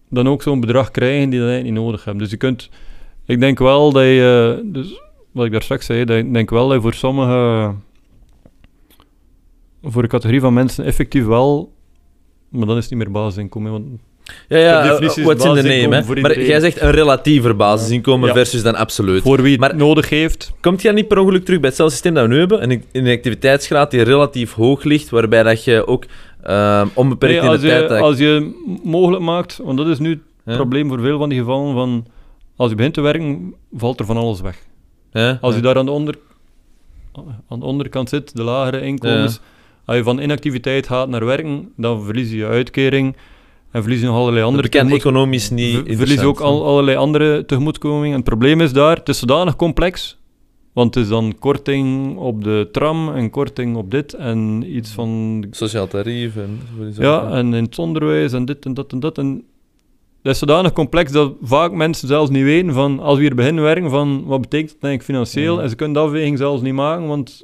dan 0.08 0.28
ook 0.28 0.42
zo'n 0.42 0.60
bedrag 0.60 0.90
krijgen 0.90 1.30
die 1.30 1.38
dat 1.38 1.48
eigenlijk 1.48 1.76
niet 1.76 1.84
nodig 1.84 2.04
hebben. 2.04 2.22
Dus 2.22 2.30
je 2.32 2.36
kunt... 2.36 2.70
Ik 3.24 3.40
denk 3.40 3.58
wel 3.58 3.92
dat 3.92 4.02
je... 4.02 4.60
Dus 4.64 5.00
wat 5.32 5.46
ik 5.46 5.52
daar 5.52 5.62
straks 5.62 5.86
zei, 5.86 6.04
dat 6.04 6.16
ik 6.16 6.32
denk 6.32 6.50
wel 6.50 6.66
dat 6.66 6.76
je 6.76 6.82
voor 6.82 6.94
sommige... 6.94 7.74
Voor 9.82 10.02
een 10.02 10.08
categorie 10.08 10.40
van 10.40 10.54
mensen 10.54 10.84
effectief 10.84 11.24
wel... 11.24 11.72
Maar 12.48 12.66
dan 12.66 12.76
is 12.76 12.82
het 12.82 12.92
niet 12.92 13.04
meer 13.04 13.12
basisinkomen, 13.12 13.72
want 13.72 13.86
Ja, 14.48 14.58
ja, 14.58 14.98
is 14.98 15.16
what's 15.16 15.44
in 15.44 15.54
the 15.54 15.62
name, 15.62 15.96
hè. 16.02 16.20
Maar 16.20 16.40
jij 16.40 16.60
zegt 16.60 16.80
een 16.80 16.90
relatieve 16.90 17.54
basisinkomen 17.54 18.28
Ja. 18.28 18.34
versus 18.34 18.62
dan 18.62 18.74
absoluut. 18.74 19.22
voor 19.22 19.42
wie 19.42 19.50
het 19.52 19.60
Maar- 19.60 19.76
nodig 19.76 20.08
heeft... 20.08 20.52
Komt 20.60 20.80
je 20.82 20.86
dan 20.88 20.96
niet 20.96 21.08
per 21.08 21.18
ongeluk 21.18 21.44
terug 21.44 21.58
bij 21.60 21.68
hetzelfde 21.68 21.94
systeem 21.94 22.14
dat 22.14 22.26
we 22.26 22.32
nu 22.32 22.38
hebben? 22.38 22.70
Een, 22.70 22.84
een 22.92 23.08
activiteitsgraad 23.08 23.90
die 23.90 24.02
relatief 24.02 24.52
hoog 24.54 24.82
ligt, 24.84 25.10
waarbij 25.10 25.42
dat 25.42 25.64
je 25.64 25.86
ook 25.86 26.04
ehm 26.42 26.86
onbeperkt 26.94 27.42
Nee, 27.42 27.54
in 27.54 27.60
de 27.60 27.66
tijd... 27.66 27.82
je, 27.82 27.88
dat- 27.88 28.00
als 28.00 28.18
je 28.18 28.50
mogelijk 28.84 29.22
maakt, 29.22 29.60
want 29.62 29.78
dat 29.78 29.86
is 29.86 29.98
nu 29.98 30.22
het 30.44 30.56
probleem 30.56 30.88
voor 30.88 31.00
veel 31.00 31.18
van 31.18 31.28
die 31.28 31.38
gevallen, 31.38 31.74
van 31.74 32.06
als 32.56 32.70
je 32.70 32.76
begint 32.76 32.94
te 32.94 33.00
werken, 33.00 33.54
valt 33.72 34.00
er 34.00 34.06
van 34.06 34.16
alles 34.16 34.40
weg. 34.40 34.56
Als 35.40 35.54
je 35.54 35.60
daar 35.60 35.76
aan 35.78 35.84
de, 35.84 35.90
onder, 35.90 36.14
aan 37.48 37.60
de 37.60 37.64
onderkant 37.66 38.08
zit, 38.08 38.36
de 38.36 38.42
lagere 38.42 38.80
inkomens, 38.80 39.40
als 39.84 39.96
je 39.96 40.02
van 40.02 40.20
inactiviteit 40.20 40.86
gaat 40.86 41.08
naar 41.08 41.24
werken, 41.24 41.72
dan 41.76 42.04
verlies 42.04 42.30
je 42.30 42.36
je 42.36 42.46
uitkering 42.46 43.16
en 43.70 43.82
verlies 43.82 44.00
je 44.00 44.06
nog 44.06 44.16
allerlei 44.16 44.44
andere 44.44 44.62
Dat 44.62 44.70
bekend 44.70 44.90
tegemoet- 44.90 45.06
economisch 45.14 45.50
niet 45.50 45.74
ver- 45.74 45.96
verlies 45.96 46.20
je 46.20 46.26
ook 46.26 46.40
al, 46.40 46.66
allerlei 46.66 46.96
andere 46.96 47.44
tegemoetkomingen. 47.44 48.08
En 48.10 48.14
het 48.14 48.24
probleem 48.24 48.60
is 48.60 48.72
daar, 48.72 48.96
het 48.96 49.08
is 49.08 49.18
zodanig 49.18 49.56
complex, 49.56 50.18
want 50.72 50.94
het 50.94 51.04
is 51.04 51.10
dan 51.10 51.34
korting 51.38 52.16
op 52.16 52.44
de 52.44 52.68
tram 52.72 53.14
en 53.14 53.30
korting 53.30 53.76
op 53.76 53.90
dit 53.90 54.14
en 54.14 54.64
iets 54.76 54.90
van. 54.90 55.44
Sociaal 55.50 55.86
tarief 55.88 56.36
en... 56.36 56.60
sowieso. 56.76 57.02
ja, 57.02 57.30
en 57.30 57.54
in 57.54 57.64
het 57.64 57.78
onderwijs 57.78 58.32
en 58.32 58.44
dit 58.44 58.64
en 58.64 58.74
dat 58.74 58.92
en 58.92 59.00
dat. 59.00 59.18
En 59.18 59.44
dat 60.22 60.32
is 60.32 60.38
zodanig 60.38 60.72
complex 60.72 61.12
dat 61.12 61.32
vaak 61.42 61.72
mensen 61.72 62.08
zelfs 62.08 62.30
niet 62.30 62.42
weten 62.44 62.72
van, 62.72 63.00
als 63.00 63.16
we 63.16 63.22
hier 63.22 63.34
beginnen 63.34 63.62
werken, 63.64 63.90
van 63.90 64.24
wat 64.24 64.40
betekent 64.40 64.70
het 64.72 64.82
eigenlijk 64.82 65.04
financieel? 65.04 65.62
En 65.62 65.68
ze 65.68 65.76
kunnen 65.76 65.94
de 65.94 66.00
afweging 66.08 66.38
zelfs 66.38 66.62
niet 66.62 66.74
maken, 66.74 67.06
want 67.06 67.42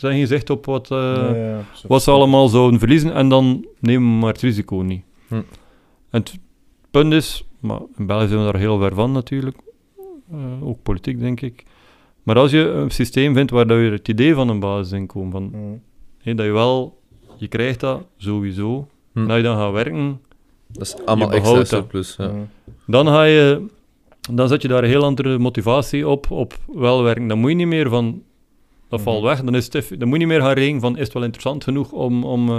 hebben 0.00 0.18
geen 0.18 0.26
zicht 0.26 0.50
op 0.50 0.64
wat, 0.66 0.90
eh, 0.90 0.98
Ja, 0.98 1.34
ja, 1.34 1.64
zo. 1.74 1.88
wat 1.88 2.02
ze 2.02 2.10
allemaal 2.10 2.48
zouden 2.48 2.78
verliezen. 2.78 3.14
En 3.14 3.28
dan 3.28 3.66
nemen 3.80 4.08
we 4.12 4.18
maar 4.18 4.32
het 4.32 4.40
risico 4.42 4.76
niet. 4.76 5.02
Hm. 5.32 5.42
En 6.10 6.20
het 6.20 6.38
punt 6.90 7.12
is, 7.12 7.44
maar 7.60 7.80
in 7.96 8.06
België 8.06 8.26
zijn 8.28 8.38
we 8.46 8.52
daar 8.52 8.60
heel 8.60 8.78
ver 8.78 8.94
van 8.94 9.12
natuurlijk, 9.12 9.56
eh, 10.30 10.66
ook 10.66 10.82
politiek 10.82 11.18
denk 11.18 11.40
ik. 11.40 11.64
Maar 12.22 12.36
als 12.38 12.50
je 12.50 12.68
een 12.68 12.90
systeem 12.90 13.34
vindt 13.34 13.50
waar 13.50 13.66
dat 13.66 13.78
je 13.78 13.90
het 13.90 14.08
idee 14.08 14.34
van 14.34 14.48
een 14.48 14.60
basisinkomen, 14.60 15.30
van. 15.32 15.80
Hé, 16.18 16.34
dat 16.34 16.46
je 16.46 16.52
wel, 16.52 17.00
je 17.36 17.48
krijgt 17.48 17.80
dat 17.80 18.06
sowieso. 18.16 18.88
Hm. 19.12 19.18
En 19.18 19.26
als 19.26 19.36
je 19.36 19.42
dan 19.42 19.56
gaat 19.56 19.72
werken, 19.72 20.20
Dat 20.66 20.82
is 20.82 20.96
allemaal 21.04 21.28
Je 21.30 21.34
extra 21.36 21.56
dat. 21.56 21.68
surplus. 21.68 22.14
Ja. 22.18 22.32
Dan, 22.86 23.06
ga 23.06 23.22
je, 23.24 23.66
dan 24.30 24.48
zet 24.48 24.62
je 24.62 24.68
daar 24.68 24.82
een 24.82 24.88
heel 24.88 25.04
andere 25.04 25.38
motivatie 25.38 26.08
op, 26.08 26.30
op 26.30 26.58
wel 26.72 27.02
werken. 27.02 27.28
Dan 27.28 27.38
moet 27.38 27.50
je 27.50 27.56
niet 27.56 27.66
meer 27.66 27.88
van, 27.88 28.22
dat 28.92 29.00
Mhm. 29.00 29.10
valt 29.10 29.22
weg. 29.22 29.40
Dan, 29.42 29.54
is 29.54 29.68
het, 29.72 29.88
dan 29.98 30.08
moet 30.08 30.20
je 30.20 30.26
niet 30.26 30.34
meer 30.36 30.40
gaan 30.46 30.52
rekenen 30.52 30.80
van, 30.80 30.96
is 30.96 31.04
het 31.04 31.12
wel 31.12 31.22
interessant 31.22 31.64
genoeg 31.64 31.90
om, 31.92 32.24
om, 32.24 32.48
eh, 32.48 32.54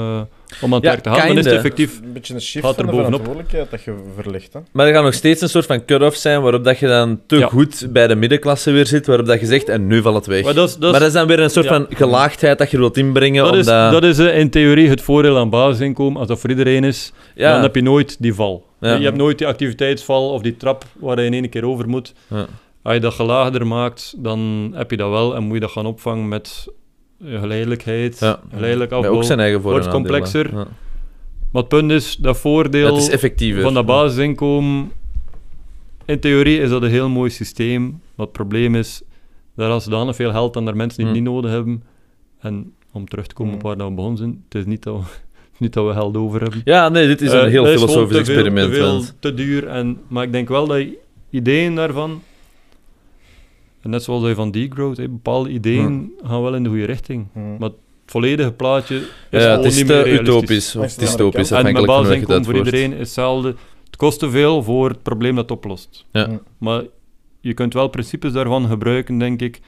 om 0.62 0.74
aan 0.74 0.74
het 0.74 0.84
Ja, 0.84 0.90
werk 0.90 1.00
te 1.04 1.10
gaan? 1.10 1.28
Dan 1.28 1.38
is 1.38 1.46
het 1.46 1.54
effectief, 1.54 2.00
Een 2.04 2.14
beetje 2.14 2.34
een 2.34 2.42
shift 2.42 2.66
Gaat 2.66 2.76
van 2.76 2.86
er 2.86 2.92
de 2.92 2.98
bovenop. 2.98 3.20
verantwoordelijkheid 3.22 3.72
dat 3.72 3.84
je 3.84 4.12
verlegt. 4.22 4.54
Hè? 4.54 4.60
Maar 4.72 4.88
er 4.88 4.94
gaat 4.94 5.04
nog 5.04 5.14
steeds 5.14 5.42
een 5.42 5.50
soort 5.50 5.66
van 5.66 5.86
cut-off 5.86 6.16
zijn 6.18 6.42
waarop 6.42 6.64
dat 6.64 6.80
je 6.80 6.88
dan 6.88 7.20
te 7.28 7.38
Ja. 7.38 7.48
goed 7.48 7.88
bij 7.90 8.08
de 8.08 8.16
middenklasse 8.16 8.72
weer 8.72 8.86
zit, 8.88 9.06
waarop 9.08 9.26
dat 9.26 9.40
je 9.40 9.46
zegt, 9.46 9.70
en 9.70 9.88
nu 9.88 10.02
valt 10.02 10.16
het 10.16 10.26
weg. 10.26 10.44
maar 10.44 10.54
dat 10.54 10.68
is, 10.70 10.74
dat 10.76 10.84
is, 10.84 10.92
maar 10.92 11.00
dat 11.00 11.08
is 11.08 11.14
dan 11.14 11.28
weer 11.28 11.40
een 11.40 11.50
soort 11.50 11.66
ja. 11.66 11.74
van 11.74 11.86
gelaagdheid 11.90 12.58
dat 12.58 12.72
je 12.72 12.78
wilt 12.78 12.98
inbrengen. 12.98 13.44
dat 13.44 13.56
is, 13.56 13.66
dat 13.66 14.04
is 14.04 14.20
eh, 14.20 14.40
in 14.40 14.50
theorie 14.50 14.90
het 14.90 15.02
voordeel 15.02 15.38
aan 15.38 15.50
basisinkomen. 15.50 16.20
Als 16.20 16.28
dat 16.28 16.40
voor 16.40 16.50
iedereen 16.50 16.84
is, 16.84 17.12
ja. 17.36 17.54
dan 17.54 17.62
heb 17.62 17.76
je 17.76 17.82
nooit 17.82 18.16
die 18.20 18.34
val. 18.34 18.66
Ja. 18.80 18.96
Je 18.96 19.04
hebt 19.04 19.18
nooit 19.18 19.38
die 19.38 19.48
activiteitsval 19.48 20.30
of 20.30 20.42
die 20.42 20.58
trap 20.58 20.84
waar 21.00 21.20
je 21.20 21.26
in 21.26 21.34
één 21.34 21.50
keer 21.50 21.66
over 21.66 21.90
moet. 21.90 22.14
Als 22.84 22.94
je 22.94 23.00
dat 23.00 23.14
gelaagder 23.14 23.68
maakt, 23.68 24.14
dan 24.18 24.72
heb 24.76 24.92
je 24.92 24.98
dat 24.98 25.10
wel 25.10 25.36
en 25.36 25.44
moet 25.44 25.54
je 25.54 25.60
dat 25.60 25.72
gaan 25.72 25.86
opvangen 25.86 26.28
met 26.28 26.68
geleidelijkheid, 27.24 28.20
Ja. 28.20 28.40
geleidelijk 28.54 28.92
afbouw. 28.92 29.14
ook 29.16 29.24
zijn 29.24 29.40
eigen 29.40 29.62
wordt 29.62 29.88
complexer. 29.88 30.50
Ja. 30.56 30.68
Maar 31.52 31.62
het 31.62 31.68
punt 31.68 31.92
is, 31.92 32.16
dat 32.16 32.38
voordeel 32.38 32.98
is 32.98 33.10
van 33.62 33.74
dat 33.74 33.86
basisinkomen, 33.86 34.92
in 36.06 36.20
theorie 36.20 36.60
is 36.60 36.70
dat 36.70 36.82
een 36.84 36.90
heel 36.90 37.10
mooi 37.10 37.30
systeem. 37.30 37.84
Maar 38.16 38.26
het 38.26 38.32
probleem 38.32 38.76
is, 38.76 39.02
dat 39.56 39.72
als 39.72 39.84
zodanig 39.84 40.16
veel 40.16 40.32
geld 40.32 40.58
aan 40.58 40.64
naar 40.64 40.76
mensen 40.76 40.98
die 40.98 41.08
het 41.08 41.16
Hmm. 41.16 41.26
niet 41.26 41.34
nodig 41.34 41.52
hebben. 41.52 41.84
En 42.40 42.74
om 42.92 43.08
terug 43.08 43.28
te 43.28 43.34
komen 43.34 43.54
op 43.54 43.60
Hmm. 43.60 43.68
waar 43.70 43.78
dat 43.78 43.88
we 43.88 43.94
begonnen 43.94 44.18
zijn, 44.20 44.44
het 44.46 44.56
is 44.56 44.66
niet 44.66 44.84
dat 44.84 44.96
we, 44.98 45.04
niet 45.64 45.74
dat 45.74 45.86
we 45.88 45.94
geld 45.94 46.18
over 46.18 46.42
hebben. 46.42 46.62
Ja, 46.64 46.90
nee, 46.90 47.08
dit 47.08 47.22
is 47.22 47.32
een 47.32 47.40
Eh, 47.40 47.48
heel 47.48 47.66
filosofisch 47.66 47.96
te 47.96 48.08
veel- 48.08 48.18
experiment. 48.36 48.70
Te, 48.74 48.76
veel, 48.80 49.02
te 49.20 49.34
duur. 49.34 49.68
En, 49.68 50.00
maar 50.08 50.24
ik 50.24 50.32
denk 50.32 50.48
wel 50.48 50.68
dat 50.68 50.86
ideeën 51.30 51.76
daarvan, 51.76 52.22
en 53.84 53.90
net 53.90 54.04
zoals 54.04 54.28
je 54.28 54.36
van 54.36 54.52
degrowth, 54.52 54.98
hè, 54.98 55.10
bepaalde 55.10 55.50
ideeën 55.50 56.12
gaan 56.24 56.42
wel 56.42 56.56
in 56.56 56.64
de 56.64 56.70
goede 56.70 56.86
richting. 56.86 57.28
Maar 57.34 57.70
het 57.70 57.78
volledige 58.06 58.52
plaatje 58.52 58.96
is 58.96 59.44
Ja, 59.44 59.56
het 59.56 59.66
is 59.66 59.76
niet 59.76 59.88
meer 59.88 60.04
realistisch. 60.04 60.28
utopisch 60.28 60.68
of 60.68 60.76
Langs 60.76 60.96
de 60.96 61.00
dystopisch, 61.02 61.52
En 61.52 61.76
het 61.76 61.86
basisinkomen 61.86 62.46
voor 62.46 62.56
iedereen 62.56 62.92
is 62.92 63.00
hetzelfde. 63.00 63.56
Het 63.86 63.96
kost 63.96 64.20
te 64.20 64.30
veel 64.30 64.64
voor 64.64 64.90
het 64.90 65.04
probleem 65.04 65.36
dat 65.36 65.50
het 65.50 65.58
oplost. 65.58 66.06
Ja. 66.12 66.40
Maar 66.58 66.84
je 67.42 67.54
kunt 67.54 67.74
wel 67.74 67.88
principes 67.88 68.32
daarvan 68.32 68.68
gebruiken, 68.68 69.18
denk 69.18 69.42
ik, 69.42 69.62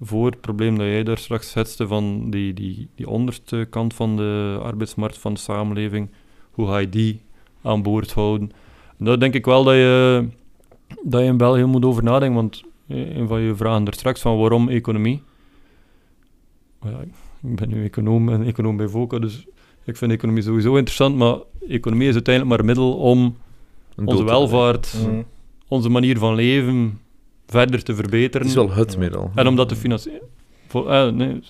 voor 0.00 0.26
het 0.26 0.40
probleem 0.40 0.78
dat 0.78 0.86
jij 0.86 1.02
daar 1.02 1.18
straks 1.18 1.48
schetste 1.50 1.86
van 1.86 2.30
die, 2.30 2.54
die, 2.54 2.88
die 2.94 3.08
onderste 3.08 3.66
kant 3.70 3.94
van 3.94 4.16
de 4.16 4.58
arbeidsmarkt, 4.62 5.18
van 5.18 5.34
de 5.34 5.40
samenleving. 5.40 6.08
Hoe 6.50 6.66
ga 6.66 6.78
je 6.78 6.88
die 6.88 7.20
aan 7.62 7.82
boord 7.82 8.12
houden? 8.12 8.50
En 8.98 9.04
daar 9.04 9.18
denk 9.18 9.34
ik 9.34 9.44
wel 9.44 9.64
dat 9.64 9.74
je, 9.74 10.24
dat 11.02 11.20
je 11.20 11.26
in 11.26 11.36
België 11.36 11.64
moet 11.64 11.84
over 11.84 12.02
nadenken, 12.02 12.36
want 12.36 12.62
een 12.88 13.28
van 13.28 13.40
je 13.40 13.54
vragen 13.54 13.84
daar 13.84 13.94
straks 13.94 14.20
van 14.20 14.38
waarom 14.38 14.68
economie? 14.68 15.22
Ja, 16.82 17.00
ik 17.42 17.56
ben 17.56 17.68
nu 17.68 17.84
econoom 17.84 18.28
en 18.28 18.42
econoom 18.46 18.76
bij 18.76 18.88
VOCA, 18.88 19.18
dus 19.18 19.46
ik 19.84 19.96
vind 19.96 20.12
economie 20.12 20.42
sowieso 20.42 20.76
interessant, 20.76 21.16
maar 21.16 21.36
economie 21.68 22.08
is 22.08 22.14
uiteindelijk 22.14 22.54
maar 22.54 22.60
een 22.60 22.66
middel 22.66 22.96
om 22.96 23.36
onze 24.04 24.24
welvaart 24.24 24.94
Mm. 25.06 25.24
onze 25.68 25.88
manier 25.88 26.18
van 26.18 26.34
leven 26.34 27.00
verder 27.46 27.82
te 27.82 27.94
verbeteren. 27.94 28.46
Het 28.46 28.56
is 28.56 28.64
wel 28.64 28.74
het 28.74 28.98
middel. 28.98 29.30
En 29.34 29.46
omdat 29.46 29.68
de 29.68 29.76
financiën... 29.76 30.20
Eh, 30.72 31.08
nee, 31.08 31.40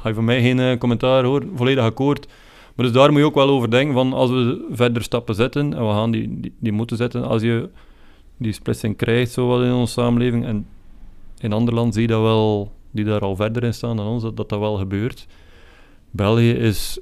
ga 0.00 0.08
je 0.08 0.14
van 0.14 0.24
mij 0.24 0.40
geen 0.40 0.60
eh, 0.60 0.78
commentaar 0.78 1.24
hoor, 1.24 1.44
volledig 1.54 1.84
akkoord. 1.84 2.26
Maar 2.74 2.86
dus 2.86 2.94
daar 2.94 3.10
moet 3.10 3.20
je 3.20 3.26
ook 3.26 3.34
wel 3.34 3.48
over 3.48 3.70
denken 3.70 3.94
van 3.94 4.12
als 4.12 4.30
we 4.30 4.66
verder 4.70 5.02
stappen 5.02 5.34
zetten, 5.34 5.74
en 5.74 5.86
we 5.86 5.92
gaan 5.92 6.10
die, 6.10 6.40
die, 6.40 6.52
die 6.58 6.72
moeten 6.72 6.96
zetten, 6.96 7.24
als 7.24 7.42
je 7.42 7.68
die 8.36 8.52
splitsing 8.52 8.96
krijgt 8.96 9.32
zo 9.32 9.46
wat 9.46 9.62
in 9.62 9.72
onze 9.72 9.92
samenleving, 9.92 10.44
en 10.44 10.66
in 11.38 11.52
andere 11.52 11.76
landen 11.76 11.92
zie 11.92 12.02
je 12.02 12.08
dat 12.08 12.22
wel, 12.22 12.72
die 12.90 13.04
daar 13.04 13.20
al 13.20 13.36
verder 13.36 13.64
in 13.64 13.74
staan 13.74 13.96
dan 13.96 14.06
ons, 14.06 14.22
dat 14.22 14.36
dat, 14.36 14.48
dat 14.48 14.58
wel 14.58 14.76
gebeurt. 14.76 15.26
België 16.10 16.50
is, 16.50 16.98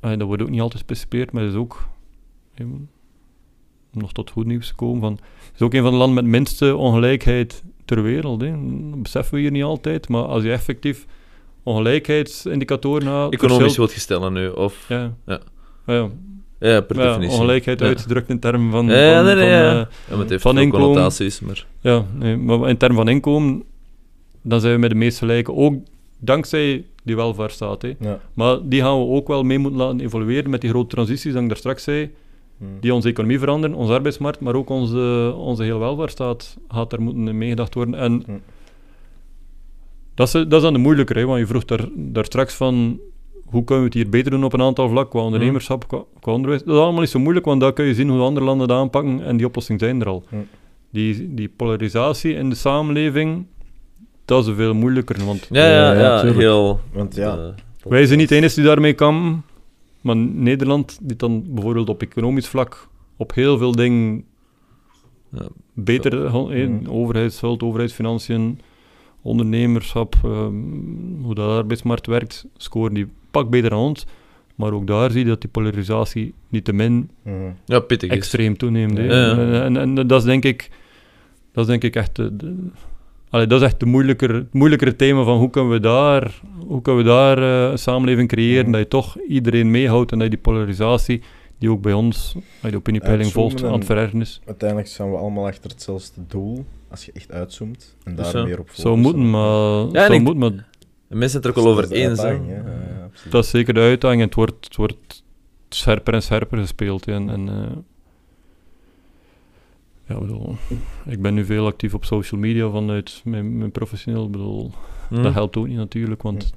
eh, 0.00 0.10
dat 0.10 0.22
wordt 0.22 0.42
ook 0.42 0.50
niet 0.50 0.60
altijd 0.60 0.82
gespecificeerd, 0.82 1.32
maar 1.32 1.42
is 1.42 1.54
ook, 1.54 1.88
eh, 2.54 2.66
om 2.66 2.88
nog 3.90 4.12
tot 4.12 4.30
goed 4.30 4.46
nieuws 4.46 4.68
te 4.68 4.74
komen, 4.74 5.00
van, 5.00 5.18
is 5.54 5.62
ook 5.62 5.74
een 5.74 5.82
van 5.82 5.90
de 5.90 5.96
landen 5.96 6.24
met 6.24 6.32
minste 6.32 6.76
ongelijkheid 6.76 7.64
ter 7.84 8.02
wereld. 8.02 8.40
Hè. 8.40 8.50
Dat 8.90 9.02
beseffen 9.02 9.34
we 9.34 9.40
hier 9.40 9.50
niet 9.50 9.62
altijd, 9.62 10.08
maar 10.08 10.22
als 10.22 10.42
je 10.42 10.52
effectief 10.52 11.06
ongelijkheidsindicatoren 11.62 13.06
haalt... 13.06 13.32
Economisch 13.32 13.76
wordt 13.76 13.92
gesteld 13.92 14.32
nu, 14.32 14.48
of... 14.48 14.88
Ja. 14.88 15.14
Ja. 15.26 15.40
Ja. 15.86 15.94
Ja, 15.94 16.10
per 16.80 16.96
Ja, 16.96 17.02
definitie. 17.06 17.30
ongelijkheid 17.38 17.80
Ja. 17.80 17.86
uitgedrukt 17.86 18.28
in 18.28 18.38
termen 18.38 18.70
van... 18.70 18.86
Ja, 18.86 19.14
van, 19.16 19.24
nee, 19.24 19.34
nee, 19.34 19.44
van, 19.44 19.52
ja. 19.52 19.70
eh, 19.70 19.76
Ja, 19.76 19.86
maar 20.10 20.18
het 20.18 20.30
heeft 20.30 20.42
van 20.42 20.58
inkomen. 20.58 20.86
connotaties, 20.86 21.40
maar... 21.40 21.66
ja, 21.80 22.04
nee, 22.14 22.36
maar 22.36 22.68
in 22.68 22.76
termen 22.76 22.96
van 22.96 23.08
inkomen, 23.08 23.62
dan 24.42 24.60
zijn 24.60 24.72
we 24.74 24.78
met 24.80 24.90
de 24.90 24.96
meest 24.96 25.18
gelijken. 25.18 25.54
Ook 25.56 25.74
dankzij 26.18 26.84
die 27.04 27.16
welvaartsstaat. 27.16 27.82
Hè. 27.82 27.92
Ja. 28.00 28.20
Maar 28.34 28.58
die 28.62 28.80
gaan 28.80 28.98
we 28.98 29.06
ook 29.06 29.28
wel 29.28 29.42
mee 29.42 29.58
moeten 29.58 29.80
laten 29.80 30.00
evolueren 30.00 30.50
met 30.50 30.60
die 30.60 30.70
grote 30.70 30.94
transities, 30.94 31.32
dat 31.32 31.42
ik 31.42 31.48
daar 31.48 31.56
straks 31.56 31.82
zei, 31.82 32.10
Hmm. 32.58 32.68
die 32.80 32.94
onze 32.94 33.08
economie 33.08 33.38
veranderen, 33.38 33.76
onze 33.76 33.92
arbeidsmarkt, 33.92 34.40
maar 34.40 34.54
ook 34.54 34.68
onze, 34.68 35.32
onze 35.36 35.62
hele 35.62 35.78
welvaartsstaat 35.78 36.56
gaat 36.68 36.90
daar 36.90 37.02
moeten 37.02 37.38
meegedacht 37.38 37.74
worden. 37.74 37.94
En 37.94 38.24
dat, 40.14 40.26
is, 40.26 40.32
dat 40.32 40.52
is 40.52 40.60
dan 40.62 40.72
de 40.72 40.78
moeilijker, 40.78 41.16
hè, 41.16 41.24
want 41.24 41.38
je 41.38 41.46
vroeg 41.46 41.64
daar, 41.64 41.88
daar 41.94 42.24
straks 42.24 42.54
van 42.54 43.00
hoe 43.46 43.64
kunnen 43.64 43.84
we 43.84 43.90
het 43.90 43.94
hier 43.98 44.08
beter 44.08 44.30
doen 44.30 44.44
op 44.44 44.52
een 44.52 44.62
aantal 44.62 44.88
vlakken, 44.88 45.10
qua 45.10 45.20
ondernemerschap, 45.20 45.88
qua, 45.88 46.02
qua 46.20 46.32
onderwijs. 46.32 46.62
Dat 46.64 46.74
is 46.74 46.80
allemaal 46.80 47.00
niet 47.00 47.10
zo 47.10 47.18
moeilijk, 47.18 47.46
want 47.46 47.60
daar 47.60 47.72
kun 47.72 47.84
je 47.84 47.94
zien 47.94 48.08
hoe 48.08 48.20
andere 48.20 48.46
landen 48.46 48.68
dat 48.68 48.76
aanpakken 48.78 49.24
en 49.24 49.36
die 49.36 49.46
oplossingen 49.46 49.80
zijn 49.80 50.00
er 50.00 50.06
al. 50.08 50.24
Hmm. 50.28 50.46
Die, 50.90 51.34
die 51.34 51.48
polarisatie 51.56 52.34
in 52.34 52.48
de 52.48 52.54
samenleving, 52.56 53.46
dat 54.24 54.46
is 54.46 54.54
veel 54.54 54.74
moeilijker, 54.74 55.24
want 55.24 55.46
Ja, 55.50 55.66
ja, 55.70 55.92
Ja, 55.92 56.32
heel... 56.32 56.80
Want 56.92 57.14
ja, 57.14 57.54
wij 57.82 58.06
zijn 58.06 58.18
niet 58.18 58.28
de 58.28 58.36
enige 58.36 58.54
die 58.54 58.64
daarmee 58.64 58.92
kampen, 58.92 59.44
maar 60.00 60.16
Nederland, 60.16 60.98
die 61.02 61.16
dan 61.16 61.44
bijvoorbeeld 61.48 61.88
op 61.88 62.02
economisch 62.02 62.48
vlak 62.48 62.88
op 63.16 63.34
heel 63.34 63.58
veel 63.58 63.72
dingen 63.72 64.24
Ja. 65.30 65.46
beter, 65.72 66.30
Mm. 66.30 66.80
overheidsschuld, 66.88 67.62
overheidsfinanciën, 67.62 68.60
ondernemerschap, 69.22 70.14
ehm, 70.24 70.52
hoe 71.22 71.34
de 71.34 71.40
arbeidsmarkt 71.40 72.06
werkt, 72.06 72.46
scoren 72.56 72.94
die 72.94 73.06
pak 73.42 73.50
beter 73.50 73.70
dan 73.70 73.78
ons. 73.78 74.06
Maar 74.54 74.72
ook 74.72 74.86
daar 74.86 75.10
zie 75.10 75.20
je 75.20 75.26
dat 75.28 75.40
die 75.40 75.50
polarisatie 75.50 76.34
niet 76.48 76.64
te 76.64 76.72
min 76.72 77.10
mhm. 77.22 77.34
ja, 77.64 77.80
pittig 77.80 78.10
is. 78.10 78.16
extreem 78.16 78.56
toeneemt. 78.56 78.96
Ja, 78.96 79.02
ja. 79.04 79.30
En, 79.62 79.76
en, 79.76 79.76
en 79.98 80.06
dat 80.06 80.20
is 80.20 80.26
denk 80.26 80.44
ik, 80.44 80.70
dat 81.52 81.64
is 81.64 81.70
denk 81.70 81.82
ik 81.84 81.96
echt 81.96 82.16
de, 82.16 82.36
de- 82.36 82.54
allee, 83.30 83.46
dat 83.46 83.60
is 83.60 83.66
echt 83.66 83.80
de 83.80 83.86
moeilijker, 83.86 84.34
het 84.34 84.52
moeilijkere 84.52 84.96
thema 84.96 85.22
van 85.22 85.38
hoe 85.38 85.50
kunnen 85.50 85.72
we 85.72 85.80
daar, 85.80 86.40
hoe 86.66 86.82
kunnen 86.82 87.04
we 87.04 87.08
daar 87.10 87.38
eh, 87.38 87.70
een 87.70 87.78
samenleving 87.78 88.28
creëren 88.28 88.62
Mhm. 88.62 88.72
dat 88.72 88.80
je 88.80 88.88
toch 88.88 89.16
iedereen 89.28 89.70
meehoudt 89.70 90.12
en 90.12 90.18
dat 90.18 90.26
je 90.30 90.32
die 90.34 90.42
polarisatie 90.42 91.22
die 91.58 91.70
ook 91.70 91.80
bij 91.82 91.92
ons, 91.92 92.36
je 92.62 92.70
de 92.70 92.76
opiniepeiling 92.76 93.32
volgt, 93.32 93.64
aan 93.64 93.72
het 93.72 93.84
verergen 93.84 94.20
is. 94.20 94.40
uiteindelijk 94.46 94.88
zijn 94.88 95.10
we 95.10 95.16
allemaal 95.16 95.46
achter 95.46 95.70
hetzelfde 95.70 96.20
doel, 96.28 96.64
als 96.90 97.04
je 97.04 97.12
echt 97.14 97.32
uitzoomt 97.32 97.96
en 98.04 98.14
daar 98.14 98.24
Zo. 98.30 98.44
meer 98.44 98.58
op 98.58 98.68
focussen. 98.68 98.82
Zou 98.82 98.96
moeten, 98.96 99.30
maar, 99.30 100.20
moeten, 100.20 100.38
maar 100.38 100.50
De 100.50 100.75
mensen 101.08 101.30
zijn 101.30 101.42
het 101.42 101.44
er 101.44 101.48
ook 101.50 101.76
Dat 101.76 101.84
over 101.84 101.92
eens. 101.92 102.22
Dat 103.30 103.44
is 103.44 103.50
zeker 103.50 103.74
de 103.74 103.80
uitdaging. 103.80 104.22
Het 104.22 104.34
wordt, 104.34 104.64
het 104.64 104.76
wordt 104.76 105.24
scherper 105.68 106.14
en 106.14 106.22
scherper 106.22 106.58
gespeeld. 106.58 107.04
hè. 107.04 107.12
En, 107.12 107.30
en, 107.30 107.48
eh, 107.48 107.76
ja, 110.06 110.14
ik 110.14 110.20
bedoel, 110.20 110.56
ik 111.06 111.22
ben 111.22 111.34
nu 111.34 111.44
veel 111.44 111.66
actief 111.66 111.94
op 111.94 112.04
social 112.04 112.40
media 112.40 112.70
vanuit 112.70 113.20
mijn, 113.24 113.58
mijn 113.58 113.70
professioneel. 113.72 114.24
Ik 114.24 114.30
bedoel, 114.30 114.72
Hm. 115.08 115.22
Dat 115.22 115.32
helpt 115.32 115.56
ook 115.56 115.66
niet 115.66 115.76
natuurlijk, 115.76 116.22
want 116.22 116.52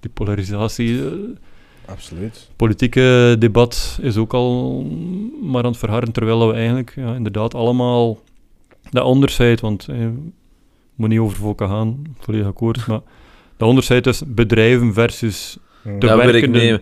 die 0.00 0.10
polarisatie, 0.10 1.04
eh, 1.06 1.12
Absoluut. 1.84 2.50
politieke 2.56 3.36
debat 3.38 3.98
is 4.02 4.16
ook 4.16 4.34
al 4.34 4.82
maar 5.42 5.64
aan 5.64 5.70
het 5.70 5.78
verharden, 5.78 6.12
terwijl 6.12 6.48
we 6.48 6.54
eigenlijk 6.54 6.92
ja, 6.94 7.14
inderdaad 7.14 7.54
allemaal 7.54 8.18
dat 8.90 9.04
onderscheid, 9.04 9.60
want 9.60 9.88
eh, 9.88 10.08
moet 10.94 11.08
niet 11.08 11.18
over 11.18 11.36
volken 11.36 11.68
gaan, 11.68 12.02
volledig 12.18 12.46
akkoord, 12.46 12.86
maar 12.86 13.00
dat 13.56 13.68
onderscheid 13.68 14.02
tussen 14.02 14.34
bedrijven 14.34 14.92
versus 14.94 15.56
de 15.82 15.90
Ja, 16.06 16.16
werkende- 16.16 16.32
werknemer. 16.32 16.80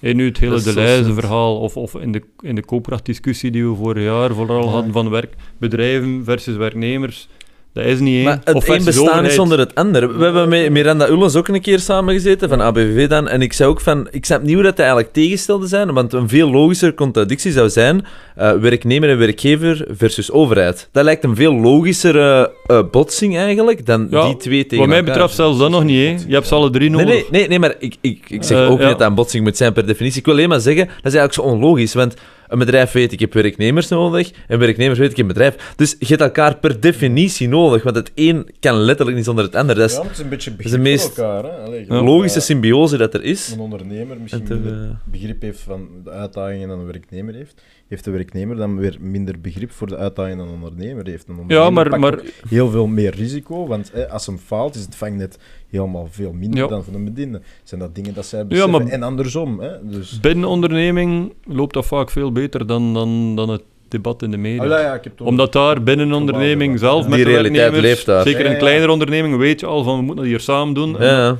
in 0.00 0.16
nu 0.16 0.24
het 0.26 0.38
hele 0.38 0.54
De 0.54 0.60
zo 0.60 0.72
Leize 0.74 1.04
zot. 1.04 1.14
verhaal, 1.14 1.60
of, 1.60 1.76
of 1.76 1.94
in 1.94 2.12
de, 2.12 2.22
in 2.40 2.54
de 2.54 2.64
coopkrachtdiscussie 2.64 3.50
die 3.50 3.68
we 3.68 3.74
vorig 3.74 4.04
jaar 4.04 4.34
vooral 4.34 4.62
Ja. 4.64 4.70
hadden 4.70 4.92
van 4.92 5.10
werk, 5.10 5.34
bedrijven 5.58 6.24
versus 6.24 6.56
werknemers, 6.56 7.28
dat 7.76 7.84
is 7.84 7.98
niet 7.98 8.14
één. 8.14 8.24
Maar 8.24 8.40
het 8.44 8.68
een 8.68 8.84
bestaan 8.84 9.24
is 9.24 9.34
zonder 9.34 9.58
het 9.58 9.74
ander. 9.74 10.18
We 10.18 10.24
hebben 10.24 10.48
met 10.48 10.70
Miranda 10.70 11.08
Ullens 11.08 11.36
ook 11.36 11.48
een 11.48 11.60
keer 11.60 11.78
samengezeten, 11.78 12.48
van 12.48 12.60
ABVV 12.60 13.08
dan, 13.08 13.28
en 13.28 13.42
ik 13.42 13.52
zei 13.52 13.68
ook 13.68 13.80
van, 13.80 14.08
ik 14.10 14.24
snap 14.24 14.42
niet 14.42 14.54
hoe 14.54 14.62
dat 14.62 14.78
eigenlijk 14.78 15.12
tegenstelde 15.12 15.66
zijn, 15.66 15.92
want 15.92 16.12
een 16.12 16.28
veel 16.28 16.50
logischer 16.50 16.94
contradictie 16.94 17.52
zou 17.52 17.68
zijn 17.68 18.06
eh, 18.36 18.52
werknemer 18.52 19.08
en 19.10 19.18
werkgever 19.18 19.86
versus 19.90 20.30
overheid. 20.30 20.88
Dat 20.92 21.04
lijkt 21.04 21.24
een 21.24 21.36
veel 21.36 21.54
logischere 21.54 22.52
eh, 22.66 22.80
botsing 22.90 23.36
eigenlijk, 23.36 23.86
dan 23.86 24.06
Ja, 24.10 24.26
die 24.26 24.36
twee 24.36 24.62
tegen 24.62 24.78
Wat 24.78 24.88
mij 24.88 25.04
betreft 25.04 25.34
zelfs 25.34 25.58
dat 25.58 25.70
nog 25.70 25.84
niet, 25.84 26.20
hè. 26.20 26.26
Je 26.28 26.34
hebt 26.34 26.46
ze 26.46 26.54
alle 26.54 26.70
drie 26.70 26.90
nodig. 26.90 27.06
nee, 27.08 27.24
nee, 27.30 27.48
nee, 27.48 27.58
maar 27.58 27.74
ik, 27.78 27.96
ik, 28.00 28.24
ik 28.28 28.42
zeg 28.42 28.58
Eh, 28.58 28.70
ook 28.70 28.78
niet 28.78 28.88
ja. 28.88 28.94
dat 28.94 29.08
een 29.08 29.14
botsing 29.14 29.44
moet 29.44 29.56
zijn 29.56 29.72
per 29.72 29.86
definitie. 29.86 30.18
Ik 30.18 30.24
wil 30.24 30.34
alleen 30.34 30.48
maar 30.48 30.60
zeggen, 30.60 30.86
dat 30.86 31.12
is 31.12 31.18
eigenlijk 31.18 31.34
zo 31.34 31.54
onlogisch. 31.54 31.94
Want 31.94 32.14
een 32.48 32.58
bedrijf 32.58 32.92
weet, 32.92 33.12
ik 33.12 33.20
heb 33.20 33.32
werknemers 33.32 33.88
nodig. 33.88 34.30
En 34.48 34.58
werknemers 34.58 34.98
weet, 34.98 35.10
ik 35.10 35.16
heb 35.16 35.26
een 35.26 35.32
bedrijf. 35.32 35.72
Dus 35.76 35.96
je 35.98 36.06
hebt 36.06 36.20
elkaar 36.20 36.56
per 36.56 36.80
definitie 36.80 37.48
nodig. 37.48 37.82
Want 37.82 37.96
het 37.96 38.10
een 38.14 38.48
kan 38.60 38.74
letterlijk 38.74 39.16
niet 39.16 39.26
zonder 39.26 39.44
het 39.44 39.54
ander. 39.54 39.74
Dat 39.76 39.90
is 39.90 39.96
Ja, 39.96 40.02
het 40.02 40.10
is 40.10 40.18
een 40.18 40.28
beetje 40.28 40.50
is 40.50 40.56
begrip 40.56 40.72
de 40.72 40.78
meest 40.78 41.14
voor 41.14 41.24
elkaar. 41.24 41.52
Hè? 41.52 41.58
Allee, 41.64 41.84
Ja. 41.88 42.02
logische 42.02 42.38
eh, 42.38 42.44
symbiose 42.44 42.96
dat 42.96 43.14
er 43.14 43.22
is. 43.22 43.50
een 43.52 43.58
ondernemer 43.60 44.16
misschien 44.20 44.44
te- 44.44 44.54
minder 44.54 44.98
begrip 45.04 45.42
heeft 45.42 45.60
van 45.60 45.88
de 46.04 46.10
uitdagingen 46.10 46.68
dan 46.68 46.78
een 46.78 46.86
werknemer 46.86 47.34
heeft, 47.34 47.62
heeft 47.88 48.04
de 48.04 48.10
werknemer 48.10 48.56
dan 48.56 48.78
weer 48.78 48.96
minder 49.00 49.40
begrip 49.40 49.70
voor 49.72 49.86
de 49.86 49.96
uitdagingen 49.96 50.38
dan 50.38 50.48
een 50.48 50.54
ondernemer 50.54 51.06
heeft. 51.06 51.28
Een 51.28 51.34
ondernemer 51.38 51.64
Ja, 51.64 51.70
maar, 51.70 51.88
pakt 51.88 52.00
maar 52.00 52.20
heel 52.48 52.70
veel 52.70 52.86
meer 52.86 53.14
risico, 53.14 53.66
want 53.66 53.90
hè, 53.92 54.08
als 54.08 54.26
hem 54.26 54.38
faalt, 54.38 54.74
is 54.74 54.82
het 54.82 54.96
vangnet 54.96 55.38
helemaal 55.70 56.08
veel 56.10 56.32
minder 56.32 56.60
Ja. 56.60 56.66
dan 56.66 56.84
van 56.84 56.94
een 56.94 57.04
bediende. 57.04 57.40
Zijn 57.64 57.80
dat 57.80 57.94
dingen 57.94 58.14
dat 58.14 58.26
zij 58.26 58.46
beseffen? 58.46 58.70
maar- 58.72 58.86
En 58.86 59.02
andersom. 59.02 59.60
Hè? 59.60 59.70
Dus... 59.82 60.20
binnen 60.20 60.48
onderneming 60.48 61.32
loopt 61.44 61.74
dat 61.74 61.86
vaak 61.86 62.10
veel 62.10 62.32
beter 62.32 62.66
dan, 62.66 62.94
dan, 62.94 63.36
dan 63.36 63.48
het 63.48 63.62
debat 63.88 64.22
in 64.22 64.30
de 64.30 64.36
media. 64.36 64.62
Ah, 64.62 64.68
ja, 64.68 64.78
ja, 64.80 64.94
ik 64.94 65.04
heb 65.04 65.18
het 65.18 65.26
Omdat 65.26 65.52
daar 65.52 65.82
binnen 65.82 66.06
een 66.06 66.14
onderneming 66.14 66.78
zelf 66.78 67.00
Die 67.00 67.10
met 67.10 67.18
de 67.18 67.24
realiteit 67.24 67.54
werknemers, 67.60 67.88
leeft 67.94 68.06
daar. 68.06 68.22
zeker 68.22 68.50
ja. 68.50 68.56
kleinere 68.58 68.92
ondernemingen, 68.92 69.38
weet 69.38 69.60
je 69.60 69.66
al 69.66 69.82
van 69.82 69.96
we 69.96 70.02
moeten 70.04 70.16
dat 70.24 70.32
hier 70.32 70.40
samen 70.40 70.74
doen. 70.74 70.96
Ja, 70.98 71.28
En 71.28 71.38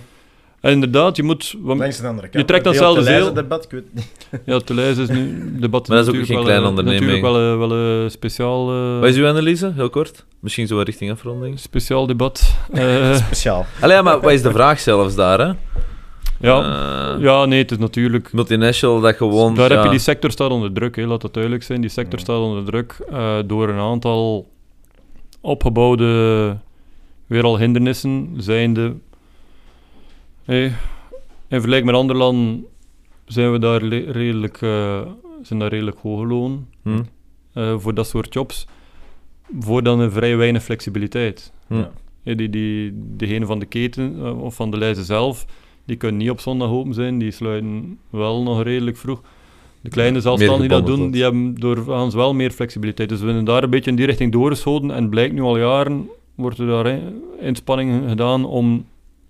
inderdaad, 0.71 1.17
je 1.17 1.23
moet... 1.23 1.55
want- 1.61 1.81
Langs 1.81 2.01
de 2.01 2.07
andere 2.07 2.29
kant. 2.29 2.41
Je 2.41 2.45
trekt 2.49 2.65
dan 2.65 2.73
te 2.75 2.81
lijzen 3.03 3.13
heel- 3.15 3.33
debat, 3.35 3.65
ik 3.65 3.71
weet 3.71 3.85
het 3.85 3.95
niet. 3.95 4.29
Ja, 4.47 4.59
te 4.59 4.75
lijzen 4.75 5.03
is 5.03 5.09
nu... 5.09 5.53
Debat 5.61 5.89
Maar 5.89 5.97
dat 5.97 6.07
is 6.07 6.13
ook 6.13 6.19
natuurlijk 6.21 6.27
geen 6.27 6.37
wel, 6.37 6.45
kleine 6.45 6.63
eh, 6.65 6.69
onderneming. 6.69 7.05
Natuurlijk 7.05 7.33
wel, 7.33 7.41
een- 7.43 7.59
wel 7.59 7.71
een 7.79 8.11
speciaal, 8.11 8.71
eh, 8.71 9.01
Wat 9.01 9.09
is 9.09 9.17
uw 9.17 9.27
analyse? 9.27 9.73
Heel 9.75 9.91
kort. 9.91 10.25
Misschien 10.41 10.67
zo 10.67 10.79
richting 10.81 11.11
afronding. 11.11 11.59
speciaal 11.61 12.07
debat. 12.07 12.55
Eh, 12.73 13.15
Speciaal. 13.15 13.67
Allee, 13.81 14.03
maar 14.03 14.21
wat 14.21 14.33
is 14.33 14.43
de 14.43 14.51
vraag 14.51 14.81
zelfs 14.81 15.15
daar, 15.15 15.39
hè? 15.39 15.53
ja, 16.41 16.61
Eh, 17.17 17.23
ja, 17.23 17.45
nee, 17.45 17.59
het 17.63 17.71
is 17.71 17.79
natuurlijk... 17.79 18.33
Multinational, 18.33 19.01
dat 19.01 19.17
gewoon... 19.17 19.55
Daar 19.55 19.69
ja. 19.71 19.75
heb 19.75 19.85
je 19.85 19.91
die 19.91 19.99
sector 19.99 20.31
staat 20.31 20.51
onder 20.51 20.73
druk, 20.73 20.97
hè, 20.97 21.07
laat 21.07 21.21
dat 21.21 21.33
duidelijk 21.35 21.63
zijn. 21.65 21.81
Die 21.81 21.91
sector 21.91 22.19
staat 22.19 22.39
onder 22.41 22.65
druk 22.65 22.97
eh, 23.11 23.35
door 23.47 23.69
een 23.69 23.79
aantal 23.79 24.47
opgebouwde 25.41 26.57
weer 27.27 27.43
al 27.45 27.59
hindernissen, 27.59 28.35
zijnde... 28.37 28.95
Hey, 30.47 30.65
in 30.65 30.73
vergelijking 31.49 31.91
met 31.91 32.01
andere 32.01 32.19
landen 32.19 32.67
zijn 33.25 33.53
we 33.53 33.59
daar 33.59 33.83
redelijk, 33.85 34.63
eh, 34.63 35.01
zijn 35.43 35.59
daar 35.59 35.69
redelijk 35.69 35.99
hoge 35.99 36.27
loon 36.27 36.67
Hm? 36.83 37.03
eh, 37.53 37.75
voor 37.79 37.95
dat 37.95 38.07
soort 38.07 38.33
jobs. 38.35 38.67
Voor 39.59 39.83
dan 39.83 40.01
een 40.01 40.11
vrij 40.11 40.37
weinig 40.37 40.63
flexibiliteit. 40.63 41.53
Hm. 41.67 41.75
Ja. 42.23 42.35
Die, 42.35 42.51
die, 42.51 42.93
degene 43.17 43.47
van 43.47 43.59
de 43.59 43.67
keten 43.67 44.17
eh, 44.25 44.43
of 44.43 44.55
van 44.55 44.71
de 44.71 44.79
lijzen 44.79 45.05
zelf, 45.05 45.47
die 45.85 45.97
kunnen 45.97 46.17
niet 46.17 46.31
op 46.31 46.41
zondag 46.41 46.69
open 46.69 46.95
zijn, 46.95 47.19
die 47.19 47.31
sluiten 47.31 47.99
wel 48.11 48.43
nog 48.43 48.63
redelijk 48.63 48.97
vroeg. 48.97 49.23
De 49.81 49.91
kleine 49.91 50.21
zelfstandigen 50.21 50.69
die 50.69 50.87
dat 50.87 50.97
doen, 50.97 51.11
die 51.11 51.23
hebben 51.23 51.55
doorgaans 51.55 52.15
wel 52.15 52.35
meer 52.35 52.51
flexibiliteit. 52.51 53.09
Dus 53.09 53.21
we 53.21 53.31
zijn 53.31 53.45
daar 53.45 53.63
een 53.63 53.71
beetje 53.71 53.91
in 53.91 53.97
die 53.97 54.07
richting 54.07 54.33
doorgeschoten 54.33 54.91
en 54.91 55.09
blijkt 55.09 55.35
nu 55.35 55.41
al 55.41 55.59
jaren, 55.59 56.09
wordt 56.35 56.59
er 56.59 56.67
daar 56.67 57.01
inspanningen 57.41 58.09
gedaan 58.09 58.45
om 58.45 58.85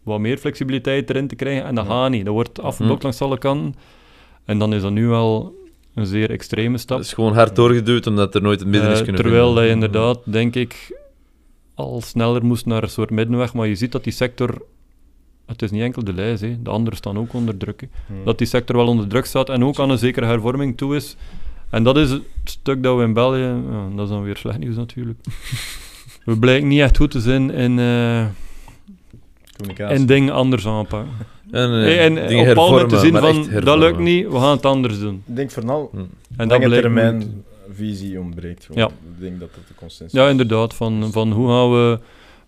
wat 0.06 0.20
meer 0.20 0.38
flexibiliteit 0.38 1.10
erin 1.10 1.26
te 1.28 1.34
krijgen. 1.36 1.64
En 1.64 1.74
dat 1.74 1.84
Ja. 1.86 1.90
gaat 1.90 2.10
niet. 2.10 2.24
Dat 2.24 2.34
wordt 2.34 2.62
afgeblokt 2.62 3.02
langs 3.02 3.20
alle 3.20 3.38
kanten. 3.38 3.74
En 4.44 4.58
dan 4.58 4.74
is 4.74 4.82
dat 4.82 4.92
nu 4.92 5.06
wel 5.06 5.54
een 5.94 6.06
zeer 6.06 6.30
extreme 6.30 6.78
stap. 6.78 6.96
Dat 6.96 7.06
is 7.06 7.12
gewoon 7.12 7.34
hard 7.34 7.56
doorgeduwd, 7.56 8.06
omdat 8.06 8.34
er 8.34 8.42
nooit 8.42 8.60
het 8.60 8.68
midden 8.68 8.90
is 8.90 8.98
Eh, 8.98 9.04
kunnen 9.04 9.22
terwijl 9.22 9.54
dat 9.54 9.62
vinden. 9.64 9.78
je 9.78 9.86
inderdaad, 9.86 10.18
denk 10.24 10.54
ik, 10.54 11.00
al 11.74 12.00
sneller 12.00 12.44
moest 12.44 12.66
naar 12.66 12.82
een 12.82 12.88
soort 12.88 13.10
middenweg. 13.10 13.54
Maar 13.54 13.66
je 13.66 13.74
ziet 13.74 13.92
dat 13.92 14.04
die 14.04 14.12
sector... 14.12 14.62
Het 15.46 15.62
is 15.62 15.70
niet 15.70 15.82
enkel 15.82 16.04
de 16.04 16.12
lijst, 16.12 16.40
hè. 16.40 16.62
de 16.62 16.70
anderen 16.70 16.96
staan 16.98 17.18
ook 17.18 17.32
onder 17.32 17.56
druk. 17.56 17.88
Hmm. 18.06 18.24
Dat 18.24 18.38
die 18.38 18.46
sector 18.46 18.76
wel 18.76 18.86
onder 18.86 19.06
druk 19.08 19.24
staat 19.24 19.48
en 19.48 19.64
ook 19.64 19.78
aan 19.80 19.90
een 19.90 19.98
zekere 19.98 20.26
hervorming 20.26 20.76
toe 20.76 20.96
is. 20.96 21.16
En 21.70 21.82
dat 21.82 21.96
is 21.96 22.10
het 22.10 22.22
stuk 22.44 22.82
dat 22.82 22.96
we 22.96 23.02
in 23.02 23.12
België... 23.12 23.38
Ja, 23.70 23.88
dat 23.94 24.04
is 24.04 24.10
dan 24.12 24.22
weer 24.22 24.36
slecht 24.36 24.58
nieuws 24.58 24.76
natuurlijk. 24.76 25.18
we 26.24 26.38
blijken 26.38 26.68
niet 26.68 26.80
echt 26.80 26.96
goed 26.96 27.10
te 27.10 27.20
zijn 27.20 27.50
in, 27.50 27.78
eh 27.78 28.26
Communicatie. 29.56 29.96
in 29.98 30.06
dingen 30.06 30.32
anders 30.34 30.66
aanpakken. 30.66 31.12
En, 31.50 31.62
eh, 31.70 31.82
Hey, 31.82 31.98
en 31.98 32.14
dingen 32.14 32.50
op 32.50 32.54
moment 32.56 32.88
te 32.88 32.96
hervormen, 32.96 33.00
zien 33.00 33.12
van, 33.12 33.36
dat 33.42 33.46
hervormen. 33.52 33.78
lukt 33.78 33.98
niet, 33.98 34.26
we 34.26 34.38
gaan 34.38 34.50
het 34.56 34.66
anders 34.66 34.98
doen. 35.00 35.22
Ik 35.26 35.36
denk 35.36 35.50
vooral 35.50 35.88
Hm. 35.92 35.98
En 35.98 36.06
dat 36.36 36.48
lange 36.48 36.64
blijkt 36.64 36.82
termijn 36.82 37.18
niet. 37.18 37.28
visie 37.74 38.20
ontbreekt. 38.20 38.64
gewoon. 38.64 38.82
Ja. 38.82 38.88
Ik 38.88 39.20
denk 39.20 39.40
dat 39.40 39.48
dat 39.54 39.68
de 39.68 39.74
consensus 39.74 40.20
Ja, 40.20 40.28
inderdaad. 40.28 40.74
Van, 40.74 41.12
van 41.12 41.32
hoe 41.32 41.48
gaan 41.48 41.70
we... 41.72 41.98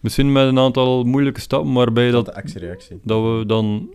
Misschien 0.00 0.32
met 0.32 0.46
een 0.46 0.58
aantal 0.58 1.04
moeilijke 1.04 1.40
stappen, 1.40 1.72
waarbij 1.72 2.06
is. 2.06 2.12
dat, 2.12 2.24
de 2.24 2.34
actie-reactie. 2.34 3.00
dat 3.02 3.22
we 3.22 3.46
dan 3.46 3.88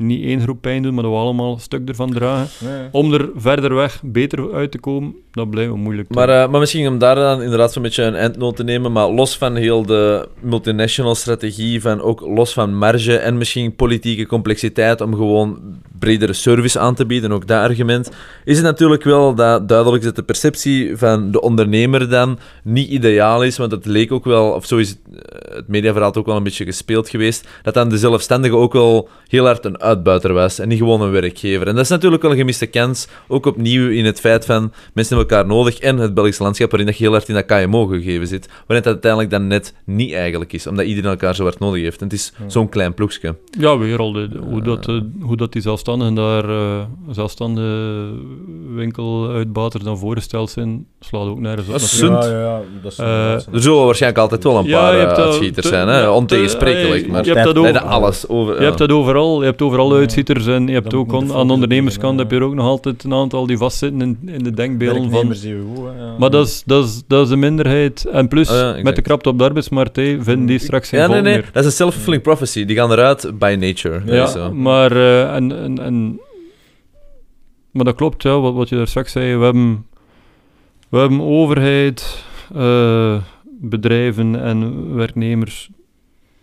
niet 0.00 0.24
één 0.24 0.40
groep 0.40 0.60
pijn 0.60 0.82
doen, 0.82 0.94
maar 0.94 1.02
dat 1.02 1.12
we 1.12 1.18
allemaal 1.18 1.52
een 1.52 1.60
stuk 1.60 1.88
ervan 1.88 2.10
dragen. 2.10 2.68
Nee. 2.68 2.88
Om 2.90 3.12
er 3.12 3.28
verder 3.36 3.74
weg 3.74 4.00
beter 4.04 4.52
uit 4.52 4.70
te 4.70 4.78
komen, 4.78 5.14
dat 5.30 5.50
blijft 5.50 5.70
wel 5.70 5.78
moeilijk. 5.78 6.14
Maar, 6.14 6.28
eh, 6.28 6.50
maar 6.50 6.60
misschien 6.60 6.88
om 6.88 6.98
daar 6.98 7.14
dan 7.14 7.42
inderdaad 7.42 7.72
zo'n 7.72 7.82
beetje 7.82 8.02
een 8.02 8.14
eindnoot 8.14 8.56
te 8.56 8.64
nemen, 8.64 8.92
maar 8.92 9.08
los 9.08 9.36
van 9.36 9.54
heel 9.54 9.86
de 9.86 10.28
multinational 10.40 11.14
strategie, 11.14 11.80
van 11.80 12.00
ook 12.00 12.20
los 12.20 12.52
van 12.52 12.76
marge 12.76 13.16
en 13.16 13.38
misschien 13.38 13.74
politieke 13.74 14.26
complexiteit 14.26 15.00
om 15.00 15.14
gewoon 15.14 15.58
bredere 15.98 16.32
service 16.32 16.78
aan 16.78 16.94
te 16.94 17.06
bieden, 17.06 17.32
ook 17.32 17.46
dat 17.46 17.62
argument, 17.62 18.10
is 18.44 18.56
het 18.56 18.66
natuurlijk 18.66 19.04
wel 19.04 19.34
dat 19.34 19.68
duidelijk 19.68 19.98
is 19.98 20.04
dat 20.04 20.16
de 20.16 20.22
perceptie 20.22 20.96
van 20.96 21.30
de 21.30 21.40
ondernemer 21.40 22.08
dan 22.08 22.38
niet 22.64 22.88
ideaal 22.88 23.44
is, 23.44 23.56
want 23.56 23.72
het 23.72 23.86
leek 23.86 24.12
ook 24.12 24.24
wel, 24.24 24.50
of 24.50 24.66
zo 24.66 24.76
is 24.76 24.88
het, 24.88 24.98
eh, 25.12 25.54
het 25.54 25.68
mediaverhaal 25.68 26.14
ook 26.14 26.26
wel 26.26 26.36
een 26.36 26.42
beetje 26.42 26.64
gespeeld 26.64 27.08
geweest, 27.08 27.48
dat 27.62 27.74
dan 27.74 27.88
de 27.88 27.98
zelfstandige 27.98 28.56
ook 28.56 28.72
wel 28.72 29.08
heel 29.28 29.44
hard 29.44 29.64
een 29.64 29.78
uitbuiter 29.90 30.32
was 30.32 30.58
en 30.58 30.68
niet 30.68 30.78
gewoon 30.78 31.00
een 31.00 31.10
werkgever. 31.10 31.66
En 31.66 31.74
dat 31.74 31.84
is 31.84 31.90
natuurlijk 31.90 32.22
wel 32.22 32.30
een 32.30 32.36
gemiste 32.36 32.66
kans, 32.66 33.08
ook 33.28 33.46
opnieuw 33.46 33.88
in 33.90 34.04
het 34.04 34.20
feit 34.20 34.44
van 34.44 34.72
mensen 34.94 35.16
hebben 35.16 35.36
elkaar 35.36 35.50
nodig 35.54 35.78
en 35.78 35.96
het 35.96 36.14
Belgische 36.14 36.42
landschap 36.42 36.70
waarin 36.70 36.88
dat 36.88 36.98
je 36.98 37.04
heel 37.04 37.12
hard 37.12 37.28
in 37.28 37.34
dat 37.34 37.46
KMO-gegeven 37.46 38.26
zit, 38.26 38.46
waarin 38.66 38.84
dat 38.84 38.86
uiteindelijk 38.92 39.30
dan 39.30 39.46
net 39.46 39.74
niet 39.84 40.12
eigenlijk 40.12 40.52
is, 40.52 40.66
omdat 40.66 40.86
iedereen 40.86 41.10
elkaar 41.10 41.34
zo 41.34 41.42
hard 41.42 41.58
nodig 41.58 41.82
heeft. 41.82 41.98
En 42.00 42.04
het 42.04 42.12
is 42.16 42.32
zo'n 42.46 42.68
klein 42.68 42.94
ploegje. 42.94 43.34
Ja, 43.58 43.78
weer 43.78 43.98
al 43.98 44.12
de, 44.12 44.28
hoe, 44.48 44.62
dat, 44.62 44.88
eh, 44.88 45.00
hoe 45.20 45.36
dat 45.36 45.52
die 45.52 45.62
zelfstandigen 45.62 46.14
daar, 46.14 46.48
eh 46.50 46.78
zelfstandige 47.10 48.08
winkeluitbaters 48.74 49.84
dan 49.84 49.98
voorgesteld 49.98 50.50
zijn, 50.50 50.86
slaat 51.00 51.26
ook 51.26 51.40
nergens 51.40 51.66
op. 51.66 51.72
Dat 51.72 51.82
is. 51.82 51.98
Ja, 52.00 52.24
ja, 52.24 52.40
ja, 52.40 52.60
dat 52.82 52.92
is 52.92 52.98
Eh. 52.98 53.32
Er 53.32 53.42
zullen 53.62 53.84
waarschijnlijk 53.84 54.22
altijd 54.22 54.44
wel 54.44 54.56
een 54.56 54.64
Ja, 54.64 54.80
paar 54.80 55.16
uitschieters 55.16 55.66
te- 55.66 55.72
zijn, 55.72 55.88
hè? 55.88 56.00
ja, 56.00 56.12
ontegensprekelijk. 56.12 57.02
te- 57.04 57.10
maar 57.10 57.24
je 57.24 57.32
hebt 57.32 57.44
dat 57.54 57.62
Nee, 57.62 57.72
dat 57.72 57.82
alles 57.82 58.28
over. 58.28 58.58
Je 58.58 58.64
hebt 58.64 58.78
dat 58.78 58.92
overal. 58.92 59.38
Je 59.40 59.44
hebt 59.46 59.62
overal 59.62 59.79
uitschieters 59.88 60.46
en 60.46 60.66
je 60.66 60.72
hebt 60.72 60.94
ook 60.94 61.08
de 61.10 61.16
on- 61.16 61.32
aan 61.32 61.46
de 61.46 61.52
ondernemerskant 61.52 62.18
heb 62.18 62.30
je 62.30 62.36
er 62.36 62.42
ook 62.42 62.54
nog 62.54 62.66
altijd 62.66 63.04
een 63.04 63.12
aantal 63.14 63.46
die 63.46 63.56
vastzitten 63.58 64.00
in, 64.00 64.18
in 64.26 64.42
de 64.42 64.50
denkbeelden 64.50 65.10
van... 65.10 65.34
Ja. 65.42 66.14
Maar 66.18 66.30
dat 66.30 66.46
is, 66.46 66.62
dat, 66.66 66.84
is, 66.84 67.02
dat 67.06 67.26
is 67.26 67.32
een 67.32 67.38
minderheid. 67.38 68.04
En 68.04 68.28
plus, 68.28 68.48
Oh 68.50 68.54
ja, 68.56 68.66
exact. 68.68 68.82
met 68.84 68.96
de 68.96 69.02
krapte 69.02 69.28
op 69.28 69.38
de 69.38 69.44
arbeidsmarkt 69.44 69.96
hè, 69.96 70.22
vinden 70.22 70.46
die 70.46 70.58
straks 70.58 70.88
geen 70.88 71.00
Ja, 71.00 71.06
nee, 71.06 71.20
nee, 71.20 71.32
meer. 71.32 71.48
dat 71.52 71.62
is 71.62 71.70
een 71.70 71.76
self-fulfilling 71.76 72.22
prophecy. 72.22 72.64
Die 72.64 72.76
gaan 72.76 72.92
eruit 72.92 73.38
by 73.38 73.56
nature. 73.60 74.02
Ja, 74.06 74.14
Ja, 74.14 74.26
zo. 74.26 74.52
maar, 74.52 74.92
eh, 74.92 75.34
en, 75.34 75.56
en, 75.62 75.78
en, 75.78 76.20
maar 77.70 77.84
dat 77.84 77.94
klopt, 77.94 78.22
ja, 78.22 78.40
wat, 78.40 78.54
wat 78.54 78.68
je 78.68 78.76
daar 78.76 78.86
straks 78.88 79.12
zei. 79.12 79.36
We 79.36 79.44
hebben, 79.44 79.86
we 80.88 80.98
hebben 80.98 81.20
overheid, 81.20 82.24
eh, 82.54 83.16
bedrijven 83.60 84.42
en 84.42 84.94
werknemers 84.94 85.70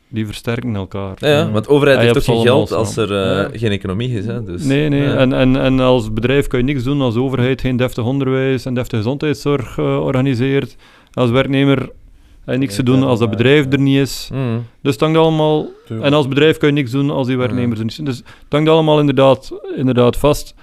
die 0.10 0.26
versterken 0.26 0.76
elkaar. 0.76 1.14
Ja, 1.16 1.28
ja, 1.28 1.52
want 1.52 1.66
de 1.66 1.72
overheid 1.72 2.00
je 2.00 2.06
heeft 2.06 2.18
ook 2.18 2.24
geen 2.24 2.42
geld 2.46 2.72
als 2.72 2.98
er 2.98 3.14
eh, 3.16 3.60
geen 3.60 3.72
economie 3.72 4.10
is. 4.18 4.26
Hè, 4.26 4.44
dus, 4.44 4.64
Nee, 4.64 4.90
nee. 4.90 5.02
ja. 5.02 5.16
En, 5.16 5.34
en, 5.34 5.56
en 5.56 5.80
als 5.80 6.14
bedrijf 6.14 6.48
kan 6.48 6.60
je 6.60 6.66
niks 6.66 6.84
doen 6.84 7.02
als 7.02 7.16
overheid 7.16 7.62
geen 7.62 7.78
deftig 7.78 8.04
onderwijs 8.04 8.66
en 8.66 8.74
deftige 8.74 9.02
gezondheidszorg 9.02 9.78
eh, 9.78 10.00
organiseert. 10.04 10.76
Als 11.14 11.30
werknemer 11.30 11.90
en 12.46 12.60
niks 12.60 12.76
te 12.76 12.84
doen 12.84 13.04
als 13.04 13.20
dat 13.20 13.30
bedrijf 13.30 13.64
ja. 13.66 13.72
er 13.72 13.80
niet 13.80 13.98
is. 13.98 14.30
Mm. 14.34 14.66
Dus 14.82 14.92
het 14.92 15.02
hangt 15.02 15.18
allemaal... 15.18 15.66
Tuurlijk. 15.86 16.08
En 16.08 16.14
als 16.14 16.28
bedrijf 16.28 16.58
kan 16.58 16.70
je 16.70 16.76
niks 16.76 16.92
doen 16.92 17.10
als 17.10 17.28
die 17.28 17.38
werknemers 17.38 17.80
er 17.80 17.86
niet 17.86 17.94
zijn. 17.94 18.08
Dus 18.08 18.18
het 18.18 18.26
hangt 18.50 18.70
allemaal 18.70 19.00
inderdaad, 19.00 19.52
inderdaad 19.76 20.18
vast. 20.18 20.56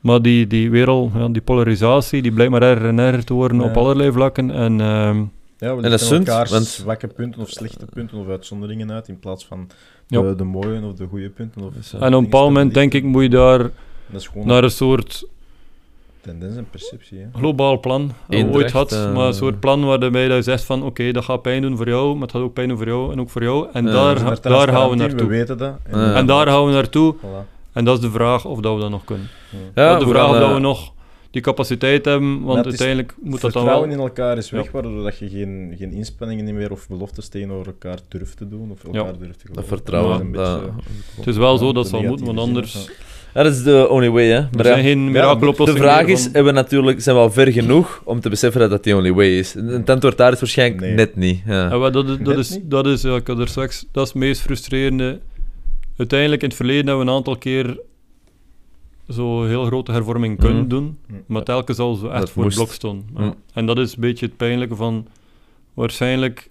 Maar 0.00 0.22
die, 0.22 0.46
die 0.46 0.70
wereld, 0.70 1.10
ja, 1.14 1.28
die 1.28 1.42
polarisatie, 1.42 2.22
die 2.22 2.32
blijkt 2.32 2.52
maar 2.52 2.62
erger 2.62 2.88
en 2.88 2.98
erger 2.98 3.24
te 3.24 3.34
worden 3.34 3.58
Ja. 3.58 3.64
op 3.64 3.76
allerlei 3.76 4.12
vlakken. 4.12 4.50
En 4.50 4.80
ehm, 4.80 5.22
Ja, 5.60 5.76
we 5.76 5.88
dat 5.88 6.10
elkaars 6.10 6.50
want- 6.50 6.66
zwakke 6.66 7.06
punten 7.06 7.40
of 7.40 7.48
slechte 7.50 7.86
punten 7.94 8.18
of 8.18 8.28
uitzonderingen 8.28 8.92
uit 8.92 9.08
in 9.08 9.18
plaats 9.18 9.44
van 9.46 9.68
Ja. 10.06 10.20
de, 10.22 10.34
de 10.34 10.44
mooie 10.44 10.82
of 10.84 10.94
de 10.94 11.06
goede 11.06 11.28
punten. 11.28 11.62
Of, 11.62 11.72
eh, 11.92 12.02
en 12.02 12.14
op 12.14 12.18
een 12.18 12.24
bepaald 12.24 12.46
moment 12.48 12.74
denk 12.74 12.94
ik 12.94 13.04
moet 13.04 13.22
je 13.22 13.28
daar 13.28 13.58
Dat 13.58 14.20
is 14.20 14.26
gewoon 14.26 14.46
naar 14.46 14.64
een 14.64 14.70
soort 14.70 15.24
tendens 16.20 16.56
en 16.56 16.66
perceptie. 16.70 17.18
Hè. 17.18 17.26
globaal 17.38 17.80
plan 17.80 18.06
dat 18.06 18.16
we 18.28 18.36
Eendracht, 18.36 18.56
ooit 18.62 18.70
had. 18.72 18.92
eh. 18.92 19.14
Maar 19.14 19.26
een 19.26 19.34
soort 19.34 19.60
plan 19.60 19.84
waarbij 19.84 20.28
je 20.28 20.42
zegt 20.42 20.64
van 20.64 20.82
oké, 20.82 21.12
dat 21.12 21.24
gaat 21.24 21.42
pijn 21.42 21.62
doen 21.62 21.76
voor 21.76 21.88
jou, 21.88 22.12
maar 22.12 22.22
het 22.22 22.30
gaat 22.30 22.42
ook 22.42 22.52
pijn 22.52 22.68
doen 22.68 22.76
voor 22.76 22.86
jou 22.86 23.12
en 23.12 23.20
ook 23.20 23.30
voor 23.30 23.42
jou. 23.42 23.68
En 23.72 23.84
daar, 23.84 24.40
daar 24.42 24.68
gaan 24.68 24.90
we 24.90 24.96
naartoe. 24.96 25.18
We 25.18 25.26
weten 25.26 25.58
dat. 25.58 25.74
En 25.90 26.26
daar 26.26 26.46
gaan 26.46 26.66
we 26.66 26.72
naartoe. 26.72 27.14
Voilà. 27.16 27.58
En 27.72 27.84
dat 27.84 27.96
is 27.96 28.02
de 28.02 28.10
vraag 28.10 28.44
of 28.44 28.60
dat 28.60 28.74
we 28.74 28.80
dat 28.80 28.90
nog 28.90 29.04
kunnen. 29.04 29.28
Ja, 29.74 29.98
de 29.98 30.06
vraag 30.08 30.28
of 30.28 30.34
dat 30.38 30.48
eh, 30.48 30.54
we 30.54 30.60
nog 30.60 30.92
die 31.30 31.42
capaciteit 31.42 32.04
hebben, 32.04 32.42
want 32.42 32.64
uiteindelijk 32.64 33.14
moet 33.22 33.40
dat 33.40 33.52
dan 33.52 33.52
wel... 33.52 33.62
Vertrouwen 33.62 33.90
in 33.90 33.98
elkaar 33.98 34.36
is 34.36 34.50
weg, 34.50 34.64
Ja. 34.64 34.70
waardoor 34.70 35.02
dat 35.02 35.18
je 35.18 35.28
geen, 35.28 35.74
geen 35.78 35.92
inspanningen 35.92 36.54
meer 36.54 36.70
of 36.72 36.88
beloftes 36.88 37.28
tegenover 37.28 37.66
elkaar 37.66 37.98
durft 38.08 38.36
te 38.36 38.48
doen. 38.48 38.70
Of 38.70 38.84
elkaar 38.84 39.18
durft 39.18 39.38
te 39.38 39.46
Dat 39.46 39.54
geloven. 39.54 39.64
vertrouwen. 39.76 40.14
is 40.16 40.20
een 40.20 40.32
dat- 40.32 40.60
beetje- 40.76 40.90
Het 41.16 41.26
is 41.26 41.36
wel 41.36 41.58
zo 41.58 41.72
dat 41.72 41.82
de 41.84 41.88
zal 41.90 42.02
moeten, 42.02 42.26
want 42.26 42.38
anders... 42.38 42.88
dat 43.32 43.46
is 43.46 43.62
de 43.62 43.86
only 43.90 44.10
way, 44.10 44.26
hè. 44.26 44.34
Er 44.36 44.48
Maar 44.52 44.64
zijn 44.64 44.76
ja, 44.78 44.82
geen 44.84 45.06
de- 45.06 45.54
de 45.64 45.72
vraag 45.76 46.06
is, 46.06 46.22
van- 46.22 46.32
hebben 46.32 46.54
we 46.54 46.58
natuurlijk, 46.60 47.00
zijn 47.00 47.16
we 47.16 47.22
al 47.22 47.30
ver 47.30 47.52
genoeg 47.52 48.02
om 48.04 48.20
te 48.20 48.28
beseffen 48.28 48.60
dat 48.60 48.70
dat 48.70 48.82
the 48.82 48.96
only 48.96 49.12
way 49.12 49.38
is? 49.38 49.54
En 49.56 49.66
het 49.66 49.90
antwoord 49.90 50.16
daar 50.16 50.32
is 50.32 50.40
waarschijnlijk 50.40 50.80
Nee. 50.80 50.94
net 50.94 51.16
niet. 51.16 51.40
Ja. 51.46 51.68
Dat, 51.68 51.94
is- 51.96 52.02
dat, 52.04 52.18
Net 52.18 52.38
is, 52.38 52.50
niet? 52.50 52.70
dat 52.70 52.86
is, 52.86 53.02
ja, 53.02 53.14
ik 53.16 53.26
had 53.26 53.38
er 53.38 53.48
straks, 53.48 53.86
dat 53.92 54.06
is 54.06 54.12
het 54.12 54.18
meest 54.22 54.40
frustrerende. 54.40 55.18
Uiteindelijk 55.96 56.42
in 56.42 56.48
het 56.48 56.56
verleden 56.56 56.86
hebben 56.86 57.04
we 57.04 57.10
een 57.10 57.16
aantal 57.16 57.36
keer 57.36 57.78
zo 59.12 59.44
heel 59.44 59.64
grote 59.64 59.92
hervorming 59.92 60.38
kunnen 60.38 60.58
Mhm. 60.60 60.68
doen, 60.68 60.98
maar 61.26 61.42
telkens 61.42 61.78
al 61.78 61.94
zo 61.94 62.06
echt 62.08 62.20
Dat 62.20 62.30
voor 62.30 62.42
moest. 62.42 62.56
het 62.56 62.64
blok 62.64 62.76
stonden. 62.76 63.06
Mhm. 63.14 63.30
En 63.54 63.66
dat 63.66 63.78
is 63.78 63.94
een 63.94 64.00
beetje 64.00 64.26
het 64.26 64.36
pijnlijke 64.36 64.76
van 64.76 65.06
waarschijnlijk 65.74 66.50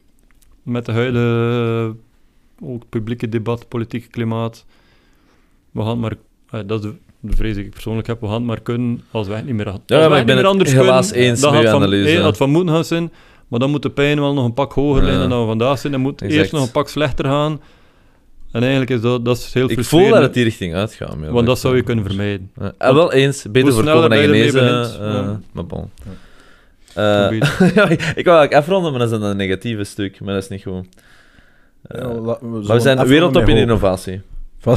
met 0.64 0.86
de 0.86 0.92
huidige 0.92 1.96
ook 2.64 2.84
publieke 2.90 3.30
debat, 3.30 3.68
politieke 3.68 4.08
klimaat. 4.08 4.66
We 5.72 5.82
gaan 5.84 6.00
maar, 6.00 6.14
eh, 6.50 6.60
dat 6.66 6.84
is 6.84 6.92
de, 7.20 7.36
vrees 7.36 7.56
die 7.56 7.64
ik 7.66 7.72
persoonlijk 7.72 8.08
heb, 8.08 8.20
we 8.22 8.26
gaan 8.26 8.36
het 8.36 8.44
maar 8.46 8.62
kunnen 8.62 9.02
als 9.12 9.28
wij 9.28 9.38
het 9.38 9.46
niet 9.46 9.56
meer 9.56 9.66
gaan. 9.66 9.82
Ja, 9.86 10.00
maar 10.00 10.10
wij 10.10 10.20
ik 10.20 10.26
ben 10.26 10.36
niet 10.36 10.44
meer 10.44 10.52
het 10.52 10.60
anders 10.62 10.72
helaas 10.72 11.10
kunnen, 11.12 11.30
eens 11.30 11.42
met 11.42 11.50
gaat 11.50 11.64
uw 11.64 11.70
van- 11.70 12.24
had 12.24 12.38
van 12.38 12.50
moeten 12.50 12.74
gaan 12.74 12.86
zijn, 12.86 13.12
maar 13.48 13.60
dan 13.60 13.70
moet 13.70 13.82
de 13.82 13.90
pijn 13.90 14.20
wel 14.20 14.34
nog 14.34 14.46
een 14.46 14.54
pak 14.54 14.74
hoger 14.74 15.02
Ja. 15.04 15.10
liggen 15.10 15.30
dan 15.30 15.40
we 15.42 15.46
vandaag 15.48 15.80
zijn. 15.80 15.92
Dan 15.94 16.02
moet 16.02 16.22
Exact. 16.22 16.40
eerst 16.40 16.52
nog 16.52 16.66
een 16.66 16.72
pak 16.72 16.90
slechter 16.90 17.26
gaan. 17.26 17.60
En 18.52 18.62
eigenlijk 18.62 18.92
is 18.92 19.02
dat, 19.02 19.26
dat 19.26 19.38
is 19.38 19.54
heel 19.54 19.64
Ik 19.64 19.74
voel 19.74 19.84
frustrerend. 19.84 20.14
dat 20.14 20.24
het 20.24 20.34
die 20.34 20.44
richting 20.44 20.74
uitgaat. 20.74 21.16
want 21.30 21.46
dat 21.46 21.60
zou 21.60 21.76
je 21.76 21.82
kunnen 21.82 22.06
vermijden. 22.06 22.52
Ja, 22.60 22.74
ah, 22.78 22.94
wel 22.94 23.14
eens, 23.14 23.46
beter 23.52 23.74
voorkomen 23.74 24.10
dan 24.10 24.20
genezen. 24.20 24.54
begint, 24.64 24.98
eh, 25.00 25.14
ja. 25.14 25.40
Maar 25.52 25.66
bon. 25.66 25.90
Eh, 26.94 27.04
ja, 27.76 27.90
ik 27.90 28.02
ik 28.16 28.26
wou 28.26 28.38
eigenlijk 28.38 28.54
afronden, 28.54 28.92
maar 28.92 29.00
dat 29.00 29.12
is 29.12 29.20
dan 29.20 29.30
een 29.30 29.38
negatieve 29.38 29.84
stuk. 29.84 30.20
Maar 30.22 30.34
dat 30.34 30.44
is 30.44 30.50
niet 30.50 30.64
goed. 30.64 30.86
Eh, 31.82 32.02
Ja, 32.02 32.08
la- 32.08 32.38
we 32.42 32.48
maar 32.48 32.76
we 32.76 32.80
zijn 32.80 33.08
wereldtop 33.08 33.48
in 33.48 33.58
innovatie. 33.58 34.22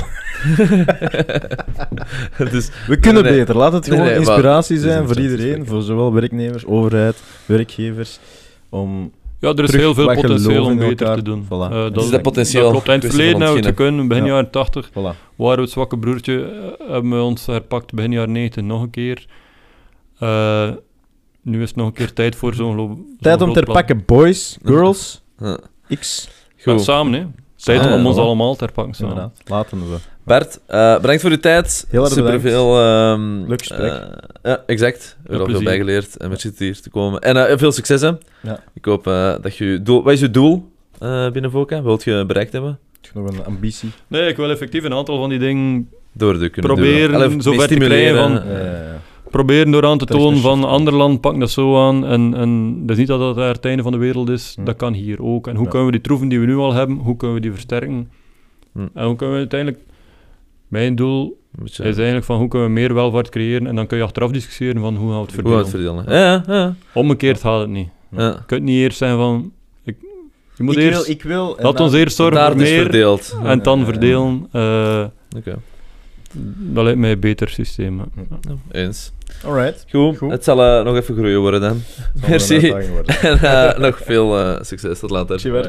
Dus, 2.50 2.70
We 2.88 2.98
kunnen 3.00 3.22
Nee, 3.24 3.38
beter. 3.38 3.56
Laat 3.56 3.72
het 3.72 3.88
gewoon 3.88 4.04
nee, 4.04 4.14
inspiratie 4.16 4.78
zijn 4.78 5.06
voor 5.06 5.16
een 5.16 5.22
iedereen, 5.22 5.66
voor 5.66 5.82
zowel 5.82 6.12
werknemers, 6.12 6.64
overheid, 6.66 7.16
werkgevers, 7.46 8.18
om 8.68 9.12
Ja, 9.42 9.48
er 9.48 9.62
is 9.62 9.66
terug 9.70 9.80
heel 9.84 9.94
veel 9.94 10.06
potentieel 10.14 10.40
geloof 10.52 10.66
om 10.70 10.76
beter 10.78 11.06
elkaar. 11.06 11.16
te 11.16 11.22
doen. 11.22 11.44
Voilà. 11.44 11.48
Eh, 11.72 11.82
Dus 11.84 11.92
dat, 11.92 12.04
is 12.04 12.10
dat 12.10 12.22
potentieel 12.22 12.62
dat 12.62 12.70
klopt. 12.72 12.86
In 12.86 12.92
het 12.92 13.04
verleden 13.06 13.40
hebben 13.40 13.60
we 13.60 13.66
het 13.66 13.74
kunnen, 13.76 14.08
begin 14.08 14.24
Ja. 14.24 14.30
jaren 14.30 14.50
80 14.50 14.88
voilà. 14.90 15.16
waren 15.36 15.56
we 15.56 15.60
het 15.62 15.70
zwakke 15.70 15.98
broertje, 15.98 16.42
eh, 16.78 16.90
hebben 16.90 17.10
we 17.10 17.22
ons 17.22 17.46
herpakt 17.46 17.92
begin 17.94 18.12
jaren 18.12 18.32
90 18.32 18.62
nog 18.62 18.82
een 18.82 18.90
keer. 18.90 19.26
Eh, 20.18 20.70
nu 21.42 21.62
is 21.62 21.68
het 21.68 21.76
nog 21.76 21.86
een 21.86 21.92
keer 21.92 22.12
tijd 22.12 22.36
voor 22.36 22.54
zo'n 22.54 22.76
zo'n 22.76 23.16
Tijd 23.20 23.42
om 23.42 23.52
te 23.52 23.60
plan. 23.60 23.74
pakken, 23.76 24.02
boys, 24.06 24.58
girls, 24.64 25.22
Ja. 25.38 25.58
X. 25.98 26.28
Ja, 26.56 26.72
Goed. 26.72 26.82
samen, 26.82 27.12
hè. 27.12 27.26
Tijd 27.56 27.80
Samen, 27.82 27.98
om 27.98 28.06
ons 28.06 28.16
voilà. 28.16 28.20
allemaal 28.20 28.54
te 28.56 28.64
herpakken. 28.64 28.94
samen. 28.94 29.12
Inderdaad. 29.14 29.40
Laten 29.48 29.78
we. 29.90 29.96
Bart, 30.24 30.60
eh, 30.66 31.00
bedankt 31.00 31.20
voor 31.22 31.30
uw 31.30 31.38
tijd. 31.40 31.86
Heel 31.90 32.04
erg 32.04 32.12
Super 32.12 32.40
veel. 32.40 32.78
ehm, 32.80 33.44
Leuk 33.48 33.58
gesprek. 33.58 33.92
eh, 33.92 34.08
ja, 34.42 34.62
exact. 34.66 35.16
We 35.22 35.28
hebben 35.28 35.46
al 35.46 35.54
veel 35.54 35.62
bijgeleerd 35.64 36.16
en 36.16 36.28
met 36.28 36.52
hier 36.58 36.80
te 36.80 36.90
komen. 36.90 37.20
En 37.20 37.48
eh, 37.48 37.58
veel 37.58 37.72
succes, 37.72 38.00
hè. 38.00 38.10
Ja. 38.42 38.62
Ik 38.74 38.84
hoop 38.84 39.06
eh, 39.06 39.34
dat 39.40 39.56
je... 39.56 39.80
Doel, 39.82 40.02
wat 40.02 40.12
is 40.12 40.20
je 40.20 40.30
doel 40.30 40.68
eh, 40.98 41.30
binnen 41.30 41.50
VOCA? 41.50 41.82
Wilt 41.82 42.04
je 42.04 42.24
bereikt 42.26 42.52
hebben? 42.52 42.78
Ik 43.02 43.10
heb 43.14 43.22
nog 43.24 43.32
een 43.38 43.44
ambitie. 43.44 43.90
Nee, 44.08 44.28
ik 44.28 44.36
wil 44.36 44.50
effectief 44.50 44.84
een 44.84 44.92
aantal 44.94 45.18
van 45.18 45.28
die 45.28 45.38
dingen 45.38 45.88
Door 46.12 46.38
de 46.38 46.48
kunnen 46.48 46.74
proberen 46.74 47.28
te 47.38 47.50
stimuleren. 47.62 48.14
krijgen 48.14 48.16
van- 48.42 48.52
Ja, 48.52 48.58
ja, 48.58 48.72
ja. 48.82 49.00
proberen 49.30 49.70
door 49.70 49.86
aan 49.86 49.98
te 49.98 50.04
tonen 50.04 50.40
van 50.40 50.64
ander 50.64 50.94
land 50.94 51.20
pakken 51.20 51.40
dat 51.40 51.50
zo 51.50 51.86
aan 51.88 52.06
en, 52.06 52.34
en 52.34 52.80
dat 52.80 52.90
is 52.90 52.96
niet 52.96 53.06
dat 53.08 53.18
dat 53.20 53.36
daar 53.36 53.52
het 53.54 53.64
einde 53.64 53.82
van 53.82 53.92
de 53.92 53.98
wereld 53.98 54.28
is, 54.28 54.52
Hm. 54.56 54.64
dat 54.64 54.76
kan 54.76 54.92
hier 54.92 55.22
ook. 55.22 55.46
En 55.46 55.54
hoe 55.54 55.64
Ja. 55.64 55.70
kunnen 55.70 55.86
we 55.86 55.92
die 55.92 56.00
troeven 56.00 56.28
die 56.28 56.40
we 56.40 56.46
nu 56.46 56.56
al 56.56 56.72
hebben, 56.72 56.96
hoe 56.96 57.16
kunnen 57.16 57.36
we 57.36 57.42
die 57.42 57.52
versterken? 57.52 58.10
Hm. 58.72 58.86
En 58.94 59.04
hoe 59.06 59.16
kunnen 59.16 59.34
we 59.34 59.40
uiteindelijk, 59.40 59.82
mijn 60.72 60.94
doel 60.96 61.40
is 61.64 61.78
eigenlijk 61.78 62.24
van 62.24 62.38
hoe 62.38 62.48
kunnen 62.48 62.68
we 62.68 62.74
meer 62.74 62.94
welvaart 62.94 63.28
creëren 63.28 63.66
en 63.66 63.74
dan 63.76 63.86
kun 63.86 63.96
je 63.98 64.04
achteraf 64.04 64.30
discussiëren 64.30 64.80
van 64.80 64.96
hoe 64.96 65.10
gaan 65.10 65.20
we 65.20 65.26
het 65.26 65.40
Hoe 65.40 65.52
gaan 65.52 65.66
verdelen. 65.68 66.04
we 66.04 66.10
het 66.12 66.44
verdelen? 66.44 66.44
Ja, 66.48 66.60
ja. 66.62 66.74
Omgekeerd 66.94 67.40
gaat 67.40 67.60
het 67.60 67.68
niet. 67.68 67.88
ja. 68.16 68.28
Je 68.28 68.38
kunt 68.46 68.62
niet 68.62 68.76
eerst 68.78 68.98
zijn 68.98 69.16
van, 69.16 69.52
ik, 69.84 69.96
je 70.56 70.62
moet 70.62 70.76
ik 70.76 70.82
eerst, 70.82 71.06
wil, 71.06 71.14
ik 71.14 71.22
wil, 71.22 71.56
en 71.58 71.64
laat 71.64 71.76
dan- 71.76 71.86
ons 71.86 71.94
eerst 71.94 72.16
zorgen 72.16 72.46
voor 72.46 72.56
meer 72.56 72.82
verdeeld. 72.82 73.36
en 73.44 73.62
dan 73.62 73.78
Ja, 73.78 73.84
ja, 73.84 73.86
ja. 73.86 73.92
verdelen. 73.92 74.48
eh, 74.52 75.04
Oké, 75.38 75.58
dat 76.58 76.84
lijkt 76.84 76.98
mij 76.98 77.12
een 77.12 77.20
beter 77.20 77.48
systeem. 77.48 78.00
eens. 78.70 79.12
Alright. 79.44 79.84
Goed, 79.90 80.18
Goed. 80.18 80.30
het 80.30 80.44
zal 80.44 80.62
eh, 80.62 80.84
nog 80.84 80.96
even 80.96 81.14
groeien 81.14 81.40
worden 81.40 81.60
dan. 81.60 81.80
Merci. 82.28 82.70
worden. 82.90 83.04
En 83.30 83.38
eh, 83.38 83.78
nog 83.78 83.98
veel 84.04 84.38
eh, 84.38 84.62
succes. 84.62 84.98
Tot 84.98 85.10
later. 85.10 85.38
Ciao. 85.40 85.62